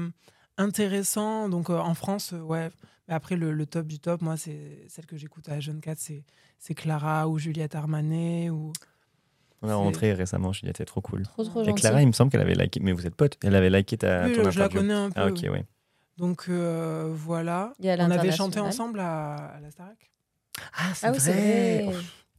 intéressant. 0.58 1.50
Donc, 1.50 1.70
euh, 1.70 1.80
en 1.80 1.94
France, 1.94 2.34
euh, 2.34 2.42
ouais. 2.42 2.70
Mais 3.08 3.14
après, 3.16 3.36
le, 3.36 3.52
le 3.52 3.66
top 3.66 3.88
du 3.88 4.00
top, 4.00 4.22
moi, 4.22 4.38
c'est 4.38 4.86
celle 4.88 5.06
que 5.06 5.18
j'écoute 5.18 5.50
à 5.50 5.60
Jeune 5.60 5.82
4, 5.82 5.98
c'est 5.98 6.24
c'est 6.60 6.76
Clara 6.76 7.28
ou 7.28 7.40
Juliette 7.40 7.74
Armanet 7.74 8.50
ou. 8.52 8.72
On 9.62 9.68
a 9.68 9.72
C'est- 9.72 9.76
rencontré 9.76 10.14
récemment, 10.14 10.54
Juliette, 10.54 10.80
elle 10.80 10.84
est 10.84 10.86
trop 10.86 11.02
cool. 11.02 11.24
Trop, 11.24 11.44
trop 11.44 11.62
Et 11.62 11.66
gentil. 11.66 11.82
Clara, 11.82 12.02
il 12.02 12.08
me 12.08 12.12
semble 12.14 12.32
qu'elle 12.32 12.42
avait 12.42 12.56
liké, 12.56 12.80
mais 12.82 12.92
vous 12.94 13.06
êtes 13.06 13.16
potes, 13.16 13.38
elle 13.44 13.56
avait 13.56 13.70
liké 13.70 13.98
ta, 13.98 14.26
Oui, 14.26 14.34
ton 14.36 14.44
je, 14.46 14.50
je 14.52 14.60
la 14.60 14.70
connais 14.70 14.94
un 14.94 15.10
peu. 15.12 15.20
Ah, 15.20 15.28
ok, 15.28 15.40
ouais. 15.52 15.66
Donc, 16.18 16.46
euh, 16.50 17.12
voilà. 17.14 17.74
On 17.80 18.12
avait 18.12 18.32
chanté 18.32 18.60
ensemble 18.60 19.00
à, 19.00 19.36
à 19.36 19.60
la 19.60 19.72
Starac. 19.72 20.12
Ah, 20.74 20.92
Ah 21.04 21.12
oui, 21.12 21.20
c'est 21.20 21.84
vrai. 21.84 21.94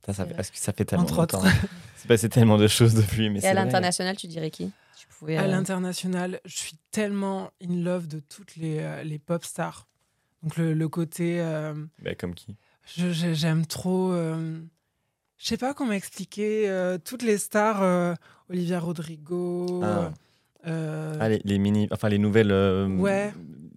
Ça, 0.05 0.13
ça, 0.13 0.23
C'est 0.25 0.29
fait, 0.31 0.35
parce 0.35 0.51
que 0.51 0.59
ça 0.59 0.73
fait 0.73 0.85
tellement 0.85 1.05
Entre 1.05 1.19
longtemps. 1.21 1.39
autres. 1.39 1.49
C'est 1.97 2.09
passé 2.09 2.29
tellement 2.29 2.59
de 2.59 2.67
choses 2.67 2.95
depuis, 2.95 3.31
mais 3.31 3.39
Et 3.39 3.43
c'est 3.43 3.49
à 3.49 3.55
vrai. 3.55 3.63
l'international, 3.65 4.17
tu 4.17 4.27
dirais 4.27 4.51
qui? 4.51 4.73
Tu 4.99 5.07
pouvais, 5.07 5.37
À 5.37 5.45
euh, 5.45 5.47
l'international, 5.47 6.41
je 6.45 6.57
suis 6.59 6.77
tellement 6.91 7.51
in 7.63 7.77
love 7.85 8.09
de 8.09 8.19
toutes 8.19 8.57
les, 8.57 8.79
euh, 8.81 9.05
les 9.05 9.21
pop 9.21 9.45
stars. 9.45 9.87
Donc, 10.43 10.57
le, 10.57 10.75
le 10.75 10.89
côté. 10.89 11.41
euh, 11.41 11.73
Bah, 12.03 12.17
comme 12.17 12.35
qui? 12.35 12.57
je- 12.97 13.13
je- 13.13 13.33
J'aime 13.35 13.65
trop. 13.67 14.11
Je 15.43 15.49
sais 15.49 15.57
pas 15.57 15.75
comment 15.75 15.93
expliquer. 15.93 16.69
euh, 16.69 16.99
toutes 17.05 17.23
les 17.23 17.39
stars. 17.39 17.83
euh, 17.83 18.15
Olivia 18.49 18.79
Rodrigo. 18.81 19.81
Ah. 19.83 20.13
euh, 20.67 21.17
Ah, 21.21 21.29
les, 21.29 21.41
les 21.45 21.59
mini, 21.59 21.89
enfin 21.91 22.09
les 22.09 22.19
nouvelles. 22.19 22.53
euh, 22.53 22.87
Ouais. 22.89 23.33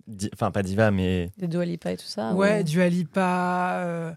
di- 0.08 0.30
Enfin, 0.34 0.52
pas 0.52 0.62
diva, 0.64 0.92
mais. 0.92 1.32
Des 1.38 1.48
Dua 1.48 1.66
Lipa 1.66 1.92
et 1.92 1.98
tout 1.98 2.06
ça 2.06 2.34
ouais, 2.34 2.60
ou- 2.60 2.64
Dua 2.64 2.88
Lipa. 2.90 3.80
euh, 3.84 4.12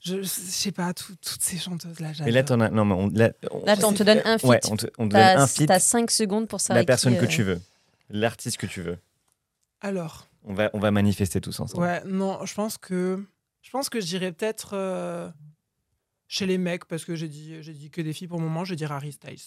je, 0.00 0.16
je 0.22 0.24
sais 0.24 0.72
pas, 0.72 0.92
tout- 0.94 1.14
toutes 1.22 1.42
ces 1.42 1.58
chanteuses-là. 1.58 2.12
Mais 2.24 2.30
là, 2.30 2.40
j'adore. 2.40 2.44
t'en 2.58 2.60
as. 2.64 2.70
Non, 2.70 2.84
mais 2.84 2.94
on, 2.94 3.08
là, 3.10 3.30
on- 3.50 3.64
Là, 3.66 3.76
on 3.84 3.92
te 3.92 4.02
donne 4.02 4.22
un 4.24 4.38
feat. 4.38 4.48
Ouais, 4.48 4.60
on 4.70 4.76
te, 4.76 4.86
on 4.98 5.06
te 5.06 5.12
donne 5.12 5.20
T'as 5.22 5.38
un 5.40 5.46
feat, 5.46 5.68
t'as 5.68 5.78
5 5.78 6.10
secondes 6.10 6.48
pour 6.48 6.60
savoir 6.60 6.80
la 6.82 6.86
personne 6.86 7.14
qui, 7.14 7.20
que 7.20 7.26
tu 7.26 7.42
veux, 7.42 7.60
l'artiste 8.08 8.56
que 8.56 8.66
tu 8.66 8.80
veux. 8.82 8.98
Alors. 9.80 10.26
On 10.46 10.54
va, 10.54 10.70
on 10.72 10.78
va 10.78 10.90
manifester 10.90 11.40
tous 11.42 11.60
ensemble. 11.60 11.82
Ouais, 11.84 12.02
non, 12.06 12.44
je 12.46 12.54
pense 12.54 12.78
que 12.78 13.22
je 13.60 13.70
pense 13.70 13.90
que 13.90 14.00
je 14.00 14.06
dirais 14.06 14.32
peut-être 14.32 14.70
euh, 14.72 15.28
chez 16.30 16.46
les 16.46 16.56
mecs 16.58 16.84
parce 16.86 17.04
que 17.04 17.14
j'ai 17.16 17.28
dit 17.28 17.56
j'ai 17.60 17.72
dit 17.72 17.90
que 17.90 18.00
des 18.00 18.12
filles 18.14 18.28
pour 18.28 18.38
le 18.38 18.44
moment, 18.44 18.64
je 18.64 18.74
dirais 18.74 18.94
Harry 18.94 19.12
Styles. 19.12 19.40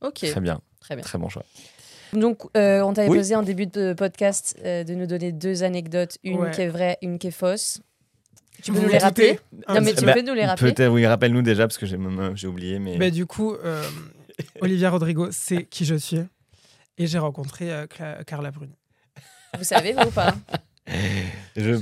Ok, 0.00 0.14
Très 0.30 0.40
bien, 0.40 0.60
très 0.80 0.96
bien. 0.96 1.04
très 1.04 1.18
bon 1.18 1.28
choix. 1.28 1.44
Donc, 2.14 2.40
euh, 2.56 2.80
on 2.80 2.92
t'avait 2.94 3.08
Oui. 3.10 3.18
posé 3.18 3.36
en 3.36 3.42
début 3.42 3.66
de 3.66 3.92
podcast 3.92 4.56
euh, 4.64 4.82
de 4.82 4.94
nous 4.94 5.06
donner 5.06 5.30
deux 5.30 5.62
anecdotes, 5.62 6.16
une 6.24 6.40
Ouais. 6.40 6.50
qui 6.50 6.62
est 6.62 6.68
vraie, 6.68 6.96
une 7.02 7.18
qui 7.18 7.26
est 7.28 7.30
fausse. 7.30 7.80
Tu 8.62 8.72
peux 8.72 8.78
Vous 8.78 8.84
nous 8.86 8.90
les 8.92 8.98
rappeler 8.98 9.38
Un 9.66 9.74
Non, 9.74 9.80
mais 9.82 9.94
tu 9.94 10.04
Bah, 10.04 10.14
peux 10.14 10.22
nous 10.22 10.34
les 10.34 10.44
rappeler 10.46 10.72
Peut-être, 10.72 10.90
oui, 10.92 11.06
rappelle-nous 11.06 11.42
déjà, 11.42 11.66
parce 11.68 11.78
que 11.78 11.86
j'ai 11.86 11.98
j'ai 12.34 12.46
oublié, 12.48 12.78
mais. 12.78 12.96
Bah, 12.96 13.10
du 13.10 13.26
coup, 13.26 13.52
euh, 13.54 13.82
Olivia 14.60 14.90
Rodrigo, 14.90 15.28
c'est 15.30 15.64
qui 15.64 15.84
je 15.84 15.94
suis. 15.94 16.20
Et 16.98 17.06
j'ai 17.06 17.18
rencontré 17.18 17.70
euh, 17.70 17.86
Carla 18.26 18.50
Bruni. 18.50 18.74
Vous 19.56 19.64
savez, 19.64 19.92
vous 19.92 20.08
ou 20.08 20.10
pas? 20.10 20.34
Je- 21.56 21.78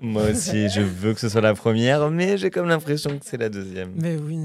Moi 0.00 0.30
aussi, 0.30 0.68
je 0.68 0.80
veux 0.80 1.14
que 1.14 1.20
ce 1.20 1.28
soit 1.28 1.40
la 1.40 1.54
première, 1.54 2.10
mais 2.10 2.36
j'ai 2.38 2.50
comme 2.50 2.68
l'impression 2.68 3.18
que 3.18 3.24
c'est 3.24 3.36
la 3.36 3.48
deuxième. 3.48 3.92
Mais 3.96 4.16
oui. 4.16 4.38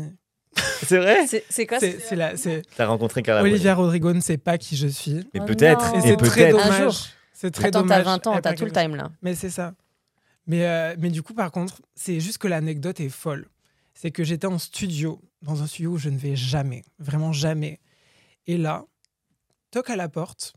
C'est 0.83 0.97
vrai 0.97 1.25
C'est 1.49 1.65
quoi 1.65 1.79
C'est 1.79 2.15
la- 2.15 2.33
T'as 2.75 2.85
rencontré 2.85 3.21
Carla. 3.23 3.41
Olivia 3.43 3.73
Rodrigo 3.73 4.11
ne 4.13 4.19
sait 4.19 4.37
pas 4.37 4.57
qui 4.57 4.75
je 4.75 4.87
suis. 4.87 5.23
Mais 5.33 5.39
Oh 5.41 5.45
peut-être, 5.45 5.93
non. 5.93 5.95
Et 5.95 5.97
et 5.99 6.01
c'est 6.01 6.17
très 6.17 6.51
peut-être. 6.51 6.59
Un 6.59 6.63
dommage. 6.65 6.81
jour. 6.83 7.07
C'est 7.33 7.51
très 7.51 7.67
Attends, 7.67 7.83
t'as 7.87 8.01
dommage. 8.01 8.05
20 8.05 8.27
ans, 8.27 8.39
t'as 8.41 8.49
a 8.49 8.53
tout 8.53 8.65
le 8.65 8.71
time 8.71 8.95
là. 8.95 9.09
Mais 9.21 9.33
c'est 9.33 9.49
ça. 9.49 9.73
Mais, 10.47 10.65
euh, 10.65 10.95
mais 10.99 11.09
du 11.09 11.21
coup, 11.23 11.33
par 11.33 11.51
contre, 11.51 11.81
c'est 11.95 12.19
juste 12.19 12.37
que 12.39 12.47
l'anecdote 12.47 12.99
est 12.99 13.09
folle. 13.09 13.47
C'est 13.93 14.11
que 14.11 14.23
j'étais 14.23 14.47
en 14.47 14.57
studio, 14.57 15.21
dans 15.41 15.61
un 15.63 15.67
studio 15.67 15.91
où 15.91 15.97
je 15.97 16.09
ne 16.09 16.17
vais 16.17 16.35
jamais, 16.35 16.81
vraiment 16.99 17.31
jamais. 17.31 17.79
Et 18.47 18.57
là, 18.57 18.83
toque 19.69 19.89
à 19.89 19.95
la 19.95 20.09
porte, 20.09 20.53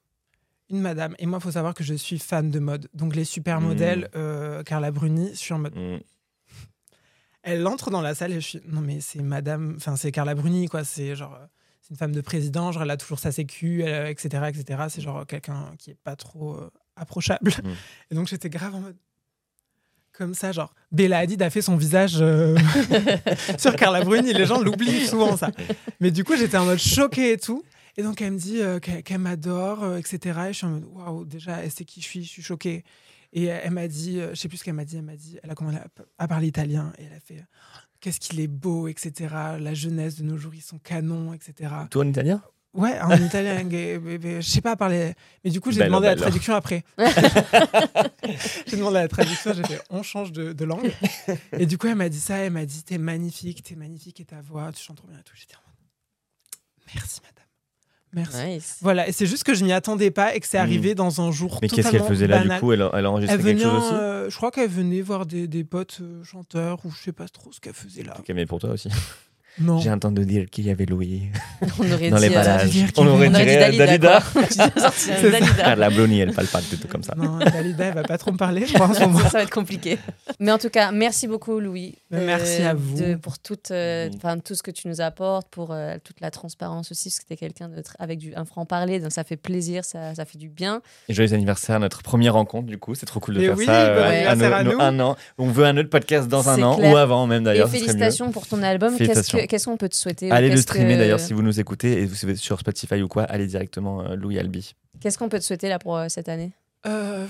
une 0.71 0.81
madame. 0.81 1.15
Et 1.19 1.27
moi, 1.27 1.39
il 1.41 1.43
faut 1.43 1.51
savoir 1.53 1.75
que 1.75 1.85
je 1.85 1.95
suis 1.95 2.19
fan 2.19 2.51
de 2.51 2.59
mode. 2.59 2.89
Donc, 2.95 3.15
les 3.15 3.25
supermodèles, 3.25 4.09
euh, 4.17 4.63
Carla 4.63 4.91
Bruni, 4.91 5.31
je 5.33 5.39
suis 5.39 5.53
en 5.55 5.59
mode. 5.59 5.75
Mm. 5.77 5.99
Elle 7.43 7.67
entre 7.67 7.91
dans 7.91 8.01
la 8.01 8.15
salle 8.15 8.33
et 8.33 8.37
je 8.41 8.47
suis. 8.49 8.61
Non, 8.67 8.81
mais 8.81 9.01
c'est 9.01 9.23
madame. 9.23 9.75
Enfin, 9.77 9.97
c'est 9.97 10.11
Carla 10.13 10.35
Bruni, 10.35 10.69
quoi. 10.69 10.85
C'est 10.85 11.15
genre. 11.15 11.35
euh, 11.35 11.47
C'est 11.83 11.91
une 11.91 11.99
femme 11.99 12.13
de 12.13 12.23
président, 12.23 12.73
genre 12.73 12.83
elle 12.85 12.91
a 12.91 12.97
toujours 12.97 13.19
sa 13.19 13.31
sécu, 13.33 13.83
elle, 13.83 14.07
etc., 14.09 14.45
etc. 14.49 14.85
C'est 14.89 15.03
genre 15.03 15.27
quelqu'un 15.27 15.75
qui 15.79 15.91
est 15.91 15.99
pas 16.03 16.17
trop 16.17 16.55
euh, 16.55 16.71
approchable. 16.97 17.51
Mm. 17.51 17.69
Et 18.11 18.15
donc 18.15 18.29
j'étais 18.29 18.49
grave 18.49 18.75
en 18.75 18.81
mode 18.81 18.97
comme 20.17 20.33
ça, 20.33 20.53
genre 20.53 20.73
Bella 20.93 21.19
Hadid 21.19 21.43
a 21.43 21.51
fait 21.51 21.61
son 21.61 21.77
visage 21.77 22.19
euh, 22.21 22.57
sur 23.59 23.75
Carla 23.77 24.03
Bruni. 24.03 24.33
Les 24.33 24.47
gens 24.47 24.61
l'oublient 24.63 25.07
souvent 25.07 25.37
ça. 25.37 25.51
Mais 26.01 26.11
du 26.11 26.25
coup 26.25 26.37
j'étais 26.37 26.57
en 26.57 26.65
mode 26.65 26.79
choquée 26.79 27.33
et 27.33 27.37
tout. 27.37 27.63
Et 27.97 28.03
donc 28.03 28.21
elle 28.21 28.33
me 28.33 28.39
dit 28.39 28.61
euh, 28.61 28.79
qu'elle 28.81 29.19
m'adore, 29.19 29.85
euh, 29.85 29.99
etc. 29.99 30.19
Et 30.49 30.53
je 30.53 30.59
suis 30.59 30.67
en 30.67 30.71
mode 30.71 30.85
waouh, 30.85 31.25
déjà 31.25 31.63
elle 31.63 31.71
sait 31.71 31.85
qui 31.85 32.01
je 32.01 32.07
suis, 32.07 32.25
je 32.25 32.29
suis 32.29 32.43
choquée. 32.43 32.85
Et 33.33 33.45
elle 33.47 33.73
m'a 33.73 33.89
dit, 33.89 34.21
euh, 34.21 34.31
je 34.31 34.41
sais 34.41 34.49
plus 34.49 34.59
ce 34.59 34.65
qu'elle 34.65 34.75
m'a 34.75 34.85
dit, 34.85 34.97
elle 34.97 35.03
m'a 35.03 35.17
dit, 35.17 35.39
elle 35.43 35.51
a 35.51 35.55
commencé 35.55 35.77
à, 35.77 35.87
à 36.19 36.29
parler 36.29 36.47
italien 36.47 36.93
et 36.99 37.05
elle 37.05 37.17
a 37.17 37.21
fait 37.21 37.45
qu'est-ce 38.01 38.21
qu'il 38.21 38.39
est 38.41 38.49
beau, 38.49 38.87
etc. 38.87 39.35
La 39.59 39.75
jeunesse 39.75 40.17
de 40.17 40.25
nos 40.25 40.37
jours 40.37 40.55
ils 40.55 40.63
sont 40.63 40.79
canons, 40.79 41.33
etc. 41.33 41.73
Toi 41.91 42.05
en 42.05 42.09
italien? 42.09 42.43
Ouais, 42.75 43.01
en 43.01 43.17
italien, 43.17 43.69
je 43.71 44.41
sais 44.41 44.61
pas 44.61 44.75
parler. 44.75 45.15
Mais 45.45 45.51
du 45.51 45.61
coup, 45.61 45.71
j'ai 45.71 45.85
demandé 45.85 46.09
la 46.09 46.17
traduction 46.17 46.55
après. 46.55 46.83
j'ai 48.67 48.77
demandé 48.77 48.95
la 48.95 49.09
traduction, 49.09 49.53
j'ai 49.55 49.63
fait 49.63 49.81
on 49.91 50.03
change 50.03 50.33
de, 50.33 50.53
de 50.53 50.65
langue. 50.65 50.93
Et 51.57 51.67
du 51.67 51.79
coup, 51.79 51.87
elle 51.87 51.95
m'a 51.95 52.09
dit 52.09 52.19
ça, 52.21 52.39
elle 52.39 52.53
m'a 52.53 52.67
dit 52.67 52.83
t'es 52.83 52.99
magnifique, 52.99 53.63
t'es 53.63 53.77
magnifique 53.77 54.19
et 54.21 54.25
ta 54.25 54.41
voix, 54.41 54.73
tu 54.73 54.83
chantes 54.83 54.97
trop 54.97 55.07
bien 55.07 55.19
et 55.19 55.23
tout. 55.23 55.35
J'étais 55.37 55.55
en 55.55 55.61
mode 55.67 56.95
merci 56.95 57.21
madame. 57.23 57.44
Merci. 58.15 58.45
Nice. 58.47 58.77
Voilà, 58.81 59.09
et 59.09 59.13
c'est 59.13 59.27
juste 59.27 59.45
que 59.45 59.55
je 59.55 59.65
m'y 59.65 59.73
attendais 59.73 60.11
pas 60.11 60.35
et 60.35 60.41
que 60.41 60.47
c'est 60.47 60.59
Mhm. 60.59 60.63
arrivé 60.65 60.95
dans 60.95 61.21
un 61.21 61.31
jour 61.33 61.59
Mais 61.63 61.69
qu'est-ce 61.69 61.91
qu'elle 61.91 62.03
faisait 62.05 62.27
là 62.27 62.39
banal. 62.39 62.59
du 62.59 62.61
coup? 62.61 62.73
Elle, 62.73 62.89
elle 62.93 63.07
a 63.07 63.11
enregistré 63.11 63.37
Elle 63.39 63.45
quelque 63.45 63.63
chose 63.63 63.83
aussi? 63.85 63.95
euh, 63.95 64.31
je 64.31 64.37
crois 64.37 64.51
qu'elle 64.51 64.71
venait 64.71 65.01
voir 65.03 65.27
des, 65.27 65.47
des 65.49 65.65
potes 65.65 65.99
euh, 66.01 66.23
chanteurs 66.25 66.79
ou 66.85 66.91
je 66.91 67.03
sais 67.03 67.13
pas 67.13 67.29
trop 67.29 67.51
ce 67.53 67.61
qu'elle 67.61 67.75
faisait 67.75 68.03
là. 68.03 68.15
Ok, 68.19 68.31
mais 68.35 68.47
pour 68.47 68.61
toi 68.61 68.71
aussi. 68.71 68.89
Non. 69.61 69.79
J'ai 69.81 69.91
entendu 69.91 70.27
dire 70.27 70.47
qu'il 70.51 70.67
y 70.67 70.71
avait 70.71 70.85
Louis 70.87 71.29
On 71.79 71.93
aurait 71.93 72.11
dans 72.11 72.17
dit, 72.17 72.29
les 72.29 72.37
euh, 72.37 72.67
qu'il 72.67 72.87
On 72.97 73.07
aurait 73.07 73.29
dit 73.29 73.37
dit 73.73 73.79
Dalida. 73.79 74.21
Carla 75.59 75.91
Bruni, 75.91 76.21
elle 76.21 76.33
parle 76.33 76.49
pas 76.49 76.61
du 76.61 76.77
tout 76.77 76.89
comme 76.89 77.03
ça. 77.03 77.15
Non, 77.17 77.39
Dalida, 77.39 77.85
elle 77.87 77.95
va 77.95 78.03
pas 78.03 78.19
trop 78.19 78.33
me 78.33 78.37
parler, 78.37 78.67
je 78.67 78.77
moment. 78.79 79.19
Ça, 79.21 79.31
ça 79.31 79.39
va 79.39 79.43
être 79.45 79.51
compliqué. 79.51 79.99
Mais 80.41 80.51
en 80.53 80.59
tout 80.59 80.71
cas, 80.71 80.91
merci 80.93 81.27
beaucoup, 81.29 81.61
Louis. 81.61 81.95
Mais 82.11 82.25
merci 82.25 82.63
à 82.63 82.75
vous. 82.75 82.99
de- 82.99 83.15
pour 83.15 83.39
toute, 83.39 83.71
euh, 83.71 84.11
enfin, 84.17 84.39
tout 84.39 84.55
ce 84.55 84.63
que 84.63 84.71
tu 84.71 84.89
nous 84.89 85.01
apportes, 85.01 85.49
pour 85.51 85.71
euh, 85.73 85.97
toute 86.03 86.21
la 86.21 86.31
transparence 86.31 86.91
aussi, 86.91 87.09
parce 87.11 87.21
que 87.21 87.27
tu 87.29 87.35
es 87.35 87.37
quelqu'un 87.37 87.71
avec 87.99 88.19
du, 88.19 88.35
un 88.35 88.45
franc-parler, 88.45 89.01
donc 89.01 89.13
ça 89.13 89.25
fait 89.25 89.37
plaisir, 89.37 89.85
ça, 89.85 90.15
ça 90.15 90.25
fait 90.25 90.39
du 90.39 90.49
bien. 90.49 90.83
Et 91.09 91.15
joyeux 91.15 91.33
anniversaire 91.33 91.77
à 91.77 91.79
notre 91.79 92.03
première 92.03 92.35
rencontre, 92.35 92.67
du 92.67 92.79
coup. 92.79 92.95
C'est 92.95 93.07
trop 93.07 93.21
cool 93.21 93.35
de 93.37 93.41
faire 93.41 93.57
oui, 93.57 93.67
ça 93.67 93.73
euh, 93.73 94.29
anniversaire 94.31 94.55
à 94.57 94.65
nos- 94.65 94.73
nous. 94.73 94.81
un 94.81 95.01
an. 95.01 95.17
On 95.39 95.49
veut 95.49 95.65
un 95.65 95.77
autre 95.77 95.91
podcast 95.91 96.29
dans 96.29 96.49
un 96.49 96.61
an 96.63 96.77
clair. 96.77 96.93
ou 96.93 96.97
avant 96.97 97.27
même 97.27 97.45
d'ailleurs. 97.45 97.69
félicitations 97.69 98.31
pour 98.33 98.47
ton 98.47 98.63
album. 98.63 98.97
Qu'est-ce 98.97 99.31
que- 99.31 99.44
qu'est-ce 99.47 99.67
qu'on 99.67 99.77
peut 99.77 99.89
te 99.89 99.95
souhaiter 99.97 100.31
ou 100.31 100.35
Allez 100.35 100.51
le 100.51 100.57
streamer 100.57 100.95
que- 100.95 100.99
d'ailleurs 100.99 101.21
si 101.21 101.33
vous 101.33 101.43
nous 101.43 101.61
écoutez 101.61 102.01
et 102.03 102.07
vous 102.07 102.27
êtes 102.31 102.37
sur 102.37 102.59
Spotify 102.61 103.03
ou 103.03 103.09
quoi, 103.09 103.25
allez 103.25 103.47
directement 103.47 104.03
euh, 104.03 104.17
Louis 104.17 104.39
Albi. 104.39 104.75
Qu'est-ce 105.01 105.19
qu'on 105.19 105.29
peut 105.29 105.39
te 105.39 105.45
souhaiter 105.45 105.69
là 105.69 105.79
pour 105.79 105.97
euh, 105.97 106.07
cette 106.09 106.29
année? 106.29 106.53
Euh, 106.87 107.27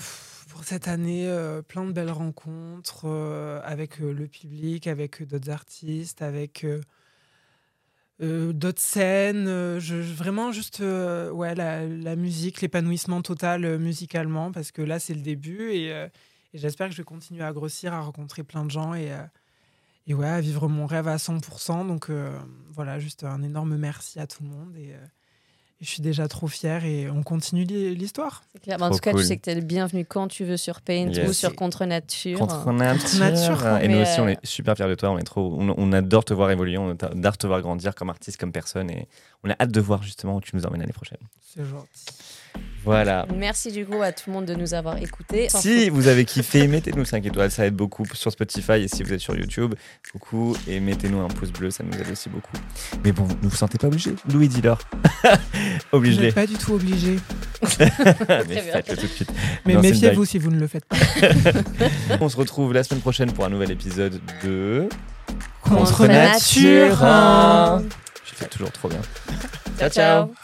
pour 0.51 0.65
cette 0.65 0.89
année, 0.89 1.27
euh, 1.29 1.63
plein 1.63 1.85
de 1.85 1.93
belles 1.93 2.11
rencontres 2.11 3.03
euh, 3.07 3.61
avec 3.65 4.01
euh, 4.01 4.13
le 4.13 4.27
public, 4.27 4.87
avec 4.87 5.23
euh, 5.23 5.27
d'autres 5.27 5.51
artistes, 5.51 6.23
avec 6.23 6.65
euh, 6.65 6.81
euh, 8.23 8.53
d'autres 8.53 8.81
scènes. 8.83 9.49
euh, 9.49 9.81
je, 9.81 10.03
je- 10.03 10.15
vraiment 10.15 10.53
juste 10.53 10.81
euh, 10.81 11.31
ouais, 11.31 11.55
la, 11.55 11.85
la 11.87 12.17
musique, 12.17 12.61
l'épanouissement 12.61 13.23
total 13.23 13.65
euh, 13.65 13.79
musicalement, 13.79 14.53
parce 14.53 14.71
que 14.73 14.83
là, 14.83 14.99
c'est 14.99 15.15
le 15.15 15.23
début 15.23 15.73
et, 15.73 15.93
euh, 15.93 16.07
et 16.53 16.59
j'espère 16.59 16.89
que 16.89 16.93
je 16.93 16.99
vais 16.99 17.05
continuer 17.05 17.43
à 17.43 17.53
grossir, 17.53 17.93
à 17.93 18.01
rencontrer 18.01 18.45
plein 18.45 18.65
de 18.65 18.71
gens 18.71 18.95
et, 18.95 19.11
euh, 19.13 19.17
et 20.07 20.15
ouais, 20.15 20.29
à 20.29 20.41
vivre 20.41 20.69
mon 20.69 20.87
rêve 20.87 21.09
à 21.09 21.17
100%. 21.17 21.87
Donc 21.87 22.11
euh, 22.11 22.37
voilà, 22.73 22.99
juste 22.99 23.25
un 23.25 23.43
énorme 23.43 23.77
merci 23.77 24.21
à 24.21 24.27
tout 24.27 24.43
le 24.43 24.49
monde 24.51 24.77
et, 24.77 24.93
euh, 24.93 24.99
et 25.81 25.85
je 25.85 25.91
suis 25.91 26.03
déjà 26.03 26.29
trop 26.29 26.47
fière 26.47 26.85
et 26.85 27.11
on 27.11 27.23
continue 27.23 27.65
l'hi- 27.65 27.95
l'histoire. 27.97 28.45
C'est 28.53 28.61
clair. 28.63 28.79
Bah, 28.79 28.87
en 28.87 28.91
tout 28.91 28.99
cas, 28.99 29.11
cool. 29.13 29.21
tu 29.23 29.27
sais 29.27 29.37
que 29.37 29.43
tu 29.43 29.51
es 29.51 29.55
le 29.55 29.61
bienvenu 29.63 30.05
quand 30.05 30.29
tu 30.29 30.45
veux 30.45 30.57
sur 30.57 30.81
Paint 30.83 31.09
Yes. 31.11 31.29
ou 31.29 31.33
sur 31.33 31.55
Contre 31.57 31.85
Nature. 31.85 32.39
Contre 32.39 32.71
nature. 32.73 33.19
nature, 33.19 33.79
Et 33.83 33.89
nous 33.89 33.99
aussi, 33.99 34.21
on 34.21 34.27
euh, 34.27 34.31
est 34.33 34.39
super 34.47 34.77
fiers 34.77 34.87
de 34.89 34.95
toi. 34.95 35.11
On, 35.11 35.19
est 35.19 35.23
trop, 35.25 35.57
on, 35.61 35.75
on 35.77 35.93
adore 35.93 36.25
te 36.25 36.33
voir 36.35 36.51
évoluer, 36.51 36.79
on 36.79 36.91
adore 36.91 37.37
te 37.39 37.47
voir 37.47 37.61
grandir 37.63 37.95
comme 37.95 38.11
artiste, 38.11 38.39
comme 38.39 38.53
personne. 38.53 38.91
Et 38.91 39.09
on 39.43 39.51
a 39.51 39.55
hâte 39.61 39.73
de 39.73 39.81
voir 39.81 40.03
justement 40.03 40.37
où 40.37 40.41
tu 40.41 40.55
nous 40.55 40.65
emmènes 40.67 40.81
l'année 40.81 40.93
prochaine. 40.93 41.19
C'est 41.55 41.65
gentil. 41.65 42.07
Voilà. 42.85 43.27
Merci 43.35 43.73
du 43.73 43.85
coup 43.87 44.01
à 44.03 44.13
tout 44.13 44.25
le 44.29 44.33
monde 44.35 44.47
de 44.47 44.55
nous 44.55 44.75
avoir 44.75 44.97
écoutés. 44.99 45.49
Si 45.49 45.89
vous 45.91 46.09
avez 46.09 46.25
kiffé, 46.25 46.67
mettez-nous 46.69 47.05
5 47.05 47.25
étoiles, 47.27 47.51
ça 47.51 47.67
aide 47.67 47.75
beaucoup 47.75 48.05
sur 48.15 48.31
Spotify 48.33 48.73
et 48.83 48.89
si 48.89 49.03
vous 49.03 49.13
êtes 49.13 49.21
sur 49.21 49.37
YouTube, 49.37 49.75
coucou 50.13 50.57
et 50.69 50.81
mettez-nous 50.81 51.21
un 51.21 51.29
pouce 51.29 51.51
bleu, 51.51 51.71
ça 51.71 51.83
nous 51.85 51.93
aide 51.99 52.11
aussi 52.11 52.29
beaucoup. 52.29 52.57
Mais 53.05 53.13
bon, 53.13 53.27
ne 53.43 53.49
vous 53.49 53.57
sentez 53.57 53.79
pas 53.79 53.89
obligé, 53.89 54.13
Louis. 54.33 54.49
Vous 54.49 54.71
Obligé. 55.93 56.21
n'êtes 56.23 56.35
pas 56.35 56.47
du 56.47 56.55
tout 56.55 56.75
obligé. 56.75 57.17
Mais 57.79 58.61
faites-le 58.61 58.97
tout 58.97 59.03
de 59.03 59.07
suite. 59.13 59.33
Mais 59.65 59.75
méfiez-vous 59.77 60.25
si 60.25 60.39
vous 60.39 60.51
ne 60.51 60.59
le 60.61 60.67
faites 60.67 60.85
pas. 60.85 60.97
On 62.21 62.29
se 62.29 62.37
retrouve 62.37 62.73
la 62.73 62.85
semaine 62.85 63.01
prochaine 63.01 63.33
pour 63.33 63.45
un 63.45 63.51
nouvel 63.51 63.71
épisode 63.71 64.21
de 64.45 64.89
Contre 65.63 66.07
nature. 66.07 67.01
nature. 67.01 67.83
Je 68.25 68.35
fais 68.35 68.47
toujours 68.47 68.71
trop 68.73 68.89
bien. 68.89 69.01
Ciao, 69.79 69.89
ciao. 69.91 70.44